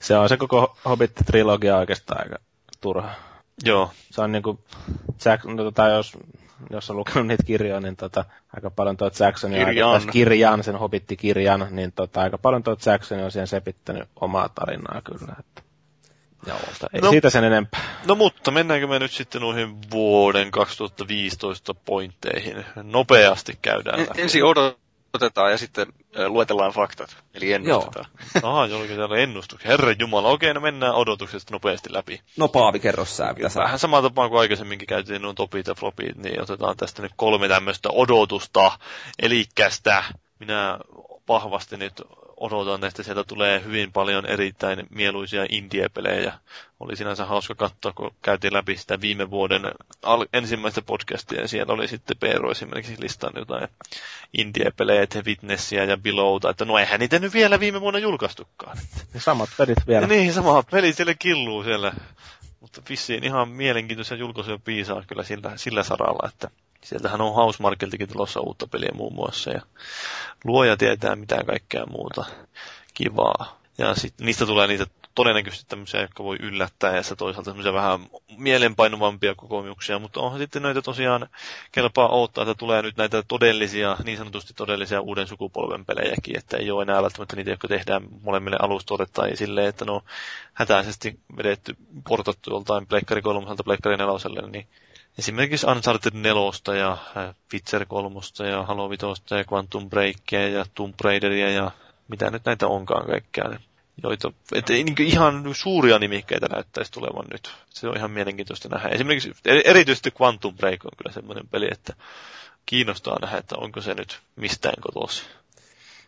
[0.00, 2.36] Se on se koko Hobbit-trilogia oikeastaan aika
[2.80, 3.31] turha.
[3.64, 3.90] Joo.
[4.10, 4.60] Se on niinku,
[5.24, 6.18] Jack, no, tota, jos,
[6.70, 8.24] jos on lukenut niitä kirjoja, niin tota,
[8.56, 10.02] aika paljon tuo Jackson, Kirjan.
[10.12, 15.36] kirjan, sen hobitti-kirjan, niin tota, aika paljon tuo Jackson on siihen sepittänyt omaa tarinaa kyllä.
[15.40, 15.62] Että.
[16.46, 17.10] Joo, mutta ei No.
[17.10, 17.80] siitä sen enempää.
[18.06, 22.64] No mutta mennäänkö me nyt sitten noihin vuoden 2015 pointteihin?
[22.82, 24.22] Nopeasti käydään En, läpi.
[24.22, 24.44] ensin
[25.14, 25.86] odotetaan ja sitten
[26.26, 27.16] luetellaan faktat.
[27.34, 28.06] Eli ennustetaan.
[28.42, 29.70] Aha, jollakin täällä ennustuksia.
[29.70, 32.20] Herran Jumala, okei, no mennään odotuksesta nopeasti läpi.
[32.36, 33.60] No Paavi, kerro sä, mitä sä...
[33.60, 37.48] Vähän samaa tapaa kuin aikaisemminkin käytiin nuo topit ja flopit, niin otetaan tästä nyt kolme
[37.48, 38.72] tämmöistä odotusta.
[39.22, 40.04] Elikkästä
[40.38, 40.78] minä
[41.28, 42.02] vahvasti nyt
[42.42, 46.32] odotan, että sieltä tulee hyvin paljon erittäin mieluisia indie-pelejä.
[46.80, 49.62] Oli sinänsä hauska katsoa, kun käytiin läpi sitä viime vuoden
[50.02, 53.68] al- ensimmäistä podcastia, ja siellä oli sitten Peero esimerkiksi listannut jotain
[54.38, 58.78] indie-pelejä, The Witnessia ja Belowta, että no eihän niitä nyt vielä viime vuonna julkaistukaan.
[59.12, 60.00] Niin Samat pelit vielä.
[60.00, 61.92] Ja niin, sama peli siellä killuu siellä.
[62.60, 66.50] Mutta vissiin ihan mielenkiintoisia julkaisuja piisaa kyllä sillä, sillä saralla, että
[66.84, 69.60] sieltähän on Housemarkeltikin tulossa uutta peliä muun muassa ja
[70.44, 72.24] luoja tietää mitä kaikkea muuta
[72.94, 73.58] kivaa.
[73.78, 78.00] Ja sitten niistä tulee niitä todennäköisesti tämmöisiä, jotka voi yllättää ja toisaalta semmoisia vähän
[78.36, 81.28] mielenpainuvampia kokemuksia, mutta onhan sitten näitä tosiaan
[81.72, 86.70] kelpaa odottaa, että tulee nyt näitä todellisia, niin sanotusti todellisia uuden sukupolven pelejäkin, että ei
[86.70, 90.02] ole enää välttämättä niitä, jotka tehdään molemmille alustoille tai silleen, että no
[90.52, 91.76] hätäisesti vedetty,
[92.08, 94.66] portattu joltain Pleikkari 3 Pleikkari 4, niin
[95.18, 98.20] esimerkiksi Uncharted 4 ja äh, Witcher 3
[98.50, 101.70] ja Halo 5 ja Quantum Breakia ja Tomb Raideria ja
[102.08, 103.60] mitä nyt näitä onkaan kaikkea, niin
[104.02, 107.52] joita, et niin ihan suuria nimikkeitä näyttäisi tulevan nyt.
[107.68, 108.88] Se on ihan mielenkiintoista nähdä.
[108.88, 111.94] Esimerkiksi eri- erityisesti Quantum Break on kyllä semmoinen peli, että
[112.66, 115.26] kiinnostaa nähdä, että onko se nyt mistään kotoisin.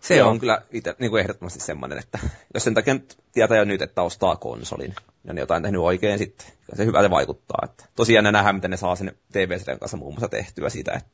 [0.05, 0.31] Se Joo.
[0.31, 2.18] on kyllä itse, niin kuin ehdottomasti semmoinen, että
[2.55, 4.94] jos sen takia nyt tietää jo nyt, että ostaa konsolin,
[5.24, 7.59] ja ne jotain tehnyt oikein sitten, se hyvältä vaikuttaa.
[7.64, 11.10] Että tosiaan ne nähdään, miten ne saa sen TV-sarjan kanssa muun muassa tehtyä siitä, että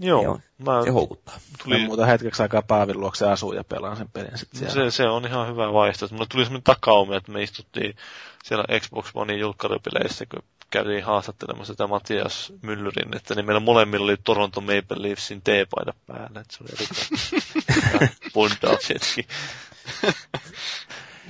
[0.00, 1.34] Joo, Joo, mä se houkuttaa.
[1.34, 1.74] Tuli...
[1.76, 4.90] tuli, muuta hetkeksi aikaa Paavin luokse asuu ja pelaan sen pelin sitten siellä.
[4.90, 6.14] se, se, on ihan hyvä vaihtoehto.
[6.14, 7.96] Mulle tuli semmoinen takaumi, että me istuttiin
[8.44, 14.16] siellä Xbox One julkkaripeleissä, kun käytiin haastattelemassa sitä Matias Myllyrin, että niin meillä molemmilla oli
[14.24, 16.40] Toronto Maple Leafsin teepaita päällä.
[16.40, 19.26] Että se oli erittäin bondaushetki.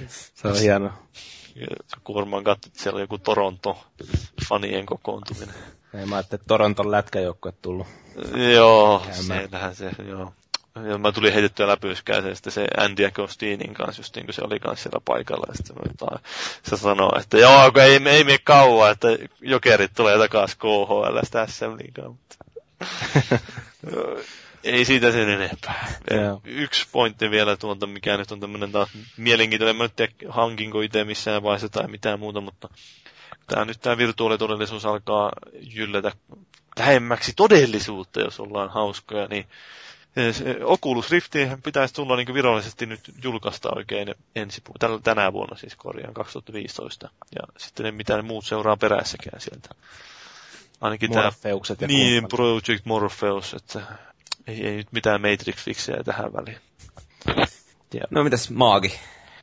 [0.09, 0.93] Se on hieno.
[2.05, 5.55] Kun varmaan katsot, että siellä oli joku Toronto-fanien kokoontuminen.
[5.95, 7.87] Ei mä ajattelin, että Toronton lätkäjoukkue tullut.
[8.55, 10.33] Joo, siellähän se, joo.
[10.89, 14.43] Ja mä tulin heitettyä läpyskään se, sitten se Andy Agostinin kanssa, just niin kuin se
[14.45, 15.47] oli kanssa siellä paikalla.
[15.49, 16.19] Ja sitten mä
[16.63, 19.09] se sanoo, että joo, kun ei, ei mene kauan, että
[19.41, 22.09] jokerit tulee takaisin KHL tässä liikaa.
[22.09, 22.37] Mutta...
[24.65, 25.93] ei siitä sen enempää.
[26.11, 26.41] Joo.
[26.45, 29.77] Yksi pointti vielä tuolta, mikä nyt on tämmöinen taas mielenkiintoinen.
[29.77, 32.69] Mä nyt tiedä, hankinko itse missään vaiheessa tai mitään muuta, mutta
[33.51, 35.33] tämä nyt tämä virtuaalitodellisuus alkaa
[35.75, 36.13] jyllätä
[36.79, 39.47] lähemmäksi todellisuutta, jos ollaan hauskoja, niin
[40.33, 44.63] se Oculus Riftihän pitäisi tulla niin virallisesti nyt julkaista oikein ensi
[45.05, 47.11] tänä vuonna, siis korjaan 2015.
[47.35, 49.69] Ja sitten ne mitään muut seuraa perässäkään sieltä.
[50.81, 52.63] Ainakin tämä Morpheukset ja niin, kumppanit.
[52.65, 53.81] Project Morpheus, että
[54.47, 56.59] ei, ei nyt mitään Matrix-fiksejä tähän väliin.
[58.11, 59.01] No mitäs Maagi?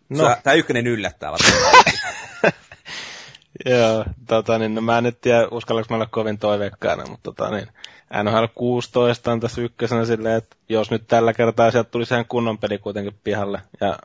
[0.09, 0.29] No.
[0.29, 0.35] No.
[0.43, 1.83] Tämä ykkönen yllättää varmaan.
[3.65, 7.51] Joo, tota, niin, no mä en nyt tiedä, uskallanko mä olla kovin toiveikkaana, mutta tota,
[7.51, 7.67] niin,
[8.23, 12.57] NHL 16 on tässä ykkösenä silleen, että jos nyt tällä kertaa sieltä tulisi ihan kunnon
[12.57, 13.99] peli kuitenkin pihalle, ja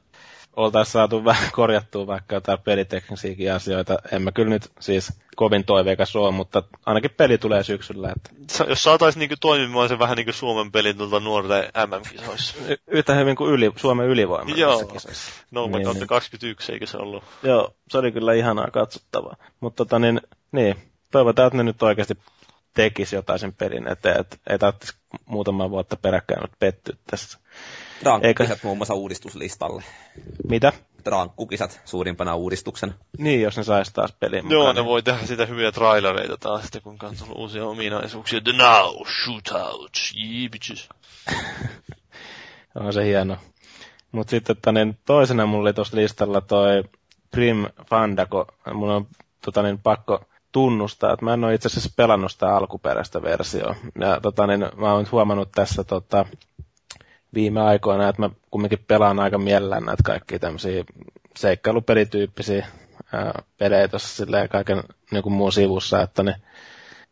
[0.57, 3.99] oltaisiin saatu vähän korjattua vaikka jotain peliteknisiäkin asioita.
[4.13, 8.13] En mä kyllä nyt siis kovin toiveikas ole, mutta ainakin peli tulee syksyllä.
[8.17, 12.55] Että Sa- jos saataisiin niinku toimimaan se vähän niin kuin Suomen pelin tuolta nuorten MM-kisoissa.
[12.69, 14.55] y- yhtä hyvin kuin yli, Suomen ylivoima.
[14.57, 14.85] Joo.
[14.85, 15.31] kisoissa.
[15.51, 16.07] Nolla Niin, niin.
[16.07, 17.25] 21, eikö se ollut?
[17.43, 19.37] Joo, se oli kyllä ihanaa katsottavaa.
[19.61, 20.21] Mutta tota niin,
[20.53, 20.77] niin,
[21.13, 22.19] toivotaan, että ne nyt oikeasti
[22.75, 24.95] tekisi jotain sen pelin eteen, että ei tarvitsisi
[25.27, 27.39] muutaman vuotta peräkkäin pettyä tässä.
[28.03, 29.83] Rankkukisat muun muassa uudistuslistalle.
[30.49, 30.73] Mitä?
[31.07, 32.93] Rankkukisat suurimpana uudistuksena.
[33.19, 34.77] Niin, jos ne saisi taas pelin Joo, mukaan.
[34.77, 38.41] ne voi tehdä sitä hyviä trailereita taas, sitten kun on tullut uusia ominaisuuksia.
[38.41, 40.89] The now, shootout, yeah, bitches.
[42.75, 43.37] On se hieno.
[44.13, 46.85] Mutta sitten tota, niin, toisena mulla oli tuossa listalla toi
[47.31, 48.47] Prim Fandago.
[48.75, 49.07] Mun on
[49.45, 53.75] tota, niin, pakko tunnustaa, että mä en ole itse asiassa pelannut sitä alkuperäistä versiota.
[54.01, 56.27] Ja tota, niin, mä oon nyt huomannut tässä tota,
[57.35, 60.85] viime aikoina, että mä kumminkin pelaan aika mielellään näitä kaikkia tämmöisiä
[61.37, 62.67] seikkailupelityyppisiä
[63.13, 66.35] ää, pelejä tuossa silleen kaiken niin kuin muun sivussa, että ne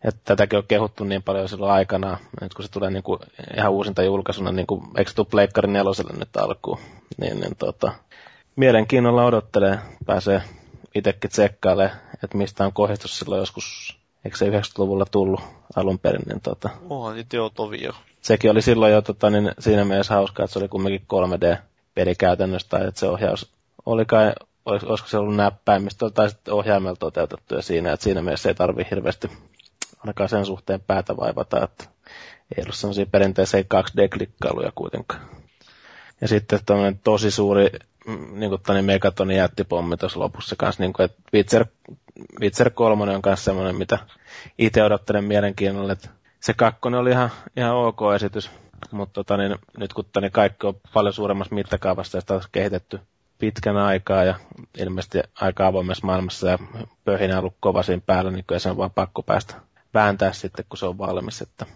[0.04, 3.18] että tätäkin on kehuttu niin paljon silloin aikana, nyt kun se tulee niin kuin
[3.56, 6.78] ihan uusinta julkaisuna, niin kuin, eikö tule Pleikkari neloselle nyt alkuun,
[7.16, 7.92] niin, niin tota,
[8.56, 10.42] mielenkiinnolla odottelee, pääsee
[10.94, 15.40] itsekin tsekkailemaan että mistä on kohdistus silloin joskus, eikö se 90-luvulla tullut
[15.76, 17.16] alun perin, niin tota, Onhan
[17.54, 17.92] tovi jo.
[18.20, 22.68] Sekin oli silloin jo tota, niin siinä mielessä hauskaa, että se oli kumminkin 3D-peli käytännössä,
[22.68, 23.52] tai että se ohjaus
[23.86, 24.32] oli kai,
[24.66, 28.54] olis, olisiko se ollut näppäimistä tai sitten ohjaimella toteutettu ja siinä, että siinä mielessä ei
[28.54, 29.30] tarvi hirveästi
[29.98, 31.84] ainakaan sen suhteen päätä vaivata, että
[32.56, 35.20] ei ollut semmoisia perinteisiä 2D-klikkailuja kuitenkaan.
[36.20, 37.70] Ja sitten tämmöinen tosi suuri
[38.06, 41.64] mm, niin kuin tani megatonin jättipommi tuossa lopussa kanssa, niin kuin, että Witcher,
[42.40, 43.98] Witcher 3 on kanssa semmoinen, mitä
[44.58, 46.08] itse odottelen mielenkiinnolla, että
[46.40, 48.50] se kakkonen oli ihan, ihan ok esitys,
[48.90, 53.00] mutta tota, niin, nyt kun tani kaikki on paljon suuremmassa mittakaavassa ja sitä on kehitetty
[53.38, 54.34] pitkän aikaa ja
[54.78, 56.58] ilmeisesti aika avoimessa maailmassa ja
[57.04, 59.54] pöhinä ollut kova siinä päällä, niin kyllä se on vaan pakko päästä
[59.94, 61.40] vääntää sitten, kun se on valmis.
[61.42, 61.66] Että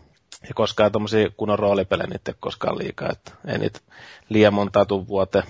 [0.48, 3.80] ja koskaan tuommoisia kunnon roolipelejä niitä ei koskaan liikaa, että ei niitä
[4.28, 5.44] liian monta tuu vuoteen.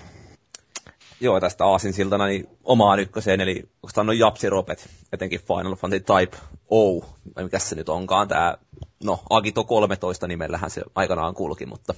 [1.19, 5.99] Joo, tästä Aasin siltana niin omaan ykköseen, eli onko on Japsi Ropet, etenkin Final Fantasy
[6.03, 6.37] Type
[6.71, 6.99] O,
[7.35, 8.57] vai mikä se nyt onkaan, tämä,
[9.03, 11.93] no Agito 13 nimellähän se aikanaan kulki, mutta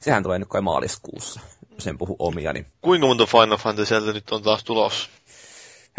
[0.00, 1.40] sehän tulee nyt kai maaliskuussa,
[1.78, 5.10] sen puhu omia, niin Kuinka monta Final Fantasy nyt on taas tulossa?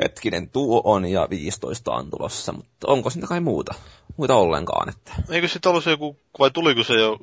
[0.01, 3.73] hetkinen, tuo on ja 15 on tulossa, mutta onko siinä kai muuta?
[4.17, 5.11] Muita ollenkaan, että...
[5.29, 7.17] Eikö se ollut se joku, vai tuliko se jo?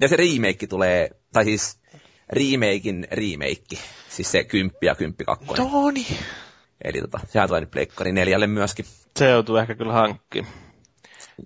[0.00, 1.78] Ja se remake tulee, tai siis
[2.32, 3.78] remakein remake,
[4.08, 5.70] siis se 10 ja 10 kakkonen.
[5.70, 6.06] Toni.
[6.84, 8.84] Eli tota, sehän tulee nyt Pleikkari neljälle myöskin.
[9.16, 10.46] Se joutuu ehkä kyllä hankkiin.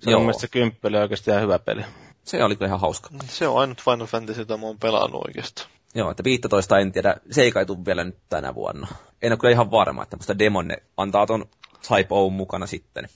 [0.02, 0.20] Se Joo.
[0.20, 1.84] on mielestäni se kymppi oli oikeasti ihan hyvä peli.
[2.24, 3.10] Se oli kyllä ihan hauska.
[3.28, 5.70] Se on ainut Final Fantasy, jota mä oon pelannut oikeastaan.
[5.94, 8.88] Joo, että 15 en tiedä, se ei kai tule vielä nyt tänä vuonna.
[9.22, 11.46] En ole kyllä ihan varma, että musta Demon antaa ton
[11.88, 13.08] Type O mukana sitten.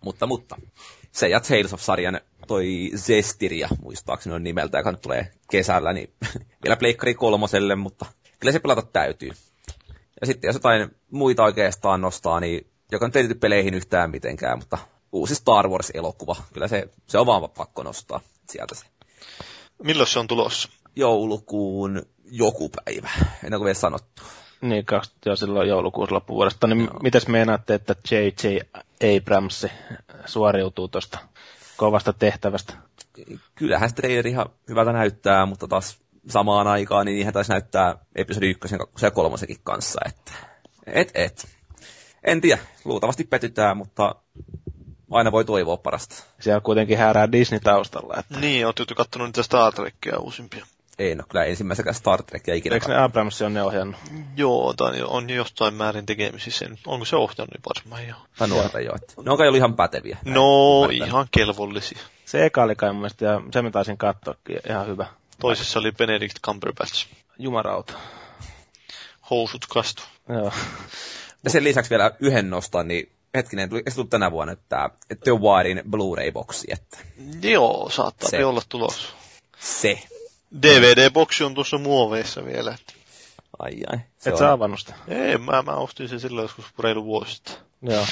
[0.00, 0.56] Mutta, mutta.
[1.12, 6.14] Se ja Tales of-sarjan toi Zestiria, muistaakseni on nimeltä, joka nyt tulee kesällä, niin
[6.64, 8.06] vielä Pleikkari kolmoselle, mutta
[8.40, 9.30] kyllä se pelata täytyy.
[10.20, 14.58] Ja sitten jos jotain muita oikeastaan nostaa, niin joka nyt ei liity peleihin yhtään mitenkään,
[14.58, 14.78] mutta
[15.12, 18.86] uusi Star Wars-elokuva, kyllä se, se on vaan pakko nostaa sieltä se.
[19.82, 20.68] Milloin se on tulossa?
[20.96, 23.10] Joulukuun joku päivä,
[23.44, 24.22] en ole vielä sanottu.
[24.62, 26.66] Niin, kaksi, jo silloin joulukuussa loppuvuodesta.
[26.66, 28.58] Niin mitäs meinaatte, että J.J.
[29.16, 29.66] Abrams
[30.26, 31.18] suoriutuu tuosta
[31.76, 32.74] kovasta tehtävästä?
[33.54, 38.50] Kyllähän se traileri ihan hyvältä näyttää, mutta taas samaan aikaan niin ihan taisi näyttää episodi
[38.50, 40.32] ykkösen ja kolmosenkin kanssa, että
[40.86, 41.46] et et.
[42.24, 44.14] En tiedä, luultavasti petytään, mutta
[45.10, 46.24] aina voi toivoa parasta.
[46.40, 48.14] Siellä kuitenkin häärää Disney taustalla.
[48.18, 48.40] Että...
[48.40, 50.66] Niin, oot jo kattonut niitä Star Trekkia uusimpia.
[50.98, 52.74] Ei no kyllä ensimmäisenäkään Star Trekia ikinä.
[52.74, 54.00] Eikö ne Abrams on ne ohjannut?
[54.36, 56.66] Joo, tai on jostain määrin tekemisissä.
[56.86, 58.18] Onko se ohjannut niin varmaan joo?
[58.38, 58.94] Tai nuorta jo.
[58.94, 60.18] Että ne on kai ollut ihan päteviä.
[60.24, 61.98] näin No, ihan kelvollisia.
[62.24, 65.06] Se eka oli kai mun mielestä, ja se mä taisin katsoakin, ihan hyvä.
[65.40, 67.06] Toisessa oli Benedict Cumberbatch.
[67.38, 67.92] Jumarauta.
[69.30, 70.02] Housut kastu.
[70.28, 70.52] Joo.
[71.44, 74.90] Ja sen lisäksi vielä yhden nostan, niin hetkinen, tuli, se tuli tänä vuonna, että,
[75.24, 76.98] The Wirein Blu-ray-boksi, että
[77.42, 78.44] Joo, saattaa Se.
[78.44, 79.08] olla tulossa.
[79.58, 80.02] se.
[80.62, 82.70] DVD-boksi on tuossa muoveissa vielä.
[82.80, 82.92] että-
[83.58, 83.98] Ai ai.
[84.18, 84.94] Se Et on, sä avannut sitä?
[85.08, 87.54] Ei, mä, mä ostin sen silloin joskus reilu vuosi sitten.
[87.82, 88.06] Joo.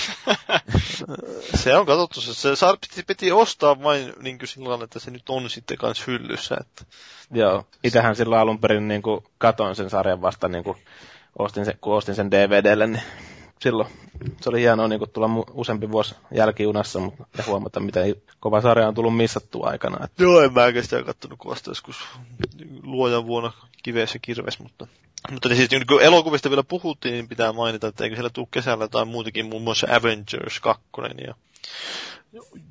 [1.63, 5.29] Se on katsottu, se, se piti, piti ostaa vain niin kuin sillä että se nyt
[5.29, 6.57] on sitten kans hyllyssä.
[6.61, 6.85] Että.
[7.31, 7.67] Joo.
[7.85, 10.77] Itähän silloin alun perin niin kuin, katoin sen sarjan vasta, niin kuin,
[11.39, 13.03] ostin sen, kun ostin sen DVDlle, niin
[13.63, 13.89] silloin
[14.41, 18.95] se oli hienoa niin tulla useampi vuosi jälkijunassa mutta, ja huomata, miten kova sarja on
[18.95, 20.05] tullut missattua aikana.
[20.05, 21.97] Että, Joo, en mäkään sitä kattonut kovasta joskus
[22.83, 24.87] luojan vuonna kiveessä kirves, mutta...
[25.31, 28.47] Mutta niin siis, niin kun elokuvista vielä puhuttiin, niin pitää mainita, että eikö siellä tule
[28.51, 30.83] kesällä tai muutakin, muun muassa Avengers 2
[31.27, 31.35] ja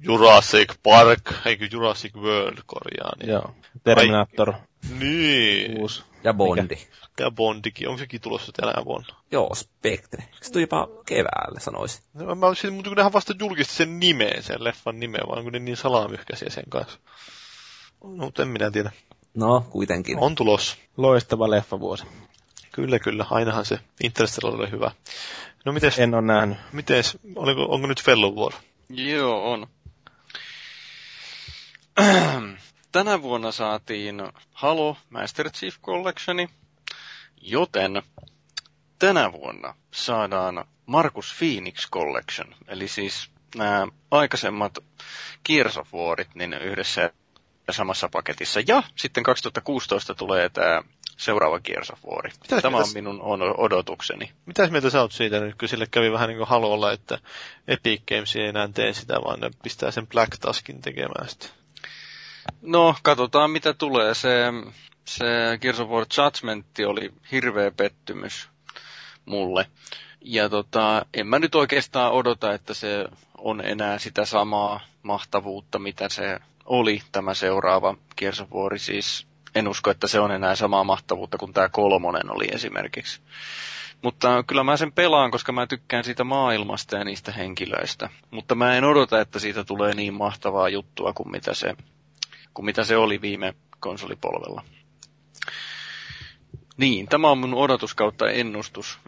[0.01, 3.11] Jurassic Park, eikö Jurassic World korjaa.
[3.19, 3.29] Niin.
[3.29, 3.55] joo.
[3.83, 4.53] Terminator,
[4.99, 5.79] Niin.
[5.81, 6.03] uusi.
[6.23, 6.77] Ja Bondi.
[7.19, 9.15] Ja Bondikin, onko sekin tulossa tänä vuonna?
[9.31, 10.23] Joo, Spectre.
[10.41, 12.03] Se tuli jopa keväällä, sanoisin.
[12.13, 15.53] No, mä olisin, mutta kun nehän vasta julkisti sen nimeen, sen leffan nimeen, vaan kun
[15.53, 16.99] ne niin salamyhkäisiä sen kanssa.
[18.03, 18.91] No, mutta en minä tiedä.
[19.33, 20.17] No, kuitenkin.
[20.19, 20.77] On tulossa.
[20.97, 22.03] Loistava leffavuosi.
[22.71, 23.25] Kyllä, kyllä.
[23.31, 24.91] Ainahan se Interstellar oli hyvä.
[25.65, 26.57] No mites, En ole nähnyt.
[26.71, 28.57] mites oliko, onko nyt Fellon vuoro?
[28.89, 29.67] Joo, on.
[32.91, 36.49] Tänä vuonna saatiin Halo Master Chief Collectioni,
[37.41, 38.01] joten
[38.99, 44.77] tänä vuonna saadaan Markus Phoenix Collection, eli siis nämä aikaisemmat
[45.45, 47.01] Gears of Warit niin yhdessä
[47.67, 48.59] ja samassa paketissa.
[48.67, 50.83] Ja sitten 2016 tulee tämä
[51.17, 52.23] seuraava Gears of War.
[52.41, 54.31] Mitäs Tämä on mitäs- minun on- odotukseni.
[54.45, 57.19] Mitäs mieltä sä oot siitä nyt, kun sille kävi vähän niin kuin Halolla, että
[57.67, 61.59] Epic Games ei enää tee sitä, vaan ne pistää sen Black Taskin tekemään sitä.
[62.61, 64.13] No, katsotaan mitä tulee.
[64.13, 64.45] Se,
[65.05, 65.25] se
[65.61, 68.49] Gears of War Judgment oli hirveä pettymys.
[69.25, 69.65] mulle.
[70.21, 73.05] Ja tota, en mä nyt oikeastaan odota, että se
[73.37, 78.79] on enää sitä samaa mahtavuutta, mitä se oli tämä seuraava Gears of War.
[78.79, 83.21] Siis en usko, että se on enää samaa mahtavuutta kuin tämä kolmonen oli esimerkiksi.
[84.01, 88.09] Mutta kyllä mä sen pelaan, koska mä tykkään siitä maailmasta ja niistä henkilöistä.
[88.31, 91.75] Mutta mä en odota, että siitä tulee niin mahtavaa juttua kuin mitä se,
[92.53, 94.63] kuin mitä se oli viime konsolipolvella.
[96.77, 98.99] Niin, tämä on mun odotus kautta ennustus,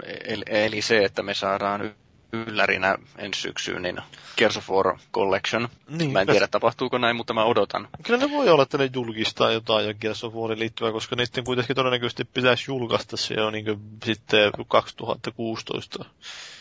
[0.48, 1.96] eli se, että me saadaan
[2.34, 3.98] yllärinä ensi syksyyn, niin
[4.38, 5.70] Gears of War Collection.
[5.90, 7.88] Niin, mä en tiedä, tapahtuuko näin, mutta mä odotan.
[8.04, 11.44] Kyllä ne voi olla, että ne julkistaa jotain jo Gears of Warin liittyvää, koska niiden
[11.44, 13.66] kuitenkin todennäköisesti pitäisi julkaista se jo niin
[14.06, 16.06] sitten 2016.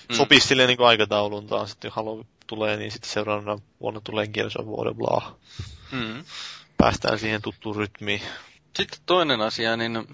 [0.08, 0.16] Mm.
[0.16, 4.66] Sopisi silleen niin aikataulun taas, että Halo tulee, niin sitten seuraavana vuonna tulee Gears of
[4.66, 5.36] War bla.
[5.92, 6.24] Mm.
[6.80, 8.20] Päästään siihen tuttuun rytmiin.
[8.76, 10.06] Sitten toinen asia, niin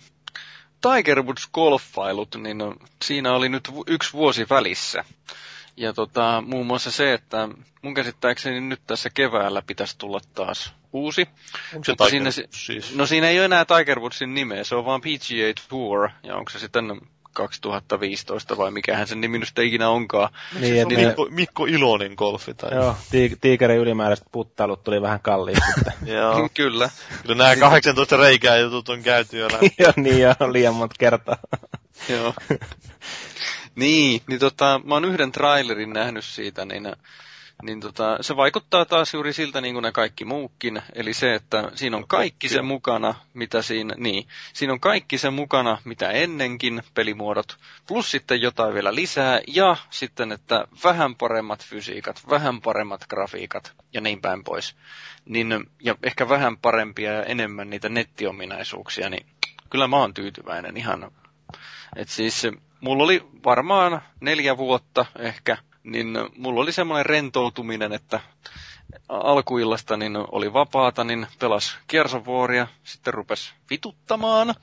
[0.80, 2.58] Tiger Woods golfailut, niin
[3.04, 5.04] siinä oli nyt yksi vuosi välissä.
[5.76, 7.48] Ja tota, muun muassa se, että
[7.82, 11.28] mun käsittääkseni nyt tässä keväällä pitäisi tulla taas uusi.
[11.74, 12.94] Onko se Tiger siinä, siis?
[12.94, 16.50] No siinä ei ole enää Tiger Woodsin nimeä, se on vaan PGA Tour, ja onko
[16.50, 17.00] se sitten
[17.36, 20.32] 2015 vai mikähän sen nimi nyt ikinä onkaan.
[20.60, 22.54] Niin, että Mikko, Mikko Ilonen golfi.
[22.54, 22.74] Tai...
[22.74, 22.96] Joo,
[23.40, 25.70] tiikerin ylimääräiset puttailut tuli vähän kalliiksi.
[26.16, 26.48] Joo.
[26.54, 26.90] Kyllä.
[27.22, 29.48] Kyllä nämä 18 reikää jutut on käyty jo
[29.78, 31.36] Joo, niin jo, liian monta kertaa.
[32.08, 32.34] Joo.
[33.74, 36.92] niin, niin tota, mä oon yhden trailerin nähnyt siitä, niin
[37.62, 41.70] niin tota, se vaikuttaa taas juuri siltä niin kuin ne kaikki muukin, eli se, että
[41.74, 46.82] siinä on kaikki se mukana, mitä siinä, niin, siinä on kaikki se mukana, mitä ennenkin
[46.94, 47.56] pelimuodot,
[47.88, 54.00] plus sitten jotain vielä lisää, ja sitten, että vähän paremmat fysiikat, vähän paremmat grafiikat, ja
[54.00, 54.76] niin päin pois.
[55.24, 59.26] Niin, ja ehkä vähän parempia ja enemmän niitä nettiominaisuuksia, niin
[59.70, 61.10] kyllä mä oon tyytyväinen ihan.
[61.96, 62.46] Et siis
[62.80, 65.56] mulla oli varmaan neljä vuotta ehkä
[65.86, 68.20] niin mulla oli semmoinen rentoutuminen, että
[69.08, 74.54] alkuillasta niin oli vapaata, niin pelas kiersovuoria, sitten rupes vituttamaan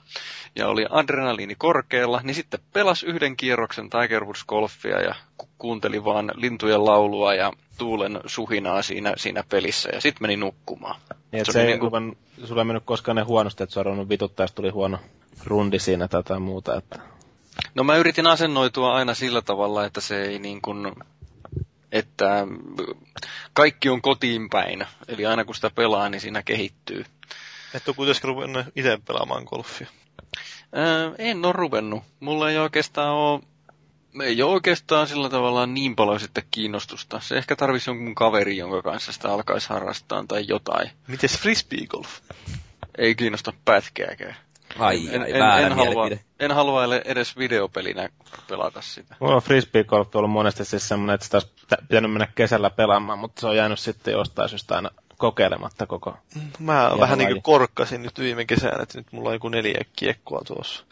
[0.55, 5.15] ja oli adrenaliini korkealla, niin sitten pelas yhden kierroksen Tiger Woods golfia ja
[5.57, 11.01] kuunteli vaan lintujen laulua ja tuulen suhinaa siinä, siinä pelissä ja sitten meni nukkumaan.
[11.31, 12.17] Niin, se, se ei niin kuin...
[12.45, 14.97] sulle mennyt koskaan ne huonosti, että sua on vituttaa, tuli huono
[15.45, 16.77] rundi siinä tai muuta.
[16.77, 17.12] Että...
[17.75, 20.93] No mä yritin asennoitua aina sillä tavalla, että se ei niin kuin
[21.91, 22.47] että
[23.53, 24.85] kaikki on kotiin päin.
[25.07, 27.05] Eli aina kun sitä pelaa, niin siinä kehittyy.
[27.73, 29.87] Et ole kuitenkin ruvennut itse pelaamaan golfia?
[30.73, 32.03] Ää, en ole ruvennut.
[32.19, 33.41] Mulla ei oikeastaan ole
[34.23, 37.19] ei ole oikeastaan sillä tavalla niin paljon sitten kiinnostusta.
[37.19, 40.89] Se ehkä tarvisi jonkun kaveri, jonka kanssa sitä alkaisi harrastaa tai jotain.
[41.07, 42.19] Mites frisbee golf?
[42.97, 44.35] Ei kiinnosta pätkääkään.
[44.79, 48.09] Ai, en, ai, en, en, halua, en halua edes videopelinä
[48.49, 49.15] pelata sitä.
[49.19, 51.51] Mulla on frisbee golf ollut monesti siis semmoinen, että sitä olisi
[51.87, 56.17] pitänyt mennä kesällä pelaamaan, mutta se on jäänyt sitten jostain syystä aina kokeilematta koko
[56.59, 60.41] Mä vähän niin kuin korkkasin nyt viime kesänä, että nyt mulla on joku neljä kiekkoa
[60.47, 60.85] tuossa.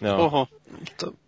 [0.00, 0.24] Joo.
[0.24, 0.48] Oho.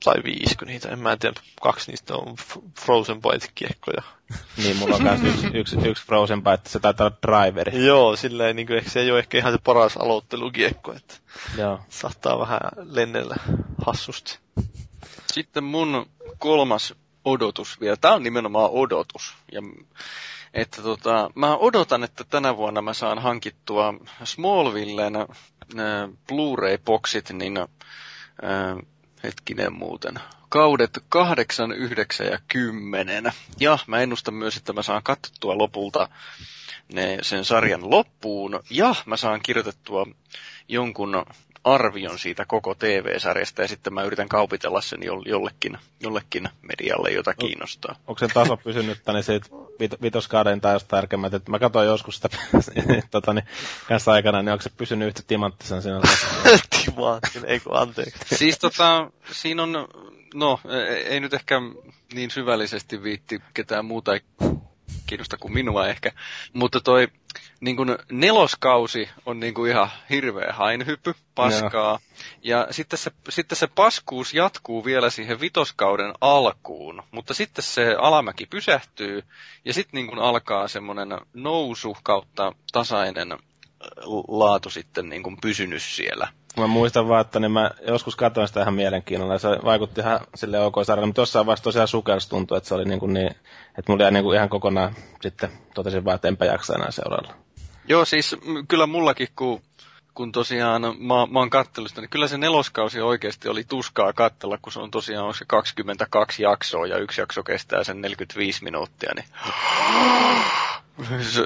[0.05, 2.37] Tai viisi, kun niitä, en mä tiedä, kaksi niistä on
[2.81, 4.03] Frozen Bite-kiekkoja.
[4.63, 7.87] niin, mulla on myös yksi, yksi, yksi Frozen Bite, se taitaa olla driveri.
[7.87, 11.15] Joo, silleen niin kuin, se ei ole ehkä ihan se paras aloittelukiekko, että
[11.59, 11.81] Joo.
[11.89, 13.37] saattaa vähän lennellä
[13.87, 14.39] hassusti.
[15.33, 16.07] Sitten mun
[16.39, 19.63] kolmas odotus vielä, tämä on nimenomaan odotus, ja
[20.55, 25.27] että tota, mä odotan, että tänä vuonna mä saan hankittua Smallvillen äh,
[26.29, 27.59] Blu-ray-boksit, niin
[29.25, 30.15] Hetkinen muuten.
[30.49, 33.33] Kaudet 8, 9 ja 10.
[33.61, 36.09] Ja mä ennustan myös, että mä saan katsottua lopulta
[36.93, 38.61] ne, sen sarjan loppuun.
[38.71, 40.07] Ja mä saan kirjoitettua
[40.69, 41.25] jonkun
[41.75, 47.97] arvion siitä koko TV-sarjasta ja sitten mä yritän kaupitella sen jollekin, jollekin medialle, jota kiinnostaa.
[48.07, 52.17] Onko se taso pysynyt tänne siitä vit- vitoskauden tai jostain tärkeimmät, että mä katsoin joskus
[52.17, 52.29] sitä
[53.11, 53.47] tota, niin,
[53.89, 56.01] kanssa aikana, niin onko se pysynyt yhtä timanttisen siinä?
[56.85, 58.37] Timanttin, ei kun anteeksi.
[58.37, 59.89] Siis tota, siinä on,
[60.35, 61.61] no, ei, ei nyt ehkä
[62.15, 64.13] niin syvällisesti viitti ketään muuta
[65.09, 66.13] kiinnosta kuin minua ehkä.
[66.53, 67.09] Mutta toi
[67.61, 71.99] niin kuin neloskausi on niin kuin ihan hirveä hainhyppy, paskaa.
[72.43, 77.95] Ja, ja sitten, se, sitten se paskuus jatkuu vielä siihen vitoskauden alkuun, mutta sitten se
[77.99, 79.23] alamäki pysähtyy
[79.65, 83.29] ja sitten niin alkaa semmoinen nousu kautta tasainen
[84.29, 86.29] laatu sitten niin kuin pysynyt siellä.
[86.59, 90.21] Mä muistan vaan, että niin mä joskus katsoin sitä ihan mielenkiinnolla ja se vaikutti ihan
[90.35, 93.31] sille ok sarjalle, mutta jossain vaiheessa tosiaan sukelsi tuntui, että se oli niin, kuin niin
[93.79, 97.35] että mulla jäi niin kuin ihan kokonaan sitten totesin vaan, että enpä jaksa enää seuralla.
[97.89, 98.37] Joo, siis
[98.69, 99.63] kyllä mullakin, kun,
[100.15, 104.59] kun tosiaan mä, mä oon kattellut sitä, niin kyllä se neloskausi oikeasti oli tuskaa kattella,
[104.63, 109.27] kun se on tosiaan se 22 jaksoa ja yksi jakso kestää sen 45 minuuttia, niin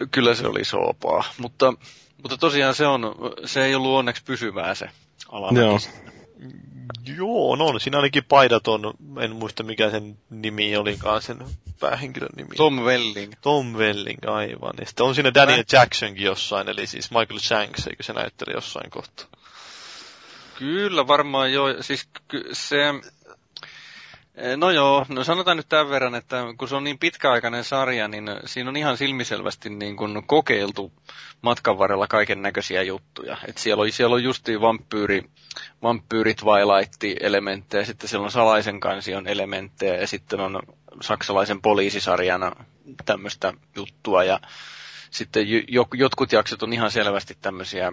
[0.14, 1.24] kyllä se oli soopaa.
[1.38, 1.74] Mutta,
[2.22, 4.90] mutta tosiaan se, on, se ei ollut onneksi pysyvää se
[5.28, 5.64] alamäki.
[5.64, 5.78] Joo.
[7.16, 11.44] Joo, no on siinä ainakin paidat on, en muista mikä sen nimi olikaan, sen
[11.80, 12.56] päähenkilön nimi.
[12.56, 13.32] Tom Welling.
[13.40, 14.72] Tom Welling, aivan.
[14.80, 18.90] Ja sitten on siinä Daniel Jacksonkin jossain, eli siis Michael Shanks, eikö se näytteli jossain
[18.90, 19.26] kohtaa?
[20.58, 21.74] Kyllä, varmaan joo.
[21.80, 22.76] Siis ky- se...
[24.56, 28.30] No joo, no sanotaan nyt tämän verran, että kun se on niin pitkäaikainen sarja, niin
[28.44, 30.92] siinä on ihan silmiselvästi niin kuin kokeiltu
[31.42, 33.36] matkan varrella kaiken näköisiä juttuja.
[33.48, 35.22] Et siellä, on, siellä on justiin vampyyri,
[35.82, 40.62] vampyyri Twilight-elementtejä, sitten siellä on salaisen kansion elementtejä ja sitten on
[41.00, 42.52] saksalaisen poliisisarjana
[43.04, 44.40] tämmöistä juttua ja
[45.10, 47.92] sitten jo, jotkut jaksot on ihan selvästi tämmöisiä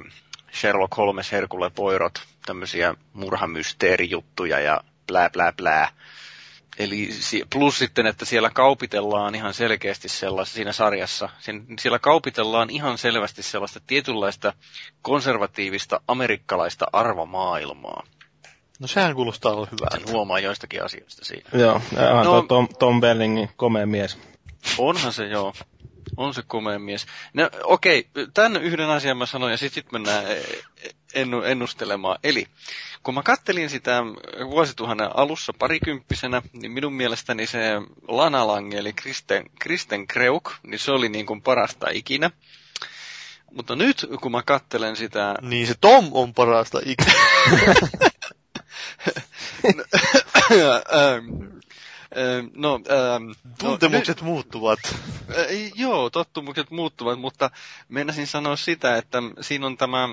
[0.53, 5.89] Sherlock Holmes, Herkule Poirot, tämmöisiä murhamysteerijuttuja ja blää blää blää.
[6.79, 7.09] Eli
[7.53, 11.29] plus sitten, että siellä kaupitellaan ihan selkeästi sellaista siinä sarjassa.
[11.79, 14.53] Siellä kaupitellaan ihan selvästi sellaista tietynlaista
[15.01, 18.03] konservatiivista amerikkalaista arvomaailmaa.
[18.79, 19.89] No sehän kuulostaa olla hyvää.
[19.91, 21.49] Sen huomaa joistakin asioista siinä.
[21.53, 24.17] Joo, ja no, Tom, Tom Bellingin komea mies.
[24.77, 25.53] Onhan se joo.
[26.17, 27.05] On se komea mies.
[27.33, 30.25] No okei, okay, tämän yhden asian mä sanoin ja sitten sit mennään
[31.45, 32.19] ennustelemaan.
[32.23, 32.47] Eli
[33.03, 34.03] kun mä kattelin sitä
[34.49, 37.73] vuosituhannen alussa parikymppisenä, niin minun mielestäni se
[38.07, 42.31] Lana Lange, eli Kristen, Kristen Kreuk, niin se oli niin kuin parasta ikinä.
[43.51, 45.35] Mutta nyt, kun mä kattelen sitä...
[45.41, 47.13] Niin se Tom on parasta ikinä.
[52.55, 54.79] no, ähm, Tuntemukset no, muuttuvat.
[55.29, 57.49] Äh, joo, tottumukset muuttuvat, mutta
[57.89, 60.09] meinasin sanoa sitä, että siinä on tämä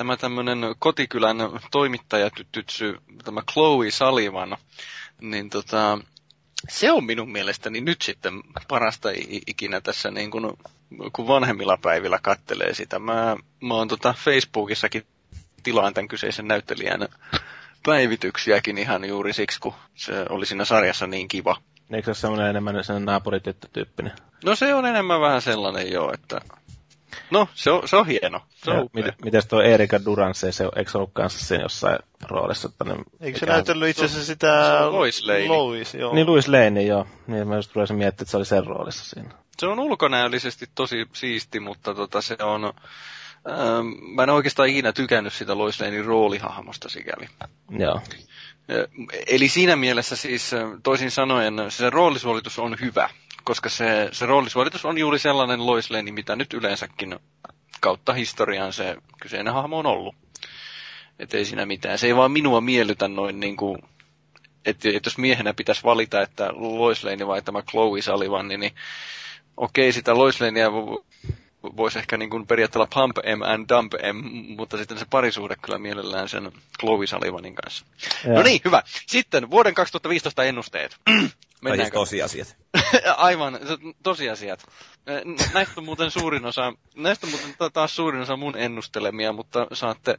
[0.00, 1.36] tämä tämmöinen kotikylän
[1.70, 4.56] toimittajatytsy, tämä Chloe Sullivan,
[5.20, 5.98] niin tota,
[6.68, 9.08] se on minun mielestäni nyt sitten parasta
[9.46, 10.52] ikinä tässä niin kuin,
[11.12, 12.98] kun vanhemmilla päivillä kattelee sitä.
[12.98, 15.06] Mä, mä oon tota Facebookissakin
[15.62, 17.08] tilaan tämän kyseisen näyttelijän
[17.86, 21.56] päivityksiäkin ihan juuri siksi, kun se oli siinä sarjassa niin kiva.
[21.92, 24.12] Eikö se ole semmoinen enemmän sen naapurityttötyyppinen?
[24.44, 26.40] No se on enemmän vähän sellainen jo, että
[27.30, 28.40] No, se on, se on hieno.
[28.54, 32.68] Se on mit, mites tuo Erika Duranse, se, eikö se ollut kanssa siinä jossain roolissa?
[32.78, 34.78] Tänne, eikö se näytellyt itse asiassa sitä...
[34.78, 35.48] Se Lois Lane.
[35.48, 36.14] Lois, joo.
[36.14, 37.06] Niin, Louis Lane, joo.
[37.26, 39.30] Niin, mä just rupesin miettimään, että se oli sen roolissa siinä.
[39.58, 42.64] Se on ulkonäöllisesti tosi siisti, mutta tota, se on...
[43.50, 47.28] Ähm, mä en oikeastaan ikinä tykännyt sitä Lois Lanein roolihahmosta sikäli.
[47.70, 48.00] Joo.
[49.26, 50.50] Eli siinä mielessä siis
[50.82, 53.08] toisin sanoen se roolisuolitus on hyvä,
[53.44, 57.18] koska se, se roolisuoritus on juuri sellainen Lois Lane, mitä nyt yleensäkin
[57.80, 60.14] kautta historiaan se kyseinen hahmo on ollut.
[61.18, 61.98] Että ei siinä mitään.
[61.98, 63.78] Se ei vaan minua miellytä noin niin kuin,
[64.64, 68.72] että, että jos miehenä pitäisi valita, että Lois Lane vai tämä Chloe Sullivan, niin, niin
[69.56, 70.70] okei, sitä Lois Lanea
[71.76, 74.16] voisi ehkä niin kuin periaatteella pump M and dump M,
[74.56, 77.84] mutta sitten se parisuhde kyllä mielellään sen Chloe Sullivanin kanssa.
[78.24, 78.32] Ja.
[78.32, 78.82] No niin, hyvä.
[79.06, 80.96] Sitten vuoden 2015 ennusteet.
[81.60, 81.94] Mennäänkö?
[81.94, 82.56] Tai tosiasiat.
[83.16, 83.58] Aivan,
[84.02, 84.66] tosiasiat.
[85.54, 90.18] Näistä on muuten suurin osa, näistä on muuten taas suurin osa mun ennustelemia, mutta saatte,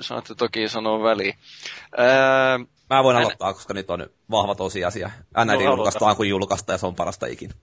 [0.00, 1.34] saatte toki sanoa väliin.
[1.96, 2.58] Ää,
[2.90, 3.54] Mä voin aloittaa, Än...
[3.54, 5.10] koska nyt on vahva tosiasia.
[5.44, 7.54] NRD no, julkaistaan kuin julkaista ja se on parasta ikinä.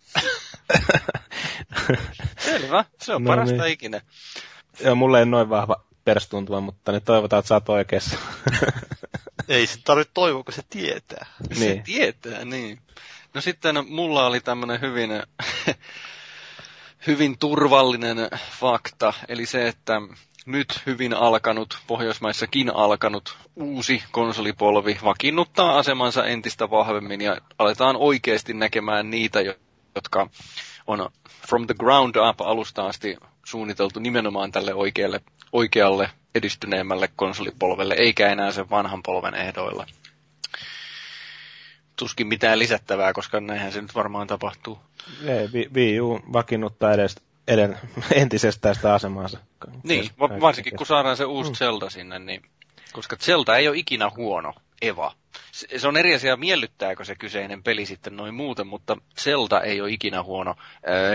[2.39, 3.73] Selvä, se on no parasta niin.
[3.73, 4.01] ikinä.
[4.79, 8.17] Joo, mulle ei noin vahva perstuntuma, mutta niin toivotaan, että sä oot oikeassa.
[9.47, 11.25] ei se tarvitse toivoa, kun se tietää.
[11.49, 11.59] Niin.
[11.59, 12.79] Se tietää, niin.
[13.33, 15.09] No sitten mulla oli tämmönen hyvin,
[17.07, 18.17] hyvin turvallinen
[18.59, 20.01] fakta, eli se, että
[20.45, 29.11] nyt hyvin alkanut, Pohjoismaissakin alkanut uusi konsolipolvi vakiinnuttaa asemansa entistä vahvemmin ja aletaan oikeasti näkemään
[29.11, 29.39] niitä,
[29.95, 30.29] jotka
[30.87, 31.09] on
[31.47, 38.51] from the ground up alusta asti suunniteltu nimenomaan tälle oikealle, oikealle edistyneemmälle konsolipolvelle, eikä enää
[38.51, 39.85] sen vanhan polven ehdoilla.
[41.95, 44.79] Tuskin mitään lisättävää, koska näinhän se nyt varmaan tapahtuu.
[45.25, 47.15] Ei, Wii U vakiinnuttaa edes
[47.47, 47.79] eden,
[48.11, 49.37] entisestään sitä asemansa.
[49.83, 51.55] Niin, varsinkin kun saadaan se uusi mm.
[51.55, 52.41] Zelda sinne, niin,
[52.93, 55.13] koska Zelda ei ole ikinä huono, Eva.
[55.51, 59.91] Se on eri asia, miellyttääkö se kyseinen peli sitten noin muuten, mutta Zelda ei ole
[59.91, 60.55] ikinä huono.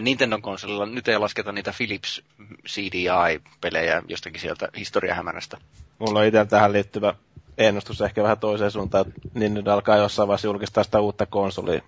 [0.01, 2.23] Nintendo-konsolilla nyt ei lasketa niitä Philips
[2.69, 5.59] CDI-pelejä jostakin sieltä historiahämärästä.
[5.99, 7.15] Mulla on itse tähän liittyvä
[7.59, 11.83] ennustus ehkä vähän toiseen suuntaan, niin nyt alkaa jossain vaiheessa julkistaa sitä uutta konsolia.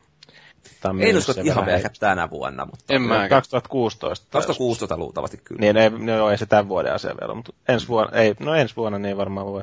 [0.93, 3.29] Mennyt usko, että ihan vähän ehkä tänä vuonna, mutta En mäkään.
[3.29, 4.27] 2016.
[4.31, 5.61] 2016 luultavasti kyllä.
[5.61, 8.77] Niin, ei, no, ei se tämän vuoden asia vielä, mutta ensi vuonna, ei, no ensi
[8.77, 9.63] vuonna niin varmaan voi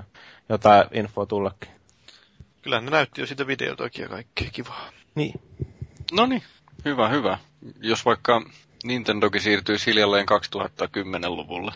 [0.49, 1.69] jotain infoa tullakin.
[2.63, 4.89] Kyllä ne näytti jo sitä videotakin ja kaikkea kivaa.
[5.15, 5.33] Niin.
[6.11, 6.43] No niin,
[6.85, 7.37] hyvä, hyvä.
[7.81, 8.41] Jos vaikka
[8.83, 11.71] Nintendokin siirtyy hiljalleen 2010-luvulle,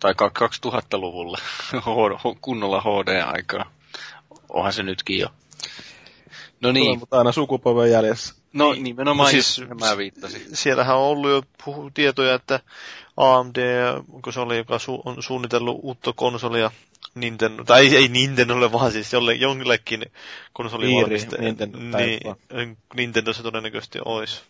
[0.00, 1.38] tai ka- 2000-luvulle,
[1.84, 3.72] H- kunnolla HD-aikaa.
[4.48, 5.28] Onhan se nytkin jo.
[6.60, 8.34] No niin, Mutta aina sukupolven jäljessä.
[8.52, 10.42] no nimenomaan No siis, just mä viittasin.
[10.52, 12.60] Siellähän on ollut jo puhu- tietoja, että
[13.16, 13.56] AMD,
[14.12, 16.70] onko se oli, joka su- on suunnitellut uutta konsolia
[17.14, 20.12] Nintendo, tai ei, ei Nintendolle, vaan siis jolle, jonkin Piiri,
[20.52, 21.46] konsolivalmistajalle.
[21.46, 22.18] Nintendo tai
[22.52, 24.40] niin, Nintendo se todennäköisesti olisi.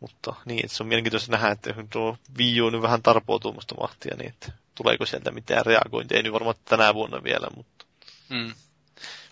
[0.00, 3.38] Mutta niin, että se on mielenkiintoista nähdä, että kun tuo Wii U nyt vähän tarpoo
[3.38, 6.16] tuommoista mahtia, niin että tuleeko sieltä mitään reagointia.
[6.16, 7.84] Ei nyt varmaan tänä vuonna vielä, mutta
[8.28, 8.52] Mm.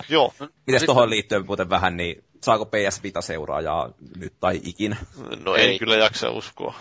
[0.08, 0.34] joo.
[0.40, 4.96] Mites Sitten- tuohon liittyen muuten vähän, niin saako PS Vita seuraajaa nyt tai ikinä?
[5.44, 5.78] No ei, Ei.
[5.78, 6.74] kyllä jaksa uskoa.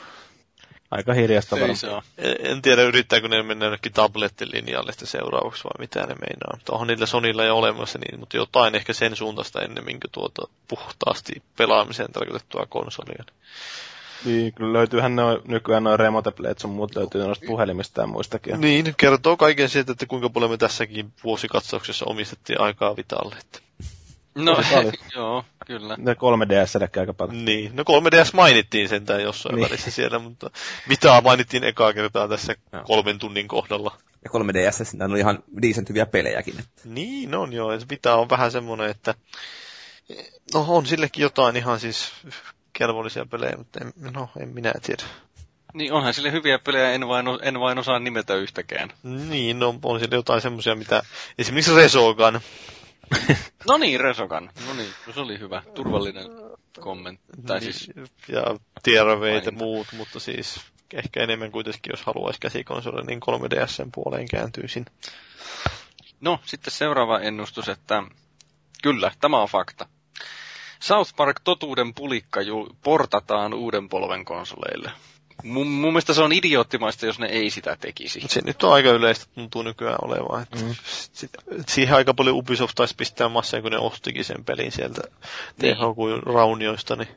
[0.91, 2.03] Aika hiljasta Ei varmaan.
[2.17, 6.53] En en tiedä, yrittääkö ne mennä jonnekin tablettilinjalle sitten seuraavaksi vai mitä ne meinaa.
[6.53, 10.47] Mutta onhan niillä Sonilla jo olemassa, niin, mutta jotain ehkä sen suuntaista ennemmin kuin tuota
[10.67, 13.23] puhtaasti pelaamiseen tarkoitettua konsolia.
[14.25, 18.61] Niin, kyllä löytyyhän noin, nykyään noin remote playt sun muut löytyy noista puhelimista ja muistakin.
[18.61, 23.35] Niin, kertoo kaiken siitä, että kuinka paljon me tässäkin vuosikatsauksessa omistettiin aikaa Vitalle.
[23.39, 23.59] Että.
[24.37, 24.57] No,
[25.15, 25.95] joo, kyllä.
[25.97, 27.45] Ne 3DS aika paljon.
[27.45, 29.65] Niin, no 3DS mainittiin sentään jossain Niin.
[29.69, 30.49] välissä siellä, mutta
[30.89, 32.83] Vitaa mainittiin ekaa kertaa tässä Joo.
[32.83, 33.97] kolmen tunnin kohdalla.
[34.23, 36.59] Ja 3DS, siinä on ihan decent hyviä pelejäkin.
[36.59, 39.15] Että Niin on joo, ja Vita on vähän semmoinen, että
[40.53, 42.11] no on sillekin jotain ihan siis
[42.73, 45.03] kelvollisia pelejä, mutta en, no, en minä tiedä.
[45.73, 48.89] Niin onhan sille hyviä pelejä, en vain, en vain osaa nimetä yhtäkään.
[49.03, 51.03] Niin, no on siellä jotain semmoisia, mitä
[51.37, 52.41] esimerkiksi Resogan,
[53.67, 54.49] No niin, Resogan.
[54.67, 55.63] No niin, se oli hyvä.
[55.75, 56.27] Turvallinen
[56.79, 57.25] kommentti.
[57.45, 57.91] Tai siis,
[58.27, 58.43] ja
[58.83, 59.65] Tierraveit ja Maininta.
[59.65, 60.61] muut, mutta siis
[60.93, 64.85] ehkä enemmän kuitenkin, jos haluaisi käsikonsoli, niin 3DSn puoleen kääntyisin.
[66.21, 68.03] no sitten seuraava ennustus, että
[68.83, 69.87] kyllä, tämä on fakta.
[70.79, 72.39] South Park totuuden pulikka
[72.83, 74.91] portataan uuden polven konsoleille.
[75.43, 78.21] Mun, mun mielestä se on idioottimaista, jos ne ei sitä tekisi.
[78.27, 80.43] Se nyt on aika yleistä, tuntuu nykyään olevan.
[80.43, 80.75] Että mm.
[81.13, 81.31] sit,
[81.67, 85.01] siihen aika paljon Ubisoft taisi pistää massaa, kun ne ostikin sen pelin sieltä
[85.61, 85.75] Niin.
[85.75, 86.95] THQ Raunioista.
[86.95, 87.07] Niin.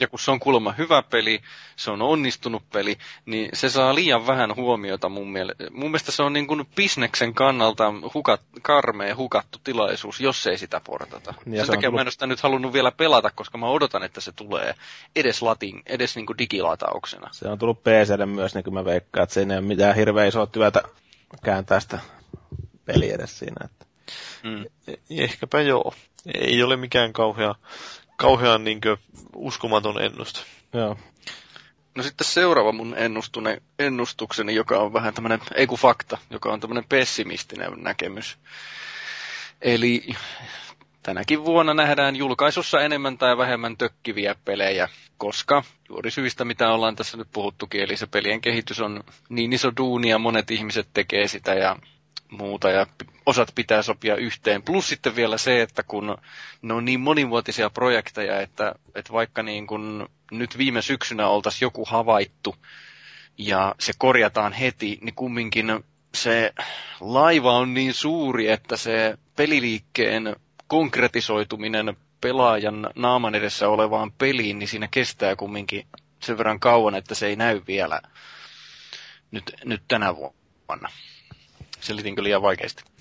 [0.00, 1.40] Ja kun se on kuulemma hyvä peli,
[1.76, 5.64] se on onnistunut peli, niin se saa liian vähän huomiota mun mielestä.
[5.70, 10.80] Mun mielestä se on niin kuin bisneksen kannalta hukat, karmea hukattu tilaisuus, jos ei sitä
[10.84, 11.34] portata.
[11.46, 13.66] Ja Sen se takia tullut- mä en ole sitä nyt halunnut vielä pelata, koska mä
[13.66, 14.74] odotan, että se tulee
[15.16, 17.28] edes, latin, edes niin kuin digilatauksena.
[17.32, 20.28] Se on tullut PClle myös, niin kuin mä veikkaan, että siinä ei ole mitään hirveän
[20.28, 20.82] isoa työtä
[21.44, 21.98] kääntää sitä
[22.84, 23.56] peliä edes siinä.
[23.64, 23.86] Että.
[24.42, 24.64] Mm.
[24.90, 25.94] Eh- Ehkäpä joo.
[26.34, 27.54] Ei ole mikään kauhea,
[28.16, 28.80] kauhean niin
[29.36, 30.40] uskomaton ennuste.
[30.72, 30.98] Joo.
[31.94, 36.60] No sitten seuraava mun ennustune, ennustukseni, joka on vähän tämmöinen, ei kun fakta, joka on
[36.60, 38.38] tämmöinen pessimistinen näkemys.
[39.62, 40.06] Eli
[41.02, 47.16] tänäkin vuonna nähdään julkaisussa enemmän tai vähemmän tökkiviä pelejä, koska juuri syistä, mitä ollaan tässä
[47.16, 51.54] nyt puhuttukin, eli se pelien kehitys on niin iso duuni ja monet ihmiset tekee sitä
[51.54, 51.76] ja
[52.30, 52.86] muuta ja
[53.26, 54.62] osat pitää sopia yhteen.
[54.62, 56.16] Plus sitten vielä se, että kun
[56.62, 61.84] ne on niin monivuotisia projekteja, että, että vaikka niin kun nyt viime syksynä oltaisiin joku
[61.84, 62.56] havaittu
[63.38, 65.66] ja se korjataan heti, niin kumminkin
[66.14, 66.52] se
[67.00, 70.36] laiva on niin suuri, että se peliliikkeen
[70.66, 75.86] konkretisoituminen pelaajan naaman edessä olevaan peliin, niin siinä kestää kumminkin
[76.20, 78.00] sen verran kauan, että se ei näy vielä
[79.30, 80.88] nyt, nyt tänä vuonna.
[81.80, 82.93] Selitinkö liian vaikeasti?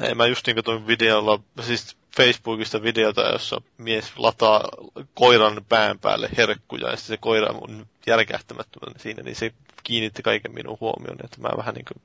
[0.00, 4.68] Ei, mä just niin katsoin videolla, siis Facebookista videota, jossa mies lataa
[5.14, 9.52] koiran pään päälle herkkuja, ja sitten se koira on järkähtämättömän siinä, niin se
[9.84, 12.02] kiinnitti kaiken minun huomioon, että mä vähän niin kuin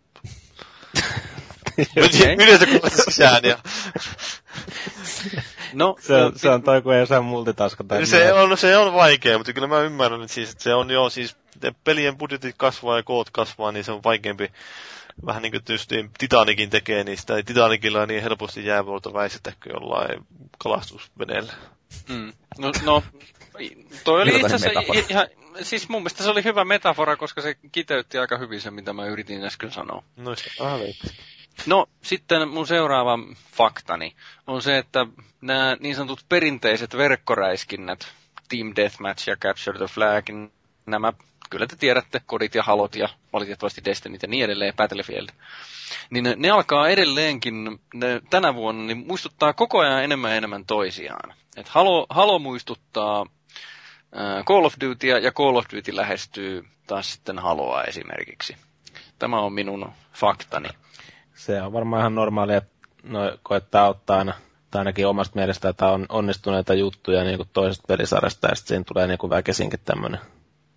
[2.43, 3.57] yleensä kun sisään, ja
[5.73, 8.05] No, Se, on, se on toi, kun ei osaa multitaskata.
[8.05, 11.09] se on, se on vaikea, mutta kyllä mä ymmärrän, että, siis, että se on jo
[11.09, 11.35] siis,
[11.83, 14.51] pelien budjetit kasvaa ja koot kasvaa, niin se on vaikeampi
[15.25, 19.73] vähän niin kuin tietysti Titanikin tekee, niin sitä ei Titanikilla niin helposti jäävuorta väistetä kuin
[19.73, 20.25] jollain
[20.57, 21.53] kalastusveneellä.
[22.09, 22.33] Mm.
[22.57, 23.03] No, no,
[24.03, 25.27] toi oli itse asiassa ihan,
[25.61, 29.05] siis mun mielestä se oli hyvä metafora, koska se kiteytti aika hyvin sen, mitä mä
[29.05, 30.03] yritin äsken sanoa.
[30.17, 30.35] No.
[31.65, 33.19] No, sitten mun seuraava
[33.51, 34.15] faktani
[34.47, 35.05] on se, että
[35.41, 38.07] nämä niin sanotut perinteiset verkkoräiskinnät,
[38.49, 40.25] Team Deathmatch ja Capture the Flag,
[40.85, 41.13] nämä
[41.51, 45.29] kyllä te tiedätte, kodit ja halot ja valitettavasti Destinyt ja niin edelleen, Battlefield.
[46.09, 50.65] Niin ne, ne alkaa edelleenkin, ne, tänä vuonna, niin muistuttaa koko ajan enemmän ja enemmän
[50.65, 51.33] toisiaan.
[51.57, 53.25] Et Halo, Halo muistuttaa
[54.17, 58.55] äh, Call of Dutyä ja Call of Duty lähestyy taas sitten Haloa esimerkiksi.
[59.19, 60.69] Tämä on minun faktani.
[61.33, 62.73] Se on varmaan ihan normaalia, että
[63.03, 64.33] no, koettaa ottaa aina,
[64.71, 69.07] tai ainakin omasta mielestä, että on onnistuneita juttuja niin toisesta pelisarjasta, ja sitten siinä tulee
[69.07, 70.19] niin kuin väkisinkin tämmöinen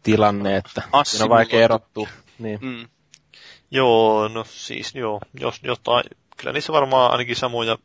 [0.05, 2.09] tilanne, että siinä on vaikea erottua.
[2.39, 2.59] Niin.
[2.63, 2.89] Mm.
[3.71, 6.05] Joo, no siis joo, jos jotain,
[6.37, 7.79] kyllä niissä varmaan ainakin samoja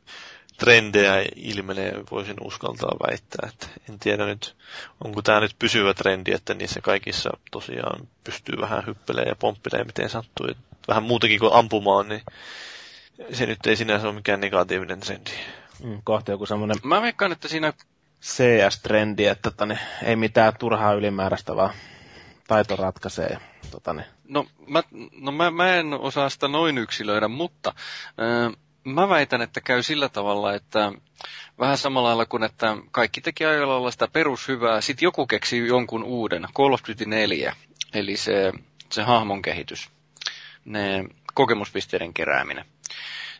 [0.60, 3.50] trendejä ilmenee, voisin uskaltaa väittää.
[3.54, 4.56] Että en tiedä nyt,
[5.04, 10.10] onko tämä nyt pysyvä trendi, että niissä kaikissa tosiaan pystyy vähän hyppelemään ja pomppilemaan miten
[10.10, 10.48] sattuu.
[10.88, 12.22] Vähän muutakin kuin ampumaan, niin
[13.34, 15.32] se nyt ei sinänsä ole mikään negatiivinen trendi.
[15.84, 16.78] Mm, kohta joku semmoinen...
[16.84, 17.74] Mä veikkaan, että siinä...
[18.22, 21.74] CS-trendi, että totani, ei mitään turhaa ylimääräistä, vaan
[22.50, 23.38] taito ratkaisee.
[23.72, 24.02] Totani.
[24.24, 24.84] No, mä,
[25.22, 27.74] no mä, mä en osaa sitä noin yksilöidä, mutta...
[28.50, 30.92] Äh, mä väitän, että käy sillä tavalla, että
[31.60, 36.48] vähän samalla lailla kuin, että kaikki teki ajoilla sitä perushyvää, sitten joku keksi jonkun uuden,
[36.58, 37.56] Call of Duty 4,
[37.94, 38.52] eli se,
[38.92, 39.90] se hahmon kehitys,
[40.66, 42.66] ne kokemuspisteiden kerääminen.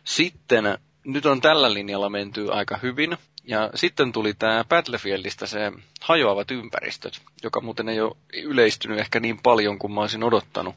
[0.04, 6.50] Sitten nyt on tällä linjalla menty aika hyvin, ja sitten tuli tämä Battlefieldistä se hajoavat
[6.50, 10.74] ympäristöt, joka muuten ei ole yleistynyt ehkä niin paljon kuin mä olisin odottanut.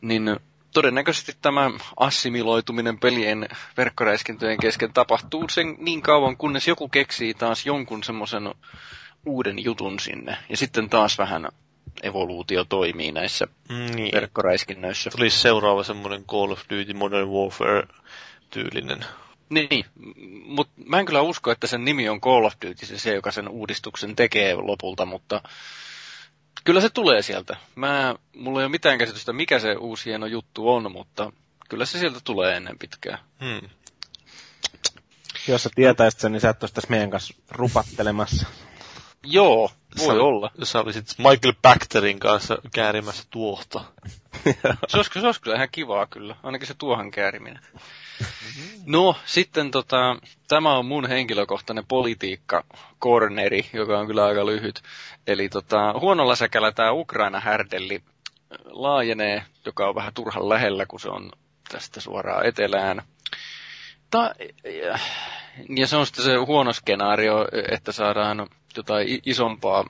[0.00, 0.36] Niin
[0.74, 8.04] todennäköisesti tämä assimiloituminen pelien verkkoräiskintöjen kesken tapahtuu sen niin kauan, kunnes joku keksii taas jonkun
[8.04, 8.54] semmoisen
[9.26, 10.36] uuden jutun sinne.
[10.48, 11.48] Ja sitten taas vähän
[12.02, 13.46] evoluutio toimii näissä
[13.94, 14.12] niin.
[14.12, 15.10] verkkoräiskinnöissä.
[15.10, 19.04] Tulisi seuraava semmoinen Call of Duty Modern Warfare-tyylinen.
[19.50, 19.84] Niin,
[20.44, 23.30] mutta mä en kyllä usko, että sen nimi on Call of Duty, se, se joka
[23.30, 25.42] sen uudistuksen tekee lopulta, mutta
[26.68, 27.56] Kyllä se tulee sieltä.
[27.74, 31.32] Mä, mulla ei ole mitään käsitystä, mikä se uusi hieno juttu on, mutta
[31.68, 33.18] kyllä se sieltä tulee ennen pitkää.
[33.44, 33.68] Hmm.
[35.48, 38.46] Jos sä tietäisit sen, niin sä et tässä meidän kanssa rupattelemassa.
[39.24, 40.50] Joo, voi sä, olla.
[40.58, 43.84] Jos sä olisit Michael Bacterin kanssa käärimässä tuohta.
[44.88, 47.62] se, olisi, se olisi kyllä ihan kivaa kyllä, ainakin se tuohan kääriminen.
[48.20, 48.82] Mm-hmm.
[48.86, 50.16] No, sitten tota,
[50.48, 54.82] tämä on mun henkilökohtainen politiikka-korneri, joka on kyllä aika lyhyt.
[55.26, 58.02] Eli tota, huonolla säkällä tämä Ukraina-härdelli
[58.64, 61.32] laajenee, joka on vähän turhan lähellä, kun se on
[61.68, 63.02] tästä suoraan etelään.
[64.10, 64.34] Ta-
[65.76, 69.84] ja se on sitten se huono skenaario, että saadaan jotain isompaa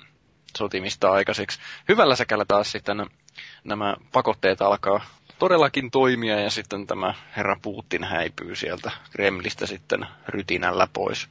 [0.57, 1.59] sotimista aikaiseksi.
[1.89, 3.07] Hyvällä säkällä taas sitten
[3.65, 5.01] nämä pakotteet alkaa
[5.39, 11.29] todellakin toimia ja sitten tämä herra Putin häipyy sieltä Kremlistä sitten rytinällä pois.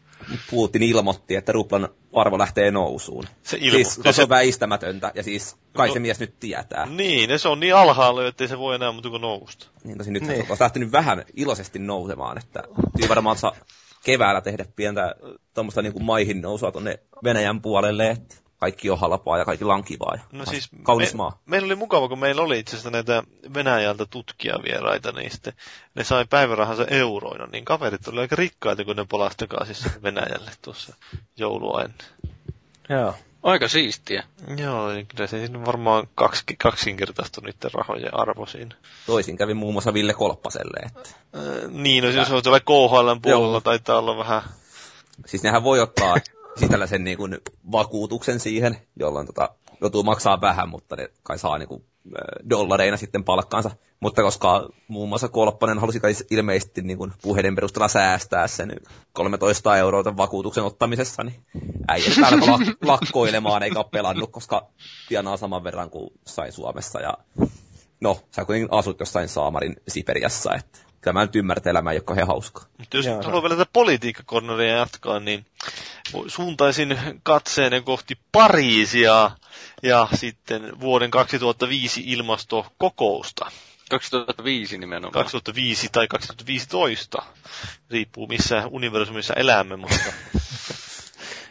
[0.49, 3.25] Putin ilmoitti, että ruplan arvo lähtee nousuun.
[3.43, 6.85] Se, ilmo- siis, se on väistämätöntä, ja siis kai no, se mies nyt tietää.
[6.85, 9.67] Niin, se on niin alhaalla, että se voi enää muuta kuin nousta.
[9.83, 10.45] Niin, tosi nyt niin.
[10.45, 12.63] se on lähtenyt vähän iloisesti nousemaan, että
[13.09, 13.55] varmaan saa
[14.03, 15.15] keväällä tehdä pientä
[15.53, 19.83] tuommoista niin kuin maihin nousua tuonne Venäjän puolelle, että kaikki on halpaa ja kaikilla on
[19.83, 20.17] kivaa.
[20.31, 21.39] no siis kaunis me, maa.
[21.45, 25.53] Meillä oli mukava, kun meillä oli itse asiassa näitä Venäjältä tutkijavieraita, niin sitten
[25.95, 30.95] ne sai päivärahansa euroina, niin kaverit oli aika rikkaita, kun ne palasi takaisin Venäjälle tuossa
[31.37, 32.07] joulua ennen.
[32.89, 33.13] Joo.
[33.43, 34.23] Aika siistiä.
[34.57, 38.75] Joo, niin kyllä se siinä varmaan kaksi, kaksinkertaistui niiden rahojen arvo siinä.
[39.05, 40.79] Toisin kävi muun muassa Ville Kolppaselle.
[40.85, 41.09] Että...
[41.35, 43.61] Äh, niin, no jos on tuolla KHL puolella, Joo.
[43.61, 44.41] taitaa olla vähän...
[45.25, 46.15] Siis nehän voi ottaa
[46.57, 47.37] siis tällaisen niin kuin
[47.71, 49.49] vakuutuksen siihen, jolloin tota,
[49.81, 51.83] joutuu maksaa vähän, mutta ne kai saa niin kuin,
[52.49, 53.71] dollareina sitten palkkaansa.
[53.99, 58.73] Mutta koska muun muassa Kolppanen halusi kai ilmeisesti niin kuin puheiden perusteella säästää sen
[59.13, 61.45] 13 euroa tämän vakuutuksen ottamisessa, niin
[61.87, 64.67] äijä täällä lak- lakkoilemaan eikä ole pelannut, koska
[65.07, 66.99] tienaa saman verran kuin sai Suomessa.
[66.99, 67.13] Ja
[68.01, 72.03] no, sä kuitenkin asut jossain Saamarin Siperiassa, että kyllä mä nyt ymmärrän, elämä ei ole
[72.03, 72.65] kauhean hauskaa.
[72.77, 75.45] Mutta jos haluaa vielä tätä politiikkakorneria jatkaa, niin
[76.27, 79.31] suuntaisin katseeni kohti Pariisia
[79.83, 83.51] ja sitten vuoden 2005 ilmastokokousta.
[83.89, 85.11] 2005 nimenomaan.
[85.13, 87.21] 2005 tai 2015.
[87.89, 90.13] Riippuu missä universumissa elämme, mutta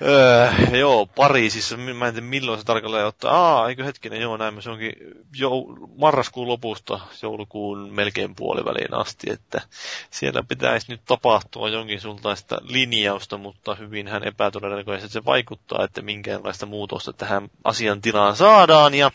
[0.02, 3.34] Öö, joo, Pariisissa, mä en tiedä milloin se tarkalleen ottaa.
[3.34, 4.92] Aa, eikö hetkinen, joo, näin se onkin
[5.36, 5.50] jo
[5.98, 9.60] marraskuun lopusta joulukuun melkein puoliväliin asti, että
[10.10, 16.66] siellä pitäisi nyt tapahtua jonkin sultaista linjausta, mutta hyvin hän epätodennäköisesti se vaikuttaa, että minkäänlaista
[16.66, 19.10] muutosta tähän asiantilaan saadaan, ja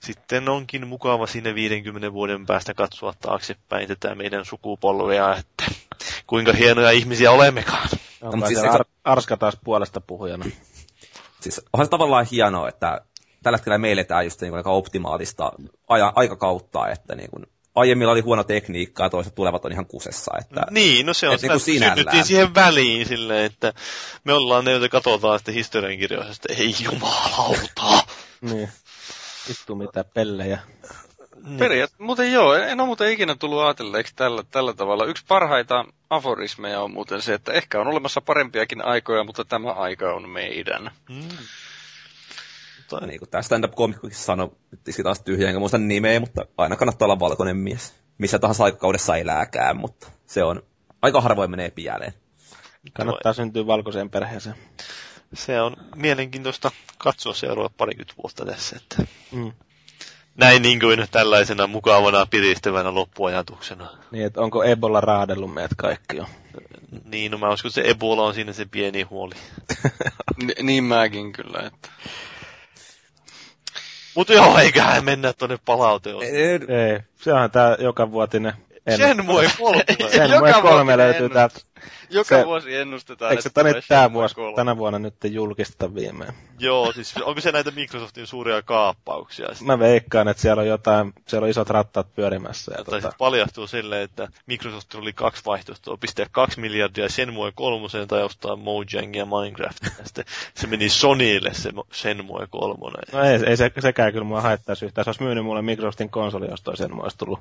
[0.00, 5.64] sitten onkin mukava sinne 50 vuoden päästä katsoa taaksepäin tätä meidän sukupolvea, että
[6.26, 7.88] kuinka hienoja ihmisiä olemmekaan.
[8.32, 10.44] Onko siis Ar- Arska taas puolesta puhujana?
[11.40, 13.00] Siis onhan se tavallaan hienoa, että
[13.42, 15.52] tällä hetkellä me eletään just niin kuin aika optimaalista
[15.88, 20.32] aja, aikakautta, että niin kuin, aiemmilla oli huono tekniikka ja toiset tulevat on ihan kusessa.
[20.40, 23.72] Että, niin, no se on että niin sitä, synnyttiin siihen väliin silleen, että
[24.24, 28.06] me ollaan ne, joita katsotaan sitten historiankirjoista, että ei jumalauta.
[28.40, 28.68] niin.
[29.48, 30.58] Vittu mitä pellejä.
[31.46, 31.58] Niin.
[31.58, 35.04] Periaatteessa, muuten joo, en ole muuten ikinä tullut ajatelleeksi tällä, tällä tavalla.
[35.04, 40.14] Yksi parhaita aforismeja on muuten se, että ehkä on olemassa parempiakin aikoja, mutta tämä aika
[40.14, 40.90] on meidän.
[41.08, 41.28] Mm.
[42.88, 47.06] Tai niin kuin tämä stand-up-komikkokin sanoi, nyt taas tyhjä, enkä muista nimeä, mutta aina kannattaa
[47.06, 47.94] olla valkoinen mies.
[48.18, 50.62] Missä tahansa aikakaudessa elääkään, mutta se on,
[51.02, 52.14] aika harvoin menee pieleen.
[52.92, 54.56] Kannattaa syntyä valkoiseen perheeseen.
[55.34, 58.76] Se on mielenkiintoista katsoa seuraava parikymmentä vuotta tässä.
[58.76, 59.12] Että...
[59.32, 59.52] Mm.
[60.36, 63.88] Näin niin kuin tällaisena mukavana piristävänä loppuajatuksena.
[64.10, 66.26] Niin, että onko Ebola raadellut meidät kaikki jo?
[67.04, 69.34] Niin, no mä uskon, että se Ebola on siinä se pieni huoli.
[70.44, 71.88] N- niin mäkin kyllä, että...
[74.14, 76.16] Mutta joo, eiköhän mennä tuonne palauteen.
[76.22, 78.52] Ei, ei, se on tää joka vuotinen
[78.86, 78.96] en...
[78.96, 79.84] Shenmue 3.
[80.10, 81.60] Shenmue 3 löytyy täältä.
[82.10, 86.32] Joka se, vuosi ennustetaan, Eikö se tänne tämä vuosi, tänä vuonna nyt julkista viimein?
[86.58, 89.46] Joo, siis onko se näitä Microsoftin suuria kaappauksia?
[89.64, 92.74] Mä veikkaan, että siellä on jotain, siellä on isot rattaat pyörimässä.
[92.78, 93.12] Ja tota...
[93.18, 99.16] paljastuu silleen, että Microsoft oli kaksi vaihtoehtoa, pistää kaksi miljardia Shenmue 3 tai ostaa Mojang
[99.16, 99.84] ja Minecraft.
[99.98, 100.24] Ja sitten
[100.54, 102.98] se meni Sonylle se Shenmue 3.
[103.12, 105.04] No ei, ei se, sekään kyllä mua haittaisi yhtään.
[105.04, 107.40] Se olisi myynyt mulle Microsoftin konsoli, jos toi Shenmue olisi tullut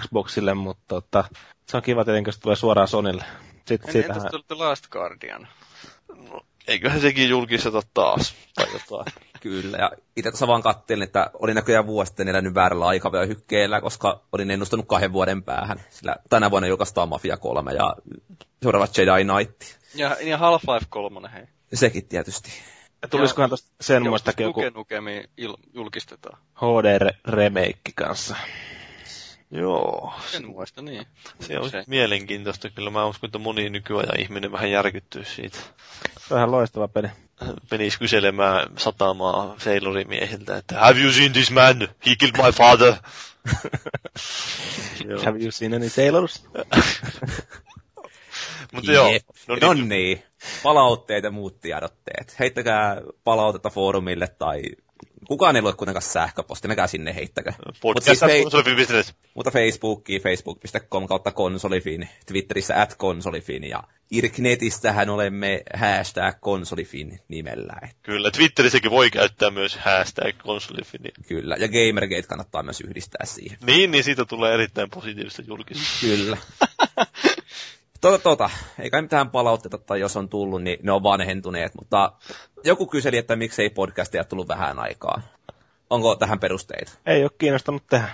[0.00, 1.24] Xboxille, mutta tota,
[1.66, 3.24] se on kiva tietenkin, jos tulee suoraan Sonille.
[3.66, 4.26] Sitten, siitähän...
[4.26, 5.48] Entäs The Last Guardian?
[6.30, 9.12] No, eiköhän sekin julkiseta taas, tai jotain.
[9.40, 14.20] Kyllä, ja itse tuossa vaan kattelin, että oli näköjään vuosi sitten elänyt väärällä hykkeellä, koska
[14.32, 15.80] olin ennustanut kahden vuoden päähän.
[15.90, 17.96] Sillä tänä vuonna julkaistaan Mafia 3 ja
[18.62, 19.62] seuraava Jedi Knight.
[19.94, 21.46] Ja, ja Half-Life 3, hei.
[21.74, 22.50] Sekin tietysti.
[23.02, 24.60] Ja tulisikohan tuosta sen muistakin joku...
[25.74, 26.38] julkistetaan.
[26.56, 28.36] HD-remake kanssa.
[29.54, 30.12] Joo.
[30.36, 31.06] En muista, niin.
[31.40, 31.84] Se on se.
[31.86, 32.70] mielenkiintoista.
[32.70, 35.58] Kyllä mä uskon, että moni nykyajan ihminen vähän järkyttyy siitä.
[36.30, 37.08] Ihan loistava peli.
[37.70, 41.88] Menisi kyselemään satamaa Sailorimiehiltä, että Have you seen this man?
[42.06, 42.94] He killed my father.
[45.24, 46.44] Have you seen any sailors?
[48.72, 49.10] Mutta joo.
[49.48, 49.88] No, no niin.
[49.88, 50.22] niin.
[50.62, 52.38] Palautteet ja muut tiedotteet.
[52.38, 54.62] Heittäkää palautetta foorumille tai
[55.28, 57.52] kukaan ei lue kuitenkaan sähköposti, menkää sinne heittäkö.
[57.82, 58.44] Mutta siis fei-
[59.34, 67.74] mutta Facebookiin, facebook.com kautta konsolifin, Twitterissä at konsolifin ja Irknetistähän olemme hashtag konsolifin nimellä.
[68.02, 71.00] Kyllä, Twitterissäkin voi käyttää myös hashtag konsolifin.
[71.28, 73.58] Kyllä, ja Gamergate kannattaa myös yhdistää siihen.
[73.66, 76.00] Niin, niin siitä tulee erittäin positiivista julkista.
[76.00, 76.36] Kyllä.
[78.04, 82.12] Tota, tota, ei kai mitään palautteita, tai jos on tullut, niin ne on vanhentuneet, mutta
[82.64, 85.22] joku kyseli, että miksei podcastia tullut vähän aikaa.
[85.90, 86.92] Onko tähän perusteita?
[87.06, 88.08] Ei ole kiinnostanut tehdä.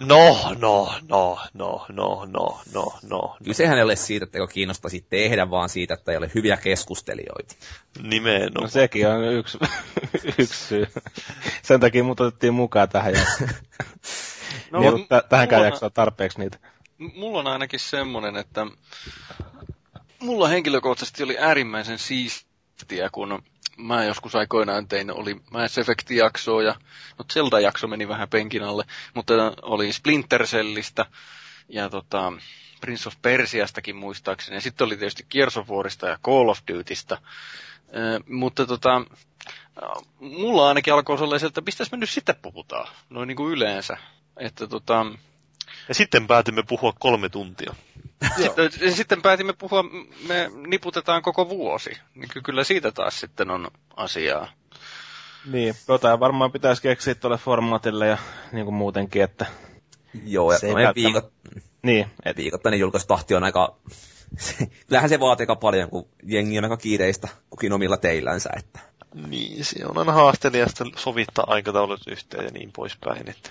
[0.00, 3.36] No, no, no, no, no, no, no, no.
[3.38, 7.54] Kyllä sehän ei ole siitä, että kiinnostaisi tehdä, vaan siitä, että ei ole hyviä keskustelijoita.
[8.02, 8.62] Nimenomaan.
[8.62, 9.58] No sekin on yksi,
[10.38, 10.86] yksi syy.
[11.62, 13.14] Sen takia mut otettiin mukaan tähän.
[13.14, 13.20] Ja...
[14.72, 16.58] no, niin, t- tähänkään jaksoa tarpeeksi niitä
[16.98, 18.66] mulla on ainakin semmoinen, että
[20.18, 23.42] mulla henkilökohtaisesti oli äärimmäisen siistiä, kun
[23.76, 26.74] mä joskus aikoinaan tein, oli Mass Effect-jaksoa ja
[27.18, 31.06] no Zelda-jakso meni vähän penkin alle, mutta oli Splinter Cellistä
[31.68, 32.32] ja tota,
[32.80, 34.56] Prince of Persiastakin muistaakseni.
[34.56, 37.14] Ja sitten oli tietysti Gears of Warista ja Call of Dutystä.
[37.14, 37.20] Äh,
[38.28, 39.02] mutta tota,
[40.20, 43.96] mulla ainakin alkoi sellaisen, että mistäs me nyt sitten puhutaan, noin niin kuin yleensä.
[44.36, 45.06] Että tota,
[45.88, 47.74] ja sitten päätimme puhua kolme tuntia.
[48.42, 49.82] sitten, sitten päätimme puhua,
[50.28, 51.90] me niputetaan koko vuosi.
[52.14, 54.52] Niin kyllä siitä taas sitten on asiaa.
[55.46, 58.18] Niin, jotain varmaan pitäisi keksiä tuolle formaatille ja
[58.52, 59.46] niin kuin muutenkin, että...
[60.24, 60.94] Joo, ja välttämättä...
[60.94, 61.32] viikot...
[61.82, 62.06] Niin.
[62.24, 62.36] Et...
[62.36, 63.76] Viikoittainen julkaistahti on aika...
[64.86, 68.80] Kyllähän se vaatii aika paljon, kun jengi on aika kiireistä kukin omilla teillänsä, että...
[69.14, 73.50] Niin, se on aina haasteellista sovittaa aikataulut yhteen ja niin poispäin, että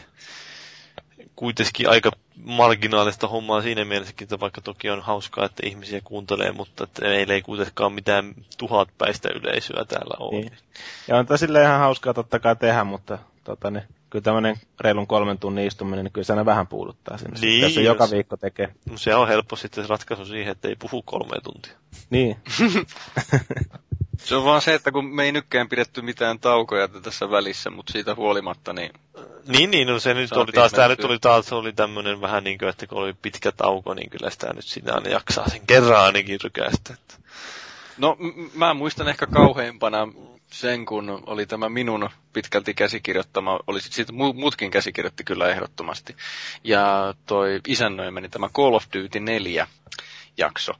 [1.35, 2.11] kuitenkin aika
[2.43, 7.33] marginaalista hommaa siinä mielessäkin, että vaikka toki on hauskaa, että ihmisiä kuuntelee, mutta että meillä
[7.33, 10.39] ei kuitenkaan mitään tuhatpäistä yleisöä täällä ole.
[10.39, 10.51] Niin.
[11.07, 15.39] Ja on tämä ihan hauskaa totta kai tehdä, mutta tota, niin, kyllä tämmöinen reilun kolmen
[15.39, 17.39] tunnin istuminen, niin kyllä se aina vähän puuduttaa sinne.
[17.39, 18.73] Niin, jos se joka viikko tekee.
[18.89, 21.73] No se on helppo sitten se ratkaisu siihen, että ei puhu kolme tuntia.
[22.09, 22.37] Niin.
[24.27, 27.91] se on vaan se, että kun me ei nykkään pidetty mitään taukoja tässä välissä, mutta
[27.91, 28.91] siitä huolimatta, niin
[29.47, 32.57] niin, niin, no se nyt oli taas, tämä nyt oli taas oli tämmöinen vähän niin
[32.57, 36.03] kuin, että kun oli pitkä tauko, niin kyllä sitä nyt sinä aina jaksaa sen kerran
[36.03, 36.93] ainakin rykästä.
[36.93, 37.13] Että.
[37.97, 40.07] No, m- mä muistan ehkä kauheimpana
[40.51, 46.15] sen, kun oli tämä minun pitkälti käsikirjoittama, oli sit siitä muutkin käsikirjoitti kyllä ehdottomasti.
[46.63, 49.67] Ja toi isännöimäni tämä Call of Duty 4
[50.37, 50.73] jakso,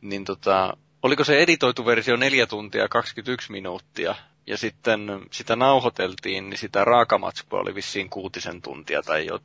[0.00, 4.14] niin tota, oliko se editoitu versio 4 tuntia 21 minuuttia,
[4.48, 9.40] ja sitten sitä nauhoiteltiin, niin sitä raakamatskua oli vissiin kuutisen tuntia tai jo,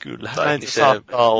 [0.00, 0.82] Kyllä, tai niin se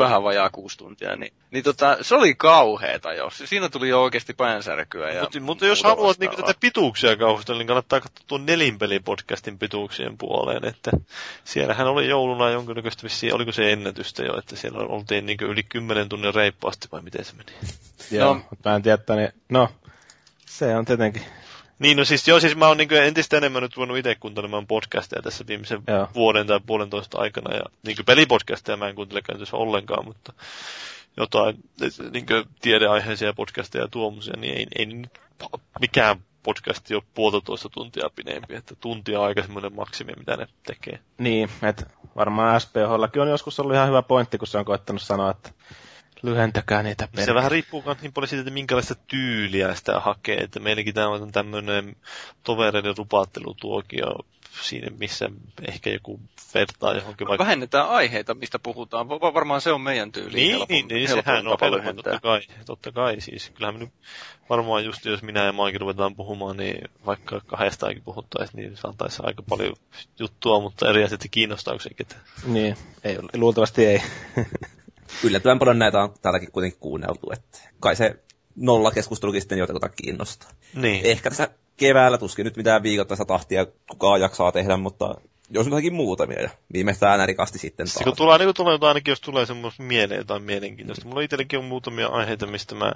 [0.01, 1.17] vähän vajaa kuusi tuntia.
[1.17, 3.31] Niin, niin tota, se oli kauheeta jo.
[3.31, 5.13] Siinä tuli jo oikeasti päänsärkyä.
[5.13, 10.19] Ja mutta, mutta jos haluat niin tätä pituuksia kauhustella, niin kannattaa katsoa tuon nelinpelipodcastin pituuksien
[10.19, 10.65] puoleen.
[10.65, 10.91] Että
[11.45, 16.09] siellähän oli jouluna jonkinnäköistä vissiin, oliko se ennätystä jo, että siellä oltiin niin yli kymmenen
[16.09, 17.53] tunnin reippaasti vai miten se meni?
[18.11, 19.69] Joo, no, mä en tiedä, niin, no,
[20.47, 21.23] se on tietenkin
[21.81, 25.23] niin, no siis joo, siis mä oon niin entistä enemmän nyt voinut itse kuuntelemaan podcasteja
[25.23, 26.09] tässä viimeisen joo.
[26.15, 27.57] vuoden tai puolentoista aikana.
[27.57, 30.33] Ja niin pelipodcasteja mä en kuuntele käytössä ollenkaan, mutta
[31.17, 31.57] jotain
[32.13, 32.27] niin
[32.61, 35.21] tiedeaiheisia podcasteja ja tuommoisia, niin ei, ei nyt
[35.81, 40.99] mikään podcasti ole puolitoista tuntia pidempi, että tuntia aika semmoinen maksimi, mitä ne tekee.
[41.19, 41.87] Niin, että
[42.17, 45.51] varmaan SPHllakin on joskus ollut ihan hyvä pointti, kun se on koettanut sanoa, että
[46.23, 47.25] lyhentäkää niitä perkele.
[47.25, 50.37] Se vähän riippuu myös niin paljon siitä, että minkälaista tyyliä sitä hakee.
[50.37, 51.97] Että meilläkin tämä on tämmöinen
[52.43, 54.07] tovereiden rupaattelutuokio
[54.63, 55.31] siinä, missä
[55.69, 56.21] ehkä joku
[56.55, 57.45] vertaa johonkin vaikka...
[57.45, 59.09] Vähennetään aiheita, mistä puhutaan.
[59.09, 60.37] Varmaan se on meidän tyyli.
[60.37, 63.21] Niin, helpon, niin, niin sehän on helppo, totta kai, totta kai.
[63.21, 63.93] Siis kyllähän me nyt
[64.51, 69.43] varmaan just jos minä ja Maikin ruvetaan puhumaan, niin vaikka kahdestaakin puhuttaisiin, niin saataisiin aika
[69.49, 69.77] paljon
[70.19, 72.07] juttua, mutta eri asiat kiinnostaako sekin.
[72.45, 74.03] Niin, ei, luultavasti ei.
[75.25, 78.15] yllättävän paljon näitä on täälläkin kuitenkin kuunneltu, että kai se
[78.57, 80.51] nolla keskustelukin sitten jotain kiinnostaa.
[80.75, 81.07] Niin.
[81.07, 85.15] Ehkä tässä keväällä tuskin nyt mitään viikoittaista tahtia kukaan jaksaa tehdä, mutta
[85.51, 88.05] jos nyt jotakin muutamia ja viimeistään ärikasti sitten taas.
[88.05, 91.09] Kun tulee, niin tulee jotain, ainakin jos tulee semmoista mieleen jotain mielenkiintoista.
[91.09, 92.93] Mulla itselläkin on muutamia aiheita, mistä mä,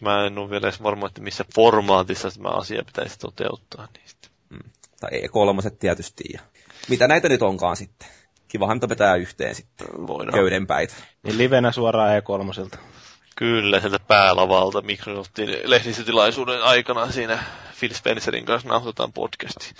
[0.00, 3.88] mä en ole vielä edes varma, että missä formaatissa tämä asia pitäisi toteuttaa.
[3.98, 4.28] Niistä.
[4.50, 4.70] Mm.
[5.00, 6.24] Tai E3 tietysti.
[6.32, 6.40] Ja
[6.88, 8.08] mitä näitä nyt onkaan sitten?
[8.48, 10.34] Kivahan vetää yhteen sitten Voidaan.
[10.34, 10.94] köydenpäitä.
[11.22, 12.78] Niin livenä suoraan E3.
[13.36, 17.44] Kyllä, sieltä päälavalta Microsoftin lehdistötilaisuuden aikana siinä
[17.80, 19.74] Phil Spencerin kanssa nauhoitetaan podcasti.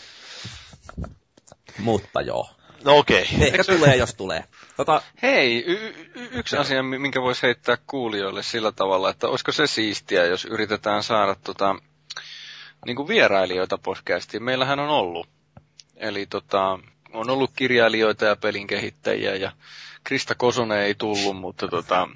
[1.79, 2.51] Mutta joo.
[2.85, 3.29] No okei.
[3.35, 3.47] Okay.
[3.47, 4.45] Ehkä tulee, jos tulee.
[4.77, 5.03] Tota...
[5.23, 10.25] Hei, y- y- yksi asia, minkä voisi heittää kuulijoille sillä tavalla, että olisiko se siistiä,
[10.25, 11.77] jos yritetään saada tota,
[12.87, 14.43] niin kuin vierailijoita podcastiin.
[14.43, 15.29] Meillähän on ollut.
[15.97, 16.79] Eli tota,
[17.17, 19.53] on ollut kirjailijoita ja pelin kehittäjiä ja
[20.05, 22.09] Krista Kosonen ei tullut, mutta tota,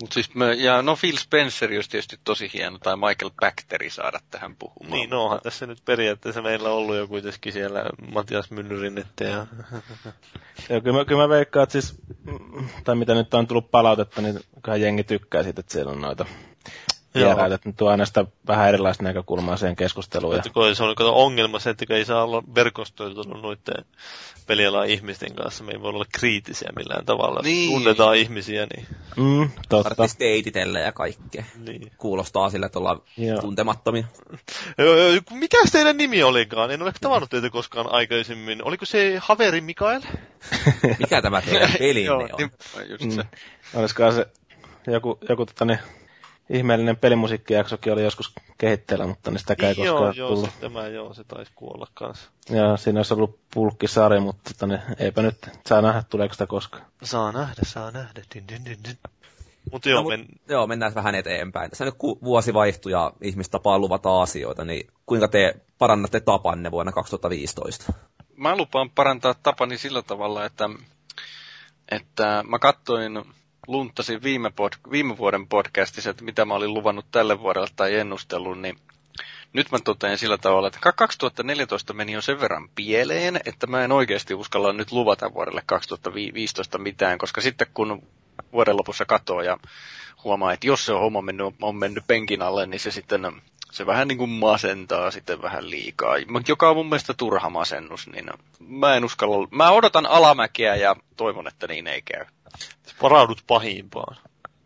[0.00, 4.20] mut siis me, ja no Phil Spencer olisi tietysti tosi hieno, tai Michael Bacteri saada
[4.30, 4.90] tähän puhumaan.
[4.92, 9.46] Niin, no onhan tässä nyt periaatteessa meillä on ollut jo kuitenkin siellä Matias Myllyrinnette ja...
[10.68, 11.94] Joo, kyllä mä, kyllä mä veikkaan, että siis,
[12.84, 16.26] tai mitä nyt on tullut palautetta, niin kyllä jengi tykkää siitä, että siellä on noita
[17.14, 20.36] vieraita, että tuo aina sitä vähän erilaista näkökulmaa siihen keskusteluun.
[20.36, 23.84] Että kun se on kato, ongelma se, että ei saa olla verkostoitunut noiden
[24.46, 25.64] pelialan ihmisten kanssa.
[25.64, 27.40] Me ei voi olla kriittisiä millään tavalla.
[27.42, 27.70] Niin.
[27.70, 28.86] Tunnetaan ihmisiä, niin...
[29.16, 30.06] Mm, totta.
[30.84, 31.44] Ja kaikkea.
[31.56, 31.90] Niin.
[31.98, 33.40] Kuulostaa sillä, että ollaan Joo.
[33.40, 34.04] tuntemattomia.
[35.30, 36.70] Mikä teidän nimi olikaan?
[36.70, 38.64] En ole tavannut teitä koskaan aikaisemmin.
[38.64, 40.00] Oliko se Haveri Mikael?
[40.98, 42.28] Mikä tämä teidän pelinne on?
[42.88, 43.22] Just se.
[43.22, 43.28] Mm.
[43.74, 44.26] Olisikohan se
[44.86, 45.78] joku, joku tota, niin,
[46.52, 50.50] ihmeellinen pelimusiikkijaksokin oli joskus kehitteillä, mutta niin sitä ei koskaan joo, tullut.
[50.60, 52.30] Joo, tämä joo, se taisi kuolla kanssa.
[52.50, 56.84] Joo, siinä olisi ollut pulkkisari, mutta tota, niin, eipä nyt, saa nähdä, tuleeko sitä koskaan.
[57.02, 58.22] Saa nähdä, saa nähdä.
[58.34, 58.98] Din, din, din, din.
[59.72, 60.26] Mut joo, no, men...
[60.48, 61.70] joo, mennään vähän eteenpäin.
[61.70, 66.70] Tässä nyt kun vuosi vaihtuu ja ihmiset tapaa luvata asioita, niin kuinka te parannatte tapanne
[66.70, 67.92] vuonna 2015?
[68.36, 70.68] Mä lupaan parantaa tapani sillä tavalla, että,
[71.90, 73.24] että mä katsoin
[73.66, 78.60] lunttasin viime, pod, viime vuoden podcastissa, että mitä mä olin luvannut tälle vuodelle tai ennustellut,
[78.60, 78.76] niin
[79.52, 83.92] nyt mä totean sillä tavalla, että 2014 meni jo sen verran pieleen, että mä en
[83.92, 88.02] oikeasti uskalla nyt luvata vuodelle 2015 mitään, koska sitten kun
[88.52, 89.58] vuoden lopussa katoo ja
[90.24, 93.42] huomaa, että jos se on homma mennyt, on mennyt penkin alle, niin se sitten
[93.72, 96.14] se vähän niin kuin masentaa sitten vähän liikaa,
[96.48, 101.48] joka on mun mielestä turha masennus, niin mä en uskalla, mä odotan alamäkeä ja toivon,
[101.48, 102.24] että niin ei käy.
[103.02, 104.16] Varaudut pahimpaan.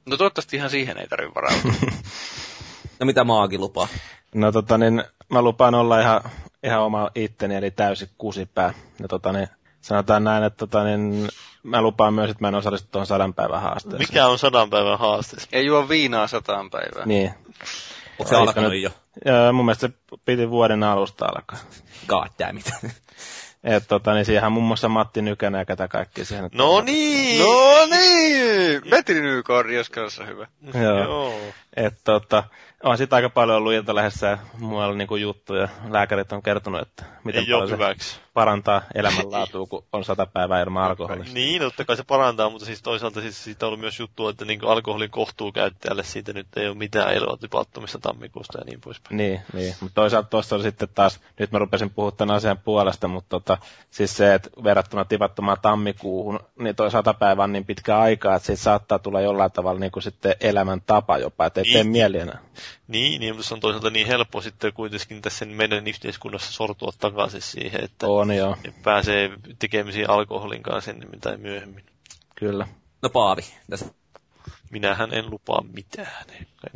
[0.07, 1.73] No toivottavasti ihan siihen ei tarvitse varautua.
[3.01, 3.89] no mitä Maagi lupaa?
[4.35, 6.21] No tota niin, mä lupaan olla ihan,
[6.63, 8.75] ihan oma itteni, eli täysi kusipää.
[9.01, 9.49] Ja tota niin,
[9.81, 11.29] sanotaan näin, että tota niin,
[11.63, 14.09] mä lupaan myös, että mä en osallistu tuohon sadan päivän haasteeseen.
[14.11, 15.37] Mikä on sadan päivän haaste?
[15.53, 17.07] Ei juo viinaa sataan päivää.
[17.07, 17.35] Niin.
[18.19, 18.91] Onko se alkanut jo?
[19.25, 21.59] Joo, mun mielestä se piti vuoden alusta alkaa.
[22.07, 22.73] God damn it.
[23.67, 26.51] Et tota, niin siihen muun muassa Matti Nykänen ja ketä kaikki siihen.
[26.55, 27.43] No niin!
[27.43, 28.83] No niin!
[28.91, 30.47] Petri Nykori, jos kanssa hyvä.
[30.75, 31.03] Joo.
[31.03, 31.35] Joo.
[31.77, 32.45] Et tota,
[32.83, 35.69] on sitä aika paljon ollut iltalehdessä ja muualla niin kuin juttuja.
[35.89, 38.21] Lääkärit on kertonut, että miten Ei paljon se hyväksi.
[38.37, 41.25] Parantaa elämänlaatua, kun on sata päivää ilman alkoholia.
[41.33, 44.45] Niin, totta kai se parantaa, mutta siis toisaalta siis siitä on ollut myös juttua, että
[44.45, 49.17] niin alkoholin kohtuukäyttäjälle siitä nyt ei ole mitään eloa tipattomista tammikuusta ja niin poispäin.
[49.17, 49.75] Niin, niin.
[49.81, 53.59] mutta toisaalta tuossa on sitten taas, nyt mä rupesin puhua tämän asian puolesta, mutta tota,
[53.91, 58.47] siis se, että verrattuna tipattomaan tammikuuhun, niin toi sata päivää on niin pitkä aikaa, että
[58.47, 61.93] siitä saattaa tulla jollain tavalla niin kuin sitten elämäntapa jopa, että ei tee Niin.
[61.93, 62.39] mieli enää.
[62.89, 67.43] Niin, niin, mutta se on toisaalta niin helppo sitten kuitenkin tässä meidän yhteiskunnassa sortua takaisin
[67.43, 71.85] siihen, että On joo, pääsee tekemisiin alkoholin kanssa ennemmin tai myöhemmin.
[72.35, 72.67] kyllä.
[73.03, 73.87] No Paavi, tässä
[74.71, 76.27] Minähän en lupaa mitään.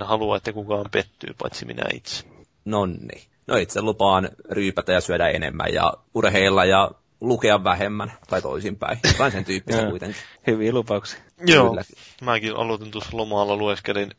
[0.01, 2.25] En halua, että kukaan pettyy, paitsi minä itse.
[2.65, 3.27] nonni.
[3.47, 8.99] No itse lupaan ryypätä ja syödä enemmän ja urheilla ja lukea vähemmän, tai toisinpäin.
[9.05, 10.23] Jotain sen tyyppistä kuitenkin.
[10.47, 11.21] Hyviä lupauksia.
[11.47, 11.69] Joo.
[11.69, 11.83] Kyllä.
[12.23, 14.11] Mäkin aloitin tuossa lomalla lueskelin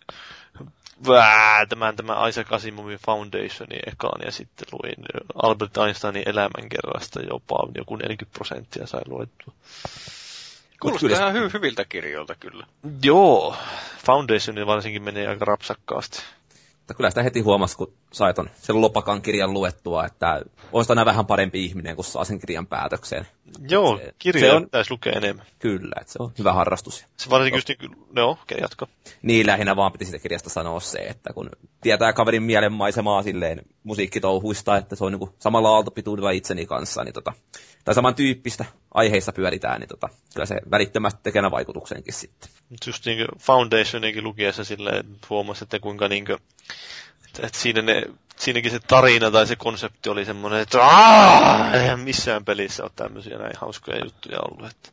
[1.07, 5.05] vää, tämän, tämän Isaac Asimovin Foundationin ekaan ja sitten luin
[5.43, 9.53] Albert Einsteinin elämänkerrasta jopa joku 40 prosenttia sai luettua.
[10.81, 12.65] Kuulostaa kyllä- ihan hy- hyviltä kirjoilta kyllä.
[13.03, 13.55] Joo,
[14.05, 16.19] Foundationi varsinkin menee aika rapsakkaasti.
[16.77, 20.41] Mutta kyllä sitä heti huomasi, kun sai ton, sen lopakan kirjan luettua, että
[20.72, 23.27] on sitä aina vähän parempi ihminen, kun saa sen kirjan päätökseen.
[23.69, 25.45] Joo, Se- kirjoja se on- pitäisi lukea enemmän.
[25.59, 27.06] Kyllä, että se on hyvä harrastus.
[27.17, 28.88] Se varsinkin just niin no, okei, jatka.
[29.22, 31.49] Niin lähinnä vaan piti siitä kirjasta sanoa se, että kun
[31.81, 37.33] tietää kaverin mielenmaisemaa silleen musiikkitouhuista, että se on niin samalla aaltopituudella itseni kanssa, niin tota,
[37.85, 42.49] tai samantyyppistä aiheissa pyöritään, niin tota, kyllä se välittömästi tekee vaikutuksenkin sitten.
[42.88, 46.38] Just niin Foundationikin lukiessa silleen huomasi, että kuinka niin kuin,
[47.31, 48.03] että, että siinä ne,
[48.37, 53.37] siinäkin se tarina tai se konsepti oli semmoinen, että "Aa, eihän missään pelissä ole tämmöisiä
[53.37, 54.71] näin hauskoja juttuja ollut.
[54.71, 54.89] Että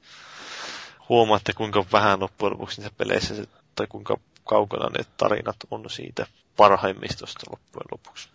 [1.08, 3.44] huomaatte, kuinka vähän loppujen lopuksi niissä peleissä se,
[3.75, 6.26] tai kuinka kaukana ne tarinat on siitä
[6.57, 8.28] parhaimmistosta loppujen lopuksi.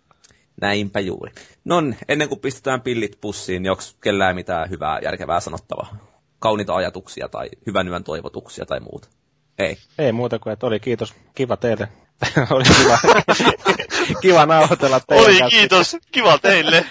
[0.60, 1.32] Näinpä juuri.
[1.64, 5.96] Non, ennen kuin pistetään pillit pussiin, niin onko kellään mitään hyvää, järkevää sanottavaa?
[6.38, 9.08] Kauniita ajatuksia tai hyvän yön toivotuksia tai muuta?
[9.58, 9.78] Ei.
[9.98, 11.14] Ei muuta kuin, että oli kiitos.
[11.34, 11.88] Kiva teille.
[12.50, 12.98] oli kiva,
[14.22, 15.58] kiva nauhoitella teidän Oli, kanssa.
[15.58, 15.96] kiitos!
[16.12, 16.86] Kiva teille!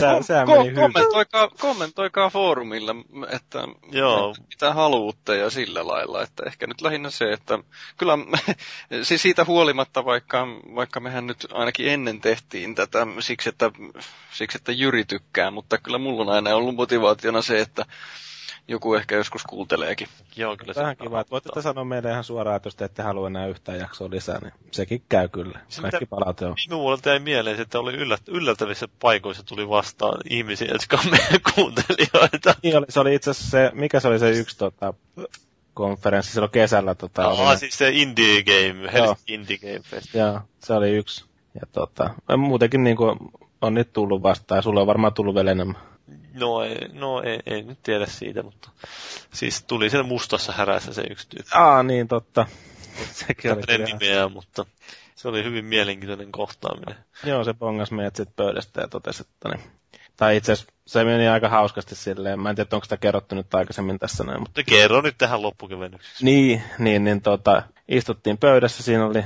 [0.00, 2.94] Sä, sehän Ko- meni kommentoikaa, kommentoikaa foorumilla,
[3.28, 3.58] että
[3.90, 4.34] Joo.
[4.48, 6.22] mitä haluatte ja sillä lailla.
[6.22, 7.58] Että ehkä nyt lähinnä se, että
[7.96, 8.18] kyllä
[9.02, 13.70] siis siitä huolimatta, vaikka, vaikka mehän nyt ainakin ennen tehtiin tätä siksi että,
[14.32, 17.84] siksi, että Jyri tykkää, mutta kyllä mulla on aina ollut motivaationa se, että
[18.68, 20.08] joku ehkä joskus kuunteleekin.
[20.36, 23.26] Joo, kyllä Vähän kiva, että voitte sanoa meille ihan suoraan, että jos te ette halua
[23.26, 25.60] enää yhtään jaksoa lisää, niin sekin käy kyllä.
[25.68, 26.56] Se Kaikki palaute on.
[26.70, 32.54] Vuonna jäi mieleen, että oli yllät, yllättävissä paikoissa tuli vastaan ihmisiä, jotka on meidän kuuntelijoita.
[32.62, 34.94] Niin oli, se oli itse asiassa se, mikä se oli se yksi tota,
[35.74, 36.94] konferenssi silloin kesällä.
[36.94, 40.14] Tota, oli Ah, ne- siis se Indie Game, Helsinki Indie Game Fest.
[40.14, 41.24] Joo, se oli yksi.
[41.54, 43.18] Ja tota, muutenkin niin kuin
[43.60, 45.76] on nyt tullut vastaan, ja sulla on varmaan tullut vielä enemmän.
[46.34, 48.70] No, ei, no ei, ei, nyt tiedä siitä, mutta
[49.32, 51.50] siis tuli siellä mustassa härässä se yksi tyyppi.
[51.54, 52.46] Aa, niin totta.
[53.12, 53.86] Sekin oli kyllä.
[53.86, 54.66] nimeä, mutta
[55.14, 56.96] se oli hyvin mielenkiintoinen kohtaaminen.
[57.24, 59.70] Joo, se bongas meidät sitten pöydästä ja totesi, että niin.
[60.16, 62.40] Tai itse asiassa se meni aika hauskasti silleen.
[62.40, 66.24] Mä en tiedä, onko sitä kerrottu nyt aikaisemmin tässä näin, mutta kerro nyt tähän loppukevennyksessä.
[66.24, 69.24] Niin, niin, niin tota, istuttiin pöydässä, siinä oli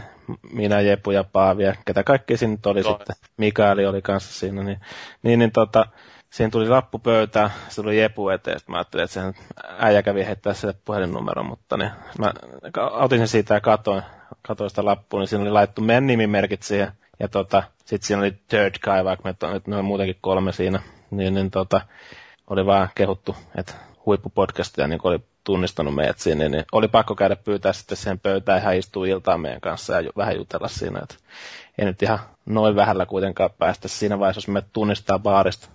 [0.52, 2.96] minä, Jepu ja Paavi ja ketä kaikki siinä nyt oli Joo.
[2.98, 3.16] sitten.
[3.36, 4.80] Mikaeli oli kanssa siinä, niin,
[5.22, 5.86] niin, niin tota,
[6.30, 9.34] siinä tuli lappu pöytään, se tuli Jepu eteen, sitten mä ajattelin, että sen
[9.78, 12.32] äijä kävi heittää sille puhelinnumeron, mutta niin, mä
[12.76, 14.02] otin sen siitä ja katoin,
[14.42, 18.30] katoin sitä lappua, niin siinä oli laittu meidän nimimerkit siihen, ja tota, sitten siinä oli
[18.48, 21.80] third guy, vaikka me nyt on muutenkin kolme siinä, niin, niin tota,
[22.46, 23.74] oli vaan kehuttu, että
[24.06, 28.76] huippupodcastia niin oli tunnistanut meidät sinne, niin oli pakko käydä pyytää sitten siihen pöytään ihan
[28.76, 31.14] istua iltaa meidän kanssa ja vähän jutella siinä, että
[31.78, 35.68] ei nyt ihan noin vähällä kuitenkaan päästä siinä vaiheessa, jos me tunnistaa baarista.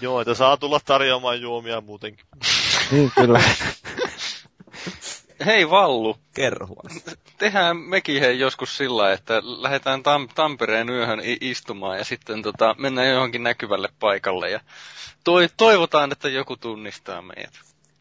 [0.00, 2.26] Joo, että saa tulla tarjoamaan juomia muutenkin.
[2.90, 3.40] Niin, kyllä.
[5.46, 7.10] Hei Vallu, Kerro huolesta.
[7.38, 12.74] tehdään mekin hei joskus sillä, että lähdetään Tam- Tampereen yöhön i- istumaan ja sitten tota,
[12.78, 14.60] mennään johonkin näkyvälle paikalle ja
[15.24, 17.52] toi- toivotaan, että joku tunnistaa meidät.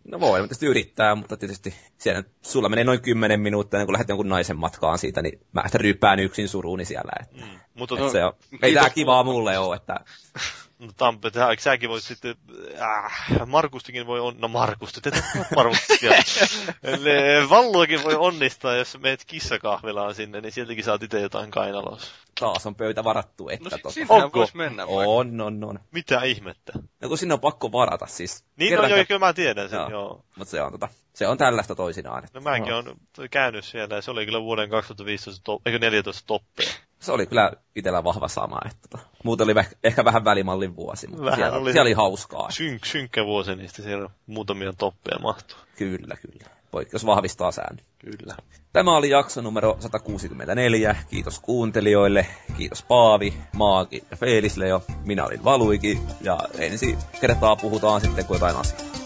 [0.07, 4.09] No voi tietysti yrittää, mutta tietysti siellä sulla menee noin 10 minuuttia, ennen kuin lähdet
[4.09, 7.11] jonkun naisen matkaan siitä, niin mä sitä ryyppään yksin suruuni siellä.
[7.21, 7.59] Että, Mm.
[7.73, 9.99] Mutta että No, se on, ei tää kivaa mulle ole, että
[10.81, 12.35] No Tampe, säkin voit sitten,
[12.81, 15.23] äh, Markustikin voi on, no Markusti, tätä
[15.55, 16.11] Markustia.
[16.83, 22.11] Eli Valluakin voi onnistaa, jos meet kissakahvilaan sinne, niin sieltäkin saat itse jotain kainalossa.
[22.39, 23.89] Taas on pöytä varattu, että No tota.
[23.89, 24.39] sit, sinnehän Onko?
[24.39, 25.11] vois mennä vaikka.
[25.11, 25.79] On, on, on.
[25.91, 26.73] Mitä ihmettä?
[27.01, 28.45] No kun sinne on pakko varata siis.
[28.55, 29.89] Niin, no joo, kyllä mä tiedän sen, Joo.
[29.89, 30.25] joo.
[30.35, 32.23] Mutta se on, tota, se on tällaista toisinaan.
[32.33, 32.77] No mäkin no.
[32.77, 32.95] on
[33.31, 36.71] käynyt siellä ja se oli kyllä vuoden 2015, top, eikö 14 toppeja.
[37.01, 38.59] Se oli kyllä itellä vahva sama.
[38.65, 41.71] Että, tota, muuten oli ehkä vähän välimallin vuosi, mutta Vähän siellä, oli.
[41.71, 42.51] siellä oli hauskaa.
[42.51, 45.57] Synk, synkkä vuosi, niin sitten siellä muutamia toppeja mahtuu.
[45.77, 46.45] Kyllä, kyllä.
[46.71, 47.85] Poikkeus vahvistaa säännön.
[47.99, 48.35] Kyllä.
[48.73, 50.95] Tämä oli jakso numero 164.
[51.09, 52.27] Kiitos kuuntelijoille.
[52.57, 54.83] Kiitos Paavi, Maagi ja Feelisleo.
[55.05, 59.00] Minä olin Valuiki ja ensi kertaa puhutaan sitten kun jotain asiaa.